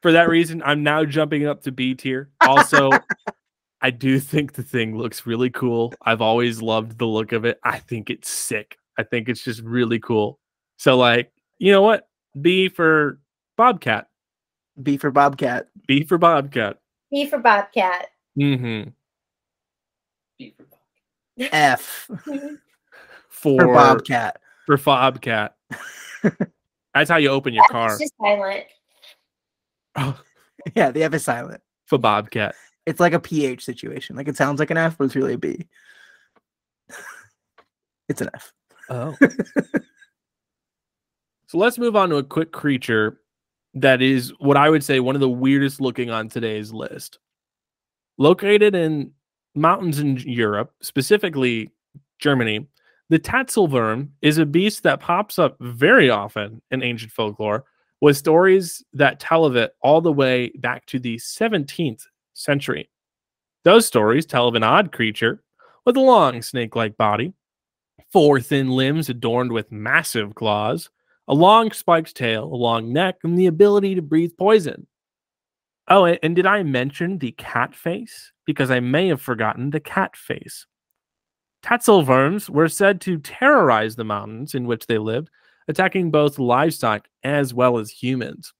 For 0.03 0.13
that 0.13 0.29
reason, 0.29 0.63
I'm 0.65 0.83
now 0.83 1.05
jumping 1.05 1.47
up 1.47 1.63
to 1.63 1.73
B 1.73 1.95
tier. 1.95 2.31
Also, 2.41 2.91
I 3.81 3.91
do 3.91 4.21
think 4.21 4.53
the 4.53 4.63
thing 4.63 4.97
looks 4.97 5.27
really 5.27 5.51
cool. 5.51 5.93
I've 6.03 6.21
always 6.21 6.63
loved 6.63 6.99
the 6.99 7.07
look 7.07 7.33
of 7.33 7.45
it. 7.45 7.59
I 7.65 7.79
think 7.79 8.11
it's 8.11 8.31
sick. 8.31 8.79
I 8.99 9.03
think 9.03 9.29
it's 9.29 9.43
just 9.43 9.63
really 9.63 9.99
cool. 9.99 10.39
So, 10.77 10.97
like, 10.97 11.33
you 11.59 11.73
know 11.73 11.83
what? 11.83 12.09
B 12.41 12.69
for 12.69 13.21
Bobcat. 13.57 14.09
B 14.83 14.97
for 14.97 15.11
bobcat. 15.11 15.69
B 15.87 16.05
for 16.05 16.19
Bobcat. 16.19 16.79
B 17.11 17.27
for 17.27 17.39
Bobcat. 17.39 18.09
Mm-hmm. 18.39 18.91
B 20.39 20.55
for 20.57 20.65
Bob. 20.65 21.49
F 21.53 22.11
For, 23.29 23.61
for 23.61 23.73
Bobcat. 23.73 24.41
For 24.67 24.77
Bobcat. 24.77 25.57
That's 26.95 27.11
how 27.11 27.17
you 27.17 27.29
open 27.29 27.55
your 27.55 27.65
car. 27.71 27.91
It's 27.91 28.01
just 28.01 28.15
silent. 28.21 28.65
Yeah, 30.75 30.91
the 30.91 31.05
F 31.05 31.15
is 31.15 31.25
silent. 31.25 31.63
For 31.87 31.99
Bobcat. 31.99 32.55
It's 32.85 32.99
like 32.99 33.13
a 33.13 33.21
PH 33.21 33.65
situation. 33.65 34.17
Like 34.17 34.27
it 34.27 34.37
sounds 34.37 34.59
like 34.59 34.71
an 34.71 34.77
F, 34.77 34.99
but 34.99 35.05
it's 35.05 35.15
really 35.15 35.35
a 35.35 35.39
B. 35.39 35.67
it's 38.09 38.21
an 38.21 38.29
F. 38.35 38.53
Oh. 38.91 39.17
so 41.47 41.59
let's 41.59 41.79
move 41.79 41.95
on 41.95 42.11
to 42.11 42.17
a 42.17 42.25
quick 42.25 42.51
creature 42.53 43.21
that 43.75 44.03
is 44.03 44.33
what 44.41 44.57
I 44.57 44.69
would 44.69 44.83
say 44.83 45.01
one 45.01 45.15
of 45.15 45.21
the 45.21 45.29
weirdest 45.29 45.81
looking 45.81 46.11
on 46.11 46.29
today's 46.29 46.73
list. 46.73 47.19
Located 48.19 48.75
in 48.75 49.13
mountains 49.55 50.01
in 50.01 50.17
Europe, 50.17 50.73
specifically 50.83 51.71
Germany, 52.19 52.67
the 53.11 53.19
Tatzelwurm 53.19 54.09
is 54.23 54.39
a 54.39 54.47
beast 54.47 54.83
that 54.83 55.01
pops 55.01 55.39
up 55.39 55.57
very 55.61 56.11
often 56.11 56.61
in 56.71 56.83
ancient 56.83 57.13
folklore 57.13 57.65
with 58.01 58.17
stories 58.17 58.85
that 58.93 59.21
tell 59.21 59.45
of 59.45 59.57
it 59.57 59.73
all 59.83 60.01
the 60.01 60.13
way 60.13 60.51
back 60.57 60.87
to 60.87 60.99
the 60.99 61.17
17th 61.17 62.05
century. 62.35 62.89
Those 63.65 63.87
stories 63.87 64.27
tell 64.27 64.49
of 64.49 64.55
an 64.55 64.63
odd 64.63 64.93
creature 64.93 65.43
with 65.85 65.97
a 65.97 66.01
long 66.01 66.43
snake 66.43 66.77
like 66.77 66.97
body, 66.97 67.33
four 68.13 68.41
thin 68.41 68.71
limbs 68.71 69.09
adorned 69.09 69.53
with 69.53 69.73
massive 69.73 70.35
claws, 70.35 70.91
a 71.27 71.35
long 71.35 71.73
spiked 71.73 72.15
tail, 72.15 72.45
a 72.45 72.57
long 72.57 72.93
neck, 72.93 73.17
and 73.25 73.39
the 73.39 73.47
ability 73.47 73.95
to 73.95 74.03
breathe 74.03 74.33
poison. 74.39 74.87
Oh, 75.89 76.05
and 76.05 76.37
did 76.37 76.47
I 76.47 76.63
mention 76.63 77.19
the 77.19 77.33
cat 77.33 77.75
face? 77.75 78.33
Because 78.45 78.71
I 78.71 78.81
may 78.81 79.09
have 79.09 79.23
forgotten 79.23 79.71
the 79.71 79.81
cat 79.81 80.17
face. 80.17 80.67
Tatzelwurms 81.63 82.49
were 82.49 82.69
said 82.69 83.01
to 83.03 83.19
terrorize 83.19 83.97
the 83.97 84.05
mountains 84.05 84.55
in 84.55 84.67
which 84.67 84.87
they 84.87 84.99
lived, 84.99 85.31
attacking 85.69 86.11
both 86.11 86.39
livestock 86.39 87.07
as 87.23 87.55
well 87.55 87.79
as 87.79 87.91
humans. 87.91 88.53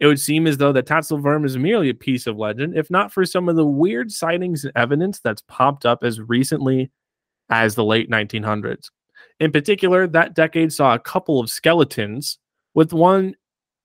It 0.00 0.06
would 0.06 0.20
seem 0.20 0.46
as 0.46 0.56
though 0.56 0.72
the 0.72 0.82
Tatzelwurm 0.82 1.44
is 1.44 1.58
merely 1.58 1.90
a 1.90 1.94
piece 1.94 2.26
of 2.26 2.38
legend, 2.38 2.76
if 2.76 2.90
not 2.90 3.12
for 3.12 3.24
some 3.24 3.48
of 3.48 3.56
the 3.56 3.66
weird 3.66 4.10
sightings 4.10 4.64
and 4.64 4.72
evidence 4.74 5.20
that's 5.20 5.42
popped 5.42 5.84
up 5.84 6.02
as 6.02 6.20
recently 6.20 6.90
as 7.50 7.74
the 7.74 7.84
late 7.84 8.10
1900s. 8.10 8.90
In 9.40 9.52
particular, 9.52 10.06
that 10.06 10.34
decade 10.34 10.72
saw 10.72 10.94
a 10.94 10.98
couple 10.98 11.38
of 11.38 11.50
skeletons, 11.50 12.38
with 12.74 12.92
one 12.92 13.34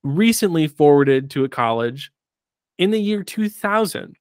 recently 0.03 0.67
forwarded 0.67 1.29
to 1.31 1.43
a 1.43 1.49
college 1.49 2.11
in 2.77 2.91
the 2.91 2.99
year 2.99 3.23
2000. 3.23 4.15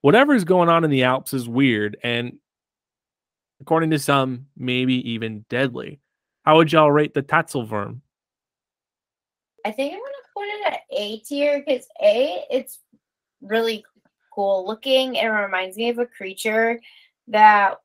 Whatever 0.00 0.34
is 0.34 0.44
going 0.44 0.68
on 0.68 0.84
in 0.84 0.90
the 0.90 1.04
Alps 1.04 1.32
is 1.32 1.48
weird 1.48 1.96
and, 2.02 2.38
according 3.60 3.90
to 3.90 3.98
some, 3.98 4.46
maybe 4.56 5.10
even 5.10 5.44
deadly. 5.48 6.00
How 6.44 6.56
would 6.56 6.72
y'all 6.72 6.90
rate 6.90 7.14
the 7.14 7.22
Tatzelwurm? 7.22 8.00
I 9.64 9.70
think 9.70 9.94
I'm 9.94 10.00
gonna 10.00 10.12
put 10.34 10.46
it 10.46 10.72
at 10.72 10.80
A 10.90 11.18
tier 11.18 11.62
because 11.64 11.86
A, 12.02 12.44
it's 12.50 12.80
really 13.40 13.84
cool 14.34 14.66
looking. 14.66 15.14
It 15.14 15.26
reminds 15.26 15.76
me 15.76 15.88
of 15.90 15.98
a 15.98 16.06
creature 16.06 16.80
that 17.28 17.76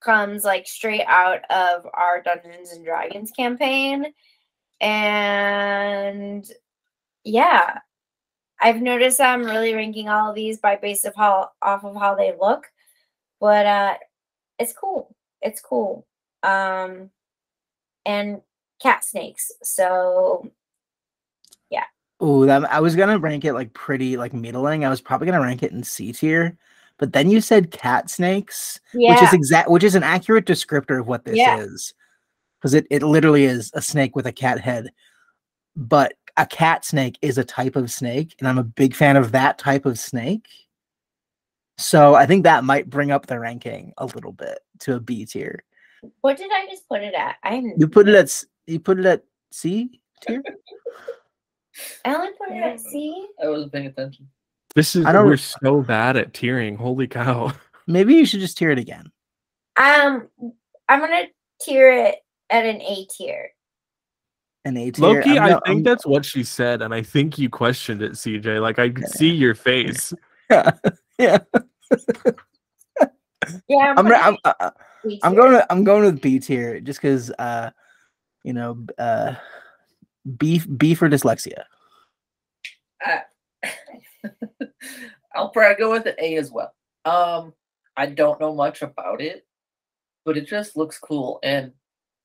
comes 0.00 0.44
like 0.44 0.66
straight 0.66 1.04
out 1.06 1.40
of 1.50 1.86
our 1.94 2.22
Dungeons 2.22 2.72
and 2.72 2.84
Dragons 2.84 3.30
campaign. 3.30 4.12
And 4.80 6.48
yeah, 7.24 7.78
I've 8.60 8.82
noticed 8.82 9.20
I'm 9.20 9.44
really 9.44 9.74
ranking 9.74 10.08
all 10.08 10.30
of 10.30 10.34
these 10.36 10.58
by 10.58 10.76
base 10.76 11.04
of 11.04 11.14
how 11.16 11.50
off 11.62 11.84
of 11.84 11.96
how 11.96 12.14
they 12.14 12.34
look. 12.38 12.66
But 13.40 13.66
uh 13.66 13.94
it's 14.58 14.72
cool. 14.72 15.14
It's 15.40 15.60
cool. 15.60 16.06
Um 16.42 17.10
and 18.08 18.40
cat 18.82 19.04
snakes. 19.04 19.52
So 19.62 20.50
yeah. 21.70 21.84
Ooh, 22.22 22.46
that 22.46 22.64
I 22.72 22.80
was 22.80 22.96
gonna 22.96 23.18
rank 23.18 23.44
it 23.44 23.52
like 23.52 23.72
pretty 23.74 24.16
like 24.16 24.32
middling. 24.32 24.84
I 24.84 24.88
was 24.88 25.00
probably 25.00 25.26
gonna 25.26 25.40
rank 25.40 25.62
it 25.62 25.72
in 25.72 25.84
C 25.84 26.12
tier, 26.12 26.56
but 26.96 27.12
then 27.12 27.30
you 27.30 27.40
said 27.40 27.70
cat 27.70 28.10
snakes, 28.10 28.80
yeah. 28.94 29.12
which 29.12 29.22
is 29.22 29.32
exact, 29.32 29.70
which 29.70 29.84
is 29.84 29.94
an 29.94 30.02
accurate 30.02 30.46
descriptor 30.46 30.98
of 30.98 31.06
what 31.06 31.24
this 31.24 31.36
Yeah. 31.36 31.58
is, 31.58 31.94
because 32.58 32.74
it 32.74 32.86
it 32.90 33.02
literally 33.02 33.44
is 33.44 33.70
a 33.74 33.82
snake 33.82 34.16
with 34.16 34.26
a 34.26 34.32
cat 34.32 34.58
head. 34.58 34.90
But 35.76 36.14
a 36.36 36.46
cat 36.46 36.84
snake 36.84 37.18
is 37.22 37.38
a 37.38 37.44
type 37.44 37.76
of 37.76 37.90
snake, 37.90 38.34
and 38.38 38.48
I'm 38.48 38.58
a 38.58 38.64
big 38.64 38.94
fan 38.94 39.16
of 39.16 39.32
that 39.32 39.58
type 39.58 39.86
of 39.86 39.98
snake. 39.98 40.48
So 41.76 42.14
I 42.14 42.26
think 42.26 42.42
that 42.42 42.64
might 42.64 42.90
bring 42.90 43.12
up 43.12 43.26
the 43.26 43.38
ranking 43.38 43.92
a 43.98 44.06
little 44.06 44.32
bit 44.32 44.58
to 44.80 44.96
a 44.96 45.00
B 45.00 45.24
tier. 45.26 45.62
What 46.20 46.36
did 46.36 46.50
I 46.52 46.66
just 46.70 46.88
put 46.88 47.02
it 47.02 47.14
at? 47.14 47.36
I 47.42 47.62
You 47.76 47.88
put 47.88 48.08
it 48.08 48.14
at 48.14 48.24
s- 48.24 48.46
you 48.66 48.80
put 48.80 48.98
it 48.98 49.06
at 49.06 49.24
C 49.50 50.00
tier. 50.26 50.42
I 52.04 52.14
only 52.14 52.30
put 52.38 52.50
it 52.50 52.62
at 52.62 52.80
C. 52.80 53.26
I 53.42 53.48
wasn't 53.48 53.72
paying 53.72 53.86
attention. 53.86 54.28
This 54.74 54.96
is 54.96 55.04
I 55.06 55.12
don't- 55.12 55.26
we're 55.26 55.36
so 55.36 55.80
bad 55.82 56.16
at 56.16 56.32
tiering. 56.32 56.76
Holy 56.76 57.06
cow. 57.06 57.52
Maybe 57.86 58.14
you 58.14 58.26
should 58.26 58.40
just 58.40 58.58
tier 58.58 58.70
it 58.70 58.78
again. 58.78 59.10
Um, 59.76 60.28
I'm 60.88 61.00
gonna 61.00 61.24
tier 61.60 61.90
it 61.92 62.16
at 62.50 62.64
an 62.66 62.80
A 62.82 63.06
tier. 63.16 63.50
An 64.64 64.76
A 64.76 64.90
tier. 64.90 65.02
Loki, 65.06 65.38
I'm 65.38 65.42
I 65.42 65.48
go- 65.50 65.60
think 65.64 65.76
I'm- 65.76 65.82
that's 65.84 66.04
what 66.06 66.24
she 66.24 66.42
said, 66.44 66.82
and 66.82 66.92
I 66.92 67.02
think 67.02 67.38
you 67.38 67.48
questioned 67.48 68.02
it, 68.02 68.12
CJ. 68.12 68.60
Like 68.60 68.78
I 68.78 68.88
could 68.90 69.02
Yeah. 69.04 69.08
see 69.08 69.30
your 69.30 69.54
face. 69.54 70.12
yeah. 70.50 70.70
yeah. 71.18 71.38
Yeah, 73.68 73.94
I'm, 73.96 73.96
putting 73.96 74.10
ra- 74.12 74.18
I'm, 74.20 74.34
it 74.34 74.40
uh, 74.44 74.54
at 74.60 74.74
B 74.76 74.82
I'm 75.22 75.34
going 75.34 75.52
to 75.52 75.66
I'm 75.72 75.84
going 75.84 76.04
with 76.04 76.20
B 76.20 76.38
tier 76.38 76.80
just 76.80 77.00
because 77.00 77.30
uh 77.38 77.70
you 78.44 78.52
know 78.52 78.74
b- 78.74 78.94
uh 78.98 79.34
B 80.36 80.60
B 80.76 80.94
for 80.94 81.08
dyslexia. 81.08 81.64
I, 83.00 83.22
I'll 85.34 85.50
probably 85.50 85.76
go 85.76 85.90
with 85.92 86.06
an 86.06 86.14
A 86.18 86.36
as 86.36 86.50
well. 86.50 86.74
Um, 87.04 87.54
I 87.96 88.06
don't 88.06 88.40
know 88.40 88.54
much 88.54 88.82
about 88.82 89.20
it, 89.20 89.46
but 90.24 90.36
it 90.36 90.46
just 90.46 90.76
looks 90.76 90.98
cool. 90.98 91.38
And 91.42 91.72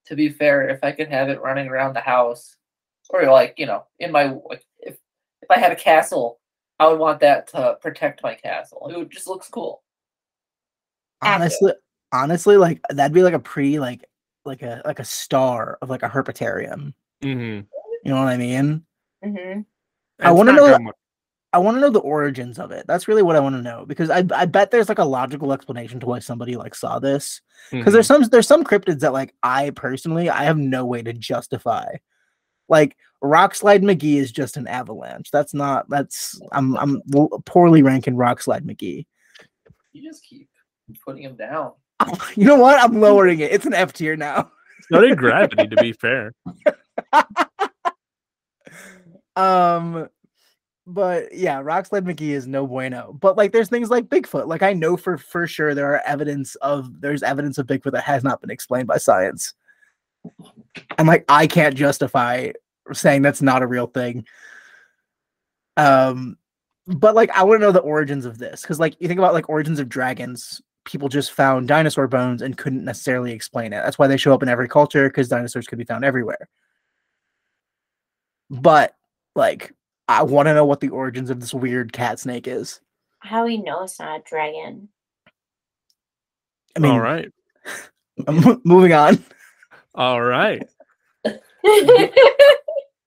to 0.07 0.15
be 0.15 0.30
fair, 0.30 0.67
if 0.69 0.84
I 0.84 0.91
could 0.91 1.09
have 1.09 1.30
it 1.30 1.41
running 1.41 1.67
around 1.67 1.93
the 1.93 2.01
house, 2.01 2.55
or 3.09 3.24
like 3.26 3.55
you 3.57 3.65
know, 3.65 3.86
in 3.99 4.11
my 4.11 4.36
if 4.80 4.97
if 5.41 5.51
I 5.51 5.59
had 5.59 5.71
a 5.71 5.76
castle, 5.76 6.39
I 6.80 6.88
would 6.88 6.99
want 6.99 7.19
that 7.21 7.47
to 7.49 7.78
protect 7.82 8.24
my 8.24 8.36
castle. 8.36 8.89
It 8.89 8.97
would 8.97 9.11
just 9.11 9.28
looks 9.28 9.47
cool. 9.47 9.84
Honestly, 11.21 11.74
honestly, 12.14 12.55
like 12.55 12.80
that'd 12.89 13.14
be 13.14 13.24
like 13.24 13.34
a 13.34 13.39
pretty 13.39 13.80
like 13.80 14.05
like 14.45 14.61
a 14.61 14.82
like 14.86 14.99
a 14.99 15.05
star 15.05 15.78
of 15.82 15.89
like 15.89 16.03
a 16.03 16.09
herpetarium. 16.09 16.93
hmm 17.22 17.30
You 17.30 17.66
know 18.05 18.16
what 18.24 18.28
I 18.34 18.38
mean? 18.38 18.86
Mhm. 19.26 19.66
I 20.22 20.32
wanna 20.32 20.53
know- 20.53 20.91
I 21.51 21.59
want 21.59 21.78
to 21.78 21.82
know 21.82 21.91
the 21.91 21.99
origins 21.99 22.57
of 22.57 22.72
it. 22.72 22.88
That's 22.88 23.07
really 23.07 23.22
what 23.22 23.36
I 23.36 23.39
want 23.39 23.55
to 23.55 23.61
know 23.61 23.86
because 23.86 24.09
I 24.09 24.26
I 24.34 24.45
bet 24.47 24.72
there's 24.72 24.89
like 24.89 24.97
a 24.97 25.05
logical 25.05 25.53
explanation 25.53 25.99
to 25.99 26.07
why 26.07 26.18
somebody 26.18 26.55
like 26.55 26.74
saw 26.74 26.97
this. 26.97 27.41
because 27.70 27.84
Mm-hmm. 27.86 27.93
there's 27.93 28.07
some 28.07 28.24
there's 28.24 28.47
some 28.47 28.64
cryptids 28.64 29.01
that 29.01 29.14
like 29.14 29.36
I 29.43 29.70
personally 29.72 30.30
I 30.32 30.45
have 30.45 30.57
no 30.57 30.84
way 30.86 31.03
to 31.03 31.14
justify. 31.14 31.95
Like 32.70 32.97
Rockslide 33.24 33.84
McGee 33.84 34.16
is 34.16 34.32
just 34.32 34.57
an 34.57 34.66
avalanche. 34.68 35.30
That's 35.32 35.53
not 35.53 35.88
that's 35.89 36.41
I'm 36.51 36.76
I'm 36.78 37.01
poorly 37.45 37.84
ranking 37.84 38.16
Rockslide 38.16 38.61
McGee. 38.66 39.05
You 39.91 40.09
just 40.09 40.24
keep 40.28 40.49
putting 41.05 41.22
him 41.22 41.36
down. 41.36 41.74
You 42.36 42.46
know 42.46 42.56
what? 42.56 42.82
I'm 42.84 43.00
lowering 43.00 43.39
it. 43.39 43.52
It's 43.52 43.66
an 43.66 43.74
F 43.74 43.94
tier 43.94 44.16
now. 44.16 44.52
so 44.91 45.00
did 45.02 45.18
gravity. 45.18 45.68
To 45.68 45.76
be 45.78 45.94
fair, 45.94 46.34
Um 49.36 50.10
but 50.86 51.34
yeah, 51.34 51.62
Rockslide 51.62 52.06
McGee 52.06 52.32
is 52.32 52.46
no 52.46 52.68
bueno. 52.68 53.18
But 53.20 53.38
like 53.38 53.52
there's 53.54 53.70
things 53.70 53.89
like 53.89 54.10
Bigfoot. 54.10 54.48
Like 54.48 54.64
I 54.64 54.74
know 54.74 54.98
for 54.98 55.18
for 55.18 55.48
sure 55.48 55.74
there 55.74 55.94
are 55.94 56.02
evidence 56.06 56.56
of 56.56 57.00
there's 57.02 57.24
evidence 57.24 57.58
of 57.58 57.68
Bigfoot 57.68 57.94
that 57.94 58.04
has 58.04 58.24
not 58.24 58.41
been 58.41 58.52
explained 58.52 58.88
by 58.88 58.98
science. 58.98 59.54
And 60.98 61.08
like 61.08 61.24
I 61.30 61.48
can't 61.48 61.76
justify 61.76 62.52
saying 62.91 63.22
that's 63.22 63.41
not 63.41 63.64
a 63.64 63.68
real 63.68 63.88
thing. 63.88 64.26
Um 65.78 66.38
but 66.86 67.16
like 67.16 67.30
I 67.32 67.44
want 67.44 67.62
to 67.62 67.66
know 67.66 67.72
the 67.72 67.80
origins 67.80 68.26
of 68.26 68.38
this 68.38 68.66
cuz 68.66 68.78
like 68.80 68.96
you 69.00 69.08
think 69.08 69.20
about 69.20 69.34
like 69.34 69.50
origins 69.50 69.80
of 69.80 69.88
dragons, 69.88 70.62
people 70.86 71.10
just 71.10 71.32
found 71.32 71.68
dinosaur 71.68 72.08
bones 72.08 72.42
and 72.42 72.58
couldn't 72.58 72.84
necessarily 72.84 73.32
explain 73.32 73.74
it. 73.74 73.82
That's 73.84 73.98
why 73.98 74.08
they 74.08 74.18
show 74.18 74.34
up 74.34 74.44
in 74.44 74.50
every 74.50 74.68
culture 74.68 75.10
cuz 75.10 75.30
dinosaurs 75.30 75.68
could 75.68 75.78
be 75.78 75.86
found 75.86 76.04
everywhere. 76.04 76.50
But 78.50 78.96
like 79.36 79.74
I 80.08 80.24
want 80.24 80.48
to 80.48 80.54
know 80.54 80.66
what 80.66 80.82
the 80.82 80.90
origins 80.90 81.30
of 81.30 81.40
this 81.40 81.54
weird 81.54 81.94
cat 81.94 82.20
snake 82.20 82.48
is. 82.48 82.82
How 83.20 83.46
we 83.46 83.58
know 83.58 83.84
it's 83.84 84.00
not 84.00 84.20
a 84.20 84.24
dragon? 84.30 84.90
I 86.76 86.80
mean, 86.80 86.92
all 86.92 87.00
right, 87.00 87.32
m- 88.28 88.62
moving 88.66 88.94
on. 88.94 89.24
all 89.96 90.22
right. 90.22 90.68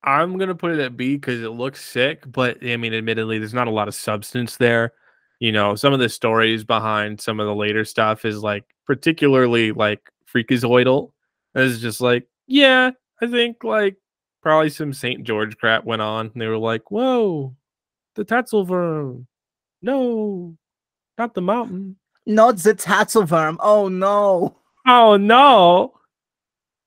I'm 0.05 0.39
gonna 0.39 0.55
put 0.55 0.73
it 0.73 0.79
at 0.79 0.97
B 0.97 1.17
because 1.17 1.43
it 1.43 1.51
looks 1.51 1.85
sick, 1.85 2.23
but 2.27 2.59
I 2.65 2.77
mean, 2.77 2.95
admittedly, 2.95 3.39
there's 3.39 3.53
not 3.53 3.67
a 3.67 3.73
lot 3.73 3.89
of 3.89 3.95
substance 3.95 4.57
there. 4.57 4.93
You 5.39 5.53
know, 5.53 5.75
some 5.75 5.93
of 5.93 5.99
the 5.99 6.09
stories 6.09 6.65
behind 6.65 7.21
some 7.21 7.41
of 7.41 7.47
the 7.47 7.55
later 7.55 7.85
stuff 7.85 8.25
is 8.25 8.43
like 8.43 8.65
particularly 8.87 9.73
like 9.73 10.11
freakazoidal. 10.33 11.13
It's 11.55 11.79
just 11.79 12.01
like, 12.01 12.27
yeah, 12.47 12.91
I 13.21 13.27
think 13.27 13.63
like 13.65 13.97
probably 14.43 14.71
some 14.71 14.93
St. 14.93 15.25
George 15.25 15.57
crap 15.59 15.85
went 15.85 16.03
on. 16.03 16.31
And 16.33 16.41
they 16.41 16.47
were 16.47 16.57
like, 16.57 16.91
whoa, 16.91 17.55
the 18.15 18.25
Tatzelwurm. 18.25 19.27
No, 19.83 20.57
not 21.19 21.35
the 21.35 21.43
mountain. 21.43 21.97
Not 22.25 22.57
the 22.59 22.75
Tatzelwurm. 22.75 23.57
Oh 23.61 23.89
no. 23.89 24.57
Oh 24.87 25.17
no. 25.17 25.93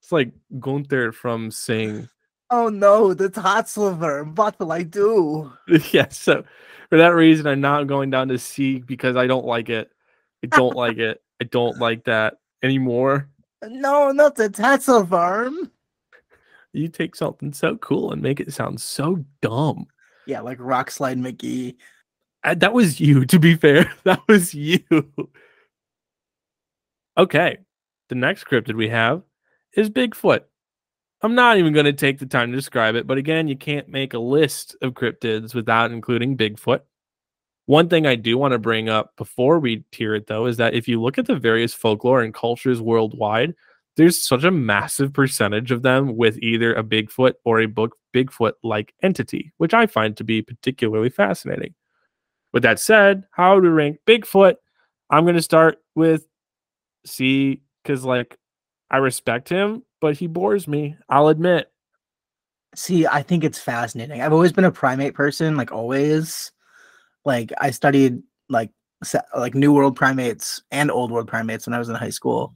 It's 0.02 0.12
like 0.12 0.32
Gunter 0.60 1.12
from 1.12 1.52
Sing. 1.52 2.10
Oh 2.52 2.70
no, 2.70 3.14
the 3.14 3.30
Tatzelwurm. 3.30 4.36
What 4.36 4.60
will 4.60 4.72
I 4.72 4.84
do? 4.84 5.52
yeah, 5.92 6.08
so 6.10 6.44
for 6.90 6.98
that 6.98 7.14
reason, 7.14 7.46
I'm 7.46 7.62
not 7.62 7.88
going 7.88 8.10
down 8.10 8.28
to 8.30 8.40
C 8.40 8.80
because 8.80 9.16
I 9.16 9.28
don't 9.28 9.46
like 9.46 9.70
it. 9.70 9.92
I 10.44 10.48
don't 10.48 10.76
like 10.76 10.98
it. 10.98 11.22
I 11.42 11.46
don't 11.46 11.78
like 11.78 12.06
that 12.06 12.38
anymore. 12.64 13.30
No, 13.64 14.12
not 14.12 14.36
the 14.36 14.50
Tatzelwurm. 14.50 15.70
You 16.74 16.88
take 16.88 17.16
something 17.16 17.54
so 17.54 17.78
cool 17.78 18.12
and 18.12 18.22
make 18.22 18.40
it 18.40 18.54
sound 18.54 18.80
so 18.80 19.24
dumb. 19.42 19.88
Yeah, 20.26 20.42
like 20.42 20.58
Rock 20.60 20.92
Slide 20.92 21.18
McGee. 21.18 21.76
Uh, 22.44 22.56
that 22.56 22.74
was 22.74 23.00
you, 23.00 23.26
to 23.26 23.40
be 23.40 23.56
fair. 23.56 23.92
That 24.04 24.22
was 24.28 24.54
you. 24.54 24.84
Okay. 27.18 27.58
The 28.08 28.16
next 28.16 28.46
cryptid 28.46 28.76
we 28.76 28.90
have 28.90 29.24
is 29.74 29.90
Bigfoot. 29.90 30.44
I'm 31.22 31.36
not 31.36 31.58
even 31.58 31.74
going 31.74 31.86
to 31.86 31.94
take 31.94 32.20
the 32.20 32.26
time 32.26 32.52
to 32.52 32.56
describe 32.56 32.96
it, 32.96 33.06
but 33.06 33.18
again, 33.18 33.48
you 33.48 33.58
can't 33.58 33.90
make 33.90 34.14
a 34.14 34.20
list 34.20 34.76
of 34.82 34.94
cryptids 34.94 35.54
without 35.54 35.92
including 35.92 36.38
Bigfoot. 36.38 36.82
One 37.66 37.90
thing 37.90 38.08
I 38.08 38.16
do 38.16 38.38
want 38.38 38.54
to 38.54 38.58
bring 38.60 38.90
up 38.90 39.16
before 39.18 39.60
we 39.60 39.84
tier 39.92 40.16
it, 40.16 40.28
though, 40.28 40.46
is 40.46 40.58
that 40.58 40.74
if 40.74 40.88
you 40.88 41.02
look 41.02 41.18
at 41.18 41.28
the 41.28 41.36
various 41.36 41.74
folklore 41.74 42.22
and 42.22 42.34
cultures 42.34 42.82
worldwide, 42.82 43.54
there's 43.98 44.26
such 44.26 44.46
a 44.46 44.52
massive 44.52 45.12
percentage 45.12 45.72
of 45.72 45.82
them 45.82 46.16
with 46.16 46.38
either 46.42 46.74
a 46.74 46.84
Bigfoot 46.84 47.34
or 47.44 47.60
a 47.60 47.66
book 47.68 47.98
Bigfoot 48.14 48.54
like 48.64 48.94
entity, 49.04 49.52
which 49.58 49.74
I 49.74 49.88
find 49.88 50.16
to 50.18 50.24
be 50.24 50.42
particularly 50.42 51.10
fascinating. 51.10 51.76
With 52.54 52.64
that 52.64 52.80
said, 52.80 53.26
how 53.32 53.60
to 53.60 53.70
rank 53.70 54.00
Bigfoot? 54.08 54.56
I'm 55.10 55.26
going 55.26 55.36
to 55.36 55.42
start 55.42 55.80
with 55.96 56.26
C 57.06 57.62
because, 57.84 58.06
like, 58.06 58.38
I 58.92 58.98
respect 58.98 59.50
him, 59.50 59.84
but 60.02 60.18
he 60.18 60.28
bores 60.28 60.68
me. 60.68 60.96
I'll 61.10 61.28
admit. 61.28 61.72
See, 62.76 63.06
I 63.08 63.22
think 63.24 63.44
it's 63.44 63.60
fascinating. 63.60 64.22
I've 64.22 64.34
always 64.34 64.52
been 64.52 64.66
a 64.66 64.72
primate 64.72 65.14
person, 65.14 65.56
like 65.56 65.72
always. 65.72 66.52
Like 67.26 67.52
I 67.60 67.72
studied 67.72 68.22
like 68.48 68.72
like 69.36 69.56
New 69.56 69.74
World 69.74 69.96
primates 69.96 70.62
and 70.72 70.92
Old 70.92 71.12
World 71.12 71.28
primates 71.28 71.68
when 71.68 71.74
I 71.74 71.80
was 71.80 71.90
in 71.90 71.96
high 71.96 72.10
school, 72.10 72.54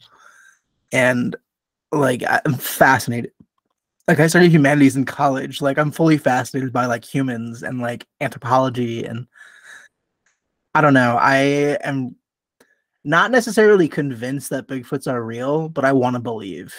and 0.92 1.36
like 1.92 2.24
I'm 2.28 2.56
fascinated. 2.56 3.32
Like 4.08 4.20
I 4.20 4.28
studied 4.28 4.52
humanities 4.52 4.96
in 4.96 5.06
college. 5.06 5.62
Like 5.62 5.78
I'm 5.78 5.92
fully 5.92 6.18
fascinated 6.18 6.74
by 6.74 6.86
like 6.86 7.06
humans 7.06 7.64
and 7.64 7.80
like 7.80 8.06
anthropology 8.22 9.06
and 9.06 9.28
I 10.76 10.82
don't 10.82 10.94
know. 10.94 11.18
I 11.20 11.38
am 11.84 12.16
not 13.04 13.32
necessarily 13.32 13.88
convinced 13.88 14.49
that 14.49 14.68
Bigfoots 14.68 15.12
are 15.12 15.24
real, 15.24 15.70
but 15.70 15.86
I 15.86 15.91
want 15.91 16.16
to 16.16 16.22
believe. 16.22 16.74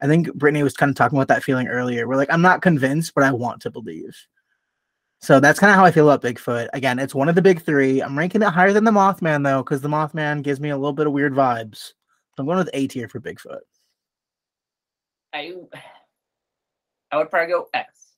I 0.00 0.06
think 0.06 0.32
Brittany 0.34 0.64
was 0.64 0.74
kind 0.74 0.90
of 0.90 0.96
talking 0.96 1.16
about 1.16 1.28
that 1.28 1.44
feeling 1.44 1.68
earlier. 1.68 2.08
We're 2.08 2.16
like, 2.16 2.32
I'm 2.32 2.42
not 2.42 2.62
convinced, 2.62 3.14
but 3.14 3.22
I 3.22 3.30
want 3.30 3.62
to 3.62 3.70
believe. 3.70 4.16
So 5.20 5.38
that's 5.38 5.60
kind 5.60 5.70
of 5.70 5.76
how 5.76 5.84
I 5.84 5.92
feel 5.92 6.10
about 6.10 6.28
Bigfoot. 6.28 6.68
Again, 6.72 6.98
it's 6.98 7.14
one 7.14 7.28
of 7.28 7.36
the 7.36 7.42
big 7.42 7.62
three. 7.62 8.02
I'm 8.02 8.18
ranking 8.18 8.42
it 8.42 8.48
higher 8.48 8.72
than 8.72 8.82
the 8.82 8.90
Mothman 8.90 9.44
though, 9.44 9.62
because 9.62 9.80
the 9.80 9.88
Mothman 9.88 10.42
gives 10.42 10.58
me 10.58 10.70
a 10.70 10.76
little 10.76 10.92
bit 10.92 11.06
of 11.06 11.12
weird 11.12 11.32
vibes. 11.32 11.76
So 11.76 12.38
I'm 12.38 12.46
going 12.46 12.58
with 12.58 12.70
A 12.74 12.88
tier 12.88 13.08
for 13.08 13.20
Bigfoot. 13.20 13.60
I 15.32 15.52
I 17.12 17.16
would 17.16 17.30
probably 17.30 17.52
go 17.52 17.68
S 17.72 18.16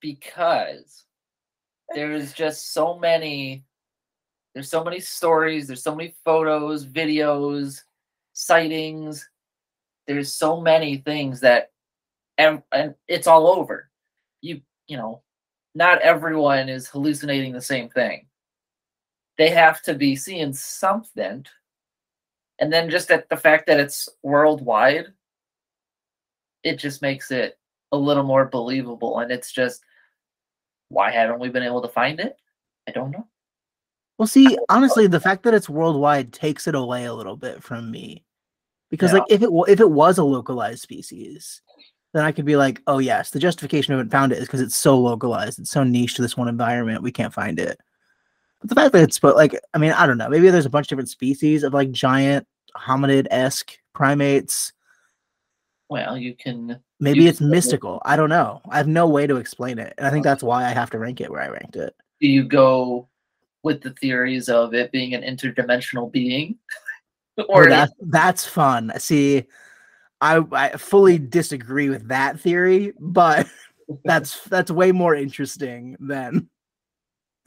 because 0.00 1.06
there's 1.94 2.34
just 2.34 2.74
so 2.74 2.98
many 2.98 3.64
there's 4.54 4.70
so 4.70 4.84
many 4.84 5.00
stories, 5.00 5.66
there's 5.66 5.82
so 5.82 5.94
many 5.94 6.14
photos, 6.24 6.86
videos, 6.86 7.82
sightings. 8.32 9.28
There's 10.06 10.32
so 10.32 10.60
many 10.60 10.98
things 10.98 11.40
that 11.40 11.70
and, 12.38 12.62
and 12.72 12.94
it's 13.08 13.26
all 13.26 13.48
over. 13.48 13.90
You 14.40 14.60
you 14.86 14.96
know, 14.96 15.22
not 15.74 16.00
everyone 16.02 16.68
is 16.68 16.88
hallucinating 16.88 17.52
the 17.52 17.60
same 17.60 17.88
thing. 17.88 18.26
They 19.38 19.50
have 19.50 19.82
to 19.82 19.94
be 19.94 20.14
seeing 20.14 20.52
something. 20.52 21.46
And 22.60 22.72
then 22.72 22.90
just 22.90 23.10
at 23.10 23.28
the 23.28 23.36
fact 23.36 23.66
that 23.66 23.80
it's 23.80 24.08
worldwide, 24.22 25.06
it 26.62 26.78
just 26.78 27.02
makes 27.02 27.32
it 27.32 27.58
a 27.90 27.96
little 27.96 28.22
more 28.22 28.44
believable. 28.44 29.18
And 29.18 29.32
it's 29.32 29.50
just, 29.50 29.82
why 30.88 31.10
haven't 31.10 31.40
we 31.40 31.48
been 31.48 31.64
able 31.64 31.82
to 31.82 31.88
find 31.88 32.20
it? 32.20 32.36
I 32.86 32.92
don't 32.92 33.10
know. 33.10 33.26
Well, 34.18 34.28
see, 34.28 34.56
honestly, 34.68 35.06
the 35.06 35.20
fact 35.20 35.42
that 35.42 35.54
it's 35.54 35.68
worldwide 35.68 36.32
takes 36.32 36.66
it 36.68 36.74
away 36.74 37.04
a 37.04 37.14
little 37.14 37.36
bit 37.36 37.62
from 37.62 37.90
me, 37.90 38.24
because 38.90 39.12
Yeah. 39.12 39.18
like 39.18 39.24
if 39.28 39.42
it 39.42 39.50
if 39.68 39.80
it 39.80 39.90
was 39.90 40.18
a 40.18 40.24
localized 40.24 40.82
species, 40.82 41.62
then 42.12 42.24
I 42.24 42.30
could 42.30 42.44
be 42.44 42.56
like, 42.56 42.80
oh 42.86 42.98
yes, 42.98 43.30
the 43.30 43.40
justification 43.40 43.92
of 43.92 44.00
it 44.00 44.10
found 44.10 44.30
it 44.30 44.38
is 44.38 44.46
because 44.46 44.60
it's 44.60 44.76
so 44.76 44.96
localized, 44.98 45.58
it's 45.58 45.70
so 45.70 45.82
niche 45.82 46.14
to 46.14 46.22
this 46.22 46.36
one 46.36 46.48
environment, 46.48 47.02
we 47.02 47.10
can't 47.10 47.34
find 47.34 47.58
it. 47.58 47.80
But 48.60 48.68
the 48.68 48.76
fact 48.76 48.92
that 48.92 49.02
it's 49.02 49.18
but 49.18 49.34
like, 49.34 49.58
I 49.74 49.78
mean, 49.78 49.90
I 49.90 50.06
don't 50.06 50.18
know, 50.18 50.28
maybe 50.28 50.48
there's 50.48 50.66
a 50.66 50.70
bunch 50.70 50.86
of 50.86 50.88
different 50.90 51.10
species 51.10 51.64
of 51.64 51.74
like 51.74 51.90
giant 51.90 52.46
hominid 52.76 53.26
esque 53.32 53.76
primates. 53.94 54.72
Well, 55.88 56.16
you 56.16 56.34
can. 56.34 56.80
Maybe 57.00 57.26
it's 57.26 57.40
mystical. 57.40 58.00
I 58.04 58.16
don't 58.16 58.30
know. 58.30 58.62
I 58.70 58.78
have 58.78 58.86
no 58.86 59.08
way 59.08 59.26
to 59.26 59.36
explain 59.36 59.78
it, 59.80 59.92
and 59.98 60.06
I 60.06 60.10
think 60.10 60.22
that's 60.22 60.42
why 60.42 60.64
I 60.64 60.70
have 60.70 60.90
to 60.90 60.98
rank 61.00 61.20
it 61.20 61.30
where 61.30 61.42
I 61.42 61.48
ranked 61.48 61.76
it. 61.76 61.94
Do 62.20 62.28
you 62.28 62.44
go 62.44 63.08
with 63.64 63.80
the 63.80 63.90
theories 63.94 64.48
of 64.48 64.74
it 64.74 64.92
being 64.92 65.14
an 65.14 65.22
interdimensional 65.22 66.10
being? 66.10 66.56
Or 67.36 67.64
or 67.64 67.68
that 67.68 67.90
that's 68.00 68.46
fun. 68.46 68.92
See, 68.98 69.42
I 70.20 70.40
I 70.52 70.68
fully 70.76 71.18
disagree 71.18 71.88
with 71.88 72.06
that 72.06 72.38
theory, 72.38 72.92
but 73.00 73.48
that's 74.04 74.44
that's 74.44 74.70
way 74.70 74.92
more 74.92 75.16
interesting 75.16 75.96
than 75.98 76.48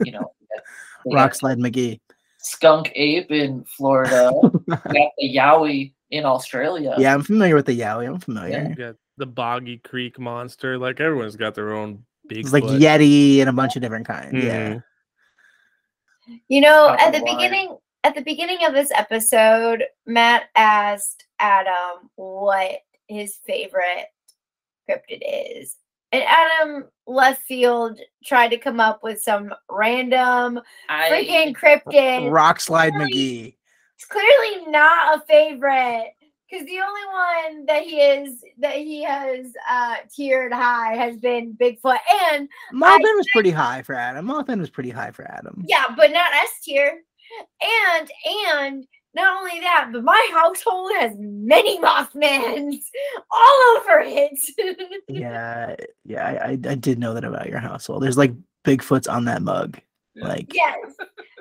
you 0.04 0.12
know, 0.12 0.30
they 1.06 1.12
got 1.12 1.22
Rock 1.22 1.34
Slide 1.34 1.56
McGee. 1.56 2.00
skunk 2.36 2.92
ape 2.94 3.30
in 3.30 3.64
Florida, 3.64 4.30
got 4.68 4.82
the 4.92 5.34
Yowie 5.34 5.94
in 6.10 6.26
Australia. 6.26 6.94
Yeah, 6.98 7.14
I'm 7.14 7.22
familiar 7.22 7.54
with 7.54 7.64
the 7.64 7.80
Yowie. 7.80 8.08
I'm 8.08 8.20
familiar. 8.20 8.68
You 8.68 8.74
got 8.74 8.96
the 9.16 9.26
Boggy 9.26 9.78
Creek 9.78 10.18
monster. 10.18 10.76
Like 10.76 11.00
everyone's 11.00 11.36
got 11.36 11.54
their 11.54 11.72
own 11.72 12.04
big. 12.28 12.40
It's 12.40 12.52
like 12.52 12.64
Yeti 12.64 13.40
and 13.40 13.48
a 13.48 13.54
bunch 13.54 13.74
of 13.76 13.80
different 13.80 14.06
kinds. 14.06 14.34
Mm-hmm. 14.34 14.46
Yeah. 14.46 14.80
You 16.48 16.60
know, 16.60 16.88
Top 16.88 17.00
at 17.00 17.12
the 17.12 17.18
the 17.18 17.24
line. 17.24 17.36
beginning 17.36 17.78
at 18.04 18.14
the 18.14 18.22
beginning 18.22 18.64
of 18.64 18.72
this 18.74 18.90
episode, 18.94 19.84
Matt 20.06 20.44
asked 20.56 21.24
Adam 21.38 22.10
what 22.16 22.78
his 23.08 23.36
favorite 23.46 24.06
cryptid 24.88 25.22
is. 25.22 25.76
And 26.12 26.22
Adam 26.26 26.86
left 27.06 27.42
field 27.42 28.00
tried 28.24 28.48
to 28.48 28.56
come 28.56 28.80
up 28.80 29.02
with 29.02 29.20
some 29.20 29.52
random 29.70 30.60
I, 30.88 31.10
freaking 31.10 31.54
cryptid. 31.54 32.30
Rock 32.30 32.60
Slide 32.60 32.94
Really? 32.94 33.12
McGee. 33.12 33.54
It's 33.96 34.04
clearly 34.06 34.70
not 34.70 35.18
a 35.18 35.20
favorite 35.26 36.12
because 36.50 36.64
the 36.66 36.78
only 36.80 37.54
one 37.54 37.66
that 37.66 37.82
he 37.82 38.00
is 38.00 38.44
that 38.58 38.76
he 38.76 39.02
has 39.02 39.52
uh 39.70 39.96
tiered 40.14 40.52
high 40.52 40.94
has 40.94 41.16
been 41.18 41.54
Bigfoot 41.54 41.98
and 42.32 42.48
Mothman 42.72 43.16
was 43.16 43.26
pretty 43.32 43.50
high 43.50 43.82
for 43.82 43.94
Adam. 43.94 44.26
Mothman 44.26 44.60
was 44.60 44.70
pretty 44.70 44.90
high 44.90 45.10
for 45.10 45.24
Adam. 45.30 45.64
yeah, 45.66 45.84
but 45.96 46.10
not 46.12 46.32
S 46.34 46.60
tier. 46.62 47.02
And 47.90 48.10
and 48.56 48.86
not 49.14 49.38
only 49.38 49.58
that, 49.60 49.88
but 49.92 50.04
my 50.04 50.30
household 50.32 50.92
has 51.00 51.12
many 51.18 51.78
Mothmans 51.80 52.76
all 53.30 53.76
over 53.78 54.00
it. 54.04 54.38
Yeah, 55.08 55.74
yeah, 56.04 56.26
I, 56.26 56.44
I, 56.44 56.50
I 56.50 56.74
did 56.74 56.98
know 56.98 57.14
that 57.14 57.24
about 57.24 57.48
your 57.48 57.58
household. 57.58 58.02
There's 58.02 58.18
like 58.18 58.32
Bigfoots 58.64 59.10
on 59.12 59.24
that 59.24 59.42
mug. 59.42 59.78
Like, 60.16 60.52
yes, 60.54 60.76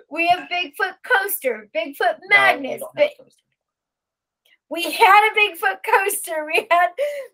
we 0.10 0.28
have 0.28 0.48
Bigfoot 0.50 0.94
coaster, 1.04 1.68
Bigfoot 1.76 2.18
No, 2.24 2.38
magnets. 2.38 2.82
don't 2.82 2.96
Bi- 2.96 3.02
have 3.04 3.12
those. 3.20 3.36
We 4.70 4.84
had 4.92 5.30
a 5.32 5.36
Bigfoot 5.40 5.78
coaster. 5.84 6.46
We 6.46 6.68
had 6.70 6.90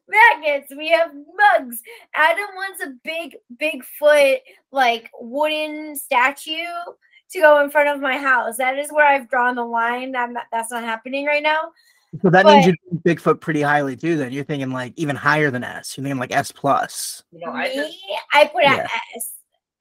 magnets. 0.07 0.71
We 0.77 0.89
have 0.89 1.11
mugs. 1.13 1.81
Adam 2.15 2.45
wants 2.55 2.81
a 2.83 2.93
big 3.03 3.35
Bigfoot 3.57 4.37
like 4.71 5.09
wooden 5.19 5.95
statue 5.95 6.53
to 7.31 7.39
go 7.39 7.63
in 7.63 7.69
front 7.71 7.89
of 7.89 7.99
my 7.99 8.17
house. 8.17 8.57
That 8.57 8.77
is 8.77 8.91
where 8.91 9.07
I've 9.07 9.29
drawn 9.29 9.55
the 9.55 9.65
line. 9.65 10.15
I'm 10.15 10.33
not, 10.33 10.45
that's 10.51 10.71
not 10.71 10.83
happening 10.83 11.25
right 11.25 11.41
now. 11.41 11.71
so 12.21 12.29
that 12.29 12.45
means 12.45 12.67
you 12.67 12.75
think 12.89 13.03
Bigfoot 13.19 13.39
pretty 13.41 13.61
highly 13.61 13.95
too. 13.97 14.15
Then 14.17 14.31
you're 14.31 14.43
thinking 14.43 14.69
like 14.71 14.93
even 14.97 15.15
higher 15.15 15.49
than 15.49 15.63
S. 15.63 15.97
You're 15.97 16.03
thinking 16.03 16.19
like 16.19 16.31
S 16.35 16.51
plus. 16.51 17.23
You 17.31 17.39
know, 17.45 17.51
I 17.51 17.69
Me, 17.69 17.75
just 17.75 17.97
I 18.33 18.45
put 18.45 18.63
Yeah. 18.63 18.83
a 18.85 19.17
S. 19.17 19.31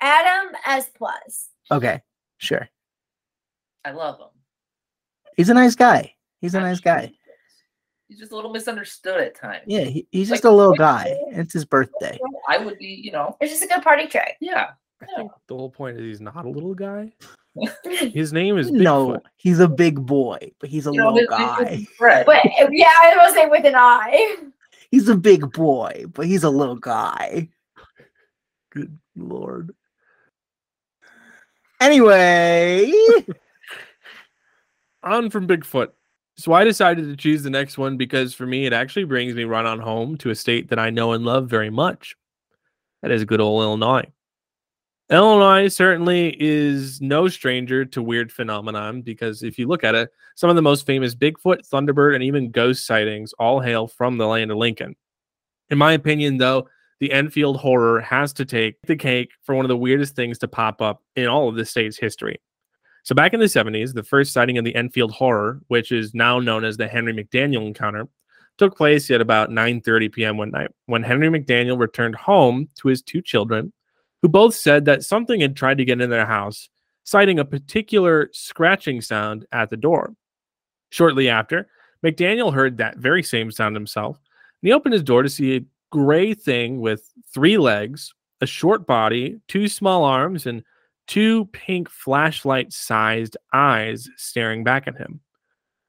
Adam 0.00 0.55
S 0.66 0.90
plus. 0.96 1.48
Okay, 1.70 2.00
Sure. 2.38 2.68
I 3.84 3.90
love 3.90 4.18
him. 4.18 4.28
He's 5.36 5.48
a 5.48 5.55
nice 5.55 5.74
guy. 5.74 6.14
He's 6.40 6.55
a 6.55 6.59
I'm 6.59 6.64
nice 6.64 6.80
guy. 6.80 7.12
He 8.12 8.14
is. 8.14 8.18
He's 8.18 8.20
just 8.20 8.32
a 8.32 8.36
little 8.36 8.52
misunderstood 8.52 9.20
at 9.20 9.34
times. 9.34 9.62
Yeah, 9.66 9.84
he, 9.84 10.06
he's 10.12 10.30
Like- 10.30 10.38
just 10.38 10.44
a 10.44 10.50
little 10.50 10.74
guy. 10.74 11.14
It's 11.30 11.52
his 11.52 11.64
birthday. 11.64 12.18
I 12.48 12.58
would 12.58 12.78
be, 12.78 12.86
you 12.86 13.12
know, 13.12 13.36
It's 13.40 13.50
just 13.52 13.64
a 13.64 13.66
good 13.66 13.82
party 13.82 14.06
trick. 14.06 14.36
yeah. 14.40 14.70
I 15.02 15.06
think 15.16 15.32
the 15.48 15.56
whole 15.56 15.68
point 15.70 15.96
is 15.96 16.02
he's 16.04 16.20
not 16.20 16.44
a 16.44 16.48
little 16.48 16.74
guy. 16.76 17.12
His 17.84 18.32
name 18.32 18.56
is 18.56 18.70
Bigfoot. 18.70 18.80
No, 18.82 19.20
he's 19.36 19.58
a 19.58 19.66
big 19.68 20.06
boy, 20.06 20.52
but 20.60 20.70
he's 20.70 20.86
a 20.86 20.92
You 20.92 20.98
know, 20.98 21.12
little 21.12 21.36
his- 21.36 21.48
his- 21.58 21.58
guy. 21.68 21.74
his 21.76 21.88
Fred. 21.88 22.24
But 22.24 22.44
yeah, 22.70 22.86
I 22.86 23.16
was 23.20 23.34
say 23.34 23.46
with 23.48 23.64
an 23.66 23.74
eye. 23.74 24.36
He's 24.92 25.08
a 25.08 25.16
big 25.16 25.50
boy, 25.52 26.04
but 26.14 26.26
he's 26.26 26.44
a 26.44 26.50
little 26.50 26.76
guy. 26.76 27.48
Good 28.70 28.96
lord. 29.16 29.74
Anyway, 31.80 32.92
on 35.02 35.30
from 35.30 35.48
Bigfoot. 35.48 35.88
So 36.36 36.52
I 36.52 36.64
decided 36.64 37.04
to 37.04 37.16
choose 37.16 37.42
the 37.42 37.50
next 37.50 37.76
one 37.78 37.96
because 37.96 38.34
for 38.34 38.46
me, 38.46 38.66
it 38.66 38.72
actually 38.72 39.04
brings 39.04 39.34
me 39.34 39.44
right 39.44 39.66
on 39.66 39.78
home 39.78 40.16
to 40.18 40.30
a 40.30 40.34
state 40.34 40.68
that 40.70 40.78
I 40.78 40.90
know 40.90 41.12
and 41.12 41.24
love 41.24 41.48
very 41.48 41.70
much. 41.70 42.16
That 43.02 43.10
is 43.10 43.24
good 43.24 43.40
old 43.40 43.62
Illinois. 43.62 44.10
Illinois 45.10 45.68
certainly 45.68 46.34
is 46.40 47.00
no 47.02 47.28
stranger 47.28 47.84
to 47.84 48.02
weird 48.02 48.32
phenomenon 48.32 49.02
because 49.02 49.42
if 49.42 49.58
you 49.58 49.66
look 49.66 49.84
at 49.84 49.94
it, 49.94 50.10
some 50.36 50.48
of 50.48 50.56
the 50.56 50.62
most 50.62 50.86
famous 50.86 51.14
Bigfoot, 51.14 51.68
Thunderbird, 51.68 52.14
and 52.14 52.24
even 52.24 52.50
ghost 52.50 52.86
sightings 52.86 53.34
all 53.34 53.60
hail 53.60 53.86
from 53.86 54.16
the 54.16 54.26
land 54.26 54.50
of 54.50 54.56
Lincoln. 54.56 54.96
In 55.68 55.76
my 55.76 55.92
opinion, 55.92 56.38
though, 56.38 56.66
the 57.00 57.12
Enfield 57.12 57.58
horror 57.58 58.00
has 58.00 58.32
to 58.34 58.44
take 58.46 58.76
the 58.86 58.96
cake 58.96 59.32
for 59.42 59.54
one 59.54 59.64
of 59.64 59.68
the 59.68 59.76
weirdest 59.76 60.16
things 60.16 60.38
to 60.38 60.48
pop 60.48 60.80
up 60.80 61.02
in 61.14 61.26
all 61.26 61.48
of 61.48 61.56
the 61.56 61.66
state's 61.66 61.98
history. 61.98 62.40
So 63.05 63.14
back 63.14 63.34
in 63.34 63.40
the 63.40 63.46
70s, 63.46 63.94
the 63.94 64.03
first 64.03 64.32
sighting 64.32 64.59
of 64.59 64.64
the 64.64 64.74
Enfield 64.74 65.11
horror, 65.12 65.61
which 65.68 65.90
is 65.90 66.14
now 66.14 66.38
known 66.38 66.64
as 66.64 66.76
the 66.76 66.86
Henry 66.86 67.12
McDaniel 67.12 67.66
encounter, 67.66 68.09
took 68.59 68.76
place 68.76 69.11
at 69.11 69.20
about 69.20 69.50
9:30 69.50 70.12
p.m. 70.12 70.36
one 70.36 70.50
night 70.50 70.70
when 70.86 71.03
Henry 71.03 71.28
McDaniel 71.28 71.78
returned 71.78 72.14
home 72.14 72.68
to 72.76 72.88
his 72.88 73.03
two 73.03 73.20
children, 73.20 73.72
who 74.20 74.28
both 74.28 74.55
said 74.55 74.84
that 74.84 75.03
something 75.03 75.40
had 75.40 75.57
tried 75.57 75.78
to 75.78 75.84
get 75.84 76.00
in 76.00 76.11
their 76.11 76.26
house, 76.26 76.68
citing 77.03 77.38
a 77.38 77.44
particular 77.44 78.30
scratching 78.32 79.00
sound 79.00 79.46
at 79.53 79.70
the 79.70 79.76
door. 79.76 80.14
Shortly 80.90 81.28
after, 81.28 81.68
McDaniel 82.05 82.55
heard 82.55 82.76
that 82.76 82.98
very 82.98 83.22
same 83.22 83.50
sound 83.50 83.74
himself, 83.74 84.16
and 84.62 84.68
he 84.68 84.72
opened 84.72 84.92
his 84.92 85.03
door 85.03 85.22
to 85.22 85.28
see 85.28 85.57
a 85.57 85.64
gray 85.90 86.34
thing 86.34 86.80
with 86.80 87.11
three 87.32 87.59
legs, 87.59 88.14
a 88.40 88.46
short 88.46 88.86
body, 88.86 89.40
two 89.48 89.66
small 89.66 90.05
arms, 90.05 90.46
and 90.46 90.62
two 91.07 91.46
pink 91.46 91.88
flashlight 91.88 92.72
sized 92.72 93.36
eyes 93.53 94.09
staring 94.16 94.64
back 94.64 94.86
at 94.86 94.96
him. 94.96 95.20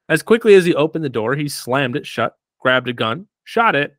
As 0.08 0.22
quickly 0.22 0.54
as 0.54 0.64
he 0.64 0.74
opened 0.74 1.04
the 1.04 1.08
door, 1.08 1.34
he 1.34 1.48
slammed 1.48 1.96
it 1.96 2.06
shut, 2.06 2.36
grabbed 2.60 2.88
a 2.88 2.92
gun, 2.92 3.26
shot 3.44 3.74
it, 3.74 3.96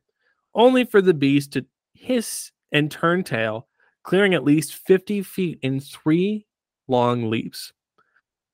only 0.54 0.84
for 0.84 1.02
the 1.02 1.14
beast 1.14 1.52
to 1.52 1.66
hiss 1.94 2.52
and 2.72 2.90
turn 2.90 3.24
tail, 3.24 3.66
clearing 4.02 4.34
at 4.34 4.44
least 4.44 4.74
50 4.74 5.22
feet 5.22 5.58
in 5.62 5.80
three 5.80 6.46
long 6.88 7.28
leaps. 7.30 7.72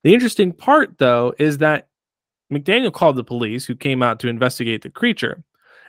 The 0.05 0.15
interesting 0.15 0.53
part, 0.53 0.99
though, 0.99 1.35
is 1.39 1.59
that 1.59 1.89
McDaniel 2.53 2.93
called 2.93 3.17
the 3.17 3.25
police, 3.25 3.65
who 3.67 3.75
came 3.75 4.03
out 4.03 4.21
to 4.21 4.29
investigate 4.29 4.83
the 4.83 4.91
creature. 4.91 5.43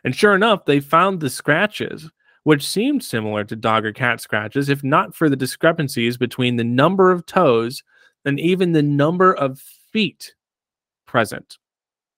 And 0.04 0.16
sure 0.16 0.36
enough, 0.36 0.66
they 0.66 0.80
found 0.80 1.20
the 1.20 1.30
scratches, 1.30 2.10
which 2.44 2.68
seemed 2.68 3.04
similar 3.04 3.44
to 3.46 3.56
dog 3.56 3.86
or 3.86 3.94
cat 3.94 4.20
scratches, 4.20 4.70
if 4.70 4.84
not 4.84 5.16
for 5.16 5.30
the 5.30 5.36
discrepancies 5.36 6.18
between 6.18 6.56
the 6.56 6.64
number 6.64 7.12
of 7.12 7.26
toes 7.26 7.84
and 8.26 8.40
even 8.40 8.72
the 8.72 8.84
number 8.84 9.34
of 9.34 9.60
feet 9.60 10.36
present. 11.06 11.58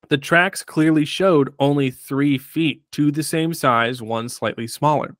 The 0.09 0.17
tracks 0.17 0.63
clearly 0.63 1.05
showed 1.05 1.53
only 1.59 1.89
three 1.89 2.37
feet, 2.37 2.83
two 2.91 3.11
the 3.11 3.23
same 3.23 3.53
size, 3.53 4.01
one 4.01 4.29
slightly 4.29 4.67
smaller. 4.67 5.15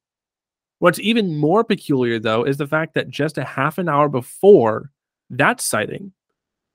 What's 0.80 0.99
even 0.99 1.38
more 1.38 1.64
peculiar, 1.64 2.20
though, 2.20 2.43
is 2.43 2.58
the 2.58 2.68
fact 2.68 2.93
that 2.93 3.10
just 3.10 3.38
a 3.38 3.43
half 3.43 3.78
an 3.78 3.89
hour 3.89 4.10
before 4.10 4.91
that 5.32 5.60
sighting, 5.62 6.14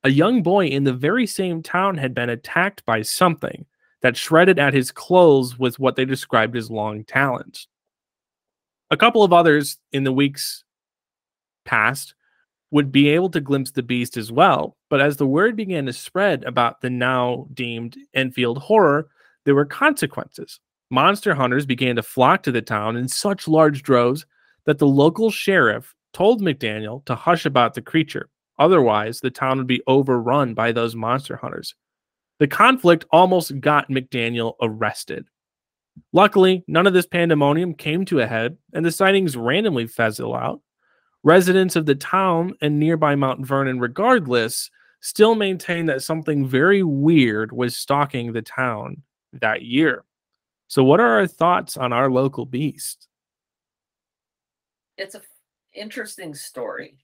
a 0.02 0.10
young 0.10 0.42
boy 0.42 0.66
in 0.66 0.84
the 0.84 0.92
very 0.92 1.26
same 1.26 1.62
town 1.62 1.96
had 1.96 2.14
been 2.14 2.30
attacked 2.30 2.84
by 2.84 3.02
something 3.02 3.66
that 4.02 4.16
shredded 4.16 4.58
at 4.58 4.74
his 4.74 4.90
clothes 4.90 5.58
with 5.58 5.78
what 5.78 5.94
they 5.94 6.04
described 6.04 6.56
as 6.56 6.70
long 6.70 7.04
talons. 7.04 7.68
A 8.90 8.96
couple 8.96 9.22
of 9.22 9.32
others 9.32 9.78
in 9.92 10.04
the 10.04 10.12
weeks 10.12 10.64
past 11.64 12.14
would 12.72 12.90
be 12.92 13.08
able 13.08 13.30
to 13.30 13.40
glimpse 13.40 13.70
the 13.70 13.82
beast 13.82 14.16
as 14.16 14.30
well, 14.32 14.76
but 14.88 15.00
as 15.00 15.16
the 15.16 15.26
word 15.26 15.56
began 15.56 15.86
to 15.86 15.92
spread 15.92 16.44
about 16.44 16.80
the 16.80 16.90
now 16.90 17.46
deemed 17.54 17.96
Enfield 18.14 18.58
horror, 18.58 19.08
there 19.44 19.54
were 19.54 19.64
consequences. 19.64 20.60
Monster 20.90 21.34
hunters 21.34 21.66
began 21.66 21.96
to 21.96 22.02
flock 22.02 22.42
to 22.42 22.52
the 22.52 22.62
town 22.62 22.96
in 22.96 23.08
such 23.08 23.48
large 23.48 23.82
droves 23.82 24.26
that 24.66 24.78
the 24.78 24.86
local 24.86 25.30
sheriff 25.30 25.94
told 26.12 26.42
McDaniel 26.42 27.04
to 27.04 27.14
hush 27.14 27.46
about 27.46 27.74
the 27.74 27.82
creature. 27.82 28.28
Otherwise, 28.58 29.20
the 29.20 29.30
town 29.30 29.58
would 29.58 29.66
be 29.66 29.82
overrun 29.86 30.52
by 30.54 30.72
those 30.72 30.96
monster 30.96 31.36
hunters. 31.36 31.74
The 32.38 32.48
conflict 32.48 33.04
almost 33.10 33.60
got 33.60 33.88
McDaniel 33.88 34.54
arrested. 34.60 35.26
Luckily, 36.12 36.64
none 36.66 36.86
of 36.86 36.92
this 36.92 37.06
pandemonium 37.06 37.74
came 37.74 38.04
to 38.06 38.20
a 38.20 38.26
head, 38.26 38.56
and 38.72 38.84
the 38.84 38.92
sightings 38.92 39.36
randomly 39.36 39.86
fizzle 39.86 40.34
out. 40.34 40.60
Residents 41.22 41.76
of 41.76 41.86
the 41.86 41.94
town 41.94 42.54
and 42.60 42.78
nearby 42.78 43.14
Mount 43.14 43.46
Vernon, 43.46 43.78
regardless, 43.78 44.70
still 45.00 45.34
maintain 45.34 45.86
that 45.86 46.02
something 46.02 46.46
very 46.46 46.82
weird 46.82 47.52
was 47.52 47.76
stalking 47.76 48.32
the 48.32 48.42
town 48.42 49.02
that 49.34 49.62
year. 49.62 50.04
So, 50.68 50.84
what 50.84 51.00
are 51.00 51.18
our 51.18 51.26
thoughts 51.26 51.76
on 51.76 51.92
our 51.92 52.10
local 52.10 52.46
beast? 52.46 53.08
It's 54.96 55.14
a 55.14 55.18
f- 55.18 55.24
interesting 55.74 56.34
story. 56.34 56.98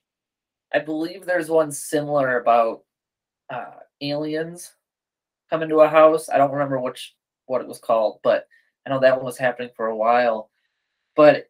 I 0.73 0.79
believe 0.79 1.25
there's 1.25 1.49
one 1.49 1.71
similar 1.71 2.39
about 2.39 2.83
uh, 3.49 3.79
aliens 4.01 4.73
coming 5.49 5.69
to 5.69 5.81
a 5.81 5.87
house. 5.87 6.29
I 6.29 6.37
don't 6.37 6.51
remember 6.51 6.79
which 6.79 7.15
what 7.45 7.61
it 7.61 7.67
was 7.67 7.79
called, 7.79 8.19
but 8.23 8.47
I 8.87 8.89
know 8.89 9.01
that 9.01 9.17
one 9.17 9.25
was 9.25 9.37
happening 9.37 9.69
for 9.75 9.87
a 9.87 9.95
while. 9.95 10.49
But 11.15 11.49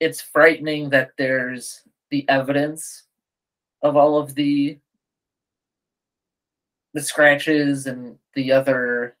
it's 0.00 0.20
frightening 0.20 0.90
that 0.90 1.12
there's 1.16 1.80
the 2.10 2.28
evidence 2.28 3.04
of 3.80 3.96
all 3.96 4.18
of 4.18 4.34
the 4.34 4.78
the 6.92 7.00
scratches 7.00 7.86
and 7.86 8.18
the 8.34 8.52
other 8.52 9.16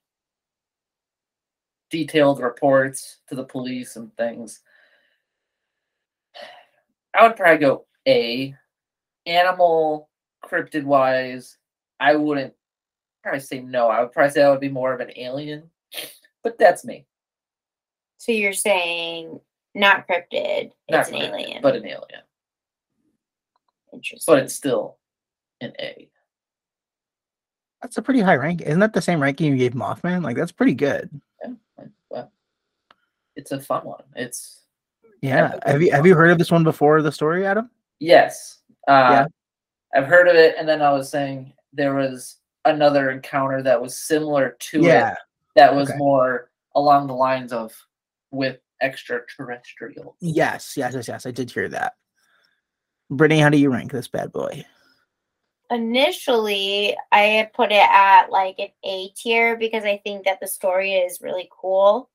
detailed 1.88 2.38
reports 2.38 3.20
to 3.28 3.34
the 3.34 3.44
police 3.44 3.96
and 3.96 4.14
things. 4.18 4.60
I 7.14 7.26
would 7.26 7.36
probably 7.36 7.58
go 7.58 7.86
A. 8.06 8.54
Animal 9.24 10.10
cryptid 10.44 10.84
wise, 10.84 11.56
I 11.98 12.14
wouldn't 12.14 12.52
probably 13.22 13.40
say 13.40 13.60
no. 13.60 13.88
I 13.88 14.00
would 14.00 14.12
probably 14.12 14.32
say 14.32 14.40
that 14.40 14.50
would 14.50 14.60
be 14.60 14.68
more 14.68 14.92
of 14.92 15.00
an 15.00 15.12
alien, 15.16 15.70
but 16.42 16.58
that's 16.58 16.84
me. 16.84 17.06
So 18.22 18.30
you're 18.30 18.52
saying 18.52 19.40
not 19.74 20.06
cryptid, 20.06 20.70
Not 20.88 21.00
it's 21.00 21.08
an 21.08 21.16
cryptid, 21.16 21.40
alien. 21.40 21.60
but 21.60 21.74
an 21.74 21.84
alien. 21.84 22.22
Interesting. 23.92 24.32
But 24.32 24.44
it's 24.44 24.54
still 24.54 24.98
an 25.60 25.72
A. 25.80 26.08
that's 27.82 27.96
a 27.98 28.02
pretty 28.02 28.20
high 28.20 28.36
rank. 28.36 28.60
Isn't 28.62 28.78
that 28.78 28.92
the 28.92 29.02
same 29.02 29.20
ranking 29.20 29.50
you 29.50 29.58
gave 29.58 29.72
Mothman? 29.72 30.22
Like 30.22 30.36
that's 30.36 30.52
pretty 30.52 30.74
good. 30.74 31.10
Yeah, 31.44 31.54
well, 32.10 32.30
it's 33.34 33.50
a 33.50 33.58
fun 33.60 33.84
one. 33.86 34.04
It's 34.14 34.66
Yeah. 35.20 35.58
Have 35.66 35.82
you 35.82 35.90
have 35.90 36.06
you 36.06 36.14
heard 36.14 36.30
of 36.30 36.38
this 36.38 36.52
one 36.52 36.62
before 36.62 37.02
the 37.02 37.10
story, 37.10 37.44
Adam? 37.44 37.70
yes. 37.98 38.60
Uh, 38.86 38.92
Yeah. 39.10 39.26
I've 39.96 40.06
heard 40.06 40.28
of 40.28 40.36
it, 40.36 40.54
and 40.56 40.68
then 40.68 40.80
I 40.80 40.92
was 40.92 41.10
saying 41.10 41.52
there 41.72 41.94
was 41.96 42.36
another 42.66 43.10
encounter 43.10 43.64
that 43.64 43.82
was 43.82 43.98
similar 43.98 44.56
to 44.60 44.78
it. 44.78 44.84
Yeah. 44.84 45.16
That 45.56 45.74
was 45.74 45.88
okay. 45.90 45.98
more 45.98 46.50
along 46.76 47.08
the 47.08 47.14
lines 47.14 47.52
of 47.52 47.74
with 48.32 48.58
extraterrestrial. 48.80 50.16
Yes, 50.20 50.74
yes, 50.76 50.94
yes, 50.94 51.06
yes. 51.06 51.26
I 51.26 51.30
did 51.30 51.50
hear 51.50 51.68
that. 51.68 51.92
Brittany, 53.08 53.40
how 53.40 53.50
do 53.50 53.58
you 53.58 53.70
rank 53.70 53.92
this 53.92 54.08
bad 54.08 54.32
boy? 54.32 54.64
Initially, 55.70 56.96
I 57.12 57.20
had 57.20 57.52
put 57.52 57.70
it 57.70 57.88
at 57.88 58.30
like 58.30 58.58
an 58.58 58.68
A 58.84 59.08
tier 59.10 59.56
because 59.56 59.84
I 59.84 59.98
think 59.98 60.24
that 60.24 60.40
the 60.40 60.48
story 60.48 60.94
is 60.94 61.20
really 61.20 61.48
cool. 61.52 62.10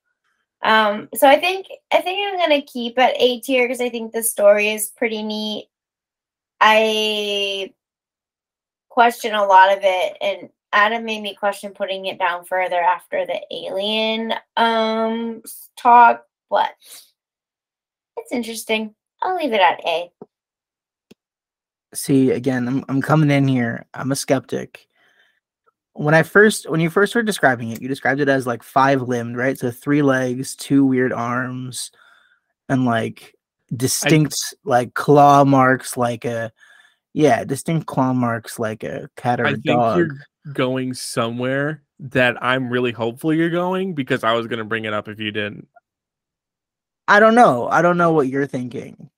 Um, 0.64 1.08
so 1.16 1.28
I 1.28 1.40
think 1.40 1.68
I 1.92 2.02
think 2.02 2.20
I'm 2.28 2.40
gonna 2.40 2.62
keep 2.62 2.98
at 3.00 3.16
A 3.20 3.40
tier 3.42 3.68
because 3.68 3.82
I 3.82 3.90
think 3.90 4.12
the 4.12 4.24
story 4.24 4.70
is 4.70 4.90
pretty 4.90 5.24
neat. 5.24 5.70
I 6.60 7.74
question 8.90 9.36
a 9.36 9.46
lot 9.46 9.72
of 9.72 9.80
it, 9.84 10.18
and 10.20 10.50
Adam 10.78 11.06
made 11.06 11.24
me 11.24 11.34
question 11.34 11.72
putting 11.72 12.06
it 12.06 12.20
down 12.20 12.46
further 12.46 12.80
after 12.80 13.26
the 13.26 13.42
alien 13.52 14.32
um 14.58 15.42
talk, 15.76 16.24
but 16.52 16.70
it's 18.16 18.32
interesting. 18.32 18.94
I'll 19.24 19.36
leave 19.36 19.54
it 19.54 19.60
at 19.60 19.84
A. 19.88 20.12
See, 21.96 22.30
again, 22.30 22.68
I'm 22.68 22.86
I'm 22.90 23.02
coming 23.02 23.32
in 23.32 23.48
here. 23.48 23.88
I'm 23.96 24.12
a 24.12 24.16
skeptic. 24.16 24.88
When 25.94 26.14
I 26.14 26.22
first 26.22 26.70
when 26.70 26.80
you 26.80 26.92
first 26.92 27.16
were 27.16 27.24
describing 27.24 27.72
it, 27.72 27.82
you 27.82 27.88
described 27.88 28.22
it 28.22 28.30
as 28.30 28.46
like 28.46 28.62
five 28.62 29.02
limbed, 29.02 29.36
right? 29.36 29.58
So 29.58 29.72
three 29.72 30.04
legs, 30.04 30.56
two 30.56 30.86
weird 30.86 31.12
arms, 31.12 31.90
and 32.70 32.86
like 32.86 33.34
distinct 33.76 34.36
like 34.64 34.94
claw 34.94 35.44
marks 35.44 35.98
like 35.98 36.24
a 36.24 36.52
yeah, 37.14 37.44
distinct 37.46 37.88
claw 37.88 38.14
marks 38.14 38.60
like 38.60 38.84
a 38.84 39.10
cat 39.18 39.40
or 39.40 39.48
I 39.48 39.52
a 39.54 39.58
think 39.58 39.66
dog. 39.66 40.12
Going 40.54 40.94
somewhere 40.94 41.84
that 42.00 42.42
I'm 42.44 42.70
really 42.70 42.92
hopeful 42.92 43.34
you're 43.34 43.50
going 43.50 43.94
because 43.94 44.24
I 44.24 44.34
was 44.34 44.48
gonna 44.48 44.66
bring 44.66 44.86
it 44.86 44.94
up 44.94 45.08
if 45.08 45.20
you 45.20 45.32
didn't. 45.32 45.68
I 47.08 47.20
don't 47.20 47.36
know. 47.36 47.68
I 47.70 47.82
don't 47.82 47.98
know 47.98 48.12
what 48.12 48.28
you're 48.28 48.48
thinking. 48.48 49.10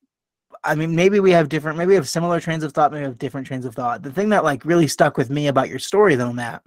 I 0.63 0.75
mean, 0.75 0.95
maybe 0.95 1.19
we 1.19 1.32
have 1.32 1.49
different, 1.49 1.77
maybe 1.77 1.89
we 1.89 1.95
have 1.95 2.09
similar 2.09 2.39
trains 2.39 2.63
of 2.63 2.73
thought, 2.73 2.91
maybe 2.91 3.01
we 3.01 3.07
have 3.07 3.17
different 3.17 3.47
trains 3.47 3.65
of 3.65 3.75
thought. 3.75 4.03
The 4.03 4.11
thing 4.11 4.30
that 4.30 4.43
like 4.43 4.65
really 4.65 4.88
stuck 4.88 5.17
with 5.17 5.30
me 5.30 5.47
about 5.47 5.69
your 5.69 5.80
story, 5.80 6.15
though, 6.15 6.34
Matt, 6.34 6.61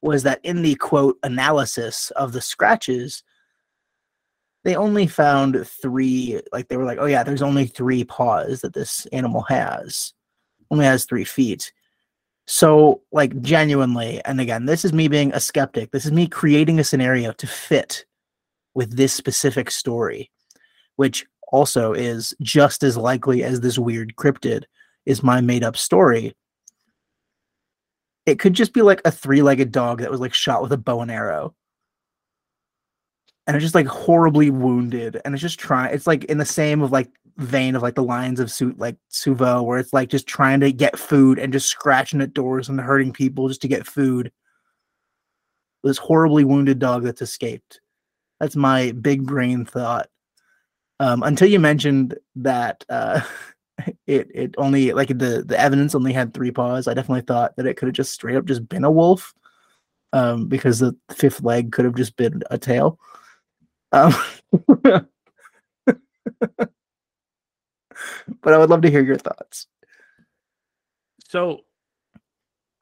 was 0.00 0.22
that 0.22 0.40
in 0.44 0.62
the 0.62 0.76
quote 0.76 1.18
analysis 1.22 2.10
of 2.12 2.32
the 2.32 2.40
scratches, 2.40 3.22
they 4.64 4.76
only 4.76 5.06
found 5.06 5.66
three. 5.66 6.40
Like 6.52 6.68
they 6.68 6.76
were 6.76 6.84
like, 6.84 6.98
oh 7.00 7.06
yeah, 7.06 7.22
there's 7.22 7.42
only 7.42 7.66
three 7.66 8.04
paws 8.04 8.60
that 8.60 8.74
this 8.74 9.06
animal 9.06 9.42
has. 9.42 10.12
Only 10.70 10.84
has 10.84 11.04
three 11.04 11.24
feet. 11.24 11.72
So, 12.46 13.02
like, 13.10 13.40
genuinely, 13.42 14.22
and 14.24 14.40
again, 14.40 14.66
this 14.66 14.84
is 14.84 14.92
me 14.92 15.08
being 15.08 15.32
a 15.32 15.40
skeptic. 15.40 15.90
This 15.90 16.06
is 16.06 16.12
me 16.12 16.28
creating 16.28 16.78
a 16.78 16.84
scenario 16.84 17.32
to 17.32 17.46
fit 17.46 18.04
with 18.74 18.96
this 18.96 19.12
specific 19.12 19.70
story, 19.70 20.30
which 20.94 21.26
also 21.50 21.92
is 21.92 22.34
just 22.40 22.82
as 22.82 22.96
likely 22.96 23.42
as 23.42 23.60
this 23.60 23.78
weird 23.78 24.14
cryptid 24.16 24.64
is 25.06 25.22
my 25.22 25.40
made 25.40 25.64
up 25.64 25.76
story. 25.76 26.34
It 28.26 28.38
could 28.38 28.54
just 28.54 28.72
be 28.72 28.82
like 28.82 29.00
a 29.04 29.10
three 29.10 29.42
legged 29.42 29.72
dog 29.72 30.00
that 30.00 30.10
was 30.10 30.20
like 30.20 30.34
shot 30.34 30.62
with 30.62 30.72
a 30.72 30.76
bow 30.76 31.00
and 31.00 31.10
arrow. 31.10 31.54
And 33.46 33.56
it's 33.56 33.62
just 33.62 33.76
like 33.76 33.86
horribly 33.86 34.50
wounded. 34.50 35.20
And 35.24 35.34
it's 35.34 35.42
just 35.42 35.60
trying, 35.60 35.94
it's 35.94 36.06
like 36.06 36.24
in 36.24 36.38
the 36.38 36.44
same 36.44 36.82
of 36.82 36.90
like 36.90 37.08
vein 37.36 37.74
of 37.76 37.82
like 37.82 37.94
the 37.94 38.02
lines 38.02 38.40
of 38.40 38.50
suit 38.50 38.78
like 38.78 38.96
Suvo, 39.10 39.64
where 39.64 39.78
it's 39.78 39.92
like 39.92 40.08
just 40.08 40.26
trying 40.26 40.60
to 40.60 40.72
get 40.72 40.98
food 40.98 41.38
and 41.38 41.52
just 41.52 41.68
scratching 41.68 42.20
at 42.20 42.34
doors 42.34 42.68
and 42.68 42.80
hurting 42.80 43.12
people 43.12 43.48
just 43.48 43.62
to 43.62 43.68
get 43.68 43.86
food. 43.86 44.32
This 45.84 45.98
horribly 45.98 46.44
wounded 46.44 46.78
dog 46.78 47.04
that's 47.04 47.22
escaped. 47.22 47.80
That's 48.40 48.56
my 48.56 48.92
big 48.92 49.24
brain 49.24 49.64
thought 49.64 50.08
um, 51.00 51.22
until 51.22 51.48
you 51.48 51.60
mentioned 51.60 52.16
that 52.36 52.84
uh, 52.88 53.20
it 54.06 54.30
it 54.34 54.54
only 54.58 54.92
like 54.92 55.08
the 55.08 55.44
the 55.46 55.58
evidence 55.58 55.94
only 55.94 56.12
had 56.12 56.32
three 56.32 56.50
paws. 56.50 56.88
I 56.88 56.94
definitely 56.94 57.22
thought 57.22 57.56
that 57.56 57.66
it 57.66 57.76
could 57.76 57.86
have 57.86 57.94
just 57.94 58.12
straight 58.12 58.36
up 58.36 58.44
just 58.46 58.68
been 58.68 58.84
a 58.84 58.90
wolf, 58.90 59.34
um, 60.12 60.48
because 60.48 60.78
the 60.78 60.96
fifth 61.12 61.42
leg 61.42 61.72
could 61.72 61.84
have 61.84 61.94
just 61.94 62.16
been 62.16 62.42
a 62.50 62.58
tail. 62.58 62.98
Um, 63.92 64.14
but 68.42 68.52
I 68.52 68.58
would 68.58 68.70
love 68.70 68.82
to 68.82 68.90
hear 68.90 69.02
your 69.02 69.18
thoughts. 69.18 69.66
So 71.28 71.60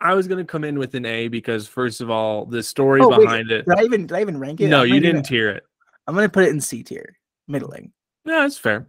I 0.01 0.15
was 0.15 0.29
gonna 0.29 0.45
come 0.45 0.65
in 0.65 0.79
with 0.79 0.95
an 0.95 1.07
A 1.07 1.29
because 1.29 1.67
first 1.67 2.01
of 2.01 2.11
all, 2.11 2.45
the 2.47 2.63
story 2.63 3.01
Oh, 3.03 3.09
wait, 3.09 3.21
behind 3.21 3.51
it. 3.51 3.65
Did 3.67 3.79
I 3.79 3.83
even 3.83 4.07
did 4.07 4.17
I 4.17 4.21
even 4.21 4.39
rank 4.39 4.61
it? 4.61 4.69
No, 4.69 4.83
you 4.83 5.01
didn't 5.01 5.25
tier 5.25 5.51
it. 5.51 5.65
I'm 6.07 6.15
gonna 6.15 6.29
put 6.29 6.45
it 6.45 6.51
in 6.51 6.61
C 6.61 6.83
tier, 6.83 7.17
middling. 7.49 7.93
Yeah, 8.25 8.41
that's 8.41 8.59
fair. 8.59 8.89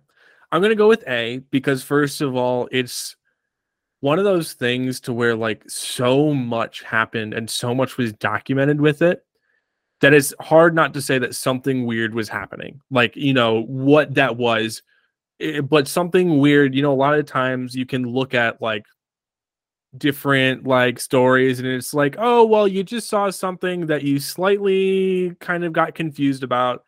I'm 0.52 0.62
gonna 0.62 0.76
go 0.76 0.88
with 0.88 1.08
A 1.08 1.40
because 1.52 1.84
first 1.84 2.22
of 2.22 2.36
all, 2.36 2.68
it's 2.72 3.16
one 4.02 4.20
of 4.20 4.26
those 4.26 4.54
things 4.54 5.00
to 5.02 5.14
where 5.14 5.36
like 5.36 5.64
so 5.70 6.34
much 6.34 6.84
happened 6.84 7.34
and 7.34 7.50
so 7.50 7.74
much 7.74 7.98
was 7.98 8.14
documented 8.14 8.80
with 8.80 9.02
it 9.02 9.26
that 10.02 10.14
it's 10.14 10.34
hard 10.40 10.76
not 10.76 10.94
to 10.94 11.02
say 11.02 11.18
that 11.18 11.36
something 11.36 11.86
weird 11.86 12.14
was 12.14 12.30
happening. 12.30 12.82
Like, 12.92 13.16
you 13.16 13.34
know, 13.34 13.64
what 13.64 14.14
that 14.16 14.38
was. 14.38 14.84
Eh, 15.40 15.62
but 15.62 15.88
something 15.88 16.40
weird, 16.40 16.76
you 16.76 16.82
know, 16.82 16.94
a 16.94 16.96
lot 16.96 17.18
of 17.18 17.26
times 17.26 17.76
you 17.76 17.86
can 17.86 18.04
look 18.04 18.34
at 18.34 18.62
like 18.62 18.86
different 19.98 20.66
like 20.68 21.00
stories 21.00 21.60
and 21.60 21.68
it's 21.68 21.94
like, 21.94 22.16
oh, 22.20 22.46
well, 22.46 22.68
you 22.68 22.84
just 22.84 23.10
saw 23.10 23.30
something 23.30 23.88
that 23.88 24.04
you 24.04 24.20
slightly 24.20 25.36
kind 25.40 25.64
of 25.64 25.74
got 25.74 25.96
confused 25.96 26.44
about 26.44 26.84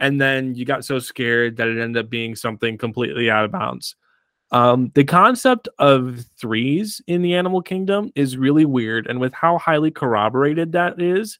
and 0.00 0.20
then 0.20 0.54
you 0.54 0.64
got 0.64 0.84
so 0.84 0.98
scared 0.98 1.56
that 1.56 1.68
it 1.68 1.80
ended 1.80 2.04
up 2.04 2.10
being 2.10 2.34
something 2.34 2.76
completely 2.78 3.30
out 3.30 3.44
of 3.44 3.52
bounds. 3.52 3.96
Um, 4.50 4.92
the 4.94 5.04
concept 5.04 5.68
of 5.78 6.24
threes 6.38 7.00
in 7.06 7.22
the 7.22 7.34
animal 7.34 7.62
kingdom 7.62 8.12
is 8.14 8.36
really 8.36 8.64
weird, 8.64 9.06
and 9.06 9.18
with 9.18 9.32
how 9.32 9.58
highly 9.58 9.90
corroborated 9.90 10.72
that 10.72 11.00
is, 11.00 11.38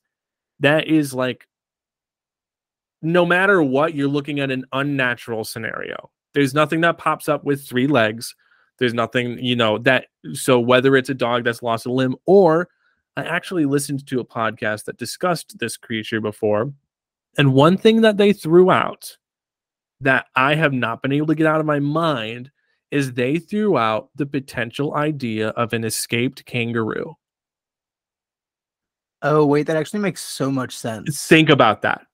that 0.60 0.88
is 0.88 1.14
like 1.14 1.46
no 3.02 3.26
matter 3.26 3.62
what, 3.62 3.94
you're 3.94 4.08
looking 4.08 4.40
at 4.40 4.50
an 4.50 4.64
unnatural 4.72 5.44
scenario. 5.44 6.10
There's 6.34 6.54
nothing 6.54 6.80
that 6.82 6.98
pops 6.98 7.28
up 7.28 7.44
with 7.44 7.66
three 7.66 7.86
legs. 7.86 8.34
There's 8.78 8.94
nothing, 8.94 9.38
you 9.38 9.56
know, 9.56 9.78
that 9.78 10.06
so 10.32 10.58
whether 10.58 10.96
it's 10.96 11.10
a 11.10 11.14
dog 11.14 11.44
that's 11.44 11.62
lost 11.62 11.86
a 11.86 11.92
limb 11.92 12.16
or 12.26 12.68
I 13.16 13.22
actually 13.22 13.66
listened 13.66 14.06
to 14.08 14.20
a 14.20 14.24
podcast 14.24 14.84
that 14.84 14.98
discussed 14.98 15.58
this 15.58 15.76
creature 15.76 16.20
before 16.20 16.72
and 17.36 17.54
one 17.54 17.76
thing 17.76 18.00
that 18.02 18.16
they 18.16 18.32
threw 18.32 18.70
out 18.70 19.16
that 20.00 20.26
I 20.34 20.54
have 20.54 20.72
not 20.72 21.02
been 21.02 21.12
able 21.12 21.28
to 21.28 21.34
get 21.34 21.46
out 21.46 21.60
of 21.60 21.66
my 21.66 21.78
mind 21.78 22.50
is 22.90 23.12
they 23.12 23.38
threw 23.38 23.76
out 23.76 24.10
the 24.14 24.26
potential 24.26 24.94
idea 24.94 25.48
of 25.50 25.72
an 25.72 25.84
escaped 25.84 26.44
kangaroo. 26.44 27.14
Oh 29.22 29.46
wait, 29.46 29.66
that 29.66 29.76
actually 29.76 30.00
makes 30.00 30.20
so 30.20 30.50
much 30.50 30.76
sense. 30.76 31.26
Think 31.26 31.48
about 31.48 31.82
that. 31.82 32.06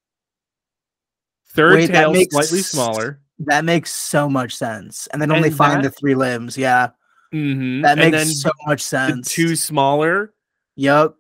Third 1.49 1.75
Wait, 1.75 1.87
that 1.89 1.93
tail 1.93 2.13
makes 2.13 2.33
slightly 2.33 2.61
smaller. 2.61 3.20
That 3.47 3.65
makes 3.65 3.91
so 3.93 4.29
much 4.29 4.55
sense. 4.55 5.07
And 5.13 5.21
then 5.21 5.33
only 5.33 5.49
And 5.49 5.57
find 5.57 5.85
that- 5.85 5.95
the 5.95 5.99
three 5.99 6.15
limbs. 6.15 6.57
Yeah, 6.59 6.91
Mhm. 7.33 7.83
that 7.83 7.97
makes 7.99 8.41
so 8.41 8.51
much 8.67 8.81
sense. 8.83 9.31
two 9.33 9.57
smaller. 9.57 10.33
Yep. 10.77 11.15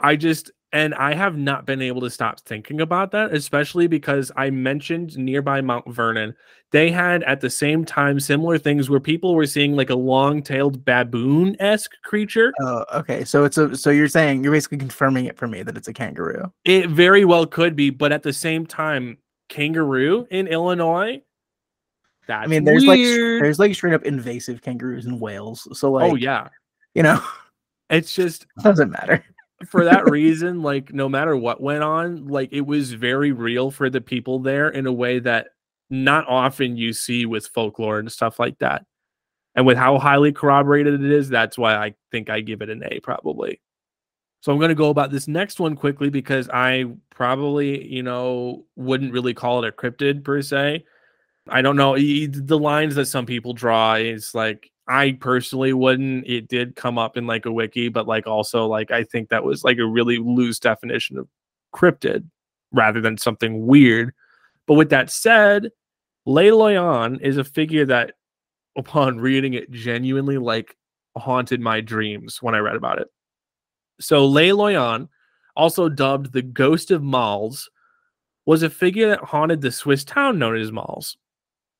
I 0.00 0.16
just 0.16 0.50
and 0.72 0.92
I 0.96 1.14
have 1.14 1.36
not 1.36 1.66
been 1.66 1.80
able 1.80 2.00
to 2.00 2.10
stop 2.10 2.40
thinking 2.40 2.80
about 2.80 3.12
that, 3.12 3.32
especially 3.32 3.86
because 3.86 4.32
I 4.36 4.50
mentioned 4.50 5.16
nearby 5.16 5.60
Mount 5.60 5.88
Vernon, 5.94 6.34
they 6.72 6.90
had 6.90 7.22
at 7.22 7.40
the 7.40 7.48
same 7.48 7.84
time 7.84 8.18
similar 8.18 8.58
things 8.58 8.90
where 8.90 8.98
people 8.98 9.36
were 9.36 9.46
seeing 9.46 9.76
like 9.76 9.90
a 9.90 9.94
long-tailed 9.94 10.84
baboon-esque 10.84 11.92
creature. 12.02 12.52
Oh, 12.60 12.84
okay. 12.92 13.22
So 13.24 13.44
it's 13.44 13.56
a 13.56 13.76
so 13.76 13.90
you're 13.90 14.08
saying 14.08 14.42
you're 14.42 14.52
basically 14.52 14.78
confirming 14.78 15.26
it 15.26 15.38
for 15.38 15.46
me 15.46 15.62
that 15.62 15.76
it's 15.76 15.86
a 15.86 15.92
kangaroo. 15.92 16.52
It 16.64 16.90
very 16.90 17.24
well 17.24 17.46
could 17.46 17.76
be, 17.76 17.90
but 17.90 18.10
at 18.10 18.24
the 18.24 18.32
same 18.32 18.66
time, 18.66 19.18
kangaroo 19.48 20.26
in 20.32 20.48
Illinois. 20.48 21.22
That's 22.26 22.46
I 22.46 22.48
mean, 22.48 22.64
there's 22.64 22.84
like 22.84 23.00
there's 23.00 23.58
like 23.58 23.74
straight 23.74 23.94
up 23.94 24.04
invasive 24.04 24.62
kangaroos 24.62 25.06
in 25.06 25.20
Wales. 25.20 25.68
So 25.78 25.88
oh, 25.88 25.92
like, 25.92 26.12
oh 26.12 26.14
yeah, 26.14 26.48
you 26.94 27.02
know, 27.02 27.22
it's 27.90 28.14
just 28.14 28.46
doesn't 28.62 28.90
matter. 28.90 29.24
for 29.68 29.84
that 29.84 30.04
reason, 30.10 30.62
like 30.62 30.92
no 30.92 31.08
matter 31.08 31.36
what 31.36 31.60
went 31.60 31.82
on, 31.82 32.26
like 32.26 32.50
it 32.52 32.62
was 32.62 32.92
very 32.92 33.32
real 33.32 33.70
for 33.70 33.90
the 33.90 34.00
people 34.00 34.38
there 34.38 34.68
in 34.68 34.86
a 34.86 34.92
way 34.92 35.18
that 35.20 35.48
not 35.90 36.26
often 36.28 36.76
you 36.76 36.92
see 36.92 37.26
with 37.26 37.46
folklore 37.48 37.98
and 37.98 38.10
stuff 38.10 38.38
like 38.38 38.58
that. 38.58 38.84
And 39.54 39.66
with 39.66 39.76
how 39.76 39.98
highly 39.98 40.32
corroborated 40.32 41.02
it 41.02 41.12
is, 41.12 41.28
that's 41.28 41.56
why 41.56 41.76
I 41.76 41.94
think 42.10 42.28
I 42.28 42.40
give 42.40 42.60
it 42.60 42.70
an 42.70 42.82
A 42.90 43.00
probably. 43.00 43.60
So 44.40 44.52
I'm 44.52 44.58
going 44.58 44.70
to 44.70 44.74
go 44.74 44.90
about 44.90 45.10
this 45.10 45.28
next 45.28 45.58
one 45.58 45.74
quickly 45.74 46.10
because 46.10 46.50
I 46.50 46.86
probably, 47.10 47.86
you 47.86 48.02
know, 48.02 48.66
wouldn't 48.76 49.12
really 49.12 49.32
call 49.32 49.64
it 49.64 49.68
a 49.68 49.72
cryptid 49.72 50.24
per 50.24 50.42
se. 50.42 50.84
I 51.48 51.62
don't 51.62 51.76
know 51.76 51.96
the 51.96 52.58
lines 52.58 52.94
that 52.94 53.06
some 53.06 53.26
people 53.26 53.52
draw 53.52 53.94
is 53.94 54.34
like 54.34 54.70
I 54.88 55.12
personally 55.12 55.72
wouldn't. 55.72 56.26
It 56.26 56.48
did 56.48 56.76
come 56.76 56.98
up 56.98 57.16
in 57.16 57.26
like 57.26 57.46
a 57.46 57.52
wiki, 57.52 57.88
but 57.88 58.06
like 58.06 58.26
also 58.26 58.66
like 58.66 58.90
I 58.90 59.04
think 59.04 59.28
that 59.28 59.44
was 59.44 59.64
like 59.64 59.78
a 59.78 59.86
really 59.86 60.18
loose 60.18 60.58
definition 60.58 61.18
of 61.18 61.28
cryptid 61.74 62.24
rather 62.72 63.00
than 63.00 63.18
something 63.18 63.66
weird. 63.66 64.12
But 64.66 64.74
with 64.74 64.90
that 64.90 65.10
said, 65.10 65.70
Le 66.26 66.50
Loyon 66.50 67.20
is 67.20 67.36
a 67.36 67.44
figure 67.44 67.86
that 67.86 68.12
upon 68.76 69.18
reading 69.18 69.54
it 69.54 69.70
genuinely 69.70 70.38
like 70.38 70.76
haunted 71.16 71.60
my 71.60 71.80
dreams 71.80 72.42
when 72.42 72.54
I 72.54 72.58
read 72.58 72.76
about 72.76 72.98
it. 72.98 73.08
So 74.00 74.26
Le 74.26 74.52
Loyon, 74.52 75.08
also 75.56 75.88
dubbed 75.88 76.32
the 76.32 76.42
Ghost 76.42 76.90
of 76.90 77.02
Malls, 77.02 77.70
was 78.46 78.62
a 78.62 78.70
figure 78.70 79.08
that 79.08 79.20
haunted 79.20 79.60
the 79.60 79.70
Swiss 79.70 80.04
town 80.04 80.38
known 80.38 80.56
as 80.56 80.72
Malls. 80.72 81.16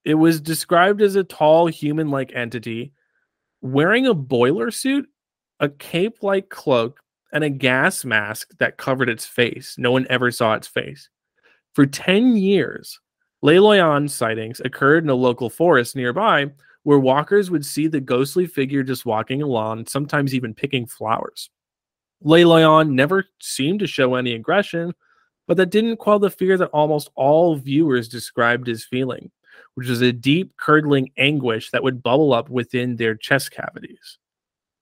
It 0.05 0.15
was 0.15 0.41
described 0.41 1.01
as 1.01 1.17
a 1.17 1.25
tall 1.25 1.67
human 1.67 2.11
like 2.11 2.33
entity 2.35 2.93
wearing 3.63 4.07
a 4.07 4.15
boiler 4.15 4.71
suit, 4.71 5.09
a 5.61 5.69
cape 5.69 6.23
like 6.23 6.51
cloak, 6.51 7.01
and 7.33 7.43
a 7.43 7.51
gas 7.51 8.05
mask 8.05 8.51
that 8.59 8.77
covered 8.77 9.09
its 9.09 9.25
face. 9.27 9.77
No 9.79 9.91
one 9.91 10.07
ever 10.11 10.31
saw 10.31 10.55
its 10.55 10.69
face. 10.69 11.09
For 11.75 11.87
10 11.87 12.37
years, 12.37 13.01
Le 13.43 13.55
Leiloyan 13.55 14.09
sightings 14.09 14.61
occurred 14.61 15.05
in 15.05 15.11
a 15.11 15.15
local 15.15 15.51
forest 15.51 15.97
nearby 15.97 16.51
where 16.85 16.99
walkers 16.99 17.51
would 17.51 17.65
see 17.65 17.89
the 17.89 18.01
ghostly 18.01 18.47
figure 18.47 18.83
just 18.83 19.07
walking 19.07 19.43
along, 19.43 19.87
sometimes 19.87 20.35
even 20.35 20.55
picking 20.55 20.87
flowers. 20.87 21.51
Le 22.23 22.45
Loyon 22.45 22.95
never 22.95 23.25
seemed 23.41 23.81
to 23.81 23.87
show 23.87 24.15
any 24.15 24.35
aggression, 24.35 24.95
but 25.49 25.57
that 25.57 25.71
didn't 25.71 25.97
quell 25.97 26.19
the 26.19 26.31
fear 26.31 26.57
that 26.57 26.69
almost 26.69 27.11
all 27.17 27.57
viewers 27.57 28.09
described 28.09 28.69
as 28.69 28.85
feeling, 28.85 29.31
which 29.75 29.89
was 29.89 30.03
a 30.03 30.13
deep, 30.13 30.57
curdling 30.57 31.11
anguish 31.17 31.71
that 31.71 31.83
would 31.83 32.03
bubble 32.03 32.33
up 32.33 32.49
within 32.49 32.97
their 32.97 33.15
chest 33.15 33.51
cavities. 33.51 34.19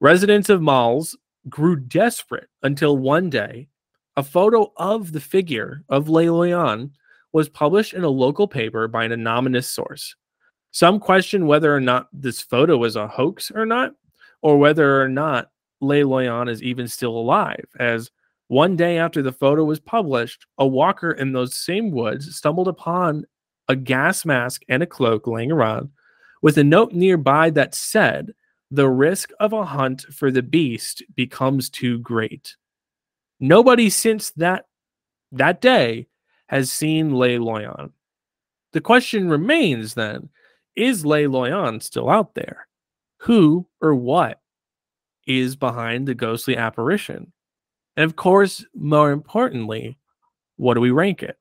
Residents 0.01 0.49
of 0.49 0.61
Malls 0.61 1.17
grew 1.49 1.77
desperate 1.77 2.49
until 2.63 2.97
one 2.97 3.31
day 3.31 3.69
a 4.17 4.23
photo 4.23 4.73
of 4.77 5.13
the 5.13 5.21
figure 5.21 5.83
of 5.89 6.09
Le 6.09 6.31
Loyon 6.31 6.93
was 7.33 7.49
published 7.49 7.95
in 7.95 8.05
a 8.05 8.09
local 8.09 8.47
paper 8.47 8.87
by 8.87 9.05
an 9.05 9.13
anonymous 9.13 9.71
source. 9.71 10.15
Some 10.71 11.01
question 11.01 11.47
whether 11.47 11.75
or 11.75 11.81
not 11.81 12.09
this 12.13 12.41
photo 12.43 12.77
was 12.77 12.97
a 12.97 13.09
hoax 13.09 13.51
or 13.51 13.65
not, 13.65 13.93
or 14.43 14.59
whether 14.59 15.01
or 15.03 15.09
not 15.09 15.51
Le 15.81 16.05
Loyon 16.05 16.49
is 16.49 16.63
even 16.63 16.87
still 16.89 17.17
alive, 17.17 17.65
as 17.79 18.11
one 18.49 18.77
day 18.77 18.99
after 18.99 19.23
the 19.23 19.33
photo 19.33 19.65
was 19.65 19.81
published, 19.81 20.47
a 20.59 20.67
walker 20.67 21.13
in 21.13 21.33
those 21.33 21.55
same 21.55 21.91
woods 21.91 22.37
stumbled 22.37 22.69
upon 22.69 23.25
a 23.69 23.77
gas 23.77 24.25
mask 24.25 24.63
and 24.69 24.83
a 24.83 24.87
cloak 24.87 25.27
laying 25.27 25.53
around 25.53 25.91
with 26.43 26.59
a 26.59 26.65
note 26.65 26.93
nearby 26.93 27.51
that 27.51 27.75
said, 27.75 28.33
The 28.71 28.89
risk 28.89 29.31
of 29.41 29.53
a 29.53 29.65
hunt 29.65 30.03
for 30.13 30.31
the 30.31 30.43
beast 30.43 31.03
becomes 31.15 31.71
too 31.71 31.99
great. 31.99 32.57
Nobody 33.41 33.91
since 33.91 34.31
that 34.33 34.67
that 35.33 35.61
day 35.61 36.07
has 36.49 36.71
seen 36.71 37.17
Le 37.17 37.39
Loyon. 37.39 37.93
The 38.73 38.81
question 38.81 39.29
remains 39.29 39.95
then, 39.95 40.29
is 40.77 41.05
Le 41.05 41.29
Loyon 41.29 41.81
still 41.81 42.09
out 42.09 42.35
there? 42.35 42.67
Who 43.19 43.67
or 43.81 43.95
what 43.95 44.41
is 45.27 45.57
behind 45.57 46.07
the 46.07 46.15
ghostly 46.15 46.57
apparition? 46.57 47.33
And 47.97 48.05
of 48.05 48.17
course, 48.17 48.65
more 48.75 49.13
importantly, 49.13 49.99
what 50.57 50.75
do 50.75 50.81
we 50.81 50.91
rank 50.91 51.23
it? 51.23 51.37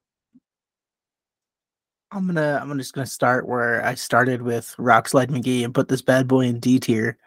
I'm 2.11 2.25
gonna 2.27 2.59
I'm 2.61 2.77
just 2.77 2.93
gonna 2.93 3.05
start 3.05 3.47
where 3.47 3.85
I 3.85 3.95
started 3.95 4.41
with 4.41 4.75
Rockslide 4.77 5.27
McGee 5.29 5.63
and 5.63 5.73
put 5.73 5.87
this 5.87 6.01
bad 6.01 6.27
boy 6.27 6.41
in 6.41 6.59
D 6.59 6.79
tier. 6.79 7.17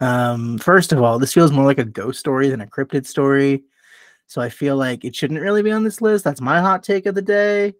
Um, 0.00 0.58
first 0.58 0.92
of 0.92 1.02
all, 1.02 1.18
this 1.18 1.32
feels 1.34 1.50
more 1.50 1.64
like 1.64 1.78
a 1.78 1.84
ghost 1.84 2.20
story 2.20 2.48
than 2.48 2.60
a 2.60 2.66
cryptid 2.66 3.06
story. 3.06 3.64
So 4.28 4.40
I 4.40 4.48
feel 4.48 4.76
like 4.76 5.04
it 5.04 5.14
shouldn't 5.16 5.40
really 5.40 5.62
be 5.62 5.72
on 5.72 5.82
this 5.84 6.00
list. 6.00 6.24
That's 6.24 6.40
my 6.40 6.60
hot 6.60 6.82
take 6.82 7.06
of 7.06 7.14
the 7.14 7.22
day. 7.22 7.74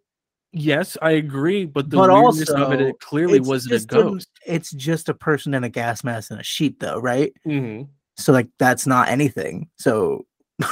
Yes, 0.53 0.97
I 1.03 1.12
agree, 1.12 1.64
but 1.66 1.91
the 1.91 1.97
But 1.97 2.11
weirdness 2.11 2.49
of 2.49 2.72
it, 2.72 2.81
also, 2.81 2.87
it 2.89 3.01
clearly 3.01 3.41
wasn't 3.41 3.74
a 3.74 3.87
ghost. 3.87 4.29
it's 4.47 4.70
just 4.72 5.09
a 5.09 5.14
person 5.14 5.55
in 5.55 5.64
a 5.64 5.68
gas 5.68 6.03
mask 6.03 6.31
and 6.31 6.41
a 6.41 6.45
sheet, 6.45 6.81
though, 6.81 6.99
right? 6.99 7.33
Mhm. 7.47 7.89
So 8.16 8.33
like 8.33 8.49
that's 8.59 8.87
not 8.87 9.09
anything. 9.09 9.68
So 9.77 10.24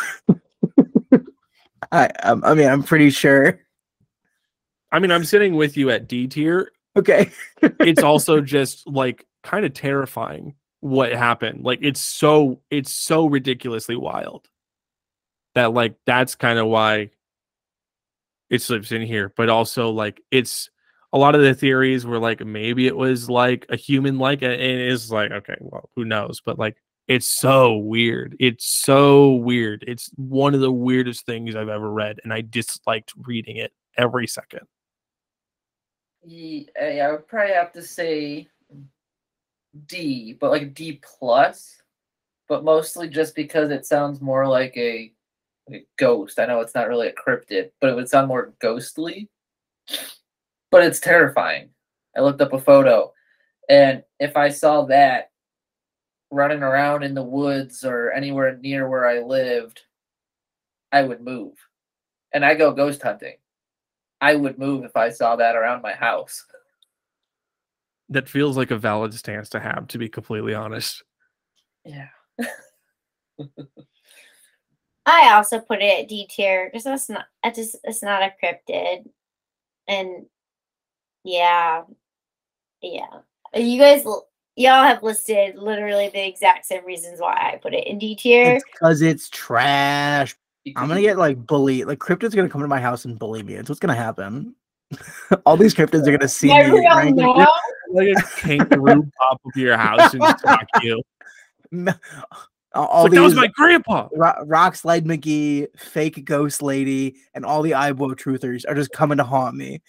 I 1.92 2.10
I 2.22 2.54
mean 2.54 2.68
I'm 2.68 2.82
pretty 2.82 3.10
sure. 3.10 3.60
I 4.94 5.00
mean, 5.00 5.10
I'm 5.10 5.24
sitting 5.24 5.56
with 5.56 5.76
you 5.76 5.90
at 5.90 6.06
D 6.06 6.28
tier. 6.28 6.70
Okay. 6.96 7.32
It's 7.60 8.02
also 8.04 8.40
just 8.40 8.86
like 8.86 9.26
kind 9.42 9.66
of 9.66 9.74
terrifying 9.74 10.54
what 10.78 11.10
happened. 11.10 11.64
Like 11.64 11.80
it's 11.82 12.00
so 12.00 12.60
it's 12.70 12.94
so 12.94 13.26
ridiculously 13.26 13.96
wild 13.96 14.46
that 15.56 15.72
like 15.72 15.96
that's 16.06 16.36
kind 16.36 16.60
of 16.60 16.68
why 16.68 17.10
it 18.50 18.62
slips 18.62 18.92
in 18.92 19.02
here. 19.02 19.32
But 19.36 19.48
also 19.48 19.90
like 19.90 20.20
it's 20.30 20.70
a 21.12 21.18
lot 21.18 21.34
of 21.34 21.40
the 21.40 21.54
theories 21.54 22.06
were 22.06 22.20
like 22.20 22.46
maybe 22.46 22.86
it 22.86 22.96
was 22.96 23.28
like 23.28 23.66
a 23.70 23.76
human 23.76 24.18
like 24.18 24.42
and 24.42 24.52
it 24.52 24.60
is 24.60 25.10
like 25.10 25.32
okay, 25.32 25.56
well 25.58 25.90
who 25.96 26.04
knows? 26.04 26.40
But 26.40 26.56
like 26.56 26.76
it's 27.08 27.28
so 27.28 27.78
weird. 27.78 28.36
It's 28.38 28.64
so 28.64 29.32
weird. 29.32 29.84
It's 29.88 30.08
one 30.14 30.54
of 30.54 30.60
the 30.60 30.70
weirdest 30.70 31.26
things 31.26 31.56
I've 31.56 31.68
ever 31.68 31.90
read, 31.90 32.20
and 32.22 32.32
I 32.32 32.42
disliked 32.42 33.12
reading 33.26 33.56
it 33.56 33.72
every 33.98 34.28
second. 34.28 34.68
I 36.26 37.10
would 37.10 37.28
probably 37.28 37.54
have 37.54 37.72
to 37.72 37.82
say 37.82 38.48
D, 39.86 40.36
but 40.38 40.50
like 40.50 40.74
D 40.74 41.00
plus, 41.02 41.82
but 42.48 42.64
mostly 42.64 43.08
just 43.08 43.34
because 43.34 43.70
it 43.70 43.86
sounds 43.86 44.20
more 44.20 44.46
like 44.46 44.76
a, 44.76 45.12
like 45.68 45.82
a 45.82 45.86
ghost. 45.96 46.38
I 46.38 46.46
know 46.46 46.60
it's 46.60 46.74
not 46.74 46.88
really 46.88 47.08
a 47.08 47.12
cryptid, 47.12 47.70
but 47.80 47.90
it 47.90 47.96
would 47.96 48.08
sound 48.08 48.28
more 48.28 48.54
ghostly. 48.60 49.28
But 50.70 50.84
it's 50.84 51.00
terrifying. 51.00 51.70
I 52.16 52.20
looked 52.20 52.40
up 52.40 52.52
a 52.52 52.60
photo, 52.60 53.12
and 53.68 54.02
if 54.18 54.36
I 54.36 54.48
saw 54.48 54.82
that 54.86 55.30
running 56.30 56.62
around 56.62 57.02
in 57.02 57.14
the 57.14 57.22
woods 57.22 57.84
or 57.84 58.12
anywhere 58.12 58.56
near 58.56 58.88
where 58.88 59.06
I 59.06 59.20
lived, 59.20 59.82
I 60.90 61.02
would 61.02 61.20
move. 61.20 61.54
And 62.32 62.44
I 62.44 62.54
go 62.54 62.72
ghost 62.72 63.02
hunting. 63.02 63.36
I 64.20 64.34
would 64.34 64.58
move 64.58 64.84
if 64.84 64.96
I 64.96 65.10
saw 65.10 65.36
that 65.36 65.56
around 65.56 65.82
my 65.82 65.92
house. 65.92 66.44
That 68.08 68.28
feels 68.28 68.56
like 68.56 68.70
a 68.70 68.78
valid 68.78 69.14
stance 69.14 69.48
to 69.50 69.60
have, 69.60 69.88
to 69.88 69.98
be 69.98 70.08
completely 70.08 70.54
honest. 70.54 71.02
Yeah. 71.84 72.08
I 75.06 75.34
also 75.34 75.60
put 75.60 75.82
it 75.82 76.00
at 76.00 76.08
D 76.08 76.26
tier 76.26 76.66
because 76.66 76.84
that's 76.84 77.08
not. 77.08 77.26
It 77.44 77.54
just 77.54 77.76
it's 77.84 78.02
not 78.02 78.22
a 78.22 78.32
cryptid, 78.42 79.06
and 79.86 80.26
yeah, 81.24 81.82
yeah. 82.80 83.20
You 83.54 83.78
guys, 83.78 84.04
y'all 84.56 84.84
have 84.84 85.02
listed 85.02 85.56
literally 85.56 86.08
the 86.08 86.26
exact 86.26 86.64
same 86.64 86.84
reasons 86.86 87.20
why 87.20 87.34
I 87.34 87.58
put 87.58 87.74
it 87.74 87.86
in 87.86 87.98
D 87.98 88.16
tier. 88.16 88.52
It's 88.52 88.64
because 88.72 89.02
it's 89.02 89.28
trash. 89.28 90.34
I'm 90.76 90.88
gonna 90.88 91.00
get 91.00 91.18
like 91.18 91.46
bullied. 91.46 91.86
Like 91.86 91.98
cryptids 91.98 92.34
gonna 92.34 92.48
come 92.48 92.62
to 92.62 92.68
my 92.68 92.80
house 92.80 93.04
and 93.04 93.18
bully 93.18 93.42
me. 93.42 93.54
It's 93.54 93.68
what's 93.68 93.80
gonna 93.80 93.94
happen. 93.94 94.54
All 95.46 95.56
these 95.56 95.74
cryptids 95.74 96.06
are 96.06 96.16
gonna 96.16 96.28
see 96.28 96.48
me. 96.48 96.54
Everyone 96.54 96.96
rank- 96.96 97.16
know. 97.16 97.46
Like 97.90 98.08
a 98.08 98.22
kangaroo 98.36 99.10
pop 99.18 99.40
up 99.46 99.56
your 99.56 99.76
house 99.76 100.14
and 100.14 100.22
stalk 100.38 100.66
you. 100.82 101.02
all 102.74 103.06
It's 103.06 103.12
like, 103.12 103.12
that 103.12 103.22
was 103.22 103.34
my 103.34 103.46
grandpa. 103.48 104.08
Ro- 104.12 104.44
Rock 104.46 104.74
Slide 104.74 105.04
McGee, 105.04 105.68
fake 105.78 106.24
ghost 106.24 106.62
lady, 106.62 107.16
and 107.34 107.44
all 107.44 107.62
the 107.62 107.72
IBWO 107.72 108.14
truthers 108.14 108.64
are 108.68 108.74
just 108.74 108.92
coming 108.92 109.18
to 109.18 109.24
haunt 109.24 109.56
me. 109.56 109.80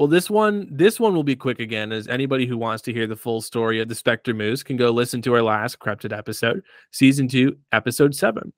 Well, 0.00 0.08
this 0.08 0.30
one, 0.30 0.66
this 0.70 0.98
one 0.98 1.14
will 1.14 1.24
be 1.24 1.36
quick 1.36 1.60
again, 1.60 1.92
as 1.92 2.08
anybody 2.08 2.46
who 2.46 2.56
wants 2.56 2.80
to 2.84 2.92
hear 2.94 3.06
the 3.06 3.14
full 3.14 3.42
story 3.42 3.82
of 3.82 3.88
the 3.88 3.94
Spectre 3.94 4.32
Moose 4.32 4.62
can 4.62 4.78
go 4.78 4.88
listen 4.90 5.20
to 5.20 5.34
our 5.34 5.42
last 5.42 5.78
Cryptid 5.78 6.16
episode, 6.16 6.62
season 6.90 7.28
two, 7.28 7.58
episode 7.72 8.14
seven. 8.14 8.50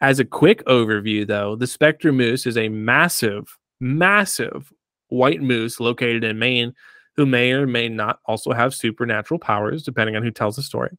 As 0.00 0.20
a 0.20 0.24
quick 0.24 0.64
overview, 0.66 1.26
though, 1.26 1.56
the 1.56 1.66
Spectre 1.66 2.12
Moose 2.12 2.46
is 2.46 2.56
a 2.56 2.68
massive, 2.68 3.58
massive 3.80 4.72
white 5.08 5.42
moose 5.42 5.80
located 5.80 6.22
in 6.22 6.38
Maine 6.38 6.72
who 7.16 7.26
may 7.26 7.50
or 7.50 7.66
may 7.66 7.88
not 7.88 8.20
also 8.26 8.52
have 8.52 8.72
supernatural 8.72 9.40
powers, 9.40 9.82
depending 9.82 10.14
on 10.14 10.22
who 10.22 10.30
tells 10.30 10.54
the 10.54 10.62
story. 10.62 10.96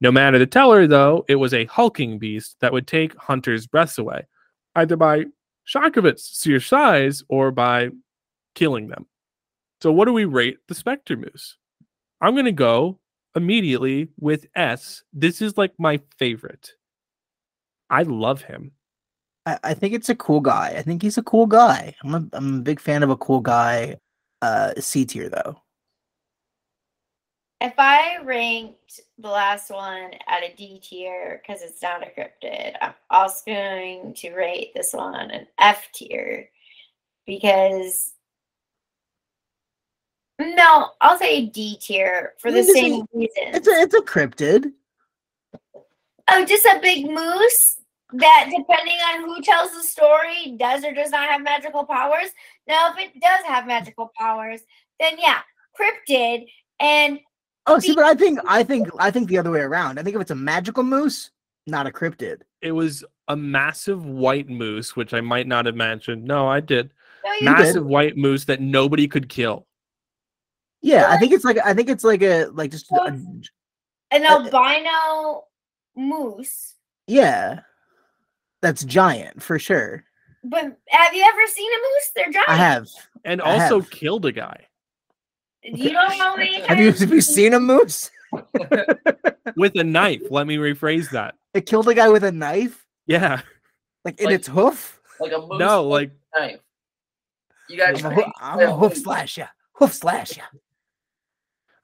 No 0.00 0.10
matter 0.10 0.38
the 0.38 0.46
teller, 0.46 0.86
though, 0.86 1.26
it 1.28 1.34
was 1.34 1.52
a 1.52 1.66
hulking 1.66 2.18
beast 2.18 2.56
that 2.60 2.72
would 2.72 2.86
take 2.86 3.14
hunters' 3.18 3.66
breaths 3.66 3.98
away, 3.98 4.26
either 4.76 4.96
by 4.96 5.26
shock 5.64 5.98
of 5.98 6.06
its 6.06 6.40
sheer 6.42 6.58
size 6.58 7.22
or 7.28 7.50
by 7.50 7.90
killing 8.54 8.88
them. 8.88 9.04
So, 9.82 9.92
what 9.92 10.06
do 10.06 10.12
we 10.12 10.24
rate 10.24 10.58
the 10.68 10.74
Spectre 10.74 11.16
Moose? 11.16 11.56
I'm 12.20 12.34
going 12.34 12.46
to 12.46 12.52
go 12.52 12.98
immediately 13.34 14.08
with 14.18 14.46
S. 14.56 15.02
This 15.12 15.42
is 15.42 15.58
like 15.58 15.72
my 15.78 16.00
favorite. 16.18 16.72
I 17.90 18.02
love 18.02 18.42
him. 18.42 18.72
I, 19.44 19.58
I 19.62 19.74
think 19.74 19.94
it's 19.94 20.08
a 20.08 20.14
cool 20.14 20.40
guy. 20.40 20.74
I 20.76 20.82
think 20.82 21.02
he's 21.02 21.18
a 21.18 21.22
cool 21.22 21.46
guy. 21.46 21.94
I'm 22.02 22.14
a, 22.14 22.26
I'm 22.32 22.54
a 22.56 22.62
big 22.62 22.80
fan 22.80 23.02
of 23.02 23.10
a 23.10 23.16
cool 23.16 23.40
guy. 23.40 23.96
Uh, 24.42 24.72
C 24.78 25.04
tier 25.04 25.28
though. 25.28 25.62
If 27.60 27.72
I 27.78 28.18
ranked 28.22 29.00
the 29.18 29.30
last 29.30 29.70
one 29.70 30.10
at 30.28 30.42
a 30.42 30.54
D 30.54 30.78
tier 30.78 31.40
because 31.40 31.62
it's 31.62 31.82
not 31.82 32.02
a 32.02 32.10
cryptid, 32.10 32.74
I'm 32.82 32.92
also 33.10 33.42
going 33.46 34.14
to 34.14 34.34
rate 34.34 34.72
this 34.74 34.92
one 34.92 35.30
an 35.30 35.46
F 35.58 35.88
tier 35.94 36.50
because 37.26 38.12
no, 40.40 40.90
I'll 41.00 41.18
say 41.18 41.46
D 41.46 41.78
tier 41.80 42.34
for 42.38 42.50
the 42.50 42.62
same 42.62 43.02
it? 43.02 43.08
reason. 43.12 43.54
It's 43.54 43.68
a 43.68 43.72
it's 43.72 43.94
a 43.94 44.00
cryptid. 44.00 44.72
Oh, 46.28 46.44
just 46.44 46.66
a 46.66 46.78
big 46.82 47.06
moose 47.06 47.78
that, 48.12 48.50
depending 48.56 48.96
on 49.12 49.24
who 49.24 49.40
tells 49.40 49.72
the 49.72 49.82
story, 49.82 50.56
does 50.58 50.84
or 50.84 50.92
does 50.92 51.10
not 51.10 51.28
have 51.28 51.42
magical 51.42 51.84
powers. 51.84 52.30
Now, 52.66 52.92
if 52.92 52.98
it 52.98 53.20
does 53.20 53.44
have 53.46 53.66
magical 53.66 54.10
powers, 54.18 54.60
then 55.00 55.14
yeah, 55.18 55.40
cryptid. 55.78 56.46
And 56.80 57.20
Oh, 57.68 57.78
see, 57.80 57.94
but 57.94 58.04
I 58.04 58.14
think 58.14 58.38
I 58.46 58.62
think 58.62 58.88
I 58.98 59.10
think 59.10 59.28
the 59.28 59.38
other 59.38 59.50
way 59.50 59.60
around. 59.60 59.98
I 59.98 60.02
think 60.02 60.14
if 60.14 60.22
it's 60.22 60.30
a 60.30 60.36
magical 60.36 60.82
moose, 60.84 61.30
not 61.66 61.86
a 61.86 61.90
cryptid. 61.90 62.42
It 62.62 62.72
was 62.72 63.04
a 63.28 63.36
massive 63.36 64.04
white 64.06 64.48
moose, 64.48 64.94
which 64.94 65.12
I 65.12 65.20
might 65.20 65.46
not 65.48 65.66
have 65.66 65.74
mentioned. 65.74 66.24
No, 66.24 66.46
I 66.46 66.60
did. 66.60 66.92
No, 67.24 67.32
you 67.32 67.38
did. 67.40 67.44
massive 67.46 67.86
white 67.86 68.16
moose 68.16 68.44
that 68.44 68.60
nobody 68.60 69.08
could 69.08 69.28
kill. 69.28 69.66
Yeah, 70.86 71.08
I 71.10 71.16
think 71.18 71.32
it's 71.32 71.44
like 71.44 71.58
I 71.64 71.74
think 71.74 71.88
it's 71.88 72.04
like 72.04 72.22
a 72.22 72.44
like 72.46 72.70
just 72.70 72.90
a, 72.92 73.04
an 74.12 74.24
albino 74.24 75.44
moose. 75.96 76.74
yeah. 77.06 77.60
That's 78.62 78.84
giant 78.84 79.42
for 79.42 79.58
sure. 79.58 80.04
But 80.44 80.62
have 80.88 81.14
you 81.14 81.24
ever 81.28 81.46
seen 81.48 81.70
a 81.70 81.76
moose? 81.76 82.10
They're 82.14 82.32
giant. 82.32 82.48
I 82.48 82.56
have. 82.56 82.86
And 83.24 83.42
I 83.42 83.62
also 83.64 83.80
have. 83.80 83.90
killed 83.90 84.24
a 84.26 84.32
guy 84.32 84.66
You 85.62 85.90
don't 85.90 86.16
know 86.18 86.34
any. 86.38 86.60
Have 86.62 86.78
you 86.80 86.92
have 86.92 87.10
you 87.12 87.20
seen 87.20 87.54
a 87.54 87.60
moose? 87.60 88.10
with 89.56 89.74
a 89.76 89.84
knife. 89.84 90.22
Let 90.30 90.46
me 90.46 90.56
rephrase 90.56 91.10
that. 91.10 91.34
It 91.54 91.66
killed 91.66 91.88
a 91.88 91.94
guy 91.94 92.08
with 92.08 92.22
a 92.24 92.32
knife, 92.32 92.86
Yeah. 93.06 93.40
like 94.04 94.18
in 94.20 94.26
Like- 94.26 94.34
its 94.36 94.48
hoof. 94.48 95.00
Like 95.20 95.32
a 95.32 95.38
moose. 95.38 95.58
No, 95.58 95.84
like 95.88 96.10
a 96.34 96.40
knife. 96.40 96.60
You 97.68 97.76
guys. 97.78 98.04
I'm 98.04 98.12
a, 98.12 98.14
hoo- 98.14 98.32
I'm 98.40 98.60
a 98.60 98.76
hoof 98.76 98.96
slash 98.96 99.38
ya. 99.38 99.46
Hoof 99.74 99.92
slash 99.92 100.36
ya. 100.36 100.44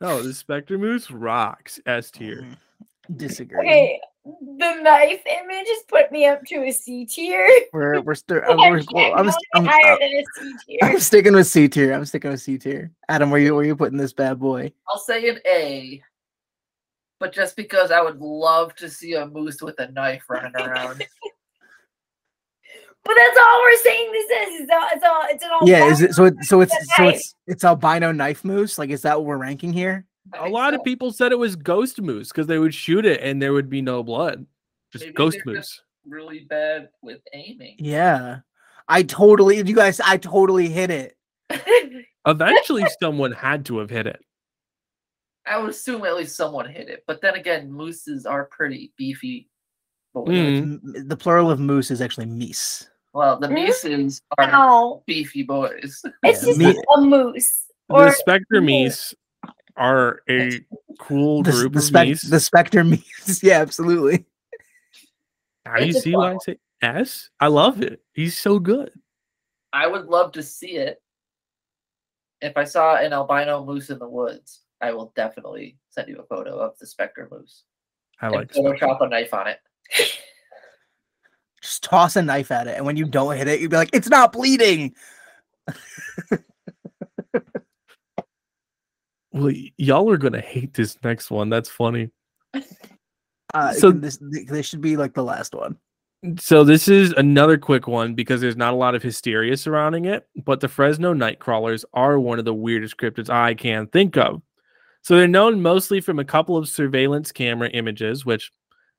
No, 0.02 0.22
the 0.22 0.34
Spectre 0.34 0.78
Moose 0.78 1.10
rocks 1.10 1.80
S 1.86 2.10
tier. 2.10 2.42
Mm, 2.42 3.16
Disagree. 3.16 3.58
Okay, 3.58 4.00
the 4.24 4.80
knife 4.82 5.22
image 5.26 5.66
has 5.68 5.82
put 5.88 6.10
me 6.10 6.26
up 6.26 6.44
to 6.46 6.64
a 6.64 6.72
C 6.72 7.06
tier. 7.06 7.48
We're 7.72 8.00
we're, 8.00 8.14
st- 8.14 8.42
I 8.42 8.54
we're 8.70 8.82
can't 8.82 9.18
I'm, 9.18 9.30
I'm, 9.54 9.64
higher 9.64 9.92
I'm, 9.92 9.98
than 10.00 10.10
a 10.10 10.24
C 10.36 10.54
tier. 10.66 10.78
I'm 10.82 11.00
sticking 11.00 11.34
with 11.34 11.46
C 11.46 11.68
tier. 11.68 11.92
I'm 11.92 12.04
sticking 12.04 12.30
with 12.30 12.40
C 12.40 12.58
tier. 12.58 12.90
Adam, 13.08 13.30
where 13.30 13.40
you 13.40 13.54
where 13.54 13.64
you 13.64 13.76
putting 13.76 13.98
this 13.98 14.12
bad 14.12 14.38
boy? 14.38 14.72
I'll 14.88 14.98
say 14.98 15.28
an 15.28 15.38
A. 15.46 16.02
But 17.20 17.32
just 17.32 17.54
because 17.54 17.92
I 17.92 18.00
would 18.00 18.18
love 18.18 18.74
to 18.76 18.90
see 18.90 19.14
a 19.14 19.24
moose 19.24 19.62
with 19.62 19.78
a 19.78 19.90
knife 19.92 20.24
running 20.28 20.56
around. 20.56 21.06
But 23.04 23.14
that's 23.16 23.38
all 23.38 23.60
we're 23.62 23.76
saying. 23.78 24.12
This 24.12 24.24
is. 24.24 24.60
It's 24.60 24.70
all. 24.72 24.88
It's 24.92 25.04
all. 25.04 25.22
It's 25.28 25.44
an 25.44 25.50
all. 25.52 25.68
Yeah, 25.68 25.86
is 25.86 26.02
it 26.02 26.14
so? 26.14 26.24
It, 26.26 26.34
so 26.42 26.60
it's 26.60 26.72
With 26.72 26.82
a 26.82 26.86
so 26.96 27.08
it's 27.08 27.34
it's 27.46 27.64
albino 27.64 28.12
knife 28.12 28.44
moose. 28.44 28.78
Like, 28.78 28.90
is 28.90 29.02
that 29.02 29.18
what 29.18 29.26
we're 29.26 29.38
ranking 29.38 29.72
here? 29.72 30.06
A 30.38 30.48
lot 30.48 30.72
so. 30.72 30.78
of 30.78 30.84
people 30.84 31.12
said 31.12 31.32
it 31.32 31.38
was 31.38 31.56
ghost 31.56 32.00
moose 32.00 32.28
because 32.28 32.46
they 32.46 32.58
would 32.58 32.74
shoot 32.74 33.04
it 33.04 33.20
and 33.20 33.42
there 33.42 33.52
would 33.52 33.68
be 33.68 33.82
no 33.82 34.02
blood. 34.02 34.46
Just 34.92 35.04
Maybe 35.04 35.14
ghost 35.14 35.38
moose. 35.44 35.58
just 35.58 35.82
really 36.06 36.46
bad 36.48 36.90
with 37.02 37.20
aiming. 37.32 37.76
Yeah, 37.78 38.40
I 38.88 39.02
totally. 39.02 39.56
You 39.56 39.74
guys, 39.74 40.00
I 40.00 40.16
totally 40.16 40.68
hit 40.68 40.90
it. 40.90 41.16
Eventually, 42.26 42.84
someone 43.00 43.32
had 43.32 43.64
to 43.66 43.78
have 43.78 43.90
hit 43.90 44.06
it. 44.06 44.20
I 45.44 45.58
would 45.58 45.70
assume 45.70 46.04
at 46.04 46.16
least 46.16 46.36
someone 46.36 46.68
hit 46.68 46.88
it. 46.88 47.02
But 47.06 47.20
then 47.20 47.34
again, 47.34 47.72
mooses 47.72 48.26
are 48.26 48.44
pretty 48.44 48.92
beefy. 48.96 49.48
Mm. 50.14 51.08
The 51.08 51.16
plural 51.16 51.50
of 51.50 51.58
moose 51.58 51.90
is 51.90 52.00
actually 52.00 52.26
meese. 52.26 52.86
Well, 53.14 53.38
the 53.38 53.48
Hmm? 53.48 54.08
are 54.38 54.50
no, 54.50 55.02
beefy 55.06 55.42
boys. 55.42 56.00
it's 56.22 56.42
Yeah, 56.42 56.46
just 56.46 56.58
me- 56.58 56.82
a 56.96 57.00
moose. 57.00 57.66
The 57.88 58.10
Spectre 58.12 58.60
moose. 58.62 59.14
Meese 59.14 59.14
are 59.76 60.22
a 60.30 60.60
cool 60.98 61.42
The, 61.42 61.50
group 61.50 61.72
the, 61.74 61.78
of 61.80 61.84
spec- 61.84 62.08
Meese. 62.08 62.30
the 62.30 62.40
specter 62.40 62.82
meese. 62.84 63.42
Yeah, 63.42 63.60
absolutely. 63.60 64.24
How 65.66 65.76
do 65.78 65.86
you 65.86 65.92
see 65.92 66.14
why 66.16 66.32
I 66.32 66.36
say 66.42 66.58
S? 66.80 67.28
I 67.38 67.48
love 67.48 67.82
it. 67.82 68.00
He's 68.14 68.36
so 68.38 68.58
good. 68.58 68.90
I 69.72 69.86
would 69.86 70.06
love 70.06 70.32
to 70.32 70.42
see 70.42 70.72
it. 70.76 71.00
If 72.40 72.56
I 72.56 72.64
saw 72.64 72.96
an 72.96 73.12
albino 73.12 73.64
moose 73.64 73.90
in 73.90 73.98
the 73.98 74.08
woods, 74.08 74.62
I 74.80 74.92
will 74.92 75.12
definitely 75.14 75.78
send 75.90 76.08
you 76.08 76.18
a 76.18 76.24
photo 76.24 76.58
of 76.58 76.76
the 76.78 76.86
specter 76.86 77.28
moose. 77.30 77.64
I 78.20 78.26
and 78.26 78.34
like 78.36 78.52
Spectre. 78.52 78.86
Photoshop 78.86 79.00
a 79.02 79.08
knife 79.08 79.32
on 79.34 79.46
it. 79.48 79.58
Just 81.62 81.84
toss 81.84 82.16
a 82.16 82.22
knife 82.22 82.50
at 82.50 82.66
it, 82.66 82.76
and 82.76 82.84
when 82.84 82.96
you 82.96 83.04
don't 83.06 83.36
hit 83.36 83.46
it, 83.48 83.60
you'd 83.60 83.70
be 83.70 83.76
like, 83.76 83.90
"It's 83.92 84.08
not 84.08 84.32
bleeding." 84.32 84.94
Well, 89.34 89.46
y- 89.46 89.72
y'all 89.78 90.10
are 90.10 90.18
gonna 90.18 90.40
hate 90.42 90.74
this 90.74 90.98
next 91.02 91.30
one. 91.30 91.48
That's 91.48 91.68
funny. 91.70 92.10
Uh, 93.54 93.72
So- 93.72 93.90
this 93.90 94.18
this 94.20 94.66
should 94.66 94.80
be 94.82 94.96
like 94.96 95.14
the 95.14 95.24
last 95.24 95.54
one. 95.54 95.76
So 96.38 96.62
this 96.64 96.86
is 96.86 97.12
another 97.14 97.58
quick 97.58 97.88
one 97.88 98.14
because 98.14 98.40
there's 98.40 98.56
not 98.56 98.74
a 98.74 98.76
lot 98.76 98.94
of 98.94 99.02
hysteria 99.02 99.56
surrounding 99.56 100.04
it, 100.04 100.28
but 100.44 100.60
the 100.60 100.68
Fresno 100.68 101.14
Nightcrawlers 101.14 101.84
are 101.94 102.20
one 102.20 102.38
of 102.38 102.44
the 102.44 102.54
weirdest 102.54 102.96
cryptids 102.96 103.28
I 103.28 103.54
can 103.54 103.86
think 103.88 104.16
of. 104.16 104.40
So 105.02 105.16
they're 105.16 105.26
known 105.26 105.60
mostly 105.62 106.00
from 106.00 106.20
a 106.20 106.24
couple 106.24 106.56
of 106.56 106.68
surveillance 106.68 107.32
camera 107.32 107.70
images, 107.70 108.24
which 108.24 108.52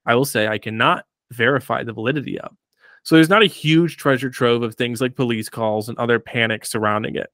I 0.06 0.16
will 0.16 0.26
say 0.26 0.48
I 0.48 0.58
cannot 0.58 1.06
verify 1.34 1.84
the 1.84 1.94
validity 1.94 2.40
of. 2.40 2.56
So 3.04 3.16
there's 3.16 3.30
not 3.30 3.44
a 3.44 3.48
huge 3.48 3.98
treasure 3.98 4.30
trove 4.30 4.64
of 4.64 4.76
things 4.76 5.02
like 5.02 5.16
police 5.16 5.50
calls 5.50 5.90
and 5.90 5.98
other 5.98 6.20
panics 6.20 6.72
surrounding 6.72 7.16
it. 7.16 7.32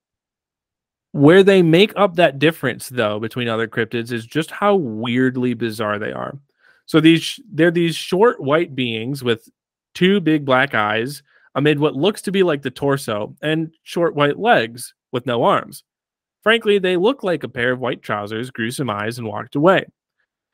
Where 1.11 1.43
they 1.43 1.61
make 1.61 1.93
up 1.95 2.15
that 2.15 2.39
difference, 2.39 2.89
though, 2.89 3.19
between 3.19 3.47
other 3.47 3.67
cryptids 3.67 4.11
is 4.11 4.25
just 4.25 4.51
how 4.51 4.75
weirdly 4.75 5.53
bizarre 5.53 5.99
they 5.99 6.11
are. 6.11 6.37
So 6.85 6.99
these 6.99 7.39
they're 7.51 7.71
these 7.71 7.95
short 7.95 8.39
white 8.39 8.75
beings 8.75 9.23
with 9.23 9.47
two 9.93 10.19
big 10.19 10.45
black 10.45 10.73
eyes 10.73 11.21
amid 11.55 11.79
what 11.79 11.95
looks 11.95 12.21
to 12.23 12.31
be 12.31 12.43
like 12.43 12.61
the 12.61 12.71
torso 12.71 13.35
and 13.41 13.73
short 13.83 14.15
white 14.15 14.39
legs 14.39 14.93
with 15.11 15.25
no 15.25 15.43
arms. 15.43 15.83
Frankly, 16.41 16.79
they 16.79 16.95
look 16.95 17.23
like 17.23 17.43
a 17.43 17.49
pair 17.49 17.71
of 17.71 17.79
white 17.79 18.01
trousers, 18.01 18.49
gruesome 18.49 18.89
eyes, 18.89 19.17
and 19.17 19.27
walked 19.27 19.55
away. 19.55 19.85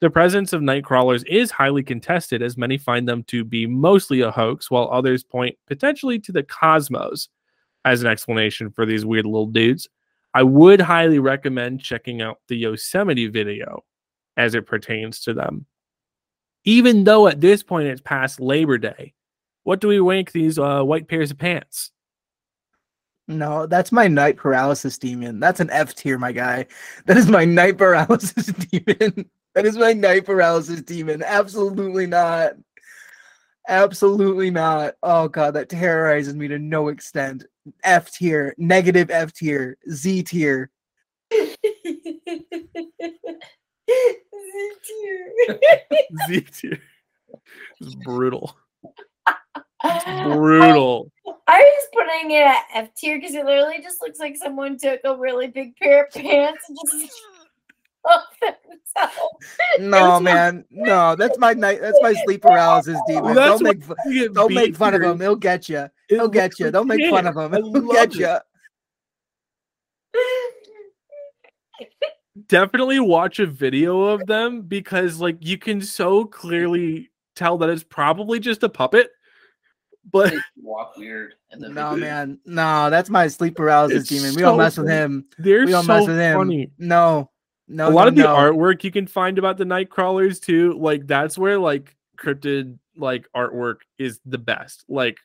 The 0.06 0.12
presence 0.12 0.54
of 0.54 0.62
night 0.62 0.84
crawlers 0.84 1.24
is 1.24 1.50
highly 1.50 1.82
contested, 1.82 2.44
as 2.44 2.58
many 2.58 2.78
find 2.78 3.10
them 3.10 3.24
to 3.24 3.44
be 3.44 3.66
mostly 3.66 4.22
a 4.22 4.30
hoax, 4.30 4.70
while 4.70 4.88
others 4.92 5.24
point 5.24 5.58
potentially 5.66 6.20
to 6.20 6.32
the 6.32 6.44
cosmos 6.44 7.28
as 7.86 8.04
an 8.04 8.08
explanation 8.08 8.70
for 8.70 8.86
these 8.86 9.04
weird 9.04 9.26
little 9.26 9.48
dudes. 9.48 9.90
I 10.36 10.44
would 10.44 10.80
highly 10.80 11.18
recommend 11.18 11.82
checking 11.82 12.22
out 12.22 12.38
the 12.50 12.56
Yosemite 12.56 13.26
video 13.30 13.84
as 14.38 14.54
it 14.54 14.68
pertains 14.68 15.22
to 15.22 15.34
them. 15.34 15.66
Even 16.66 17.04
though 17.04 17.28
at 17.28 17.42
this 17.42 17.64
point 17.64 17.88
it's 17.88 18.00
past 18.00 18.40
Labor 18.40 18.78
Day, 18.78 19.16
what 19.64 19.82
do 19.82 19.88
we 19.88 19.98
rank 19.98 20.34
these 20.34 20.60
uh, 20.60 20.84
white 20.84 21.08
pairs 21.08 21.32
of 21.32 21.40
pants? 21.40 21.90
No, 23.28 23.66
that's 23.66 23.92
my 23.92 24.08
night 24.08 24.38
paralysis 24.38 25.00
demon. 25.00 25.40
That's 25.40 25.62
an 25.62 25.72
F 25.72 25.96
tier, 25.96 26.20
my 26.20 26.32
guy. 26.32 26.68
That 27.08 27.18
is 27.18 27.28
my 27.28 27.44
night 27.44 27.80
paralysis 27.80 28.46
demon. 28.72 29.32
That 29.56 29.66
is 29.66 29.78
my 29.78 29.94
night 29.94 30.26
paralysis 30.26 30.82
demon. 30.82 31.24
Absolutely 31.24 32.06
not. 32.08 32.56
Absolutely 33.68 34.52
not. 34.52 34.96
Oh 35.02 35.30
god, 35.30 35.54
that 35.56 35.70
terrorizes 35.70 36.36
me 36.36 36.50
to 36.50 36.60
no 36.60 36.90
extent. 36.90 37.46
F 37.84 38.12
tier, 38.12 38.54
negative 38.58 39.10
F 39.10 39.34
tier, 39.34 39.78
Z 39.90 40.24
tier. 40.24 40.70
Z 41.34 41.56
tier. 44.84 45.60
Z 46.28 46.42
tier. 46.42 46.80
It's 47.80 47.96
brutal. 47.96 48.58
Brutal. 50.24 51.12
I 51.48 51.60
was 51.60 51.88
putting 51.94 52.32
it 52.32 52.42
at 52.42 52.64
F 52.74 52.90
tier 52.96 53.20
because 53.20 53.36
it 53.36 53.46
literally 53.46 53.80
just 53.82 54.02
looks 54.02 54.20
like 54.20 54.36
someone 54.36 54.78
took 54.78 55.00
a 55.04 55.16
really 55.16 55.48
big 55.48 55.76
pair 55.76 56.06
of 56.06 56.12
pants 56.12 56.64
and 56.68 56.78
just 56.84 57.14
stuffed 57.14 57.35
themselves. 58.42 59.20
No, 59.80 60.20
man. 60.20 60.66
No, 60.70 61.16
that's 61.16 61.38
my 61.38 61.54
night. 61.54 61.82
That's 61.82 62.00
my 62.02 62.14
sleep 62.26 62.42
paralysis 62.42 63.00
demon. 63.08 63.36
That's 63.36 63.60
Don't 63.60 63.64
make 63.64 63.84
fu- 63.84 63.96
You 64.06 64.24
get 64.24 64.34
don't 64.34 64.54
make 64.54 64.76
fun 64.76 64.94
of 64.94 65.02
him. 65.02 65.20
He'll 65.20 65.36
get 65.36 65.68
you. 65.70 65.88
He'll 66.10 66.28
get 66.28 66.60
you. 66.60 66.72
Don't 66.72 66.88
make 66.88 67.10
fun 67.10 67.28
of 67.28 67.36
him. 67.36 67.52
He'll 67.54 67.82
get 67.92 68.16
you. 68.16 68.38
Definitely 72.48 73.00
watch 73.00 73.40
a 73.40 73.46
video 73.46 74.02
of 74.04 74.26
them 74.28 74.62
because, 74.62 75.20
like, 75.20 75.38
you 75.40 75.58
can 75.58 75.82
so 75.82 76.26
clearly 76.26 77.10
tell 77.36 77.58
that 77.60 77.70
it's 77.70 77.84
probably 77.84 78.40
just 78.40 78.64
a 78.64 78.70
puppet. 78.70 79.10
But 80.12 80.34
walk 80.62 80.98
weird. 80.98 81.34
In 81.52 81.60
the 81.60 81.70
No, 81.70 81.92
video. 81.92 82.06
man. 82.06 82.40
No, 82.46 82.90
that's 82.90 83.10
my 83.10 83.28
sleep 83.28 83.56
paralysis 83.56 84.02
It's 84.02 84.10
demon. 84.10 84.36
We 84.36 84.42
don't 84.42 84.54
so 84.54 84.58
mess 84.58 84.78
with 84.78 84.90
him. 84.90 85.26
they're 85.40 85.66
We 85.66 85.72
don't 85.72 85.86
so 85.86 85.94
mess 85.98 86.08
with 86.08 86.20
him. 86.20 86.38
funny. 86.38 86.72
No. 86.78 87.32
No. 87.68 87.90
a 87.90 87.92
lot 87.92 88.04
no, 88.04 88.08
of 88.10 88.16
the 88.16 88.24
no. 88.24 88.36
artwork 88.36 88.84
you 88.84 88.92
can 88.92 89.08
find 89.08 89.38
about 89.40 89.58
the 89.58 89.66
night 89.66 89.90
crawlers 89.90 90.40
too 90.40 90.74
like 90.74 91.08
that's 91.08 91.38
where 91.38 91.58
like 91.58 91.96
cryptid 92.18 92.78
like 92.96 93.28
artwork 93.36 93.78
is 93.98 94.20
the 94.26 94.38
best 94.38 94.86
like 94.88 95.18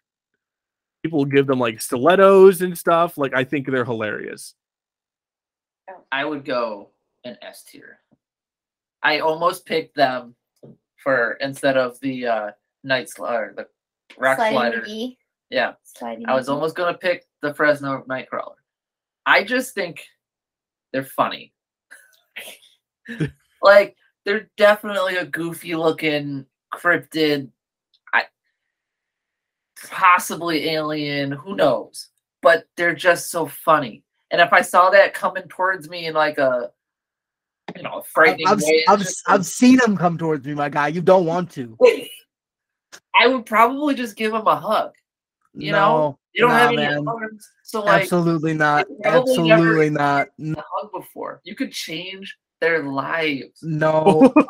people 1.03 1.25
give 1.25 1.47
them 1.47 1.59
like 1.59 1.81
stilettos 1.81 2.63
and 2.63 2.77
stuff 2.77 3.19
like 3.19 3.35
i 3.35 3.45
think 3.45 3.67
they're 3.71 3.85
hilarious 3.85 4.55
I 6.13 6.25
would 6.25 6.45
go 6.45 6.91
an 7.25 7.37
S 7.43 7.63
tier. 7.65 8.01
I 9.03 9.21
almost 9.21 9.67
picked 9.67 9.97
them 9.97 10.35
for 11.03 11.33
instead 11.41 11.77
of 11.77 11.99
the 12.01 12.27
uh 12.27 12.51
night 12.85 13.09
slider, 13.09 13.55
the 13.57 13.67
rock 14.19 14.37
Sliding 14.37 14.57
slider. 14.59 14.81
McGee. 14.83 15.17
Yeah, 15.51 15.73
Sliding 15.83 16.27
I 16.29 16.35
was 16.35 16.47
McGee. 16.47 16.53
almost 16.53 16.77
gonna 16.77 16.99
pick 16.99 17.27
the 17.43 17.55
Fresno 17.55 18.05
Nightcrawler. 18.09 18.57
I 19.27 19.45
just 19.45 19.75
think 19.75 20.05
they're 20.93 21.05
funny. 21.05 21.53
like 23.63 23.97
they're 24.25 24.51
definitely 24.57 25.17
a 25.17 25.25
goofy 25.25 25.75
looking 25.75 26.47
cryptid. 26.73 27.51
I 28.13 28.25
possibly 29.89 30.71
alien. 30.71 31.33
Who 31.33 31.57
knows? 31.57 32.11
but 32.43 32.67
they're 32.77 32.95
just 32.95 33.31
so 33.31 33.47
funny. 33.47 34.03
And 34.31 34.41
if 34.41 34.53
I 34.53 34.63
saw 34.63 34.91
that 34.91 35.15
coming 35.15 35.45
towards 35.49 35.89
me 35.89 36.07
in 36.07 36.15
like 36.15 36.39
a 36.39 36.71
you 37.77 37.83
know, 37.83 37.99
a 37.99 38.03
frightening 38.03 38.49
I've, 38.49 38.61
way, 38.61 38.85
I've, 38.89 38.99
just 38.99 39.23
I've 39.29 39.47
seen 39.47 39.77
them 39.77 39.97
come 39.97 40.19
towards 40.19 40.45
me, 40.45 40.55
my 40.55 40.69
guy. 40.69 40.89
You 40.89 41.01
don't 41.01 41.25
want 41.25 41.53
to. 41.53 41.77
I 43.15 43.29
would 43.29 43.47
probably 43.47 43.95
just 43.95 44.17
give 44.17 44.35
him 44.35 44.47
a 44.47 44.57
hug. 44.57 44.93
You 45.55 45.73
know, 45.73 46.19
You 46.33 46.43
don't 46.43 46.51
nah, 46.51 46.59
have 46.59 46.73
any 46.73 47.07
arms, 47.07 47.49
so 47.65 47.83
like 47.83 48.03
Absolutely 48.03 48.55
not. 48.55 48.87
Absolutely 49.05 49.91
not. 49.91 50.29
a 50.41 50.55
hug 50.57 50.93
before. 50.93 51.41
You 51.45 51.55
could 51.55 51.73
change 51.73 52.37
their 52.61 52.83
lives. 52.83 53.63
No. 53.63 54.33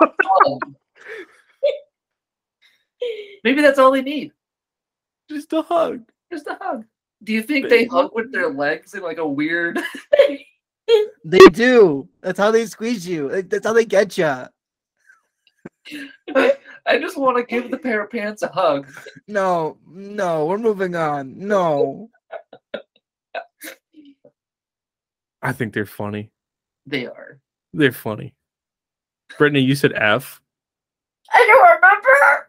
Maybe 3.45 3.62
that's 3.62 3.78
all 3.78 3.93
they 3.93 4.03
need. 4.03 4.32
Just 5.28 5.53
a 5.53 5.62
hug. 5.62 6.03
Just 6.32 6.47
a 6.47 6.59
hug. 6.61 6.85
Do 7.23 7.32
you 7.32 7.43
think 7.43 7.69
they 7.69 7.81
Baby. 7.81 7.91
hug 7.91 8.11
with 8.15 8.32
their 8.32 8.51
legs 8.51 8.95
in 8.95 9.03
like 9.03 9.19
a 9.19 9.27
weird? 9.27 9.78
they 11.24 11.47
do. 11.53 12.09
That's 12.23 12.39
how 12.39 12.51
they 12.51 12.66
squeeze 12.66 13.07
you. 13.07 13.43
That's 13.43 13.66
how 13.66 13.73
they 13.73 13.85
get 13.85 14.16
you. 14.16 14.47
I 16.87 16.99
just 16.99 17.16
want 17.16 17.37
to 17.37 17.43
give 17.45 17.70
the 17.70 17.78
pair 17.78 18.03
of 18.05 18.11
pants 18.11 18.43
a 18.43 18.49
hug. 18.49 18.91
No, 19.28 19.78
no, 19.87 20.47
we're 20.47 20.59
moving 20.59 20.97
on. 20.97 21.39
No. 21.39 22.11
I 25.43 25.53
think 25.53 25.73
they're 25.73 25.87
funny. 25.87 26.31
They 26.87 27.07
are. 27.07 27.39
They're 27.73 27.93
funny. 27.93 28.35
Brittany, 29.39 29.61
you 29.61 29.75
said 29.75 29.93
F. 29.95 30.41
I 31.33 31.47
don't 31.47 31.75
remember. 31.77 32.47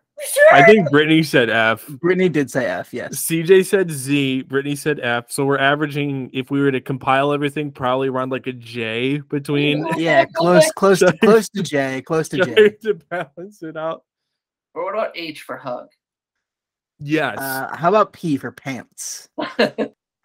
I 0.51 0.63
think 0.63 0.89
Brittany 0.91 1.23
said 1.23 1.49
F. 1.49 1.87
Brittany 1.87 2.29
did 2.29 2.51
say 2.51 2.65
F, 2.67 2.93
yes. 2.93 3.25
CJ 3.25 3.65
said 3.65 3.89
Z. 3.89 4.43
Brittany 4.43 4.75
said 4.75 4.99
F. 4.99 5.31
So 5.31 5.45
we're 5.45 5.57
averaging, 5.57 6.29
if 6.31 6.51
we 6.51 6.61
were 6.61 6.71
to 6.71 6.81
compile 6.81 7.33
everything, 7.33 7.71
probably 7.71 8.07
around 8.07 8.31
like 8.31 8.45
a 8.45 8.53
J 8.53 9.19
between 9.19 9.87
Yeah, 9.97 10.25
close, 10.25 10.71
close, 10.73 10.99
to, 10.99 11.15
close 11.23 11.49
to 11.49 11.63
J, 11.63 12.01
close 12.03 12.29
to 12.29 12.37
J. 12.45 12.69
to 12.83 12.93
balance 13.09 13.63
it 13.63 13.75
out. 13.77 14.03
Or 14.75 14.85
what 14.85 14.93
about 14.93 15.17
H 15.17 15.41
for 15.41 15.57
hug? 15.57 15.87
Yes. 16.99 17.39
Uh, 17.39 17.75
how 17.75 17.89
about 17.89 18.13
P 18.13 18.37
for 18.37 18.51
pants? 18.51 19.29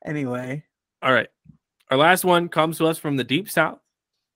Anyway, 0.04 0.62
All 1.02 1.12
right. 1.12 1.26
Our 1.90 1.96
last 1.96 2.24
one 2.24 2.48
comes 2.48 2.78
to 2.78 2.86
us 2.86 2.96
from 2.96 3.16
the 3.16 3.24
deep 3.24 3.50
south, 3.50 3.80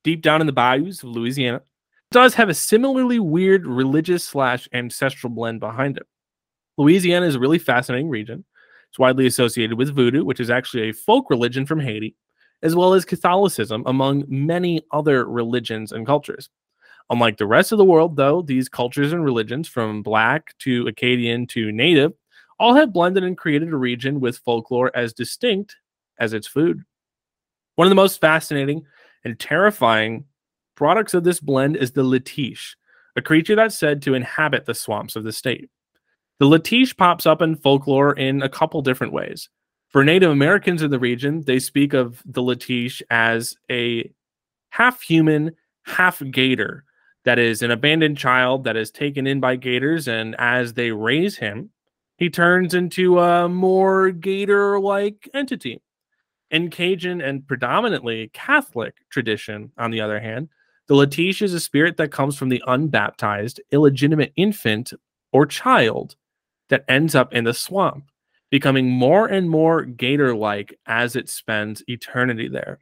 deep 0.05 0.22
down 0.22 0.40
in 0.40 0.47
the 0.47 0.52
bayous 0.52 1.02
of 1.02 1.10
Louisiana. 1.10 1.62
Does 2.10 2.35
have 2.35 2.48
a 2.48 2.55
similarly 2.55 3.20
weird 3.20 3.66
religious 3.66 4.24
slash 4.24 4.68
ancestral 4.72 5.32
blend 5.32 5.60
behind 5.60 5.97
it. 5.97 6.06
Louisiana 6.77 7.27
is 7.27 7.36
a 7.36 7.40
really 7.40 7.59
fascinating 7.59 8.09
region. 8.09 8.44
It's 8.89 8.98
widely 8.98 9.27
associated 9.27 9.78
with 9.78 9.94
voodoo, 9.94 10.24
which 10.24 10.40
is 10.40 10.51
actually 10.51 10.89
a 10.89 10.94
folk 10.94 11.31
religion 11.31 11.66
from 11.66 11.78
Haiti, 11.78 12.16
as 12.62 12.74
well 12.74 12.94
as 12.94 13.05
Catholicism, 13.05 13.85
among 13.86 14.24
many 14.28 14.82
other 14.90 15.27
religions 15.27 15.93
and 15.93 16.05
cultures. 16.05 16.51
Unlike 17.10 17.39
the 17.39 17.47
rest 17.47 17.72
of 17.72 17.78
the 17.78 17.85
world, 17.85 18.16
though, 18.16 18.43
these 18.43 18.68
cultures 18.68 19.12
and 19.12 19.24
religions, 19.24 19.68
from 19.68 20.02
Black 20.02 20.56
to 20.60 20.86
Acadian 20.86 21.47
to 21.48 21.70
Native, 21.70 22.12
all 22.59 22.74
have 22.74 22.93
blended 22.93 23.24
and 23.24 23.39
created 23.39 23.72
a 23.72 23.77
region 23.77 24.20
with 24.20 24.39
folklore 24.39 24.90
as 24.94 25.12
distinct 25.12 25.77
as 26.18 26.32
its 26.32 26.47
food. 26.47 26.82
One 27.77 27.86
of 27.86 27.90
the 27.90 27.97
most 27.97 28.20
fascinating 28.20 28.85
and 29.24 29.38
terrifying 29.38 30.24
products 30.74 31.14
of 31.14 31.24
this 31.24 31.40
blend 31.40 31.76
is 31.76 31.92
the 31.92 32.02
Letiche, 32.02 32.74
a 33.16 33.22
creature 33.22 33.56
that's 33.56 33.78
said 33.78 34.02
to 34.02 34.14
inhabit 34.14 34.66
the 34.66 34.74
swamps 34.74 35.16
of 35.16 35.24
the 35.24 35.32
state. 35.32 35.68
The 36.38 36.47
Letiche 36.47 36.97
pops 36.97 37.26
up 37.26 37.42
in 37.42 37.56
folklore 37.56 38.14
in 38.14 38.42
a 38.42 38.48
couple 38.48 38.80
different 38.80 39.12
ways. 39.12 39.48
For 39.88 40.05
Native 40.05 40.30
Americans 40.30 40.82
in 40.82 40.90
the 40.90 40.98
region, 40.98 41.42
they 41.42 41.59
speak 41.59 41.92
of 41.92 42.22
the 42.24 42.42
Letiche 42.42 43.02
as 43.10 43.56
a 43.70 44.10
half 44.70 45.02
human, 45.02 45.52
half 45.84 46.22
gator 46.30 46.84
that 47.24 47.38
is 47.38 47.62
an 47.62 47.70
abandoned 47.70 48.16
child 48.16 48.64
that 48.64 48.76
is 48.76 48.90
taken 48.90 49.26
in 49.26 49.40
by 49.40 49.56
gators, 49.56 50.09
and 50.09 50.34
as 50.38 50.72
they 50.74 50.90
raise 50.92 51.36
him, 51.36 51.70
he 52.16 52.30
turns 52.30 52.72
into 52.72 53.18
a 53.18 53.48
more 53.48 54.10
gator 54.10 54.80
like 54.80 55.28
entity. 55.34 55.82
In 56.51 56.68
Cajun 56.70 57.20
and 57.20 57.47
predominantly 57.47 58.31
Catholic 58.32 58.94
tradition, 59.09 59.70
on 59.78 59.90
the 59.90 60.01
other 60.01 60.18
hand, 60.18 60.48
the 60.89 60.94
Letiche 60.94 61.43
is 61.43 61.55
a 61.55 61.60
spirit 61.60 61.97
that 61.98 62.10
comes 62.10 62.36
from 62.36 62.48
the 62.48 62.62
unbaptized, 62.66 63.60
illegitimate 63.70 64.32
infant 64.35 64.93
or 65.32 65.47
child 65.47 66.16
that 66.68 66.85
ends 66.89 67.14
up 67.14 67.32
in 67.32 67.44
the 67.44 67.55
swamp, 67.55 68.10
becoming 68.51 68.90
more 68.90 69.28
and 69.28 69.48
more 69.48 69.85
gator 69.85 70.35
like 70.35 70.77
as 70.86 71.14
it 71.14 71.28
spends 71.28 71.85
eternity 71.86 72.48
there. 72.48 72.81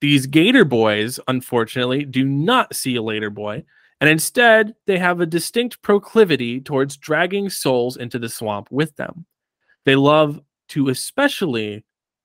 These 0.00 0.26
gator 0.26 0.64
boys, 0.64 1.20
unfortunately, 1.28 2.04
do 2.04 2.24
not 2.24 2.74
see 2.74 2.96
a 2.96 3.02
later 3.02 3.30
boy, 3.30 3.64
and 4.00 4.08
instead 4.08 4.74
they 4.86 4.98
have 4.98 5.20
a 5.20 5.26
distinct 5.26 5.82
proclivity 5.82 6.60
towards 6.60 6.96
dragging 6.96 7.50
souls 7.50 7.98
into 7.98 8.18
the 8.18 8.28
swamp 8.28 8.68
with 8.70 8.96
them. 8.96 9.26
They 9.84 9.96
love 9.96 10.40
to 10.68 10.88
especially 10.88 11.84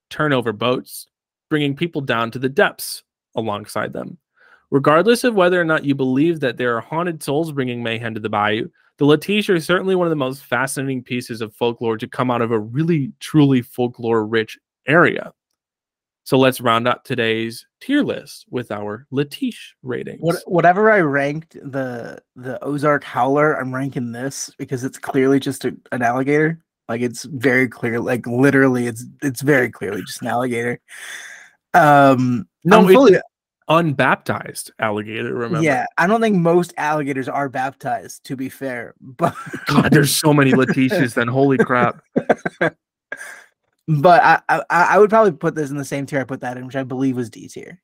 turn 0.09 0.33
over 0.33 0.51
boats, 0.51 1.07
bringing 1.49 1.75
people 1.75 2.01
down 2.01 2.31
to 2.31 2.39
the 2.39 2.49
depths 2.49 3.03
alongside 3.35 3.93
them. 3.93 4.17
Regardless 4.71 5.23
of 5.23 5.35
whether 5.35 5.59
or 5.59 5.65
not 5.65 5.85
you 5.85 5.95
believe 5.95 6.39
that 6.39 6.57
there 6.57 6.75
are 6.75 6.81
haunted 6.81 7.23
souls 7.23 7.51
bringing 7.51 7.81
mayhem 7.81 8.13
to 8.13 8.19
the 8.19 8.29
bayou, 8.29 8.69
the 8.97 9.05
Letiche 9.05 9.55
is 9.55 9.65
certainly 9.65 9.95
one 9.95 10.05
of 10.05 10.11
the 10.11 10.15
most 10.15 10.43
fascinating 10.43 11.01
pieces 11.01 11.41
of 11.41 11.55
folklore 11.55 11.97
to 11.97 12.07
come 12.07 12.29
out 12.29 12.41
of 12.41 12.51
a 12.51 12.59
really, 12.59 13.11
truly 13.19 13.61
folklore 13.61 14.25
rich 14.25 14.59
area. 14.87 15.31
So 16.25 16.37
let's 16.37 16.61
round 16.61 16.87
up 16.87 17.03
today's 17.03 17.65
tier 17.81 18.03
list 18.03 18.45
with 18.51 18.71
our 18.71 19.07
Letiche 19.11 19.73
ratings. 19.81 20.19
what, 20.21 20.35
whatever 20.45 20.91
I 20.91 20.99
ranked 20.99 21.53
the 21.53 22.21
the 22.35 22.63
Ozark 22.63 23.03
Howler, 23.03 23.59
I'm 23.59 23.73
ranking 23.73 24.11
this 24.11 24.51
because 24.59 24.83
it's 24.83 24.99
clearly 24.99 25.39
just 25.39 25.65
a, 25.65 25.75
an 25.91 26.03
alligator. 26.03 26.59
Like 26.89 27.01
it's 27.01 27.23
very 27.23 27.69
clear, 27.69 27.99
like 27.99 28.25
literally, 28.25 28.87
it's 28.87 29.05
it's 29.21 29.41
very 29.41 29.69
clearly 29.69 30.01
just 30.01 30.23
an 30.23 30.27
alligator. 30.27 30.79
Um, 31.75 32.47
No, 32.65 32.79
I'm 32.79 32.91
fully, 32.91 33.19
unbaptized 33.69 34.71
alligator, 34.79 35.35
remember? 35.35 35.61
yeah. 35.61 35.85
I 35.99 36.07
don't 36.07 36.19
think 36.19 36.35
most 36.37 36.73
alligators 36.77 37.29
are 37.29 37.47
baptized. 37.47 38.25
To 38.25 38.35
be 38.35 38.49
fair, 38.49 38.95
but 39.01 39.35
God, 39.67 39.91
there's 39.91 40.11
so 40.11 40.33
many 40.33 40.51
Letiches 40.51 41.13
then. 41.13 41.27
Holy 41.27 41.59
crap. 41.59 42.01
but 42.59 44.23
I, 44.23 44.41
I 44.49 44.63
I 44.69 44.97
would 44.97 45.11
probably 45.11 45.33
put 45.33 45.53
this 45.53 45.69
in 45.69 45.77
the 45.77 45.85
same 45.85 46.07
tier 46.07 46.21
I 46.21 46.23
put 46.23 46.41
that 46.41 46.57
in, 46.57 46.65
which 46.65 46.75
I 46.75 46.83
believe 46.83 47.15
was 47.17 47.29
D 47.29 47.47
tier. 47.47 47.79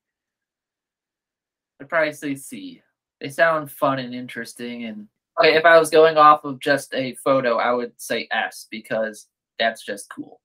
I'd 1.80 1.90
probably 1.90 2.14
say 2.14 2.34
C. 2.34 2.82
They 3.22 3.30
sound 3.30 3.72
fun 3.72 4.00
and 4.00 4.16
interesting. 4.16 4.86
And 4.86 5.08
okay, 5.40 5.56
if 5.56 5.66
I 5.66 5.80
was 5.80 5.90
going 5.90 6.18
off 6.18 6.44
of 6.44 6.60
just 6.60 6.94
a 6.94 7.16
photo, 7.16 7.58
I 7.58 7.72
would 7.72 7.94
say 7.98 8.28
S 8.32 8.68
because 8.70 9.28
that's 9.60 9.84
just 9.84 10.10
cool. 10.10 10.42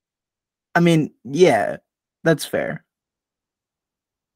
I 0.75 0.81
mean, 0.81 1.13
yeah, 1.25 1.79
that's 2.25 2.45
fair. 2.45 2.85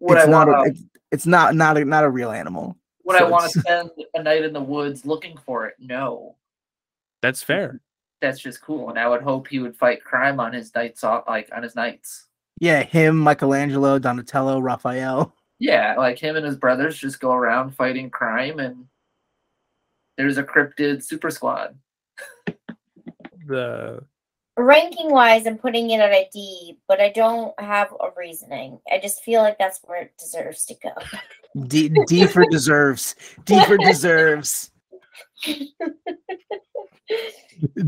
Would 0.01 0.19
it's 0.19 0.27
I 0.27 0.31
not 0.31 0.49
want 0.49 0.61
a, 0.61 0.65
to? 0.65 0.71
it's, 0.71 0.83
it's 1.13 1.27
not 1.27 1.55
not 1.55 1.79
a, 1.79 1.85
not 1.85 2.05
a 2.05 2.11
real 2.11 2.31
animal. 2.31 2.77
Would 3.05 3.21
I 3.21 3.25
want 3.25 3.51
to 3.53 3.61
spend 3.61 3.91
a 4.15 4.23
night 4.23 4.45
in 4.45 4.53
the 4.53 4.61
woods 4.61 5.07
looking 5.07 5.37
for 5.45 5.67
it? 5.67 5.75
No. 5.79 6.37
That's 7.23 7.43
fair. 7.43 7.81
That's 8.21 8.41
just 8.41 8.63
cool, 8.63 8.91
and 8.91 8.99
I 8.99 9.09
would 9.09 9.23
hope 9.23 9.49
he 9.49 9.59
would 9.59 9.77
fight 9.77 10.03
crime 10.03 10.41
on 10.41 10.53
his 10.53 10.75
nights 10.75 11.05
off, 11.05 11.25
like 11.27 11.51
on 11.55 11.63
his 11.63 11.75
nights. 11.75 12.27
Yeah, 12.61 12.83
him, 12.83 13.19
Michelangelo, 13.19 13.99
Donatello, 13.99 14.61
Raphael. 14.61 15.35
Yeah, 15.59 15.95
like 15.97 16.19
him 16.19 16.37
and 16.37 16.45
his 16.45 16.57
brothers 16.57 16.99
just 16.99 17.21
go 17.21 17.33
around 17.33 17.75
fighting 17.75 18.11
crime, 18.11 18.59
and 18.61 18.87
there's 20.17 20.39
a 20.39 20.43
cryptid 20.43 21.05
super 21.05 21.31
squad. 21.31 21.77
The 23.47 24.05
Ranking 24.57 25.11
wise, 25.11 25.47
I'm 25.49 25.59
putting 25.59 25.91
it 25.91 25.99
at 25.99 26.13
a 26.13 26.29
D, 26.33 26.79
but 26.87 27.01
I 27.01 27.09
don't 27.09 27.53
have 27.59 27.93
a 28.01 28.11
reasoning. 28.17 28.79
I 28.91 29.01
just 29.01 29.25
feel 29.25 29.43
like 29.43 29.59
that's 29.59 29.81
where 29.83 30.03
it 30.03 30.13
deserves 30.17 30.65
to 30.67 30.77
go. 30.81 30.93
D, 31.67 31.91
D 32.07 32.27
for 32.27 32.45
deserves. 32.49 33.17
D 33.45 33.65
for 33.65 33.77
deserves. 33.77 34.71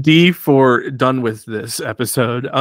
D 0.01 0.33
for 0.33 0.91
done 0.91 1.23
with 1.23 1.45
this 1.45 1.79
episode. 1.79 2.49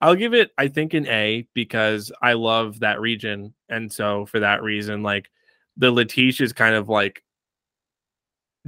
I'll 0.00 0.16
give 0.16 0.34
it, 0.34 0.50
I 0.58 0.66
think, 0.66 0.92
an 0.94 1.06
A 1.06 1.46
because 1.54 2.10
I 2.20 2.32
love 2.32 2.80
that 2.80 3.00
region. 3.00 3.54
And 3.68 3.92
so 3.92 4.26
for 4.26 4.40
that 4.40 4.64
reason, 4.64 5.04
like 5.04 5.30
the 5.76 5.90
Letiche 5.90 6.40
is 6.40 6.52
kind 6.52 6.74
of 6.74 6.88
like 6.88 7.22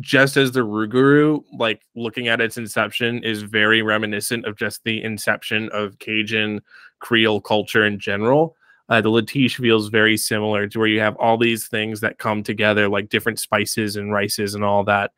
just 0.01 0.37
as 0.37 0.53
the 0.53 0.61
Rougarou, 0.61 1.43
like 1.59 1.83
looking 1.95 2.29
at 2.29 2.41
its 2.41 2.59
inception, 2.59 3.25
is 3.25 3.43
very 3.43 3.83
reminiscent 3.83 4.45
of 4.45 4.57
just 4.57 4.85
the 4.85 5.03
inception 5.03 5.71
of 5.73 5.99
Cajun 5.99 6.61
Creole 6.99 7.41
culture 7.41 7.87
in 7.87 7.99
general. 7.99 8.57
Uh, 8.89 9.01
the 9.01 9.09
Letiche 9.09 9.57
feels 9.57 9.89
very 9.89 10.17
similar 10.17 10.69
to 10.69 10.79
where 10.79 10.89
you 10.89 11.01
have 11.01 11.17
all 11.17 11.39
these 11.39 11.67
things 11.67 12.01
that 12.01 12.19
come 12.19 12.43
together, 12.43 12.89
like 12.89 13.09
different 13.09 13.39
spices 13.41 13.97
and 13.97 14.13
rices 14.13 14.55
and 14.55 14.63
all 14.63 14.85
that, 14.85 15.13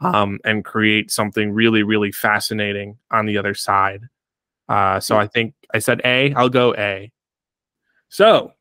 um, 0.00 0.38
and 0.44 0.64
create 0.64 1.10
something 1.10 1.52
really, 1.52 1.82
really 1.82 2.12
fascinating 2.12 2.98
on 3.10 3.26
the 3.26 3.38
other 3.38 3.54
side. 3.54 4.02
Uh, 4.68 4.98
so 4.98 5.16
I 5.16 5.26
think 5.26 5.54
I 5.72 5.78
said 5.78 6.00
A. 6.04 6.34
I'll 6.34 6.48
go 6.48 6.74
A. 6.76 7.12
So 8.08 8.52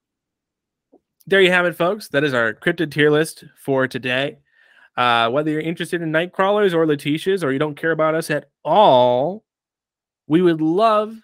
there 1.28 1.42
you 1.42 1.52
have 1.52 1.66
it, 1.66 1.76
folks. 1.76 2.10
That 2.10 2.24
is 2.24 2.34
our 2.34 2.54
cryptid 2.54 2.92
tier 2.92 3.10
list 3.10 3.46
for 3.58 3.88
today. 3.88 4.40
Uh, 4.96 5.30
whether 5.30 5.50
you're 5.50 5.62
interested 5.62 6.02
in 6.02 6.12
night 6.12 6.34
crawlers 6.34 6.74
or 6.74 6.86
Letiches, 6.86 7.44
or 7.44 7.52
you 7.52 7.60
don't 7.60 7.78
care 7.78 7.92
about 7.92 8.16
us 8.16 8.30
at 8.30 8.50
all, 8.64 9.44
we 10.28 10.42
would 10.42 10.62
love 10.62 11.16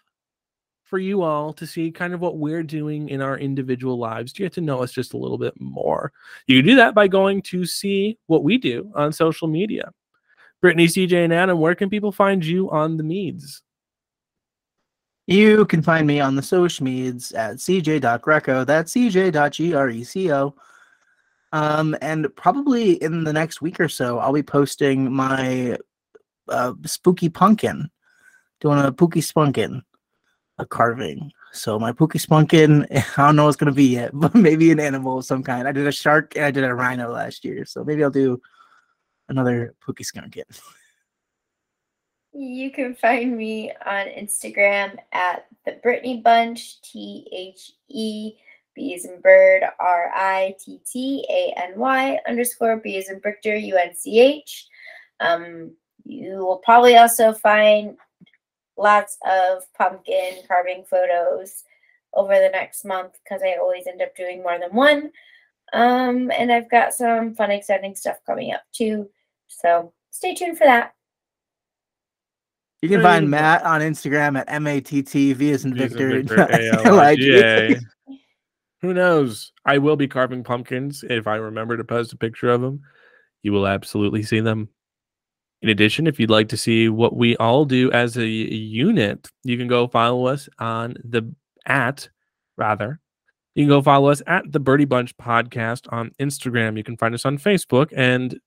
for 0.85 0.97
you 0.97 1.21
all 1.21 1.53
to 1.53 1.67
see 1.67 1.91
kind 1.91 2.15
of 2.15 2.19
what 2.19 2.37
we're 2.37 2.63
doing 2.63 3.09
in 3.09 3.21
our 3.21 3.37
individual 3.37 3.99
lives 3.99 4.33
to 4.33 4.41
get 4.41 4.53
to 4.53 4.61
know 4.61 4.81
us 4.81 4.91
just 4.91 5.13
a 5.13 5.17
little 5.17 5.37
bit 5.37 5.53
more. 5.59 6.11
You 6.47 6.57
can 6.57 6.65
do 6.65 6.75
that 6.77 6.95
by 6.95 7.07
going 7.07 7.43
to 7.43 7.65
see 7.65 8.17
what 8.25 8.43
we 8.43 8.57
do 8.57 8.91
on 8.95 9.13
social 9.13 9.47
media. 9.47 9.91
Brittany, 10.61 10.87
CJ, 10.87 11.25
and 11.25 11.33
Adam, 11.33 11.59
where 11.59 11.75
can 11.75 11.89
people 11.89 12.11
find 12.11 12.43
you 12.43 12.71
on 12.71 12.97
the 12.97 13.03
meads? 13.03 13.61
You 15.29 15.63
can 15.67 15.83
find 15.83 16.07
me 16.07 16.19
on 16.19 16.35
the 16.35 16.41
social 16.41 16.83
medias 16.83 17.33
at 17.33 17.57
cj.greco. 17.57 18.65
That's 18.65 18.91
cj.greco. 18.95 20.53
Um, 21.51 21.95
and 22.01 22.35
probably 22.35 22.93
in 22.93 23.25
the 23.25 23.33
next 23.33 23.61
week 23.61 23.79
or 23.79 23.89
so, 23.89 24.17
I'll 24.17 24.33
be 24.33 24.41
posting 24.41 25.13
my 25.13 25.77
uh, 26.47 26.73
spooky 26.83 27.29
pumpkin, 27.29 27.91
doing 28.59 28.79
a 28.79 28.91
pooky 28.91 29.21
spunkin, 29.21 29.83
a 30.57 30.65
carving. 30.65 31.31
So 31.51 31.77
my 31.77 31.91
pooky 31.91 32.19
spunkin, 32.19 32.87
I 33.17 33.27
don't 33.27 33.35
know 33.35 33.45
what's 33.45 33.55
gonna 33.55 33.71
be 33.71 33.85
yet, 33.85 34.09
but 34.15 34.33
maybe 34.33 34.71
an 34.71 34.79
animal 34.79 35.19
of 35.19 35.25
some 35.25 35.43
kind. 35.43 35.67
I 35.67 35.71
did 35.71 35.85
a 35.85 35.91
shark 35.91 36.35
and 36.37 36.45
I 36.45 36.49
did 36.49 36.63
a 36.63 36.73
rhino 36.73 37.11
last 37.11 37.45
year, 37.45 37.65
so 37.65 37.83
maybe 37.83 38.03
I'll 38.03 38.09
do 38.09 38.41
another 39.27 39.75
pooky 39.87 40.03
skunkin. 40.03 40.59
You 42.33 42.71
can 42.71 42.95
find 42.95 43.35
me 43.35 43.71
on 43.85 44.05
Instagram 44.07 44.97
at 45.11 45.47
the 45.65 45.73
Brittany 45.83 46.21
Bunch, 46.21 46.81
T 46.81 47.27
H 47.31 47.71
E 47.89 48.33
B 48.75 48.93
as 48.93 49.05
in 49.05 49.19
bird, 49.21 49.63
R 49.79 50.11
I 50.13 50.55
T 50.59 50.79
T 50.85 51.25
A 51.29 51.59
N 51.59 51.73
Y 51.77 52.19
underscore 52.27 52.77
B 52.77 52.97
as 52.97 53.09
in 53.09 53.19
Victor, 53.19 53.55
U 53.55 53.77
N 53.77 53.95
C 53.95 54.19
H. 54.19 54.67
Um, 55.19 55.71
you 56.05 56.37
will 56.37 56.57
probably 56.57 56.97
also 56.97 57.33
find 57.33 57.97
lots 58.77 59.17
of 59.25 59.63
pumpkin 59.73 60.43
carving 60.47 60.85
photos 60.85 61.63
over 62.13 62.33
the 62.33 62.49
next 62.49 62.85
month 62.85 63.17
because 63.23 63.41
I 63.43 63.57
always 63.59 63.87
end 63.87 64.01
up 64.01 64.15
doing 64.15 64.41
more 64.41 64.57
than 64.59 64.71
one. 64.71 65.11
Um, 65.73 66.31
and 66.31 66.51
I've 66.51 66.69
got 66.69 66.93
some 66.93 67.35
fun, 67.35 67.51
exciting 67.51 67.95
stuff 67.95 68.17
coming 68.25 68.53
up 68.53 68.63
too. 68.71 69.09
So 69.47 69.93
stay 70.11 70.33
tuned 70.33 70.57
for 70.57 70.65
that. 70.65 70.93
You 72.81 72.89
can 72.89 73.01
find 73.01 73.29
Matt 73.29 73.63
on 73.65 73.81
Instagram 73.81 74.39
at 74.39 74.45
M-A-T-T, 74.47 75.33
V 75.33 75.51
as 75.51 75.65
in 75.65 75.73
V 75.73 75.83
as 75.83 75.91
in 75.91 75.97
Victor, 75.97 76.37
Victor, 76.37 76.87
L-I-G. 76.87 77.29
A-L-I-G-A. 77.29 77.79
Who 78.81 78.93
knows? 78.93 79.51
I 79.65 79.77
will 79.77 79.97
be 79.97 80.07
carving 80.07 80.43
pumpkins 80.43 81.03
if 81.09 81.27
I 81.27 81.35
remember 81.35 81.75
to 81.75 81.83
post 81.83 82.13
a 82.13 82.17
picture 82.17 82.49
of 82.49 82.61
them. 82.61 82.81
You 83.43 83.51
will 83.51 83.67
absolutely 83.67 84.23
see 84.23 84.39
them. 84.39 84.69
In 85.61 85.67
addition, 85.67 86.07
if 86.07 86.19
you'd 86.19 86.29
like 86.29 86.47
to 86.49 86.57
see 86.57 86.87
what 86.87 87.17
we 87.17 87.35
all 87.35 87.65
do 87.65 87.91
as 87.91 88.15
a 88.15 88.25
unit, 88.25 89.27
you 89.43 89.57
can 89.57 89.67
go 89.67 89.89
follow 89.89 90.27
us 90.27 90.47
on 90.57 90.95
the 91.03 91.33
at 91.65 92.07
rather. 92.57 93.01
You 93.55 93.65
can 93.65 93.69
go 93.69 93.81
follow 93.81 94.09
us 94.09 94.21
at 94.25 94.49
the 94.49 94.59
Birdy 94.61 94.85
Bunch 94.85 95.15
podcast 95.17 95.91
on 95.91 96.11
Instagram. 96.19 96.77
You 96.77 96.83
can 96.85 96.95
find 96.95 97.13
us 97.13 97.25
on 97.25 97.37
Facebook 97.37 97.91
and 97.93 98.39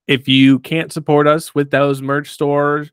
If 0.06 0.26
you 0.26 0.59
can't 0.59 0.90
support 0.90 1.26
us 1.26 1.55
with 1.55 1.70
those 1.70 2.01
merch 2.01 2.30
store 2.30 2.86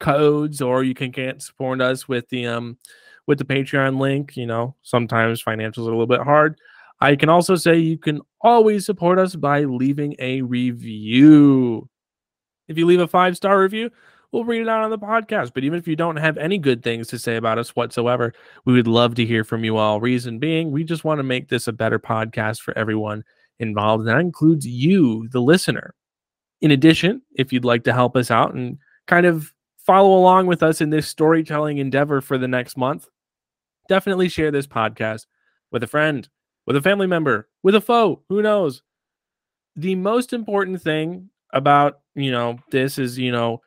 codes, 0.00 0.62
or 0.62 0.82
you 0.82 0.94
can 0.94 1.12
can't 1.12 1.42
support 1.42 1.82
us 1.82 2.08
with 2.08 2.26
the 2.30 2.46
um 2.46 2.78
with 3.26 3.36
the 3.38 3.44
Patreon 3.44 4.00
link, 4.00 4.38
you 4.38 4.46
know, 4.46 4.74
sometimes 4.82 5.44
financials 5.44 5.86
are 5.86 5.92
a 5.92 5.96
little 5.96 6.06
bit 6.06 6.22
hard. 6.22 6.58
I 7.04 7.16
can 7.16 7.28
also 7.28 7.54
say 7.54 7.76
you 7.76 7.98
can 7.98 8.22
always 8.40 8.86
support 8.86 9.18
us 9.18 9.36
by 9.36 9.64
leaving 9.64 10.16
a 10.18 10.40
review. 10.40 11.86
If 12.66 12.78
you 12.78 12.86
leave 12.86 13.00
a 13.00 13.06
five 13.06 13.36
star 13.36 13.60
review, 13.60 13.90
we'll 14.32 14.46
read 14.46 14.62
it 14.62 14.68
out 14.70 14.82
on 14.82 14.90
the 14.90 14.98
podcast. 14.98 15.52
But 15.52 15.64
even 15.64 15.78
if 15.78 15.86
you 15.86 15.96
don't 15.96 16.16
have 16.16 16.38
any 16.38 16.56
good 16.56 16.82
things 16.82 17.08
to 17.08 17.18
say 17.18 17.36
about 17.36 17.58
us 17.58 17.76
whatsoever, 17.76 18.32
we 18.64 18.72
would 18.72 18.86
love 18.86 19.16
to 19.16 19.26
hear 19.26 19.44
from 19.44 19.64
you 19.64 19.76
all. 19.76 20.00
Reason 20.00 20.38
being, 20.38 20.70
we 20.70 20.82
just 20.82 21.04
want 21.04 21.18
to 21.18 21.24
make 21.24 21.50
this 21.50 21.68
a 21.68 21.74
better 21.74 21.98
podcast 21.98 22.62
for 22.62 22.76
everyone 22.78 23.22
involved. 23.58 24.00
And 24.00 24.08
that 24.08 24.20
includes 24.20 24.66
you, 24.66 25.28
the 25.28 25.42
listener. 25.42 25.94
In 26.62 26.70
addition, 26.70 27.20
if 27.34 27.52
you'd 27.52 27.66
like 27.66 27.84
to 27.84 27.92
help 27.92 28.16
us 28.16 28.30
out 28.30 28.54
and 28.54 28.78
kind 29.06 29.26
of 29.26 29.52
follow 29.76 30.18
along 30.18 30.46
with 30.46 30.62
us 30.62 30.80
in 30.80 30.88
this 30.88 31.06
storytelling 31.06 31.76
endeavor 31.76 32.22
for 32.22 32.38
the 32.38 32.48
next 32.48 32.78
month, 32.78 33.06
definitely 33.90 34.30
share 34.30 34.50
this 34.50 34.66
podcast 34.66 35.26
with 35.70 35.82
a 35.82 35.86
friend, 35.86 36.30
with 36.66 36.76
a 36.76 36.82
family 36.82 37.06
member, 37.06 37.48
with 37.62 37.74
a 37.74 37.80
foe, 37.80 38.22
who 38.28 38.42
knows. 38.42 38.82
The 39.76 39.94
most 39.94 40.32
important 40.32 40.80
thing 40.82 41.30
about, 41.52 42.00
you 42.14 42.30
know, 42.30 42.58
this 42.70 42.98
is, 42.98 43.18
you 43.18 43.32
know, 43.32 43.60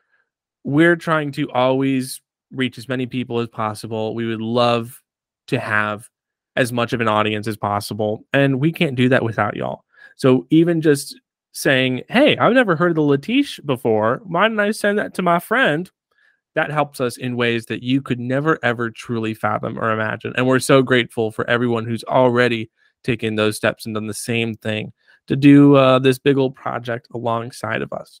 we're 0.64 0.96
trying 0.96 1.32
to 1.32 1.50
always 1.52 2.20
reach 2.50 2.78
as 2.78 2.88
many 2.88 3.06
people 3.06 3.40
as 3.40 3.48
possible. 3.48 4.14
We 4.14 4.26
would 4.26 4.40
love 4.40 5.02
to 5.48 5.58
have 5.58 6.08
as 6.56 6.72
much 6.72 6.92
of 6.92 7.00
an 7.00 7.08
audience 7.08 7.46
as 7.46 7.56
possible, 7.56 8.24
and 8.32 8.60
we 8.60 8.72
can't 8.72 8.96
do 8.96 9.08
that 9.10 9.22
without 9.22 9.56
y'all. 9.56 9.84
So 10.16 10.46
even 10.50 10.80
just 10.80 11.20
saying, 11.52 12.02
"Hey, 12.08 12.36
I've 12.36 12.52
never 12.52 12.74
heard 12.74 12.90
of 12.90 12.96
the 12.96 13.02
Letiche 13.02 13.64
before. 13.64 14.20
Why 14.24 14.48
don't 14.48 14.58
I 14.60 14.72
send 14.72 14.98
that 14.98 15.14
to 15.14 15.22
my 15.22 15.38
friend?" 15.38 15.90
That 16.54 16.70
helps 16.70 17.00
us 17.00 17.16
in 17.16 17.36
ways 17.36 17.66
that 17.66 17.82
you 17.82 18.02
could 18.02 18.18
never 18.18 18.58
ever 18.62 18.90
truly 18.90 19.34
fathom 19.34 19.78
or 19.78 19.92
imagine. 19.92 20.32
And 20.36 20.46
we're 20.46 20.58
so 20.58 20.82
grateful 20.82 21.30
for 21.30 21.48
everyone 21.48 21.84
who's 21.84 22.04
already 22.04 22.70
taken 23.04 23.34
those 23.36 23.56
steps 23.56 23.86
and 23.86 23.94
done 23.94 24.06
the 24.06 24.14
same 24.14 24.54
thing 24.54 24.92
to 25.26 25.36
do 25.36 25.74
uh, 25.76 25.98
this 25.98 26.18
big 26.18 26.38
old 26.38 26.54
project 26.54 27.08
alongside 27.14 27.82
of 27.82 27.92
us. 27.92 28.20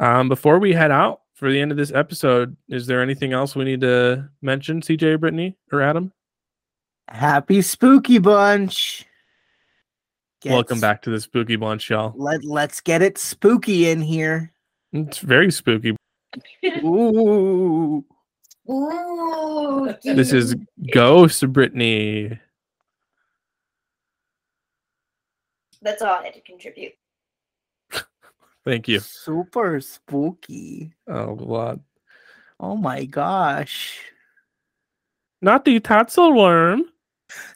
Um, 0.00 0.28
before 0.28 0.58
we 0.58 0.72
head 0.72 0.90
out 0.90 1.22
for 1.34 1.50
the 1.50 1.60
end 1.60 1.70
of 1.70 1.76
this 1.76 1.92
episode, 1.92 2.56
is 2.68 2.86
there 2.86 3.02
anything 3.02 3.32
else 3.32 3.56
we 3.56 3.64
need 3.64 3.80
to 3.80 4.28
mention, 4.42 4.80
CJ, 4.80 5.18
Brittany, 5.20 5.56
or 5.72 5.80
Adam? 5.80 6.12
Happy 7.08 7.62
Spooky 7.62 8.18
Bunch. 8.18 9.06
Get 10.40 10.52
Welcome 10.52 10.78
back 10.78 11.02
to 11.02 11.10
the 11.10 11.20
spooky 11.20 11.56
bunch, 11.56 11.90
y'all. 11.90 12.12
Let 12.16 12.44
Let's 12.44 12.80
get 12.80 13.02
it 13.02 13.18
spooky 13.18 13.88
in 13.88 14.00
here. 14.00 14.52
It's 14.92 15.18
very 15.18 15.50
spooky. 15.50 15.96
Ooh. 16.84 18.04
Ooh, 18.70 19.94
This 20.04 20.32
is 20.32 20.54
Ghost 20.92 21.52
Brittany. 21.52 22.38
That's 25.82 26.02
all 26.02 26.14
I 26.14 26.24
had 26.24 26.34
to 26.34 26.40
contribute. 26.40 26.92
Thank 28.64 28.88
you. 28.88 29.00
Super 29.00 29.80
spooky. 29.80 30.92
Oh, 31.06 31.34
God. 31.34 31.80
Oh 32.60 32.76
my 32.76 33.04
gosh. 33.04 34.00
Not 35.40 35.64
the 35.64 35.78
Tatzelwurm. 35.80 36.80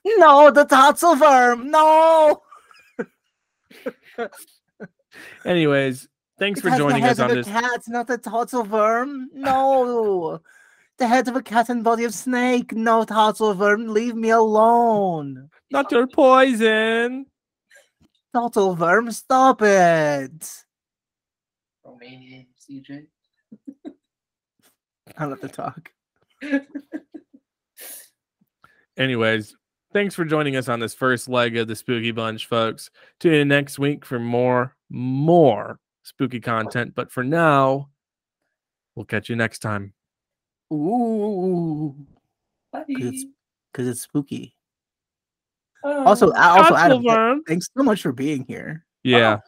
No, 0.05 0.51
the 0.51 0.65
tonsil 0.65 1.17
worm. 1.17 1.71
No. 1.71 2.43
Anyways, 5.45 6.09
thanks 6.39 6.61
It 6.61 6.63
for 6.63 6.69
has 6.71 6.79
the 6.79 6.85
joining 6.85 7.03
head 7.03 7.13
us 7.13 7.19
on 7.21 7.31
of 7.31 7.37
this. 7.37 7.47
a 7.47 7.51
cat, 7.51 7.83
not 7.89 8.07
the 8.07 8.19
tonsil 8.19 8.65
worm. 8.65 9.29
No. 9.33 10.41
the 10.99 11.07
head 11.09 11.27
of 11.29 11.37
a 11.37 11.43
cat 11.43 11.69
and 11.69 11.83
body 11.83 12.05
of 12.05 12.15
snake. 12.15 12.73
No 12.73 13.05
tonsil 13.05 13.55
worm. 13.55 13.89
Leave 13.89 14.15
me 14.15 14.31
alone. 14.31 15.51
Not 15.71 15.91
your 15.91 16.07
poison. 16.07 17.27
Tonsil 18.35 18.77
worm, 18.77 19.11
stop 19.13 19.61
it. 19.63 20.65
Romanian 21.87 22.47
CJ. 22.59 23.07
I 25.19 25.25
love 25.27 25.41
to 25.41 25.49
talk. 25.49 25.91
Anyways, 28.97 29.55
thanks 29.93 30.15
for 30.15 30.25
joining 30.25 30.57
us 30.57 30.69
on 30.69 30.81
this 30.81 30.95
first 30.95 31.29
leg 31.29 31.57
of 31.57 31.69
the 31.69 31.77
Spooky 31.77 32.11
Bunch, 32.13 32.47
folks. 32.47 32.91
Tune 33.21 33.35
in 33.35 33.49
next 33.49 33.79
week 33.79 34.05
for 34.05 34.19
more, 34.19 34.77
more 34.91 35.79
spooky 36.03 36.41
content. 36.41 36.95
But 36.95 37.11
for 37.11 37.25
now, 37.25 37.91
we'll 38.95 39.05
catch 39.07 39.29
you 39.29 39.37
next 39.37 39.59
time. 39.61 39.93
Ooh. 40.73 41.95
Bye. 42.73 42.85
it's- 42.89 43.25
Because 43.73 43.89
it's 43.89 44.03
spooky. 44.03 44.55
Also, 45.85 46.31
uh, 46.31 46.33
also 46.37 46.75
Tatzel 46.75 46.79
Adam, 46.79 47.03
th- 47.03 47.45
thanks 47.49 47.69
so 47.77 47.83
much 47.83 48.03
for 48.03 48.13
being 48.13 48.45
here. 48.47 48.85
Yeah. 49.03 49.39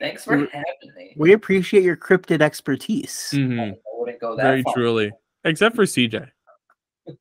Thanks 0.00 0.24
for 0.24 0.36
We- 0.36 0.48
having 0.52 0.94
me. 0.96 1.14
We 1.16 1.32
appreciate 1.32 1.82
your 1.84 1.96
cryptid 1.96 2.42
expertise. 2.42 3.30
Mhm. 3.34 3.72
I 3.72 3.76
wouldn't 3.94 4.20
go 4.20 4.36
that 4.36 4.42
Very 4.42 4.62
far. 4.62 4.74
truly. 4.74 5.12
Except 5.44 5.74
for 5.76 5.84
CJ. 5.86 6.28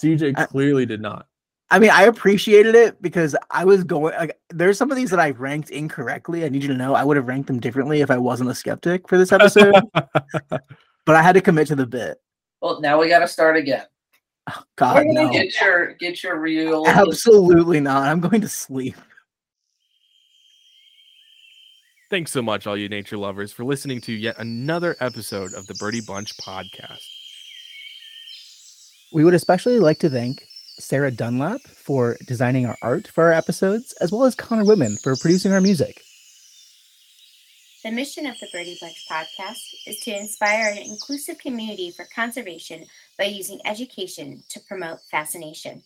CJ 0.00 0.34
I- 0.36 0.46
clearly 0.46 0.86
did 0.86 1.00
not. 1.00 1.26
I 1.70 1.78
mean, 1.78 1.90
I 1.90 2.04
appreciated 2.04 2.74
it 2.74 3.00
because 3.02 3.34
I 3.50 3.64
was 3.64 3.82
going. 3.82 4.14
Like, 4.14 4.38
there's 4.50 4.78
some 4.78 4.90
of 4.92 4.96
these 4.96 5.10
that 5.10 5.18
I 5.18 5.30
ranked 5.30 5.70
incorrectly. 5.70 6.44
I 6.44 6.48
need 6.48 6.62
you 6.62 6.68
to 6.68 6.74
know 6.76 6.94
I 6.94 7.02
would 7.02 7.16
have 7.16 7.26
ranked 7.26 7.46
them 7.48 7.58
differently 7.58 8.00
if 8.00 8.10
I 8.10 8.18
wasn't 8.18 8.50
a 8.50 8.54
skeptic 8.54 9.08
for 9.08 9.18
this 9.18 9.32
episode. 9.32 9.74
but 10.50 11.16
I 11.16 11.22
had 11.22 11.32
to 11.32 11.40
commit 11.40 11.66
to 11.68 11.74
the 11.74 11.86
bit. 11.86 12.18
Well, 12.60 12.80
now 12.80 13.00
we 13.00 13.08
got 13.08 13.20
to 13.20 13.28
start 13.28 13.56
again. 13.56 13.86
Oh, 14.50 14.62
God 14.76 14.96
We're 14.96 15.04
gonna 15.14 15.26
no, 15.26 15.32
get 15.32 15.58
your 15.60 15.94
get 15.94 16.22
your 16.22 16.38
real. 16.38 16.84
absolutely 16.86 17.80
not. 17.80 18.06
I'm 18.08 18.20
going 18.20 18.42
to 18.42 18.48
sleep. 18.48 18.96
Thanks 22.10 22.30
so 22.30 22.42
much, 22.42 22.66
all 22.66 22.76
you 22.76 22.88
nature 22.88 23.16
lovers, 23.16 23.50
for 23.52 23.64
listening 23.64 24.00
to 24.02 24.12
yet 24.12 24.36
another 24.38 24.94
episode 25.00 25.54
of 25.54 25.66
the 25.66 25.74
Birdy 25.74 26.02
Bunch 26.06 26.36
podcast. 26.36 27.02
We 29.12 29.24
would 29.24 29.34
especially 29.34 29.78
like 29.78 29.98
to 30.00 30.10
thank 30.10 30.44
Sarah 30.78 31.10
Dunlap 31.10 31.62
for 31.62 32.16
designing 32.26 32.66
our 32.66 32.76
art 32.82 33.08
for 33.08 33.24
our 33.24 33.32
episodes, 33.32 33.94
as 34.00 34.12
well 34.12 34.24
as 34.24 34.34
Conner 34.34 34.64
Wittman 34.64 35.00
for 35.02 35.16
producing 35.16 35.52
our 35.52 35.60
music. 35.60 36.03
The 37.84 37.90
mission 37.90 38.24
of 38.24 38.40
the 38.40 38.48
Birdy 38.50 38.78
Bunch 38.80 39.06
podcast 39.06 39.74
is 39.86 40.00
to 40.00 40.16
inspire 40.16 40.70
an 40.70 40.78
inclusive 40.78 41.36
community 41.36 41.90
for 41.90 42.06
conservation 42.06 42.86
by 43.18 43.24
using 43.24 43.60
education 43.66 44.42
to 44.48 44.60
promote 44.60 45.00
fascination. 45.10 45.82